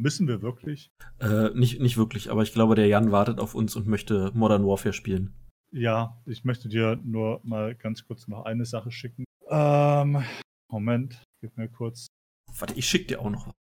müssen 0.00 0.28
wir 0.28 0.40
wirklich? 0.40 0.90
Äh, 1.20 1.50
nicht, 1.50 1.80
nicht 1.80 1.96
wirklich, 1.96 2.30
aber 2.30 2.42
ich 2.42 2.52
glaube, 2.52 2.74
der 2.74 2.86
Jan 2.86 3.12
wartet 3.12 3.38
auf 3.38 3.54
uns 3.54 3.76
und 3.76 3.86
möchte 3.86 4.30
Modern 4.34 4.66
Warfare 4.66 4.92
spielen. 4.92 5.34
Ja, 5.72 6.22
ich 6.26 6.44
möchte 6.44 6.68
dir 6.68 7.00
nur 7.02 7.40
mal 7.42 7.74
ganz 7.74 8.06
kurz 8.06 8.28
noch 8.28 8.44
eine 8.44 8.64
Sache 8.64 8.90
schicken. 8.90 9.24
Ähm, 9.48 10.22
Moment, 10.70 11.22
gib 11.42 11.56
mir 11.56 11.68
kurz. 11.68 12.06
Warte, 12.58 12.74
ich 12.74 12.88
schick 12.88 13.08
dir 13.08 13.20
auch 13.20 13.30
noch 13.30 13.48
was. 13.48 13.54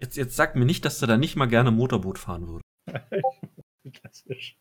Jetzt, 0.00 0.16
jetzt 0.16 0.36
sag 0.36 0.56
mir 0.56 0.64
nicht, 0.64 0.84
dass 0.84 0.98
du 0.98 1.06
da 1.06 1.16
nicht 1.16 1.36
mal 1.36 1.46
gerne 1.46 1.70
Motorboot 1.70 2.18
fahren 2.18 2.46
würdest. 2.48 2.64
Das 4.02 4.22
ist- 4.26 4.54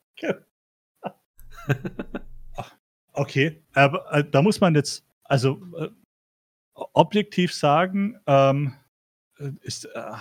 okay, 3.14 3.62
aber 3.74 4.12
äh, 4.14 4.24
da 4.30 4.42
muss 4.42 4.60
man 4.60 4.76
jetzt, 4.76 5.06
also 5.24 5.62
äh, 5.78 5.90
objektiv 6.74 7.54
sagen, 7.54 8.18
ähm, 8.28 8.74
äh, 9.38 9.52
ist 9.62 9.86
äh, 9.86 10.12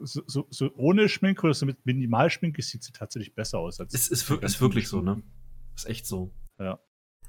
so, 0.00 0.22
so, 0.26 0.46
so 0.50 0.70
ohne 0.74 1.08
Schminke 1.08 1.42
oder 1.44 1.54
so 1.54 1.66
mit 1.66 1.84
Minimalschminke 1.86 2.62
sieht 2.62 2.82
sie 2.82 2.92
tatsächlich 2.92 3.34
besser 3.34 3.58
aus. 3.58 3.78
Als 3.80 3.94
Ist, 3.94 4.08
ist, 4.08 4.28
ist 4.30 4.60
wirklich 4.60 4.88
so, 4.88 5.00
ne? 5.00 5.22
Ist 5.74 5.86
echt 5.86 6.06
so. 6.06 6.32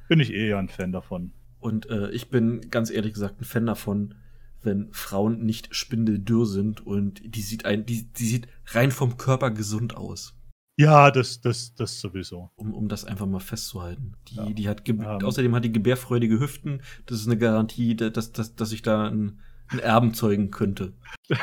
Bin 0.07 0.19
ich 0.21 0.31
eh 0.33 0.53
ein 0.53 0.69
Fan 0.69 0.91
davon. 0.93 1.33
Und 1.59 1.89
äh, 1.89 2.09
ich 2.11 2.29
bin 2.29 2.69
ganz 2.69 2.89
ehrlich 2.89 3.13
gesagt 3.13 3.41
ein 3.41 3.45
Fan 3.45 3.65
davon, 3.65 4.15
wenn 4.63 4.91
Frauen 4.93 5.45
nicht 5.45 5.73
spindeldürr 5.75 6.45
sind 6.45 6.85
und 6.85 7.21
die 7.23 7.41
sieht 7.41 7.65
ein, 7.65 7.85
die, 7.85 8.11
die 8.11 8.25
sieht 8.25 8.47
rein 8.67 8.91
vom 8.91 9.17
Körper 9.17 9.51
gesund 9.51 9.95
aus. 9.95 10.33
Ja, 10.79 11.09
das, 11.09 11.41
das, 11.41 11.73
das 11.73 11.99
sowieso. 11.99 12.51
Um, 12.55 12.71
um 12.73 12.87
das 12.87 13.03
einfach 13.03 13.25
mal 13.25 13.39
festzuhalten. 13.39 14.13
Die, 14.27 14.35
Ja. 14.35 14.45
die 14.49 14.69
hat 14.69 14.85
ge 14.85 14.93
Ähm. 14.95 15.05
außerdem 15.23 15.55
hat 15.55 15.63
die 15.65 15.71
gebärfreudige 15.71 16.39
Hüften. 16.39 16.81
Das 17.07 17.19
ist 17.19 17.25
eine 17.27 17.37
Garantie, 17.37 17.95
da- 17.95 18.09
dass, 18.11 18.31
dass, 18.31 18.55
dass 18.55 18.71
ich 18.71 18.83
da 18.83 19.07
einen, 19.07 19.41
einen 19.69 19.79
Erben 19.79 20.13
zeugen 20.13 20.51
könnte. 20.51 20.93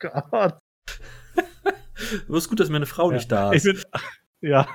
Gott. 0.00 0.24
Aber 2.28 2.36
ist 2.38 2.48
gut, 2.48 2.60
dass 2.60 2.70
meine 2.70 2.86
Frau 2.86 3.10
Ja. 3.10 3.16
nicht 3.16 3.30
da 3.32 3.52
Ich 3.52 3.64
ist. 3.64 3.82
bin, 3.92 4.00
ja. 4.44 4.68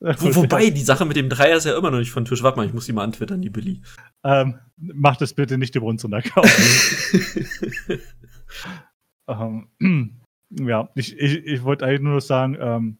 Wo, 0.00 0.34
wobei, 0.36 0.70
die 0.70 0.82
Sache 0.82 1.04
mit 1.04 1.16
dem 1.16 1.28
Dreier 1.28 1.56
ist 1.56 1.64
ja 1.64 1.76
immer 1.76 1.90
noch 1.90 1.98
nicht 1.98 2.10
von 2.10 2.24
Tisch. 2.24 2.42
Warte 2.42 2.56
mal, 2.56 2.66
ich 2.66 2.72
muss 2.72 2.86
die 2.86 2.92
mal 2.92 3.04
antwittern, 3.04 3.42
die 3.42 3.50
Billy. 3.50 3.80
Ähm, 4.22 4.58
mach 4.76 5.16
das 5.16 5.34
bitte 5.34 5.58
nicht 5.58 5.74
über 5.74 5.86
unseren 5.86 6.14
Account. 6.14 6.48
ähm, 9.28 9.68
ja, 10.50 10.88
ich, 10.94 11.18
ich, 11.18 11.46
ich 11.46 11.62
wollte 11.64 11.86
eigentlich 11.86 12.00
nur 12.00 12.20
sagen, 12.20 12.56
ähm, 12.60 12.98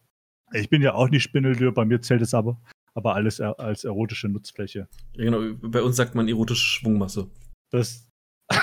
ich 0.53 0.69
bin 0.69 0.81
ja 0.81 0.93
auch 0.93 1.09
nicht 1.09 1.23
Spindeldür, 1.23 1.71
bei 1.71 1.85
mir 1.85 2.01
zählt 2.01 2.21
es 2.21 2.33
aber, 2.33 2.59
aber 2.93 3.15
alles 3.15 3.39
er, 3.39 3.59
als 3.59 3.83
erotische 3.83 4.29
Nutzfläche. 4.29 4.87
ja, 5.13 5.23
genau, 5.23 5.55
bei 5.61 5.81
uns 5.81 5.95
sagt 5.95 6.15
man 6.15 6.27
erotische 6.27 6.67
Schwungmasse. 6.67 7.29
Das. 7.71 8.09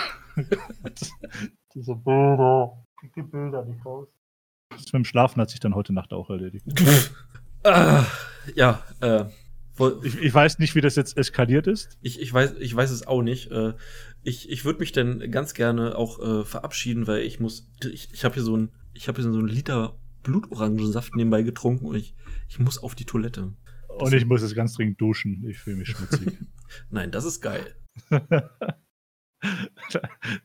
Diese 1.74 1.94
Bilder. 1.94 2.82
Krieg 2.98 3.12
die 3.14 3.22
Bilder 3.22 3.64
nicht 3.64 3.84
raus. 3.84 4.08
Das 4.70 4.84
mit 4.86 4.94
dem 4.94 5.04
Schlafen 5.04 5.40
hat 5.40 5.50
sich 5.50 5.60
dann 5.60 5.74
heute 5.74 5.92
Nacht 5.92 6.12
auch 6.12 6.30
erledigt. 6.30 6.64
ah, 7.64 8.04
ja, 8.54 8.84
äh, 9.00 9.24
Ich, 10.04 10.18
ich 10.18 10.34
weiß 10.34 10.58
nicht, 10.58 10.74
wie 10.74 10.80
das 10.80 10.96
jetzt 10.96 11.16
eskaliert 11.16 11.66
ist. 11.66 11.98
Ich, 12.02 12.20
ich, 12.20 12.32
weiß, 12.32 12.54
ich 12.60 12.74
weiß 12.74 12.90
es 12.90 13.06
auch 13.06 13.22
nicht. 13.22 13.50
Äh, 13.50 13.74
ich 14.22 14.50
ich 14.50 14.64
würde 14.64 14.80
mich 14.80 14.92
denn 14.92 15.30
ganz 15.30 15.54
gerne 15.54 15.96
auch 15.96 16.20
äh, 16.20 16.44
verabschieden, 16.44 17.06
weil 17.06 17.22
ich 17.22 17.40
muss. 17.40 17.70
Ich, 17.84 18.12
ich 18.12 18.24
habe 18.24 18.34
hier 18.34 18.42
so 18.42 18.56
ein, 18.56 18.70
ich 18.94 19.08
habe 19.08 19.20
hier 19.20 19.30
so 19.30 19.38
einen 19.38 19.48
Liter 19.48 19.98
Blutorangensaft 20.22 21.16
nebenbei 21.16 21.42
getrunken 21.42 21.86
und 21.86 21.96
ich, 21.96 22.14
ich 22.48 22.58
muss 22.58 22.78
auf 22.78 22.94
die 22.94 23.04
Toilette. 23.04 23.54
Und 23.88 24.12
ich 24.14 24.24
muss 24.24 24.42
jetzt 24.42 24.54
ganz 24.54 24.74
dringend 24.74 25.00
duschen. 25.00 25.44
Ich 25.48 25.58
fühle 25.58 25.76
mich 25.76 25.88
schmutzig. 25.88 26.38
Nein, 26.90 27.10
das 27.10 27.24
ist 27.24 27.40
geil. 27.40 27.74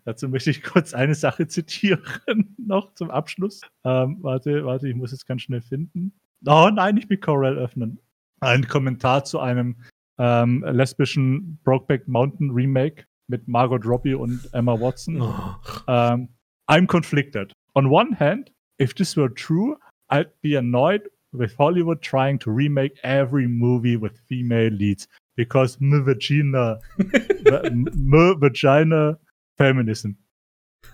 Dazu 0.05 0.27
möchte 0.27 0.49
ich 0.49 0.63
kurz 0.63 0.93
eine 0.93 1.15
Sache 1.15 1.47
zitieren, 1.47 2.03
noch 2.57 2.93
zum 2.95 3.11
Abschluss. 3.11 3.61
Ähm, 3.83 4.17
warte, 4.21 4.65
warte, 4.65 4.89
ich 4.89 4.95
muss 4.95 5.11
es 5.11 5.25
ganz 5.25 5.43
schnell 5.43 5.61
finden. 5.61 6.19
Oh 6.45 6.69
nein, 6.69 6.95
nicht 6.95 7.09
mit 7.09 7.21
Corel 7.21 7.57
öffnen. 7.57 7.99
Ein 8.39 8.67
Kommentar 8.67 9.23
zu 9.23 9.39
einem 9.39 9.75
ähm, 10.19 10.63
lesbischen 10.67 11.59
Brokeback 11.63 12.07
Mountain 12.07 12.51
Remake 12.51 13.05
mit 13.27 13.47
Margot 13.47 13.85
Robbie 13.85 14.13
und 14.13 14.47
Emma 14.53 14.79
Watson. 14.79 15.21
Oh. 15.21 15.55
Um, 15.87 16.29
I'm 16.69 16.87
conflicted. 16.87 17.51
On 17.75 17.89
one 17.89 18.13
hand, 18.13 18.51
if 18.79 18.93
this 18.93 19.15
were 19.15 19.29
true, 19.29 19.77
I'd 20.09 20.31
be 20.41 20.55
annoyed 20.55 21.09
with 21.33 21.55
Hollywood 21.57 22.01
trying 22.01 22.39
to 22.39 22.51
remake 22.51 22.97
every 23.03 23.47
movie 23.47 23.97
with 23.97 24.17
female 24.27 24.71
leads 24.71 25.07
because 25.35 25.77
m 25.81 26.03
vagina, 26.03 26.79
m 26.99 27.87
m 27.87 28.39
vagina 28.39 29.17
feminism. 29.57 30.17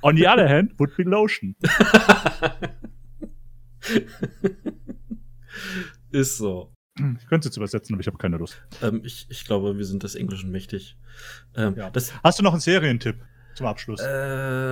On 0.04 0.16
the 0.16 0.26
other 0.26 0.48
hand, 0.48 0.74
would 0.80 0.96
be 0.98 1.04
lotion. 1.04 1.56
ist 6.12 6.38
so. 6.38 6.72
Ich 6.96 7.26
könnte 7.28 7.40
es 7.40 7.46
jetzt 7.46 7.58
übersetzen, 7.58 7.96
aber 7.96 8.02
ich 8.02 8.08
habe 8.08 8.18
keine 8.20 8.38
Lust. 8.38 8.62
Ähm, 8.84 9.02
ich, 9.04 9.26
ich 9.30 9.46
glaube, 9.46 9.78
wir 9.78 9.86
sind 9.86 10.04
des 10.04 10.14
Englischen 10.16 10.52
mächtig. 10.52 10.96
Ähm, 11.56 11.76
Ja. 11.76 11.90
das, 11.90 12.14
Hast 12.24 12.38
du 12.40 12.44
noch 12.44 12.52
einen 12.54 12.62
Serientipp 12.62 13.16
zum 13.56 13.66
Abschluss? 13.66 14.00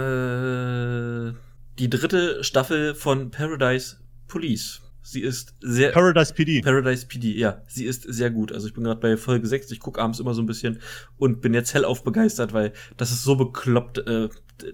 äh, 0.02 1.34
die 1.80 1.90
dritte 1.90 2.44
Staffel 2.44 2.94
von 2.96 3.32
Paradise 3.32 3.98
Police. 4.28 4.82
Sie 5.04 5.22
ist 5.22 5.56
sehr. 5.62 5.92
Paradise 5.92 6.32
PD. 6.34 6.62
Paradise 6.62 7.08
PD, 7.08 7.36
ja, 7.36 7.64
sie 7.68 7.86
ist 7.86 8.04
sehr 8.04 8.30
gut. 8.30 8.52
Also 8.52 8.68
ich 8.68 8.74
bin 8.76 8.84
gerade 8.84 9.00
bei 9.00 9.18
Folge 9.18 9.48
6, 9.48 9.72
ich 9.72 9.80
gucke 9.80 10.00
abends 10.00 10.20
immer 10.20 10.36
so 10.36 10.44
ein 10.44 10.46
bisschen 10.46 10.80
und 11.18 11.42
bin 11.42 11.56
jetzt 11.56 11.74
hellauf 11.74 12.04
begeistert, 12.04 12.54
weil 12.54 12.72
das 12.98 13.12
ist 13.12 13.24
so 13.24 13.36
bekloppt, 13.36 13.98
äh, 14.08 14.30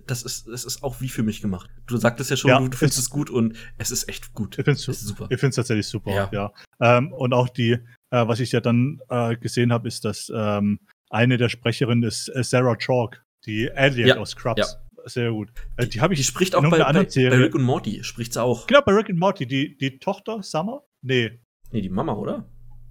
das 0.06 0.24
ist, 0.24 0.48
das 0.48 0.66
ist 0.66 0.84
auch 0.84 1.02
wie 1.02 1.10
für 1.10 1.24
mich 1.24 1.42
gemacht. 1.42 1.70
Du 1.86 1.98
sagtest 1.98 2.30
ja 2.30 2.38
schon, 2.38 2.50
Ja, 2.50 2.60
du, 2.60 2.68
du 2.70 2.78
findest 2.78 3.00
es- 3.00 3.10
gut 3.10 3.30
und 3.30 3.56
es 3.78 3.92
ist 3.92 4.08
echt 4.10 4.34
gut. 4.34 4.58
Ich 4.58 4.66
finde 4.66 4.72
Es 4.80 4.84
super. 4.86 5.28
Ich 5.30 5.40
finde 5.40 5.50
es 5.50 5.56
tatsächlich 5.56 5.88
super, 5.88 6.12
Ja. 6.12 6.30
ja. 6.32 6.54
Ähm, 6.80 7.12
und 7.14 7.34
auch 7.34 7.50
die, 7.50 7.72
äh, 7.72 7.80
was 8.28 8.40
ich 8.40 8.52
ja 8.52 8.60
dann 8.62 9.00
äh, 9.10 9.36
gesehen 9.38 9.72
habe, 9.72 9.88
ist, 9.88 10.06
dass 10.06 10.32
ähm, 10.34 10.80
eine 11.10 11.38
der 11.38 11.50
Sprecherinnen 11.50 12.04
ist 12.04 12.30
äh, 12.30 12.44
Sarah 12.44 12.76
Chalk, 12.76 13.24
die 13.46 13.68
Elliot 13.68 14.08
Ja, 14.08 14.18
aus 14.18 14.32
Scrubs. 14.32 14.78
Sehr 15.06 15.32
gut. 15.32 15.50
Äh, 15.78 15.88
die 15.88 16.02
habe 16.02 16.14
ich 16.14 16.20
Die 16.20 16.24
spricht 16.26 16.54
auch 16.54 16.62
bei, 16.64 16.80
bei, 16.80 16.92
bei. 16.92 17.38
Rick 17.38 17.56
und 17.56 17.64
Morty, 17.64 18.04
spricht 18.04 18.34
sie 18.34 18.42
auch. 18.44 18.68
Genau, 18.68 18.82
bei 18.82 18.92
Rick 18.94 19.10
and 19.10 19.20
Morty, 19.20 19.46
die, 19.46 19.78
die 19.78 20.00
Tochter 20.00 20.44
Summer? 20.44 20.84
Nee. 21.02 21.40
Nee, 21.72 21.82
die 21.82 21.90
Mama, 21.90 22.14
oder? 22.14 22.46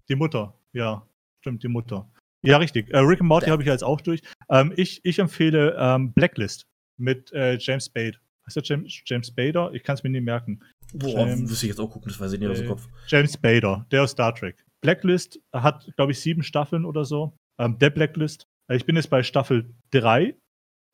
Die 0.08 0.14
Mutter, 0.14 0.58
ja. 0.72 1.06
Stimmt, 1.42 1.62
die 1.62 1.68
Mutter. 1.68 2.10
Ja, 2.42 2.56
richtig. 2.58 2.88
Äh, 2.90 2.98
Rick 2.98 3.20
and 3.20 3.28
Morty 3.28 3.50
habe 3.50 3.62
ich 3.62 3.68
jetzt 3.68 3.84
auch 3.84 4.00
durch. 4.00 4.20
Ähm, 4.48 4.72
ich, 4.76 5.00
ich 5.04 5.18
empfehle 5.18 5.76
ähm, 5.78 6.12
Blacklist 6.12 6.64
mit 6.96 7.32
äh, 7.32 7.56
James 7.58 7.86
Spade. 7.86 8.18
Heißt 8.46 8.56
der 8.56 8.62
James, 8.64 9.02
James 9.04 9.26
Spader? 9.28 9.72
Ich 9.72 9.82
kann 9.82 9.94
es 9.94 10.02
mir 10.02 10.10
nie 10.10 10.20
merken. 10.20 10.60
Boah, 10.94 11.26
James- 11.26 11.50
wüsste 11.50 11.66
ich 11.66 11.70
jetzt 11.70 11.80
auch 11.80 11.90
gucken, 11.90 12.08
das 12.08 12.20
weiß 12.20 12.32
ich 12.32 12.40
nicht 12.40 12.48
aus 12.48 12.58
dem 12.58 12.68
Kopf. 12.68 12.88
James 13.08 13.34
Spader, 13.34 13.86
der 13.90 14.04
aus 14.04 14.12
Star 14.12 14.34
Trek. 14.34 14.64
Blacklist 14.82 15.40
hat, 15.52 15.90
glaube 15.96 16.12
ich, 16.12 16.20
sieben 16.20 16.42
Staffeln 16.42 16.84
oder 16.84 17.04
so. 17.04 17.36
Ähm, 17.58 17.78
der 17.78 17.90
Blacklist. 17.90 18.46
Ich 18.68 18.84
bin 18.84 18.96
jetzt 18.96 19.10
bei 19.10 19.22
Staffel 19.22 19.74
3 19.90 20.36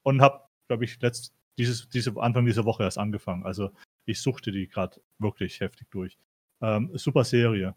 und 0.05 0.21
habe, 0.23 0.47
glaube 0.69 0.85
ich, 0.85 1.01
letzt, 1.01 1.35
dieses, 1.59 1.89
diese, 1.89 2.15
Anfang 2.21 2.47
dieser 2.47 2.65
Woche 2.65 2.85
erst 2.85 2.99
angefangen. 2.99 3.45
Also 3.45 3.71
ich 4.07 4.21
suchte 4.21 4.53
die 4.53 4.69
gerade 4.69 5.01
wirklich 5.19 5.61
heftig 5.61 5.89
durch. 5.91 6.17
Ähm, 6.63 6.91
super 6.95 7.25
Serie. 7.25 7.75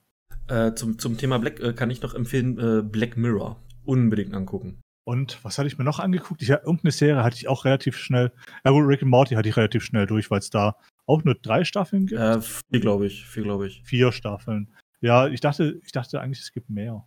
Äh, 0.48 0.74
zum, 0.74 1.00
zum 1.00 1.18
Thema 1.18 1.40
Black 1.40 1.60
äh, 1.60 1.74
kann 1.74 1.90
ich 1.90 2.02
noch 2.02 2.14
empfehlen, 2.14 2.58
äh, 2.60 2.82
Black 2.82 3.18
Mirror. 3.18 3.62
Unbedingt 3.84 4.34
angucken. 4.34 4.82
Und 5.06 5.38
was 5.44 5.58
hatte 5.58 5.68
ich 5.68 5.78
mir 5.78 5.84
noch 5.84 6.00
angeguckt? 6.00 6.42
Ich, 6.42 6.50
irgendeine 6.50 6.92
Serie 6.92 7.24
hatte 7.24 7.38
ich 7.38 7.48
auch 7.48 7.64
relativ 7.64 7.96
schnell. 7.96 8.32
Ja, 8.66 8.72
gut, 8.72 8.88
Rick 8.88 9.04
and 9.04 9.12
Morty 9.12 9.36
hatte 9.36 9.48
ich 9.48 9.56
relativ 9.56 9.84
schnell 9.84 10.08
durch, 10.08 10.32
weil 10.32 10.40
es 10.40 10.50
da 10.50 10.76
auch 11.06 11.24
nur 11.24 11.36
drei 11.36 11.64
Staffeln 11.64 12.08
gibt. 12.08 12.20
Äh, 12.20 12.42
viel, 12.42 12.80
glaube 12.82 13.06
ich. 13.06 13.26
Viel, 13.26 13.44
glaube 13.44 13.68
ich. 13.68 13.84
Vier 13.86 14.12
Staffeln. 14.12 14.74
Ja, 15.02 15.28
ich 15.28 15.42
dachte, 15.42 15.80
ich 15.86 15.92
dachte 15.92 16.20
eigentlich, 16.20 16.40
es 16.40 16.52
gibt 16.52 16.70
mehr. 16.72 17.06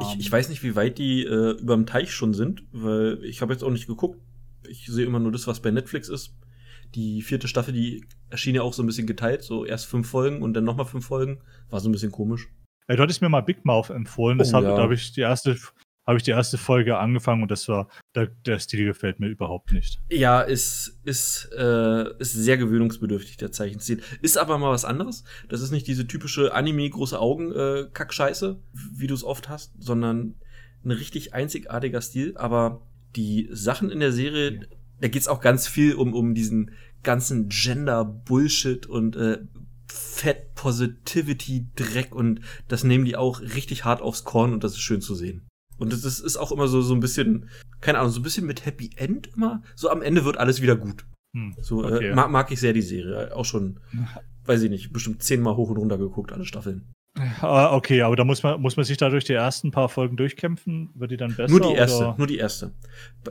Ich, 0.00 0.12
Ähm, 0.14 0.20
ich 0.20 0.30
weiß 0.30 0.48
nicht, 0.48 0.62
wie 0.62 0.76
weit 0.76 0.98
die 0.98 1.24
äh, 1.24 1.58
überm 1.60 1.86
Teich 1.86 2.14
schon 2.14 2.34
sind, 2.34 2.62
weil 2.70 3.18
ich 3.24 3.42
habe 3.42 3.52
jetzt 3.52 3.64
auch 3.64 3.70
nicht 3.70 3.88
geguckt. 3.88 4.20
Ich 4.68 4.86
sehe 4.86 5.04
immer 5.04 5.18
nur 5.18 5.32
das, 5.32 5.48
was 5.48 5.60
bei 5.60 5.72
Netflix 5.72 6.08
ist. 6.08 6.36
Die 6.94 7.22
vierte 7.22 7.48
Staffel, 7.48 7.74
die 7.74 8.04
erschien 8.30 8.54
ja 8.54 8.62
auch 8.62 8.72
so 8.72 8.82
ein 8.84 8.86
bisschen 8.86 9.06
geteilt, 9.08 9.42
so 9.42 9.64
erst 9.64 9.86
fünf 9.86 10.08
Folgen 10.08 10.42
und 10.42 10.54
dann 10.54 10.62
nochmal 10.64 10.86
fünf 10.86 11.06
Folgen. 11.06 11.40
War 11.68 11.80
so 11.80 11.88
ein 11.88 11.92
bisschen 11.92 12.12
komisch. 12.12 12.48
Ja, 12.88 12.94
du 12.94 13.02
hattest 13.02 13.22
mir 13.22 13.28
mal 13.28 13.40
Big 13.40 13.64
Mouth 13.64 13.90
empfohlen. 13.90 14.38
Das 14.38 14.52
Oh, 14.52 14.58
hab, 14.58 14.64
ja. 14.64 14.76
Habe 14.78 14.94
ich 14.94 15.12
die 15.12 15.20
erste, 15.20 15.56
habe 16.10 16.18
ich 16.18 16.24
die 16.24 16.32
erste 16.32 16.58
Folge 16.58 16.98
angefangen 16.98 17.40
und 17.42 17.52
das 17.52 17.68
war, 17.68 17.88
der, 18.16 18.26
der 18.44 18.58
Stil 18.58 18.84
gefällt 18.84 19.20
mir 19.20 19.28
überhaupt 19.28 19.72
nicht. 19.72 20.00
Ja, 20.10 20.40
ist, 20.40 20.98
ist, 21.04 21.48
äh, 21.56 22.18
ist 22.18 22.32
sehr 22.32 22.56
gewöhnungsbedürftig, 22.56 23.36
der 23.36 23.52
Zeichenstil. 23.52 24.02
Ist 24.20 24.36
aber 24.36 24.58
mal 24.58 24.72
was 24.72 24.84
anderes. 24.84 25.22
Das 25.48 25.60
ist 25.62 25.70
nicht 25.70 25.86
diese 25.86 26.08
typische 26.08 26.52
Anime 26.52 26.90
große 26.90 27.16
Augen 27.18 27.52
äh, 27.52 27.86
wie 28.72 29.06
du 29.06 29.14
es 29.14 29.22
oft 29.22 29.48
hast, 29.48 29.72
sondern 29.78 30.34
ein 30.84 30.90
richtig 30.90 31.32
einzigartiger 31.32 32.00
Stil. 32.00 32.36
Aber 32.36 32.82
die 33.14 33.48
Sachen 33.52 33.88
in 33.88 34.00
der 34.00 34.10
Serie, 34.10 34.50
Ja. 34.52 34.60
da 35.02 35.08
geht's 35.08 35.28
auch 35.28 35.40
ganz 35.40 35.68
viel 35.68 35.94
um, 35.94 36.12
um 36.12 36.34
diesen 36.34 36.72
ganzen 37.04 37.48
Gender-Bullshit 37.48 38.86
und 38.86 39.14
äh, 39.14 39.38
Fat 39.86 40.54
Positivity 40.54 41.68
Dreck 41.76 42.14
und 42.14 42.40
das 42.68 42.82
nehmen 42.84 43.04
die 43.04 43.16
auch 43.16 43.40
richtig 43.40 43.84
hart 43.84 44.02
aufs 44.02 44.24
Korn 44.24 44.52
und 44.52 44.64
das 44.64 44.72
ist 44.72 44.80
schön 44.80 45.00
zu 45.00 45.14
sehen. 45.14 45.46
Und 45.80 45.92
das 45.92 46.04
ist, 46.04 46.36
auch 46.36 46.52
immer 46.52 46.68
so, 46.68 46.82
so 46.82 46.94
ein 46.94 47.00
bisschen, 47.00 47.48
keine 47.80 47.98
Ahnung, 47.98 48.12
so 48.12 48.20
ein 48.20 48.22
bisschen 48.22 48.46
mit 48.46 48.64
Happy 48.66 48.90
End 48.96 49.28
immer. 49.34 49.62
So 49.74 49.90
am 49.90 50.02
Ende 50.02 50.24
wird 50.24 50.36
alles 50.36 50.60
wieder 50.62 50.76
gut. 50.76 51.04
Hm, 51.34 51.54
So 51.60 51.84
okay. 51.84 52.08
äh, 52.08 52.14
mag, 52.14 52.30
mag 52.30 52.50
ich 52.52 52.60
sehr 52.60 52.72
die 52.72 52.82
Serie. 52.82 53.34
Auch 53.34 53.44
schon, 53.44 53.80
weiß 54.44 54.62
ich 54.62 54.70
nicht, 54.70 54.92
bestimmt 54.92 55.22
zehnmal 55.22 55.56
hoch 55.56 55.70
und 55.70 55.76
runter 55.78 55.98
geguckt, 55.98 56.32
alle 56.32 56.44
Staffeln. 56.44 56.92
Ah, 57.40 57.74
okay, 57.74 58.02
aber 58.02 58.14
da 58.14 58.24
muss 58.24 58.44
man, 58.44 58.60
muss 58.60 58.76
man 58.76 58.84
sich 58.84 58.96
dadurch 58.96 59.24
die 59.24 59.32
ersten 59.32 59.72
paar 59.72 59.88
Folgen 59.88 60.16
durchkämpfen. 60.16 60.90
Wird 60.94 61.10
die 61.10 61.16
dann 61.16 61.34
besser? 61.34 61.50
nur 61.50 61.60
die 61.60 61.74
erste, 61.74 61.98
Oder? 62.04 62.14
nur 62.18 62.26
die 62.28 62.38
erste. 62.38 62.72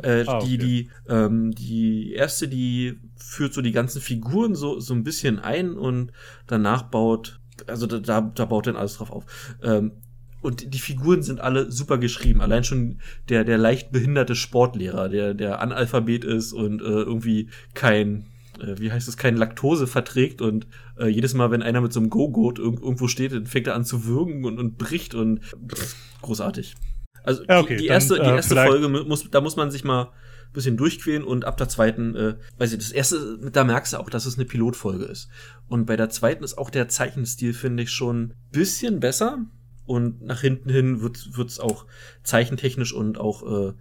Äh, 0.04 0.26
Ah, 0.28 0.40
die, 0.40 0.56
okay. 0.56 0.58
die, 0.58 0.90
ähm, 1.08 1.52
die 1.52 2.12
erste, 2.12 2.50
die 2.50 3.00
führt 3.16 3.54
so 3.54 3.62
die 3.62 3.72
ganzen 3.72 4.02
Figuren 4.02 4.54
so, 4.54 4.82
so 4.82 4.94
ein 4.94 5.04
bisschen 5.04 5.40
ein 5.40 5.78
und 5.78 6.12
danach 6.46 6.84
baut, 6.84 7.40
also 7.68 7.88
da, 7.88 8.00
da, 8.00 8.20
da 8.22 8.46
baut 8.46 8.68
dann 8.68 8.76
alles 8.76 8.96
drauf 8.96 9.12
auf. 9.12 9.26
Ähm, 9.64 9.94
und 10.42 10.74
die 10.74 10.80
Figuren 10.80 11.22
sind 11.22 11.42
alle 11.42 11.72
super 11.72 11.98
geschrieben. 11.98 12.42
Allein 12.42 12.64
schon 12.64 13.00
der, 13.30 13.44
der 13.44 13.58
leicht 13.58 13.92
behinderte 13.92 14.36
Sportlehrer, 14.36 15.10
der, 15.10 15.34
der 15.34 15.60
Analphabet 15.62 16.24
ist 16.24 16.54
und 16.54 16.82
äh, 16.82 16.86
irgendwie 16.86 17.50
kein, 17.74 18.26
äh, 18.60 18.76
wie 18.80 18.92
heißt 18.92 19.08
es, 19.08 19.18
kein 19.18 19.36
Laktose 19.38 19.88
verträgt 19.88 20.42
und 20.42 20.68
äh, 20.98 21.08
jedes 21.08 21.34
Mal, 21.34 21.52
wenn 21.52 21.62
einer 21.62 21.82
mit 21.82 21.94
so 21.94 22.00
einem 22.00 22.10
Go-Goat 22.10 22.60
irg 22.60 22.82
irgendwo 22.82 23.08
steht, 23.08 23.34
dann 23.34 23.46
fängt 23.46 23.68
er 23.68 23.76
an 23.76 23.86
zu 23.86 24.06
würgen 24.06 24.46
und, 24.46 24.60
und 24.60 24.78
bricht 24.78 25.14
und 25.16 25.42
pff, 25.44 25.96
großartig. 26.22 26.76
Also 27.24 27.44
Ja, 27.44 27.60
okay, 27.60 27.76
die, 27.76 27.82
die 27.84 27.88
dann, 27.88 27.96
erste, 27.96 28.16
die 28.16 28.22
äh, 28.22 28.36
erste 28.36 28.56
Folge 28.56 28.88
mu- 28.88 29.04
muss, 29.04 29.30
da 29.30 29.42
muss 29.42 29.58
man 29.58 29.72
sich 29.72 29.84
mal 29.84 30.04
ein 30.04 30.54
bisschen 30.54 30.78
durchquälen 30.78 31.24
und 31.24 31.46
ab 31.46 31.58
der 31.58 31.68
zweiten, 31.70 32.16
äh, 32.16 32.36
weiß 32.58 32.72
ich, 32.72 32.80
das 32.80 32.92
erste, 32.92 33.38
da 33.52 33.64
merkst 33.66 33.94
du 33.94 33.98
auch, 33.98 34.10
dass 34.10 34.26
es 34.26 34.36
eine 34.38 34.46
Pilotfolge 34.46 35.06
ist. 35.06 35.30
Und 35.68 35.86
bei 35.86 35.96
der 35.96 36.10
zweiten 36.10 36.44
ist 36.44 36.58
auch 36.58 36.70
der 36.72 36.88
Zeichenstil, 36.88 37.54
finde 37.54 37.84
ich, 37.84 37.92
schon 37.92 38.22
ein 38.22 38.34
bisschen 38.52 39.00
besser. 39.00 39.46
Und 39.90 40.22
nach 40.22 40.42
hinten 40.42 40.70
hin 40.70 41.02
wird 41.02 41.50
es 41.50 41.60
auch 41.60 41.88
zeichentechnisch 42.22 42.94
und 42.94 43.18
auch 43.18 43.42
äh, 43.42 43.74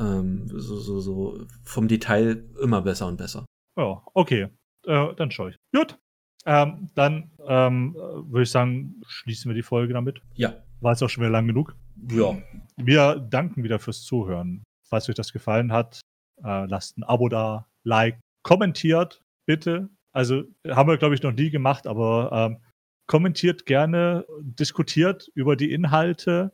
ähm, 0.00 0.48
so, 0.48 0.76
so, 0.76 0.98
so 0.98 1.46
vom 1.62 1.86
Detail 1.86 2.42
immer 2.60 2.82
besser 2.82 3.06
und 3.06 3.16
besser. 3.16 3.46
Ja, 3.78 4.02
okay. 4.12 4.48
Äh, 4.84 5.14
dann 5.14 5.30
schaue 5.30 5.50
ich. 5.50 5.56
Gut. 5.72 6.00
Ähm, 6.46 6.90
dann 6.96 7.30
ähm, 7.46 7.94
äh, 7.96 8.00
würde 8.28 8.42
ich 8.42 8.50
sagen, 8.50 9.00
schließen 9.06 9.48
wir 9.48 9.54
die 9.54 9.62
Folge 9.62 9.94
damit. 9.94 10.20
Ja. 10.34 10.64
War 10.80 10.92
jetzt 10.92 11.02
auch 11.04 11.08
schon 11.08 11.22
wieder 11.22 11.30
lang 11.30 11.46
genug. 11.46 11.76
Ja. 12.10 12.36
Wir 12.76 13.14
danken 13.14 13.62
wieder 13.62 13.78
fürs 13.78 14.02
Zuhören. 14.02 14.64
Falls 14.84 15.08
euch 15.08 15.14
das 15.14 15.32
gefallen 15.32 15.70
hat, 15.70 16.00
äh, 16.42 16.66
lasst 16.66 16.98
ein 16.98 17.04
Abo 17.04 17.28
da, 17.28 17.68
Like, 17.84 18.18
kommentiert 18.42 19.22
bitte. 19.46 19.90
Also 20.12 20.42
haben 20.68 20.88
wir, 20.88 20.98
glaube 20.98 21.14
ich, 21.14 21.22
noch 21.22 21.32
nie 21.32 21.50
gemacht, 21.50 21.86
aber 21.86 22.30
ähm, 22.32 22.58
kommentiert 23.06 23.66
gerne, 23.66 24.26
diskutiert 24.40 25.28
über 25.34 25.56
die 25.56 25.72
Inhalte, 25.72 26.52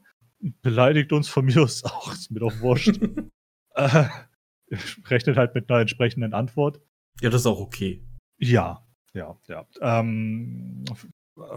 beleidigt 0.62 1.12
uns 1.12 1.28
von 1.28 1.44
mir 1.47 1.62
aus 1.62 1.85
auch, 1.85 2.12
ist 2.12 2.31
mir 2.31 2.40
doch 2.40 2.60
wurscht. 2.60 2.98
äh, 3.74 4.05
rechnet 5.06 5.36
halt 5.36 5.55
mit 5.55 5.70
einer 5.70 5.81
entsprechenden 5.81 6.35
Antwort. 6.35 6.81
Ja, 7.20 7.31
das 7.31 7.43
ist 7.43 7.47
auch 7.47 7.60
okay. 7.60 8.02
Ja, 8.39 8.86
ja, 9.12 9.36
ja. 9.48 9.66
Ähm, 9.81 10.85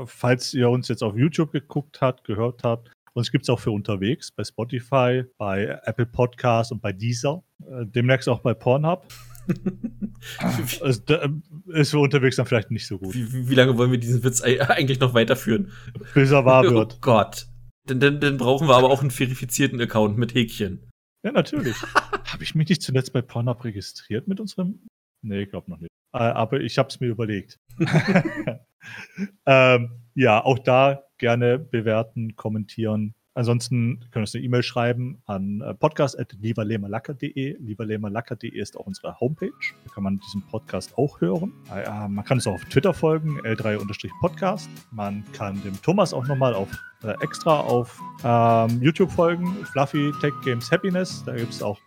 falls 0.06 0.54
ihr 0.54 0.70
uns 0.70 0.88
jetzt 0.88 1.04
auf 1.04 1.16
YouTube 1.16 1.52
geguckt 1.52 2.02
habt, 2.02 2.24
gehört 2.24 2.64
habt, 2.64 2.92
uns 3.14 3.32
gibt 3.32 3.44
es 3.44 3.50
auch 3.50 3.60
für 3.60 3.72
unterwegs 3.72 4.32
bei 4.32 4.44
Spotify, 4.44 5.24
bei 5.38 5.80
Apple 5.84 6.08
Podcasts 6.08 6.72
und 6.72 6.82
bei 6.82 6.92
Deezer. 6.92 7.44
Äh, 7.62 7.86
demnächst 7.86 8.28
auch 8.28 8.40
bei 8.40 8.56
Pornhub. 8.56 9.06
Also, 10.82 11.02
da, 11.06 11.24
ähm, 11.24 11.44
ist 11.68 11.92
für 11.92 12.00
unterwegs 12.00 12.38
dann 12.38 12.46
vielleicht 12.46 12.72
nicht 12.72 12.88
so 12.88 12.98
gut. 12.98 13.14
wie, 13.14 13.34
wie, 13.34 13.50
wie 13.50 13.56
lange 13.56 13.78
wollen 13.78 13.92
wir 13.92 13.98
diesen 14.00 14.24
Witz 14.24 14.42
ei- 14.42 14.62
eigentlich 14.70 15.00
noch 15.02 15.14
weiterführen? 15.14 15.72
Bis 16.14 16.32
er 16.32 16.46
wahr 16.46 16.64
Oh 16.68 16.72
wird. 16.72 17.02
Gott. 17.02 17.48
Dann, 17.88 18.00
dann, 18.00 18.22
dann 18.22 18.38
brauchen 18.38 18.70
wir 18.70 18.76
aber 18.76 18.90
auch 18.90 19.02
einen 19.02 19.12
verifizierten 19.12 19.82
Account 19.82 20.18
mit 20.18 20.34
Häkchen. 20.34 20.90
Ja, 21.26 21.34
natürlich. 21.34 21.76
habe 21.84 22.42
ich 22.44 22.56
mich 22.56 22.70
nicht 22.70 22.82
zuletzt 22.82 23.12
bei 23.12 23.22
Pornhub 23.22 23.64
registriert 23.66 24.28
mit 24.30 24.40
unserem? 24.40 24.80
Nee, 25.22 25.42
ich 25.44 25.50
glaube 25.50 25.70
noch 25.70 25.80
nicht. 25.80 25.92
Äh, 26.14 26.20
aber 26.20 26.62
ich 26.62 26.78
habe 26.78 26.88
es 26.90 27.00
mir 27.02 27.08
überlegt. 27.08 27.60
ähm, 29.46 29.90
ja, 30.16 30.44
auch 30.44 30.60
da 30.60 31.04
gerne 31.18 31.60
bewerten, 31.60 32.36
kommentieren. 32.36 33.14
Ansonsten 33.36 34.00
können 34.12 34.14
wir 34.14 34.22
uns 34.22 34.36
eine 34.36 34.44
E-Mail 34.44 34.64
schreiben 34.64 35.22
an 35.26 35.62
äh, 35.62 35.74
podcast.lieberlehmerlacker.de. 35.74 37.58
Lieberlehmerlacker.de 37.60 38.52
ist 38.52 38.78
auch 38.78 38.86
unsere 38.86 39.20
Homepage. 39.20 39.52
Da 39.86 39.94
kann 39.94 40.04
man 40.04 40.20
diesen 40.20 40.44
Podcast 40.44 40.98
auch 40.98 41.20
hören. 41.20 41.52
Äh, 41.74 42.08
man 42.08 42.24
kann 42.26 42.38
uns 42.38 42.46
auch 42.46 42.54
auf 42.54 42.66
Twitter 42.66 42.94
folgen, 42.94 43.42
L3-Podcast. 43.42 44.70
Man 44.92 45.24
kann 45.34 45.62
dem 45.64 45.82
Thomas 45.82 46.14
auch 46.14 46.28
nochmal 46.28 46.54
auf, 46.54 46.70
äh, 47.04 47.14
extra 47.22 47.60
auf 47.60 48.00
ähm, 48.24 48.82
YouTube 48.82 49.12
folgen, 49.12 49.48
Fluffy 49.72 50.12
Tech 50.22 50.34
Games 50.44 50.72
Happiness. 50.72 51.24
Da 51.26 51.36
gibt 51.36 51.54
es 51.54 51.64
auch 51.64 51.80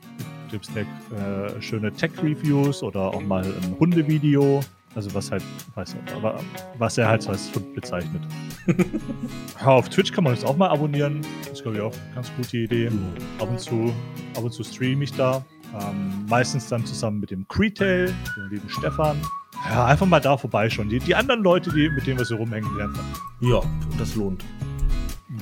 gibt's 0.50 0.70
eine, 0.70 1.56
äh, 1.56 1.62
schöne 1.62 1.92
Tech-Reviews 1.92 2.82
oder 2.82 3.14
auch 3.14 3.22
mal 3.22 3.44
ein 3.44 3.76
Hundevideo. 3.78 4.60
Also 4.96 5.12
was 5.14 5.30
halt, 5.30 5.42
weiß 5.74 5.94
nicht, 5.94 6.12
aber 6.14 6.40
was 6.78 6.96
er 6.96 7.06
halt 7.08 7.22
so 7.22 7.30
als 7.30 7.54
Hund 7.54 7.74
bezeichnet. 7.74 8.22
auf 9.64 9.88
Twitch 9.90 10.10
kann 10.10 10.24
man 10.24 10.32
uns 10.32 10.42
auch 10.42 10.56
mal 10.56 10.70
abonnieren. 10.70 11.20
Das 11.42 11.52
ist, 11.52 11.62
glaube 11.62 11.76
ich, 11.76 11.82
auch 11.82 11.92
eine 11.92 12.14
ganz 12.14 12.32
gute 12.36 12.56
Idee. 12.56 12.90
Ab 13.38 13.50
und 13.50 13.60
zu, 13.60 13.94
ab 14.34 14.42
und 14.42 14.52
zu 14.52 14.64
streame 14.64 15.04
ich 15.04 15.12
da. 15.12 15.44
Ähm, 15.78 16.24
meistens 16.28 16.68
dann 16.68 16.84
zusammen 16.86 17.20
mit 17.20 17.30
dem 17.30 17.46
Creetail, 17.46 18.06
dem 18.06 18.48
lieben 18.50 18.68
Stefan. 18.70 19.20
Ja, 19.68 19.84
einfach 19.84 20.06
mal 20.06 20.20
da 20.20 20.36
vorbeischauen. 20.36 20.88
Die, 20.88 20.98
die 20.98 21.14
anderen 21.14 21.42
Leute, 21.42 21.70
die, 21.70 21.90
mit 21.90 22.06
denen 22.06 22.18
wir 22.18 22.24
so 22.24 22.36
rumhängen 22.36 22.74
lernen, 22.76 22.98
Ja, 23.40 23.60
das 23.98 24.14
lohnt. 24.14 24.44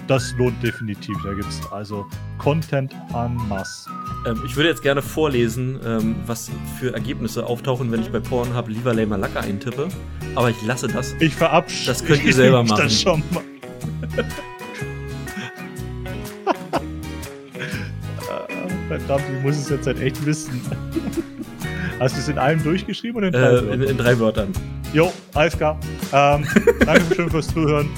das 0.09 0.35
lohnt 0.37 0.61
definitiv. 0.65 1.17
Da 1.23 1.33
gibt 1.33 1.49
es 1.49 1.61
also 1.71 2.07
Content 2.39 2.93
en 3.15 3.37
masse. 3.49 3.89
Ähm, 4.27 4.43
ich 4.47 4.57
würde 4.57 4.69
jetzt 4.71 4.83
gerne 4.83 5.03
vorlesen, 5.03 5.79
ähm, 5.85 6.17
was 6.27 6.51
für 6.81 6.95
Ergebnisse 6.95 7.45
auftauchen, 7.47 7.93
wenn 7.93 8.01
ich 8.01 8.11
bei 8.11 8.21
Pornhub 8.21 8.69
lieber 8.69 8.95
Lamer 8.95 9.19
Lacker 9.19 9.41
eintippe. 9.41 9.89
Aber 10.35 10.51
ich 10.51 10.63
lasse 10.67 10.89
das. 10.89 11.15
Ich 11.21 11.35
verabschiede 11.35 11.87
Das 11.87 12.05
könnt 12.05 12.25
ihr 12.25 12.33
selber 12.35 12.63
machen. 12.65 12.85
Das 12.85 13.01
schon 13.01 13.23
mal. 13.31 13.43
Verdammt, 18.89 19.25
ich 19.37 19.43
muss 19.43 19.57
es 19.57 19.71
jetzt 19.71 19.87
halt 19.87 20.01
echt 20.01 20.25
wissen. 20.27 20.61
Hast 22.01 22.17
du 22.17 22.21
es 22.21 22.29
in 22.29 22.39
einem 22.39 22.63
durchgeschrieben 22.63 23.17
oder 23.17 23.29
in 23.29 23.33
drei? 23.33 23.41
Äh, 23.41 23.59
in, 23.59 23.67
Wörtern? 23.69 23.83
in 23.89 23.99
drei 23.99 24.19
Wörtern. 24.19 24.53
Jo, 24.93 25.13
alles 25.35 25.57
klar. 25.57 25.79
Ähm, 26.13 26.47
danke 26.85 27.15
schön 27.15 27.31
fürs 27.31 27.49
Zuhören. 27.49 27.89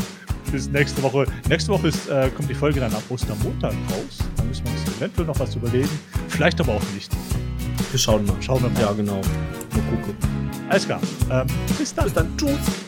bis 0.53 0.69
nächste 0.69 1.03
Woche. 1.03 1.27
Nächste 1.49 1.73
Woche 1.73 1.89
ist, 1.89 2.09
äh, 2.09 2.31
kommt 2.35 2.49
die 2.49 2.55
Folge 2.55 2.81
dann 2.81 2.95
am 2.95 3.03
Ostermontag 3.09 3.73
raus. 3.91 4.19
Dann 4.37 4.49
müssen 4.49 4.65
wir 4.65 4.73
eventuell 4.97 5.27
noch 5.27 5.39
was 5.39 5.55
überlegen. 5.55 5.89
Vielleicht 6.29 6.61
aber 6.61 6.75
auch 6.75 6.83
nicht. 6.95 7.11
Wir 7.91 7.99
schauen 7.99 8.25
mal. 8.27 8.37
Schauen 8.41 8.63
wir 8.63 8.71
mal. 8.71 8.81
Ja, 8.81 8.93
genau. 8.93 9.21
Mal 9.21 9.83
gucken. 9.91 10.17
Alles 10.69 10.87
klar. 10.87 11.01
Ähm, 11.31 11.47
bis 11.79 11.95
dann. 11.95 12.05
Bis 12.05 12.15
dann. 12.15 12.37
Tschüss. 12.37 12.86